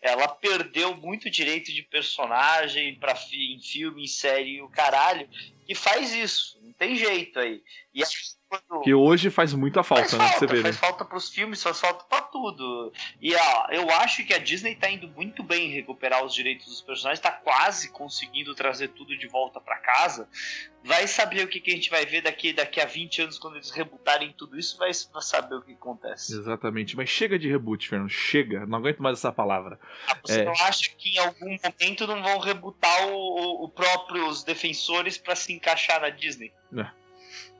ela 0.00 0.28
perdeu 0.28 0.96
muito 0.96 1.30
direito 1.30 1.72
de 1.72 1.82
personagem 1.82 2.98
para 2.98 3.14
em 3.32 3.60
filme, 3.60 4.04
em 4.04 4.08
série 4.08 4.56
e 4.56 4.62
o 4.62 4.68
caralho, 4.68 5.28
que 5.66 5.74
faz 5.74 6.12
isso, 6.12 6.58
não 6.62 6.72
tem 6.72 6.96
jeito 6.96 7.38
aí. 7.38 7.62
E 7.94 8.02
quando... 8.02 8.41
Que 8.82 8.94
hoje 8.94 9.30
faz 9.30 9.54
muita 9.54 9.82
falta, 9.82 10.08
faz 10.08 10.12
né? 10.12 10.28
Falta, 10.28 10.38
você 10.38 10.46
vê, 10.46 10.62
faz 10.62 10.74
né? 10.74 10.80
falta 10.80 11.04
pros 11.04 11.30
filmes, 11.30 11.62
faz 11.62 11.80
falta 11.80 12.04
pra 12.04 12.22
tudo. 12.22 12.92
E 13.20 13.34
ó, 13.34 13.66
eu 13.70 13.88
acho 13.90 14.24
que 14.24 14.34
a 14.34 14.38
Disney 14.38 14.74
tá 14.74 14.90
indo 14.90 15.08
muito 15.08 15.42
bem 15.42 15.68
em 15.68 15.72
recuperar 15.72 16.24
os 16.24 16.34
direitos 16.34 16.66
dos 16.66 16.80
personagens, 16.80 17.20
tá 17.20 17.30
quase 17.30 17.90
conseguindo 17.90 18.54
trazer 18.54 18.88
tudo 18.88 19.16
de 19.16 19.26
volta 19.28 19.60
para 19.60 19.76
casa. 19.76 20.28
Vai 20.84 21.06
saber 21.06 21.44
o 21.44 21.48
que, 21.48 21.60
que 21.60 21.70
a 21.70 21.74
gente 21.74 21.88
vai 21.88 22.04
ver 22.04 22.22
daqui, 22.22 22.52
daqui 22.52 22.80
a 22.80 22.84
20 22.84 23.22
anos, 23.22 23.38
quando 23.38 23.54
eles 23.54 23.70
rebutarem 23.70 24.34
tudo 24.36 24.58
isso, 24.58 24.76
vai 24.76 24.92
saber 24.92 25.54
o 25.54 25.62
que 25.62 25.72
acontece. 25.72 26.36
Exatamente, 26.36 26.96
mas 26.96 27.08
chega 27.08 27.38
de 27.38 27.48
reboot, 27.48 27.88
Fernando, 27.88 28.10
chega, 28.10 28.66
não 28.66 28.78
aguento 28.78 29.00
mais 29.00 29.18
essa 29.18 29.30
palavra. 29.30 29.78
Ah, 30.08 30.18
você 30.24 30.40
é... 30.40 30.44
não 30.44 30.52
acha 30.52 30.90
que 30.98 31.10
em 31.10 31.18
algum 31.18 31.56
momento 31.62 32.06
não 32.06 32.20
vão 32.20 32.38
rebutar 32.38 33.06
o, 33.06 33.14
o, 33.14 33.64
o 33.64 33.68
próprios 33.68 34.42
defensores 34.42 35.16
para 35.16 35.36
se 35.36 35.52
encaixar 35.52 36.00
na 36.00 36.10
Disney? 36.10 36.52
É. 36.76 37.01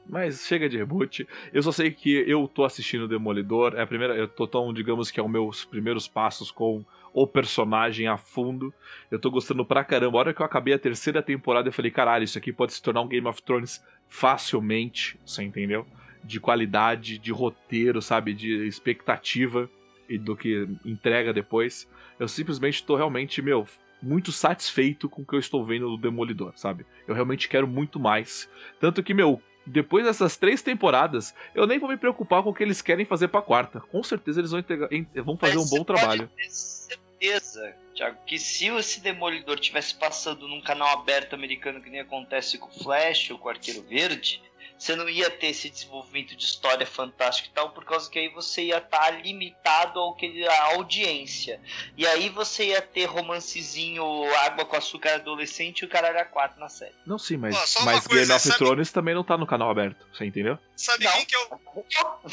Mas 0.07 0.47
chega 0.47 0.69
de 0.69 0.77
reboot. 0.77 1.27
Eu 1.53 1.63
só 1.63 1.73
sei 1.73 1.91
que 1.91 2.13
eu 2.27 2.49
tô 2.49 2.65
assistindo 2.65 3.09
Demolidor. 3.09 3.75
É 3.77 3.83
a 3.83 3.87
primeira. 3.87 4.17
Eu 4.17 4.29
tô 4.29 4.47
tão, 4.47 4.73
digamos 4.73 5.11
que 5.11 5.21
é 5.21 5.23
os 5.23 5.31
meus 5.31 5.65
primeiros 5.65 6.09
passos 6.09 6.51
com 6.51 6.85
o 7.15 7.27
personagem 7.27 8.07
a 8.09 8.17
fundo. 8.17 8.73
Eu 9.11 9.19
tô 9.19 9.31
gostando 9.31 9.65
pra 9.65 9.85
caramba. 9.85 10.19
A 10.19 10.21
hora 10.21 10.35
que 10.35 10.41
eu 10.41 10.47
acabei 10.47 10.75
a 10.75 10.79
terceira 10.79 11.23
temporada, 11.23 11.69
eu 11.69 11.73
falei, 11.73 11.91
caralho, 11.91 12.25
isso 12.25 12.39
aqui 12.39 12.53
pode 12.53 12.73
se 12.73 12.83
tornar 12.83 13.03
um 13.03 13.09
Game 13.09 13.27
of 13.27 13.43
Thrones 13.43 13.85
facilmente. 14.09 15.19
Você 15.25 15.43
entendeu? 15.43 15.87
De 16.25 16.41
qualidade, 16.41 17.19
de 17.19 17.33
roteiro, 17.33 18.01
sabe? 18.01 18.35
De 18.35 18.67
expectativa 18.67 19.71
e 20.09 20.19
do 20.19 20.37
que 20.37 20.69
entrega 20.85 21.33
depois. 21.33 21.89
Eu 22.19 22.29
simplesmente 22.29 22.85
tô 22.85 22.97
realmente, 22.97 23.41
meu, 23.41 23.67
muito 24.03 24.33
satisfeito 24.33 25.09
com 25.09 25.23
o 25.23 25.25
que 25.25 25.35
eu 25.35 25.39
estou 25.39 25.65
vendo 25.65 25.89
do 25.89 25.97
Demolidor, 25.97 26.53
sabe? 26.57 26.85
Eu 27.07 27.15
realmente 27.15 27.49
quero 27.49 27.67
muito 27.67 28.01
mais. 28.01 28.51
Tanto 28.81 29.03
que, 29.03 29.15
meu, 29.15 29.41
depois 29.67 30.05
dessas 30.05 30.37
três 30.37 30.63
temporadas, 30.63 31.35
eu 31.55 31.67
nem 31.67 31.79
vou 31.79 31.89
me 31.89 31.97
preocupar 31.97 32.43
com 32.43 32.51
o 32.51 32.55
que 32.55 32.63
eles 32.63 32.83
querem 32.83 33.05
fazer 33.05 33.29
pra 33.29 33.43
quarta. 33.43 33.81
Com 33.81 34.03
certeza 34.03 34.41
eles 34.41 34.51
vão, 34.51 34.61
entregar, 34.61 34.89
vão 35.25 35.37
fazer 35.37 35.57
Mas 35.57 35.73
um 35.73 35.77
bom 35.77 35.85
trabalho. 35.85 36.29
Ter 36.37 36.51
certeza, 36.51 37.77
Thiago, 37.95 38.19
que 38.27 38.39
se 38.39 38.67
esse 38.67 39.01
Demolidor 39.01 39.59
tivesse 39.61 39.95
passando 39.95 40.49
num 40.49 40.61
canal 40.61 40.89
aberto 40.89 41.35
americano 41.35 41.81
que 41.81 41.91
nem 41.91 42.01
acontece 42.01 42.59
com 42.59 42.69
o 42.69 42.83
Flash 42.83 43.31
ou 43.31 43.39
com 43.39 43.47
o 43.47 43.51
Arqueiro 43.51 43.83
Verde, 43.83 44.43
você 44.83 44.97
não 44.97 45.09
ia 45.09 45.31
ter 45.31 45.49
esse 45.49 45.71
desenvolvimento 45.71 46.35
de 46.35 46.45
história 46.45 46.85
fantástica 46.85 47.49
e 47.49 47.53
tal, 47.53 47.71
por 47.71 47.85
causa 47.85 48.11
que 48.11 48.19
aí 48.19 48.29
você 48.29 48.65
ia 48.65 48.79
estar 48.79 48.99
tá 48.99 49.11
limitado 49.11 50.01
ao 50.01 50.17
que 50.17 50.45
a 50.45 50.65
audiência. 50.75 51.61
E 51.97 52.05
aí 52.05 52.29
você 52.29 52.65
ia 52.65 52.83
ter 52.83 53.05
romancezinho 53.05 54.05
água 54.39 54.65
com 54.65 54.75
açúcar 54.75 55.15
adolescente 55.15 55.81
e 55.81 55.85
o 55.85 55.89
caralho 55.89 56.19
a 56.19 56.25
quatro 56.25 56.59
na 56.59 56.69
série. 56.69 56.95
Não, 57.07 57.17
sim, 57.17 57.37
mas, 57.37 57.55
oh, 57.55 57.85
mas 57.85 58.05
coisa, 58.09 58.25
Game 58.25 58.33
of 58.33 58.49
sabe... 58.49 58.59
Thrones 58.59 58.91
também 58.91 59.15
não 59.15 59.23
tá 59.23 59.39
no 59.39 59.47
canal 59.47 59.71
aberto, 59.71 60.05
você 60.13 60.25
entendeu? 60.25 60.59
Sabe 60.75 61.05
não, 61.05 61.13
quem 61.13 61.27
que 61.27 61.37
é 61.37 61.39
o. 61.39 61.61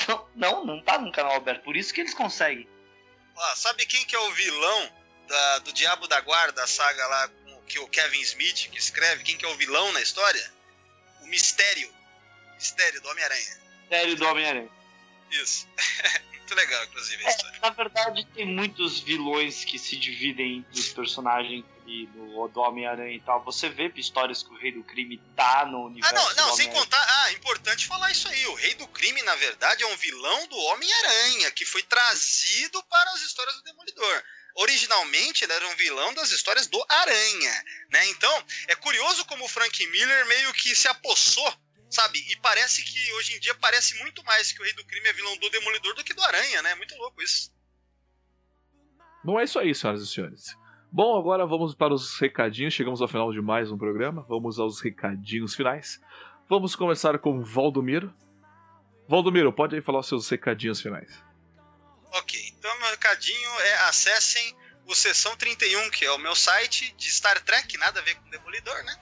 Não, 0.08 0.28
não, 0.36 0.66
não 0.66 0.82
tá 0.82 0.98
no 0.98 1.12
canal 1.12 1.36
aberto, 1.36 1.62
por 1.62 1.78
isso 1.78 1.94
que 1.94 2.02
eles 2.02 2.16
conseguem. 2.16 2.68
Oh, 3.36 3.56
sabe 3.56 3.86
quem 3.86 4.04
que 4.06 4.16
é 4.16 4.20
o 4.20 4.32
vilão 4.32 4.90
da, 5.28 5.60
do 5.60 5.72
Diabo 5.72 6.08
da 6.08 6.20
Guarda, 6.22 6.64
a 6.64 6.68
saga 6.68 7.06
lá 7.06 7.30
que 7.68 7.78
o 7.78 7.88
Kevin 7.88 8.22
Smith 8.22 8.72
que 8.72 8.80
escreve? 8.80 9.24
Quem 9.24 9.38
que 9.38 9.46
é 9.46 9.48
o 9.48 9.56
vilão 9.56 9.92
na 9.92 10.02
história? 10.02 10.52
O 11.22 11.28
Mistério. 11.28 11.99
Mistério 12.60 13.02
do 13.02 13.10
Homem-Aranha. 13.10 13.58
Mistério 13.80 14.16
do 14.18 14.28
Homem-Aranha. 14.28 14.70
Isso. 15.32 15.68
Muito 16.50 16.56
legal, 16.56 16.84
inclusive, 16.84 17.24
a 17.24 17.28
é, 17.28 17.32
história. 17.32 17.60
Na 17.62 17.70
verdade, 17.70 18.28
tem 18.34 18.46
muitos 18.46 19.00
vilões 19.00 19.64
que 19.64 19.78
se 19.78 19.96
dividem 19.96 20.66
dos 20.74 20.90
personagens 20.90 21.64
do, 21.86 22.48
do 22.48 22.60
Homem-Aranha 22.60 23.16
e 23.16 23.20
tal. 23.22 23.44
Você 23.44 23.70
vê 23.70 23.92
histórias 23.96 24.42
que 24.44 24.50
o 24.50 24.58
Rei 24.58 24.72
do 24.72 24.84
Crime 24.84 25.22
tá 25.36 25.66
no 25.66 25.86
universo. 25.86 26.16
Ah, 26.16 26.36
não, 26.36 26.48
não, 26.48 26.56
sem 26.56 26.70
contar. 26.72 27.06
Ah, 27.08 27.32
importante 27.34 27.86
falar 27.86 28.12
isso 28.12 28.28
aí. 28.28 28.48
O 28.48 28.56
Rei 28.56 28.74
do 28.76 28.88
Crime, 28.88 29.22
na 29.22 29.36
verdade, 29.36 29.84
é 29.84 29.88
um 29.88 29.96
vilão 29.98 30.48
do 30.48 30.58
Homem-Aranha, 30.58 31.52
que 31.52 31.66
foi 31.66 31.84
trazido 31.84 32.84
para 32.84 33.12
as 33.12 33.22
histórias 33.22 33.56
do 33.56 33.64
Demolidor 33.64 34.24
originalmente 34.56 35.44
ele 35.44 35.54
era 35.54 35.68
um 35.68 35.76
vilão 35.76 36.14
das 36.14 36.32
histórias 36.32 36.68
do 36.68 36.84
Aranha, 36.90 37.66
né? 37.92 38.08
Então, 38.10 38.46
é 38.68 38.76
curioso 38.76 39.24
como 39.26 39.46
o 39.46 39.48
Frank 39.48 39.88
Miller 39.88 40.26
meio 40.26 40.54
que 40.54 40.76
se 40.76 40.88
apossou 40.88 41.56
Sabe? 41.90 42.20
E 42.30 42.36
parece 42.38 42.84
que 42.84 43.14
hoje 43.14 43.36
em 43.36 43.40
dia 43.40 43.56
parece 43.56 43.98
muito 44.00 44.24
mais 44.24 44.52
que 44.52 44.62
o 44.62 44.64
Rei 44.64 44.74
do 44.74 44.86
Crime 44.86 45.08
é 45.08 45.14
vilão 45.14 45.36
do 45.38 45.50
Demolidor 45.50 45.96
do 45.96 46.04
que 46.04 46.14
do 46.14 46.24
Aranha, 46.24 46.62
né? 46.62 46.76
Muito 46.76 46.96
louco 46.96 47.22
isso. 47.22 47.52
Bom, 49.24 49.40
é 49.40 49.44
isso 49.44 49.60
aí, 49.60 49.74
senhoras 49.74 50.02
e 50.02 50.08
senhores. 50.08 50.56
Bom, 50.92 51.18
agora 51.18 51.46
vamos 51.46 51.76
para 51.76 51.94
os 51.94 52.20
recadinhos. 52.20 52.74
Chegamos 52.74 53.02
ao 53.02 53.08
final 53.08 53.32
de 53.32 53.42
mais 53.42 53.72
um 53.72 53.78
programa. 53.78 54.26
Vamos 54.30 54.60
aos 54.60 54.82
recadinhos 54.82 55.56
finais. 55.56 56.00
Vamos 56.48 56.76
começar 56.76 57.18
com 57.20 57.44
Valdomiro. 57.44 58.14
Valdomiro, 59.08 59.52
pode 59.52 59.76
aí 59.76 59.82
falar 59.82 60.00
os 60.00 60.08
seus 60.08 60.30
recadinhos 60.30 60.82
finais. 60.82 61.24
Ok, 62.12 62.40
então 62.58 62.80
meu 62.80 62.90
recadinho 62.90 63.50
é 63.60 63.74
acessem 63.82 64.56
o 64.90 64.96
Sessão 64.96 65.38
31, 65.38 65.92
que 65.92 66.04
é 66.04 66.12
o 66.12 66.18
meu 66.18 66.36
site 66.36 66.92
de 66.98 67.12
Star 67.12 67.40
Trek, 67.42 67.78
nada 67.78 68.00
a 68.00 68.04
ver 68.04 68.16
com 68.16 68.30
Demolidor, 68.32 68.84
né? 68.84 69.00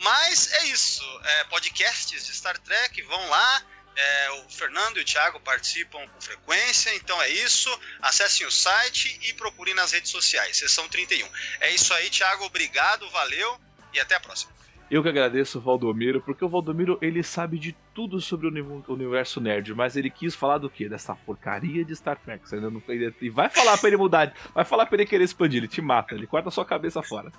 Mas 0.00 0.50
é 0.50 0.64
isso. 0.64 1.04
É, 1.24 1.44
podcasts 1.44 2.24
de 2.24 2.34
Star 2.34 2.58
Trek, 2.58 3.02
vão 3.02 3.28
lá. 3.28 3.62
É, 3.94 4.30
o 4.30 4.48
Fernando 4.50 4.98
e 4.98 5.02
o 5.02 5.04
Thiago 5.04 5.38
participam 5.40 6.06
com 6.08 6.20
frequência, 6.20 6.94
então 6.94 7.20
é 7.22 7.28
isso. 7.28 7.70
Acessem 8.00 8.46
o 8.46 8.50
site 8.50 9.18
e 9.22 9.34
procurem 9.34 9.74
nas 9.74 9.92
redes 9.92 10.10
sociais. 10.10 10.56
Sessão 10.56 10.88
31. 10.88 11.30
É 11.60 11.70
isso 11.70 11.92
aí, 11.92 12.08
Thiago. 12.08 12.44
Obrigado, 12.44 13.08
valeu 13.10 13.60
e 13.92 14.00
até 14.00 14.14
a 14.14 14.20
próxima. 14.20 14.52
Eu 14.88 15.02
que 15.02 15.08
agradeço 15.08 15.58
o 15.58 15.60
Valdomiro, 15.60 16.20
porque 16.20 16.44
o 16.44 16.48
Valdomiro 16.48 16.96
ele 17.02 17.20
sabe 17.22 17.58
de 17.58 17.74
tudo 17.92 18.20
sobre 18.20 18.46
o 18.46 18.84
universo 18.88 19.40
nerd, 19.40 19.74
mas 19.74 19.96
ele 19.96 20.08
quis 20.08 20.34
falar 20.34 20.58
do 20.58 20.70
quê? 20.70 20.88
Dessa 20.88 21.14
porcaria 21.14 21.84
de 21.84 21.94
Star 21.96 22.16
Trek. 22.16 22.48
Você 22.48 22.54
ainda 22.54 22.70
não 22.70 22.80
e 23.20 23.28
vai 23.28 23.48
falar 23.48 23.76
pra 23.78 23.88
ele 23.88 23.96
mudar, 23.96 24.32
vai 24.54 24.64
falar 24.64 24.86
pra 24.86 24.96
ele 24.96 25.06
querer 25.06 25.24
expandir, 25.24 25.58
ele 25.58 25.68
te 25.68 25.82
mata, 25.82 26.14
ele 26.14 26.26
corta 26.26 26.50
a 26.50 26.52
sua 26.52 26.64
cabeça 26.64 27.02
fora. 27.02 27.32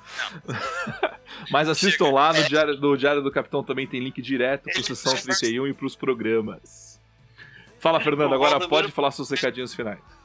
mas 1.49 1.69
assistam 1.69 2.11
lá 2.11 2.33
no 2.33 2.43
Diário, 2.43 2.77
no 2.77 2.97
Diário 2.97 3.21
do 3.21 3.31
Capitão 3.31 3.63
também 3.63 3.87
tem 3.87 4.01
link 4.01 4.21
direto 4.21 4.69
pro 4.69 4.83
Sessão 4.83 5.15
31 5.15 5.67
e 5.67 5.73
pros 5.73 5.95
programas. 5.95 6.99
Fala, 7.79 8.01
Fernando, 8.01 8.33
agora 8.33 8.67
pode 8.67 8.91
falar 8.91 9.11
seus 9.11 9.29
recadinhos 9.29 9.73
finais 9.73 10.16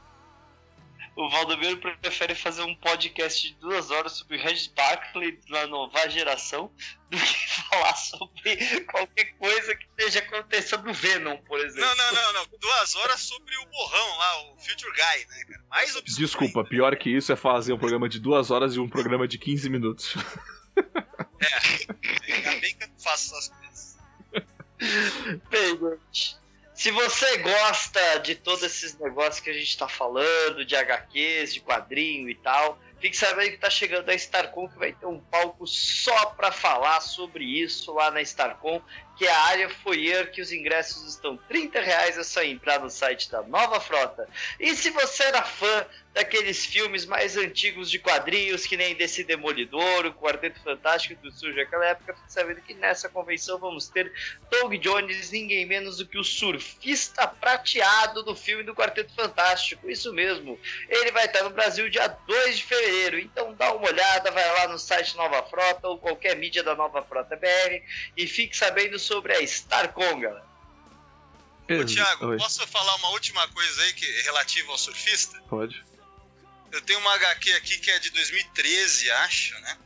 o 1.14 1.28
Valdomiro 1.28 1.78
prefere 2.00 2.34
fazer 2.34 2.62
um 2.62 2.74
podcast 2.74 3.46
de 3.46 3.54
duas 3.60 3.90
horas 3.90 4.12
sobre 4.12 4.38
Red 4.38 4.70
Barkley 4.74 5.38
na 5.48 5.66
nova 5.66 6.08
geração 6.08 6.72
do 7.10 7.18
que 7.18 7.48
falar 7.70 7.94
sobre 7.96 8.80
qualquer 8.84 9.32
coisa 9.36 9.76
que 9.76 9.84
esteja 9.84 10.20
acontecendo 10.20 10.84
no 10.84 10.94
Venom, 10.94 11.36
por 11.38 11.60
exemplo. 11.60 11.84
Não, 11.84 11.94
não, 11.96 12.12
não, 12.12 12.32
não. 12.32 12.46
Duas 12.58 12.94
horas 12.96 13.20
sobre 13.20 13.54
o 13.58 13.66
borrão 13.66 14.18
lá, 14.18 14.52
o 14.52 14.58
Future 14.58 14.90
Guy, 14.92 15.26
né, 15.28 15.44
cara? 15.44 15.64
Mais 15.68 15.96
obscuro 15.96 16.26
Desculpa, 16.26 16.60
ainda. 16.60 16.70
pior 16.70 16.96
que 16.96 17.10
isso 17.10 17.30
é 17.30 17.36
fazer 17.36 17.72
um 17.72 17.78
programa 17.78 18.08
de 18.08 18.18
duas 18.18 18.50
horas 18.50 18.74
e 18.74 18.80
um 18.80 18.88
programa 18.88 19.28
de 19.28 19.38
15 19.38 19.68
minutos. 19.68 20.14
É, 21.42 22.34
ainda 22.34 22.60
bem 22.60 22.74
que 22.74 22.84
eu 22.84 22.88
faço 22.98 23.34
essas 23.34 23.48
coisas. 23.48 23.98
Bem, 25.50 25.78
gente. 25.78 26.41
Se 26.82 26.90
você 26.90 27.36
gosta 27.36 28.18
de 28.18 28.34
todos 28.34 28.64
esses 28.64 28.98
negócios 28.98 29.38
que 29.38 29.50
a 29.50 29.52
gente 29.52 29.68
está 29.68 29.86
falando, 29.86 30.64
de 30.64 30.74
HQs, 30.74 31.54
de 31.54 31.60
quadrinho 31.60 32.28
e 32.28 32.34
tal, 32.34 32.76
fique 32.98 33.16
sabendo 33.16 33.50
que 33.50 33.54
está 33.54 33.70
chegando 33.70 34.08
a 34.08 34.14
Starcom, 34.16 34.66
que 34.66 34.80
vai 34.80 34.92
ter 34.92 35.06
um 35.06 35.20
palco 35.20 35.64
só 35.64 36.26
para 36.30 36.50
falar 36.50 37.00
sobre 37.00 37.44
isso 37.44 37.92
lá 37.92 38.10
na 38.10 38.20
Starcom, 38.20 38.82
que 39.16 39.26
é 39.26 39.30
a 39.30 39.42
área 39.42 39.68
foyer, 39.68 40.30
que 40.30 40.40
os 40.40 40.52
ingressos 40.52 41.06
estão 41.08 41.36
30 41.36 41.80
reais, 41.80 42.18
é 42.18 42.24
só 42.24 42.42
entrar 42.42 42.80
no 42.80 42.90
site 42.90 43.30
da 43.30 43.42
Nova 43.42 43.80
Frota. 43.80 44.28
E 44.58 44.74
se 44.74 44.90
você 44.90 45.24
era 45.24 45.42
fã 45.42 45.86
daqueles 46.14 46.66
filmes 46.66 47.06
mais 47.06 47.36
antigos 47.36 47.90
de 47.90 47.98
quadrinhos, 47.98 48.66
que 48.66 48.76
nem 48.76 48.94
desse 48.94 49.24
Demolidor, 49.24 50.06
o 50.06 50.12
Quarteto 50.12 50.60
Fantástico 50.62 51.22
do 51.22 51.32
Surge 51.32 51.60
aquela 51.60 51.86
época, 51.86 52.14
fique 52.14 52.32
sabendo 52.32 52.60
que 52.60 52.74
nessa 52.74 53.08
convenção 53.08 53.58
vamos 53.58 53.88
ter 53.88 54.12
Doug 54.50 54.74
Jones, 54.74 55.30
ninguém 55.30 55.64
menos 55.64 55.98
do 55.98 56.06
que 56.06 56.18
o 56.18 56.24
surfista 56.24 57.26
prateado 57.26 58.22
do 58.22 58.36
filme 58.36 58.62
do 58.62 58.74
Quarteto 58.74 59.14
Fantástico. 59.14 59.88
Isso 59.88 60.12
mesmo, 60.12 60.58
ele 60.88 61.12
vai 61.12 61.26
estar 61.26 61.42
no 61.44 61.50
Brasil 61.50 61.88
dia 61.88 62.08
2 62.08 62.58
de 62.58 62.64
fevereiro, 62.64 63.18
então 63.18 63.54
dá 63.54 63.72
uma 63.72 63.88
olhada, 63.88 64.30
vai 64.30 64.46
lá 64.58 64.68
no 64.68 64.78
site 64.78 65.16
Nova 65.16 65.42
Frota 65.44 65.88
ou 65.88 65.98
qualquer 65.98 66.36
mídia 66.36 66.62
da 66.62 66.74
Nova 66.74 67.02
Frota 67.02 67.36
BR 67.36 67.82
e 68.16 68.26
fique 68.26 68.56
sabendo 68.56 68.98
sobre 68.98 69.11
a 69.18 69.42
Starcom, 69.42 70.20
galera. 70.20 70.52
Ô, 71.70 71.84
Thiago, 71.84 72.26
Oi. 72.26 72.38
posso 72.38 72.66
falar 72.66 72.94
uma 72.96 73.10
última 73.10 73.46
coisa 73.48 73.82
aí 73.82 73.92
que 73.94 74.06
relativa 74.22 74.70
ao 74.72 74.78
surfista? 74.78 75.40
Pode. 75.48 75.82
eu 76.72 76.80
tenho 76.82 76.98
uma 76.98 77.14
HQ 77.14 77.52
aqui 77.52 77.78
que 77.78 77.90
é 77.90 77.98
de 77.98 78.10
2013, 78.10 79.10
acho, 79.10 79.54
né? 79.60 79.78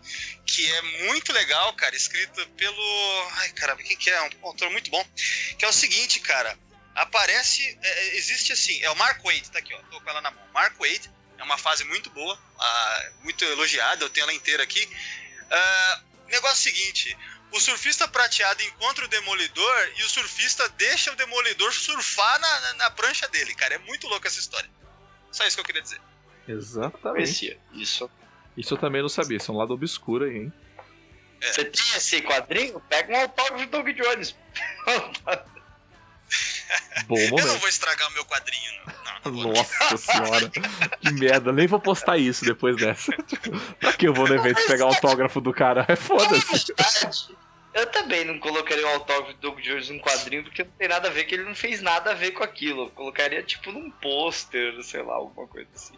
Que 0.46 0.72
é 0.72 0.82
muito 1.06 1.32
legal, 1.32 1.72
cara, 1.74 1.94
escrita 1.94 2.46
pelo. 2.56 3.28
Ai, 3.32 3.50
caramba, 3.50 3.82
quem 3.82 3.96
que 3.96 4.10
é? 4.10 4.22
Um 4.22 4.46
autor 4.46 4.70
muito 4.70 4.90
bom. 4.90 5.04
Que 5.58 5.64
é 5.64 5.68
o 5.68 5.72
seguinte, 5.72 6.20
cara. 6.20 6.58
Aparece. 6.94 7.78
É, 7.82 7.88
é, 7.88 8.16
existe 8.16 8.52
assim. 8.52 8.80
É 8.82 8.90
o 8.90 8.96
Mark 8.96 9.22
Wade, 9.22 9.50
tá 9.50 9.58
aqui, 9.58 9.74
ó. 9.74 9.78
Tô 9.90 10.00
com 10.00 10.10
ela 10.10 10.20
na 10.20 10.30
mão. 10.30 10.42
Mark 10.52 10.76
Wade. 10.78 11.10
É 11.38 11.42
uma 11.42 11.58
fase 11.58 11.84
muito 11.84 12.08
boa, 12.10 12.38
ah, 12.58 13.10
muito 13.22 13.44
elogiada, 13.44 14.02
eu 14.02 14.08
tenho 14.08 14.24
ela 14.24 14.32
inteira 14.32 14.62
aqui. 14.62 14.88
Ah, 15.50 16.00
negócio 16.28 16.56
seguinte: 16.56 17.16
o 17.56 17.60
surfista 17.60 18.06
prateado 18.06 18.62
encontra 18.62 19.04
o 19.04 19.08
demolidor 19.08 19.92
e 19.96 20.02
o 20.02 20.08
surfista 20.08 20.68
deixa 20.70 21.12
o 21.12 21.16
demolidor 21.16 21.72
surfar 21.72 22.38
na, 22.40 22.60
na, 22.60 22.74
na 22.74 22.90
prancha 22.90 23.26
dele, 23.28 23.54
cara. 23.54 23.74
É 23.74 23.78
muito 23.78 24.06
louco 24.06 24.26
essa 24.26 24.38
história. 24.38 24.68
Só 25.30 25.44
isso 25.46 25.56
que 25.56 25.60
eu 25.60 25.64
queria 25.64 25.82
dizer. 25.82 26.00
Exatamente. 26.46 27.58
Isso. 27.72 28.10
Isso 28.56 28.74
eu 28.74 28.78
também 28.78 29.02
não 29.02 29.08
sabia, 29.08 29.36
isso 29.36 29.50
é 29.50 29.54
um 29.54 29.58
lado 29.58 29.74
obscuro 29.74 30.24
aí, 30.24 30.36
hein? 30.36 30.52
É. 31.40 31.52
Você 31.52 31.64
tem 31.64 31.96
esse 31.96 32.22
quadrinho? 32.22 32.80
Pega 32.88 33.12
um 33.12 33.20
autógrafo 33.20 33.66
do 33.66 33.70
Doug 33.70 33.88
Jones. 33.88 34.34
Bom 37.06 37.16
momento. 37.16 37.38
Eu 37.40 37.46
não 37.46 37.58
vou 37.58 37.68
estragar 37.68 38.08
o 38.08 38.12
meu 38.12 38.24
quadrinho, 38.24 38.72
não. 39.24 39.32
não 39.32 39.52
Nossa 39.52 39.96
senhora, 39.96 40.50
que 40.50 41.12
merda. 41.12 41.52
Nem 41.52 41.66
vou 41.66 41.78
postar 41.78 42.16
isso 42.16 42.44
depois 42.44 42.76
dessa. 42.76 43.12
pra 43.78 43.92
que 43.92 44.08
eu 44.08 44.14
vou 44.14 44.26
no 44.26 44.34
evento 44.34 44.66
pegar 44.66 44.86
o 44.86 44.88
autógrafo 44.88 45.40
do 45.40 45.52
cara? 45.52 45.84
É 45.86 45.94
foda-se. 45.94 46.72
É 47.76 47.82
eu 47.82 47.86
também 47.86 48.24
não 48.24 48.38
colocaria 48.38 48.86
o 48.86 48.90
autógrafo 48.94 49.34
do 49.34 49.50
Doug 49.50 49.60
Jones 49.60 49.90
num 49.90 50.00
quadrinho 50.00 50.42
porque 50.44 50.64
não 50.64 50.70
tem 50.72 50.88
nada 50.88 51.08
a 51.08 51.10
ver, 51.10 51.24
que 51.24 51.34
ele 51.34 51.44
não 51.44 51.54
fez 51.54 51.82
nada 51.82 52.12
a 52.12 52.14
ver 52.14 52.30
com 52.30 52.42
aquilo. 52.42 52.84
Eu 52.84 52.90
colocaria 52.90 53.42
tipo 53.42 53.70
num 53.70 53.90
pôster, 53.90 54.82
sei 54.82 55.02
lá, 55.02 55.14
alguma 55.14 55.46
coisa 55.46 55.68
assim. 55.74 55.94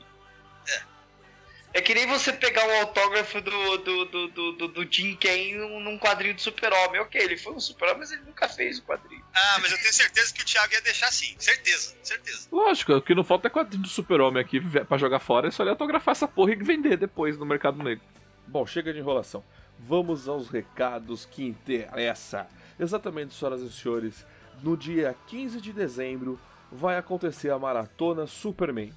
É 1.72 1.80
que 1.80 1.94
nem 1.94 2.06
você 2.06 2.32
pegar 2.32 2.66
um 2.66 2.80
autógrafo 2.80 3.40
do, 3.40 3.76
do, 3.78 4.04
do, 4.06 4.52
do, 4.52 4.68
do 4.68 4.92
Jim 4.92 5.14
Kane 5.14 5.54
num 5.54 5.98
quadrinho 5.98 6.34
de 6.34 6.42
super-homem. 6.42 7.00
Ok, 7.00 7.20
ele 7.20 7.36
foi 7.36 7.52
um 7.52 7.60
super-homem, 7.60 8.00
mas 8.00 8.10
ele 8.10 8.22
nunca 8.22 8.48
fez 8.48 8.78
o 8.78 8.82
quadrinho. 8.82 9.22
Ah, 9.32 9.58
mas 9.60 9.70
eu 9.70 9.78
tenho 9.78 9.92
certeza 9.92 10.32
que 10.32 10.42
o 10.42 10.44
Thiago 10.44 10.72
ia 10.72 10.80
deixar 10.80 11.12
sim. 11.12 11.36
Certeza, 11.38 11.94
certeza. 12.02 12.48
Lógico, 12.50 12.94
o 12.94 13.02
que 13.02 13.14
não 13.14 13.22
falta 13.22 13.46
é 13.46 13.50
quadrinho 13.50 13.82
do 13.82 13.88
super-homem 13.88 14.42
aqui 14.42 14.60
pra 14.86 14.96
jogar 14.96 15.20
fora. 15.20 15.46
É 15.46 15.50
só 15.50 15.62
ele 15.62 15.70
autografar 15.70 16.12
essa 16.12 16.26
porra 16.26 16.52
e 16.52 16.56
vender 16.56 16.96
depois 16.96 17.36
no 17.38 17.44
mercado 17.44 17.80
negro. 17.82 18.04
Bom, 18.46 18.66
chega 18.66 18.92
de 18.92 18.98
enrolação. 18.98 19.44
Vamos 19.78 20.28
aos 20.28 20.48
recados 20.48 21.24
que 21.24 21.44
interessa. 21.44 22.46
Exatamente, 22.78 23.34
senhoras 23.34 23.60
e 23.60 23.70
senhores, 23.70 24.26
no 24.62 24.76
dia 24.76 25.14
15 25.26 25.60
de 25.60 25.72
dezembro 25.72 26.38
vai 26.70 26.96
acontecer 26.96 27.50
a 27.50 27.58
maratona 27.58 28.26
Superman 28.26 28.92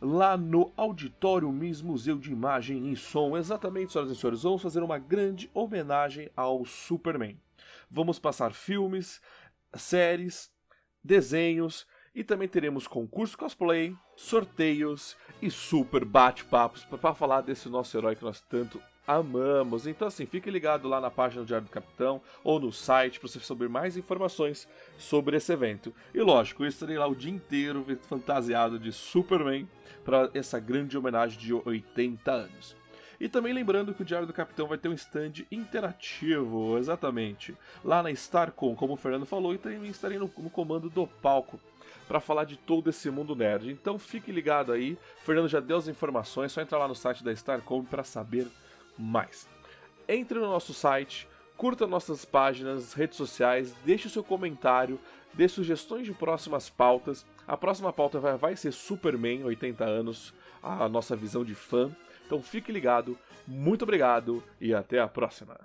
lá 0.00 0.36
no 0.36 0.72
Auditório 0.76 1.50
Miss 1.50 1.80
Museu 1.80 2.18
de 2.18 2.30
Imagem 2.30 2.90
e 2.92 2.96
Som. 2.96 3.36
Exatamente, 3.36 3.92
senhoras 3.92 4.10
e 4.12 4.16
senhores, 4.16 4.42
vamos 4.42 4.62
fazer 4.62 4.82
uma 4.82 4.98
grande 4.98 5.50
homenagem 5.54 6.30
ao 6.36 6.64
Superman. 6.64 7.40
Vamos 7.90 8.18
passar 8.18 8.52
filmes, 8.52 9.20
séries, 9.74 10.50
desenhos 11.02 11.86
e 12.14 12.24
também 12.24 12.48
teremos 12.48 12.86
concurso 12.86 13.36
cosplay, 13.36 13.94
sorteios 14.16 15.16
e 15.40 15.50
super 15.50 16.04
bate-papos 16.04 16.84
para 16.84 17.14
falar 17.14 17.42
desse 17.42 17.68
nosso 17.68 17.96
herói 17.96 18.16
que 18.16 18.24
nós 18.24 18.40
tanto 18.40 18.80
amamos. 19.06 19.86
Então, 19.86 20.08
assim, 20.08 20.26
fique 20.26 20.50
ligado 20.50 20.88
lá 20.88 21.00
na 21.00 21.10
página 21.10 21.42
do 21.42 21.46
Diário 21.46 21.66
do 21.66 21.70
Capitão 21.70 22.20
ou 22.42 22.58
no 22.58 22.72
site 22.72 23.20
para 23.20 23.28
você 23.28 23.40
saber 23.40 23.68
mais 23.68 23.96
informações 23.96 24.68
sobre 24.98 25.36
esse 25.36 25.52
evento. 25.52 25.94
E 26.14 26.20
lógico, 26.20 26.64
eu 26.64 26.68
estarei 26.68 26.98
lá 26.98 27.06
o 27.06 27.14
dia 27.14 27.30
inteiro 27.30 27.84
fantasiado 28.08 28.78
de 28.78 28.92
Superman 28.92 29.68
para 30.04 30.30
essa 30.34 30.58
grande 30.58 30.96
homenagem 30.96 31.38
de 31.38 31.52
80 31.52 32.30
anos. 32.30 32.76
E 33.18 33.28
também 33.28 33.52
lembrando 33.52 33.94
que 33.94 34.02
o 34.02 34.04
Diário 34.04 34.26
do 34.26 34.32
Capitão 34.32 34.66
vai 34.66 34.76
ter 34.76 34.88
um 34.88 34.92
stand 34.92 35.44
interativo, 35.50 36.76
exatamente, 36.76 37.56
lá 37.82 38.02
na 38.02 38.10
Starcom, 38.10 38.74
como 38.74 38.92
o 38.92 38.96
Fernando 38.96 39.24
falou, 39.24 39.54
e 39.54 39.58
também 39.58 39.86
estarei 39.86 40.18
no, 40.18 40.30
no 40.36 40.50
comando 40.50 40.90
do 40.90 41.06
palco 41.06 41.58
para 42.06 42.20
falar 42.20 42.44
de 42.44 42.56
todo 42.56 42.90
esse 42.90 43.10
mundo 43.10 43.34
nerd. 43.34 43.70
Então 43.70 43.98
fique 43.98 44.30
ligado 44.30 44.70
aí, 44.70 44.98
o 45.22 45.24
Fernando 45.24 45.48
já 45.48 45.60
deu 45.60 45.78
as 45.78 45.88
informações, 45.88 46.52
só 46.52 46.60
entrar 46.60 46.78
lá 46.78 46.86
no 46.86 46.94
site 46.94 47.24
da 47.24 47.32
Starcom 47.32 47.82
para 47.84 48.04
saber 48.04 48.46
mais. 48.98 49.48
Entre 50.08 50.38
no 50.38 50.46
nosso 50.46 50.72
site, 50.72 51.28
curta 51.56 51.86
nossas 51.86 52.24
páginas, 52.24 52.92
redes 52.92 53.16
sociais, 53.16 53.72
deixe 53.84 54.06
o 54.06 54.10
seu 54.10 54.22
comentário, 54.22 55.00
dê 55.34 55.48
sugestões 55.48 56.06
de 56.06 56.12
próximas 56.12 56.70
pautas. 56.70 57.26
A 57.46 57.56
próxima 57.56 57.92
pauta 57.92 58.18
vai, 58.18 58.36
vai 58.36 58.56
ser 58.56 58.72
Superman, 58.72 59.44
80 59.44 59.84
anos, 59.84 60.34
a 60.62 60.88
nossa 60.88 61.16
visão 61.16 61.44
de 61.44 61.54
fã. 61.54 61.94
Então 62.26 62.42
fique 62.42 62.72
ligado, 62.72 63.18
muito 63.46 63.82
obrigado 63.82 64.42
e 64.60 64.74
até 64.74 65.00
a 65.00 65.08
próxima. 65.08 65.58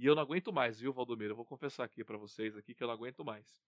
E 0.00 0.06
eu 0.06 0.14
não 0.14 0.22
aguento 0.22 0.50
mais, 0.50 0.80
viu, 0.80 0.94
Valdomiro? 0.94 1.32
Eu 1.32 1.36
vou 1.36 1.44
confessar 1.44 1.84
aqui 1.84 2.02
para 2.02 2.16
vocês 2.16 2.56
aqui 2.56 2.74
que 2.74 2.82
eu 2.82 2.88
não 2.88 2.94
aguento 2.94 3.22
mais. 3.22 3.60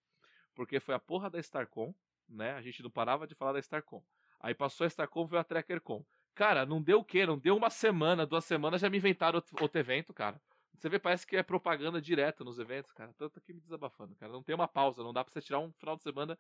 Porque 0.55 0.81
foi 0.81 0.95
a 0.95 0.99
porra 0.99 1.29
da 1.29 1.39
Starcom, 1.39 1.95
né? 2.33 2.53
A 2.53 2.63
gente 2.63 2.83
não 2.83 2.91
parava 2.91 3.27
de 3.27 3.35
falar 3.35 3.53
da 3.53 3.59
Starcom. 3.59 4.03
Aí 4.41 4.55
passou 4.55 4.85
a 4.85 4.89
Starcom, 4.89 5.27
veio 5.27 5.41
a 5.41 5.45
TrackerCon. 5.45 6.05
Cara, 6.35 6.65
não 6.65 6.83
deu 6.83 7.01
o 7.01 7.05
quê? 7.05 7.27
Não 7.27 7.39
deu 7.39 7.57
uma 7.57 7.71
semana, 7.71 8.27
duas 8.27 8.45
semanas, 8.45 8.81
já 8.81 8.89
me 8.89 8.97
inventaram 8.97 9.43
outro 9.61 9.79
evento, 9.79 10.13
cara. 10.13 10.41
Você 10.75 10.89
vê, 10.89 10.99
parece 10.99 11.25
que 11.27 11.37
é 11.37 11.43
propaganda 11.43 12.01
direta 12.01 12.43
nos 12.43 12.59
eventos, 12.59 12.91
cara. 12.93 13.13
Tanto 13.17 13.39
aqui 13.39 13.53
me 13.53 13.61
desabafando, 13.61 14.17
cara. 14.17 14.33
Não 14.33 14.43
tem 14.43 14.55
uma 14.55 14.67
pausa, 14.67 15.03
não 15.03 15.13
dá 15.13 15.23
pra 15.23 15.33
você 15.33 15.41
tirar 15.41 15.61
um 15.61 15.71
final 15.75 15.97
de 15.97 16.03
semana 16.03 16.37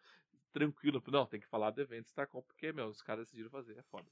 tranquilo. 0.52 1.02
Não, 1.06 1.26
tem 1.26 1.38
que 1.38 1.46
falar 1.46 1.70
do 1.70 1.80
evento 1.80 2.08
Starcom, 2.08 2.42
porque, 2.42 2.72
meu, 2.72 2.88
os 2.88 3.00
caras 3.02 3.26
decidiram 3.26 3.50
fazer, 3.50 3.78
é 3.78 3.82
foda. 3.82 4.06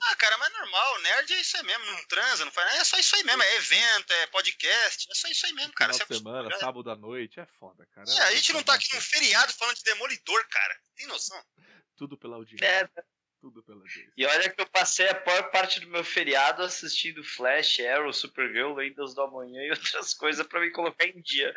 Ah, 0.00 0.16
cara, 0.16 0.36
mas 0.38 0.54
é 0.54 0.58
normal, 0.58 0.92
nerd 1.04 1.32
é 1.32 1.40
isso 1.40 1.56
aí 1.56 1.62
mesmo, 1.62 1.84
não 1.84 2.04
transa, 2.04 2.44
não 2.44 2.52
faz 2.52 2.74
É 2.80 2.84
só 2.84 2.98
isso 2.98 3.14
aí 3.14 3.22
mesmo, 3.22 3.42
é 3.42 3.56
evento, 3.56 4.12
é 4.12 4.26
podcast, 4.28 5.06
é 5.10 5.14
só 5.14 5.28
isso 5.28 5.46
aí 5.46 5.52
mesmo, 5.52 5.72
cara. 5.74 5.92
Final 5.92 6.08
de 6.08 6.16
semana, 6.16 6.48
é... 6.52 6.58
sábado 6.58 6.90
à 6.90 6.96
noite, 6.96 7.38
é 7.38 7.46
foda, 7.58 7.86
cara. 7.94 8.10
É, 8.10 8.22
a 8.22 8.34
gente 8.34 8.52
não 8.52 8.62
tá 8.62 8.74
aqui 8.74 8.92
num 8.94 9.00
feriado 9.00 9.52
falando 9.52 9.76
de 9.76 9.84
Demolidor, 9.84 10.48
cara. 10.48 10.80
Tem 10.96 11.06
noção? 11.06 11.40
Tudo 11.96 12.16
pela 12.16 12.36
audiência. 12.36 12.64
É. 12.64 12.88
Tudo 13.40 13.62
pela 13.62 13.80
audiência. 13.80 14.10
E 14.16 14.24
olha 14.24 14.48
que 14.48 14.58
eu 14.58 14.66
passei 14.70 15.06
a 15.06 15.22
maior 15.26 15.50
parte 15.50 15.78
do 15.78 15.86
meu 15.88 16.02
feriado 16.02 16.62
assistindo 16.62 17.22
Flash, 17.22 17.78
Arrow, 17.80 18.10
Supergirl, 18.10 18.74
Windows 18.74 19.14
do 19.14 19.20
Amanhã 19.20 19.62
e 19.62 19.70
outras 19.70 20.14
coisas 20.14 20.46
pra 20.46 20.60
me 20.60 20.70
colocar 20.70 21.04
em 21.04 21.20
dia. 21.20 21.54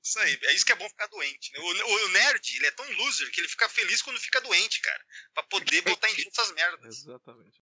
Isso 0.00 0.18
aí, 0.20 0.38
é 0.44 0.54
isso 0.54 0.64
que 0.64 0.70
é 0.70 0.76
bom 0.76 0.88
ficar 0.88 1.08
doente. 1.08 1.52
Né? 1.52 1.58
O, 1.58 1.64
o, 1.64 2.06
o, 2.06 2.08
nerd, 2.10 2.56
ele 2.56 2.66
é 2.66 2.70
tão 2.70 2.88
loser 2.92 3.30
que 3.32 3.40
ele 3.40 3.48
fica 3.48 3.68
feliz 3.68 4.00
quando 4.00 4.20
fica 4.20 4.40
doente, 4.40 4.80
cara. 4.80 5.04
Pra 5.34 5.42
poder 5.42 5.82
botar 5.82 6.08
em 6.08 6.14
dia 6.14 6.28
essas 6.28 6.52
merdas. 6.52 6.98
Exatamente. 6.98 7.58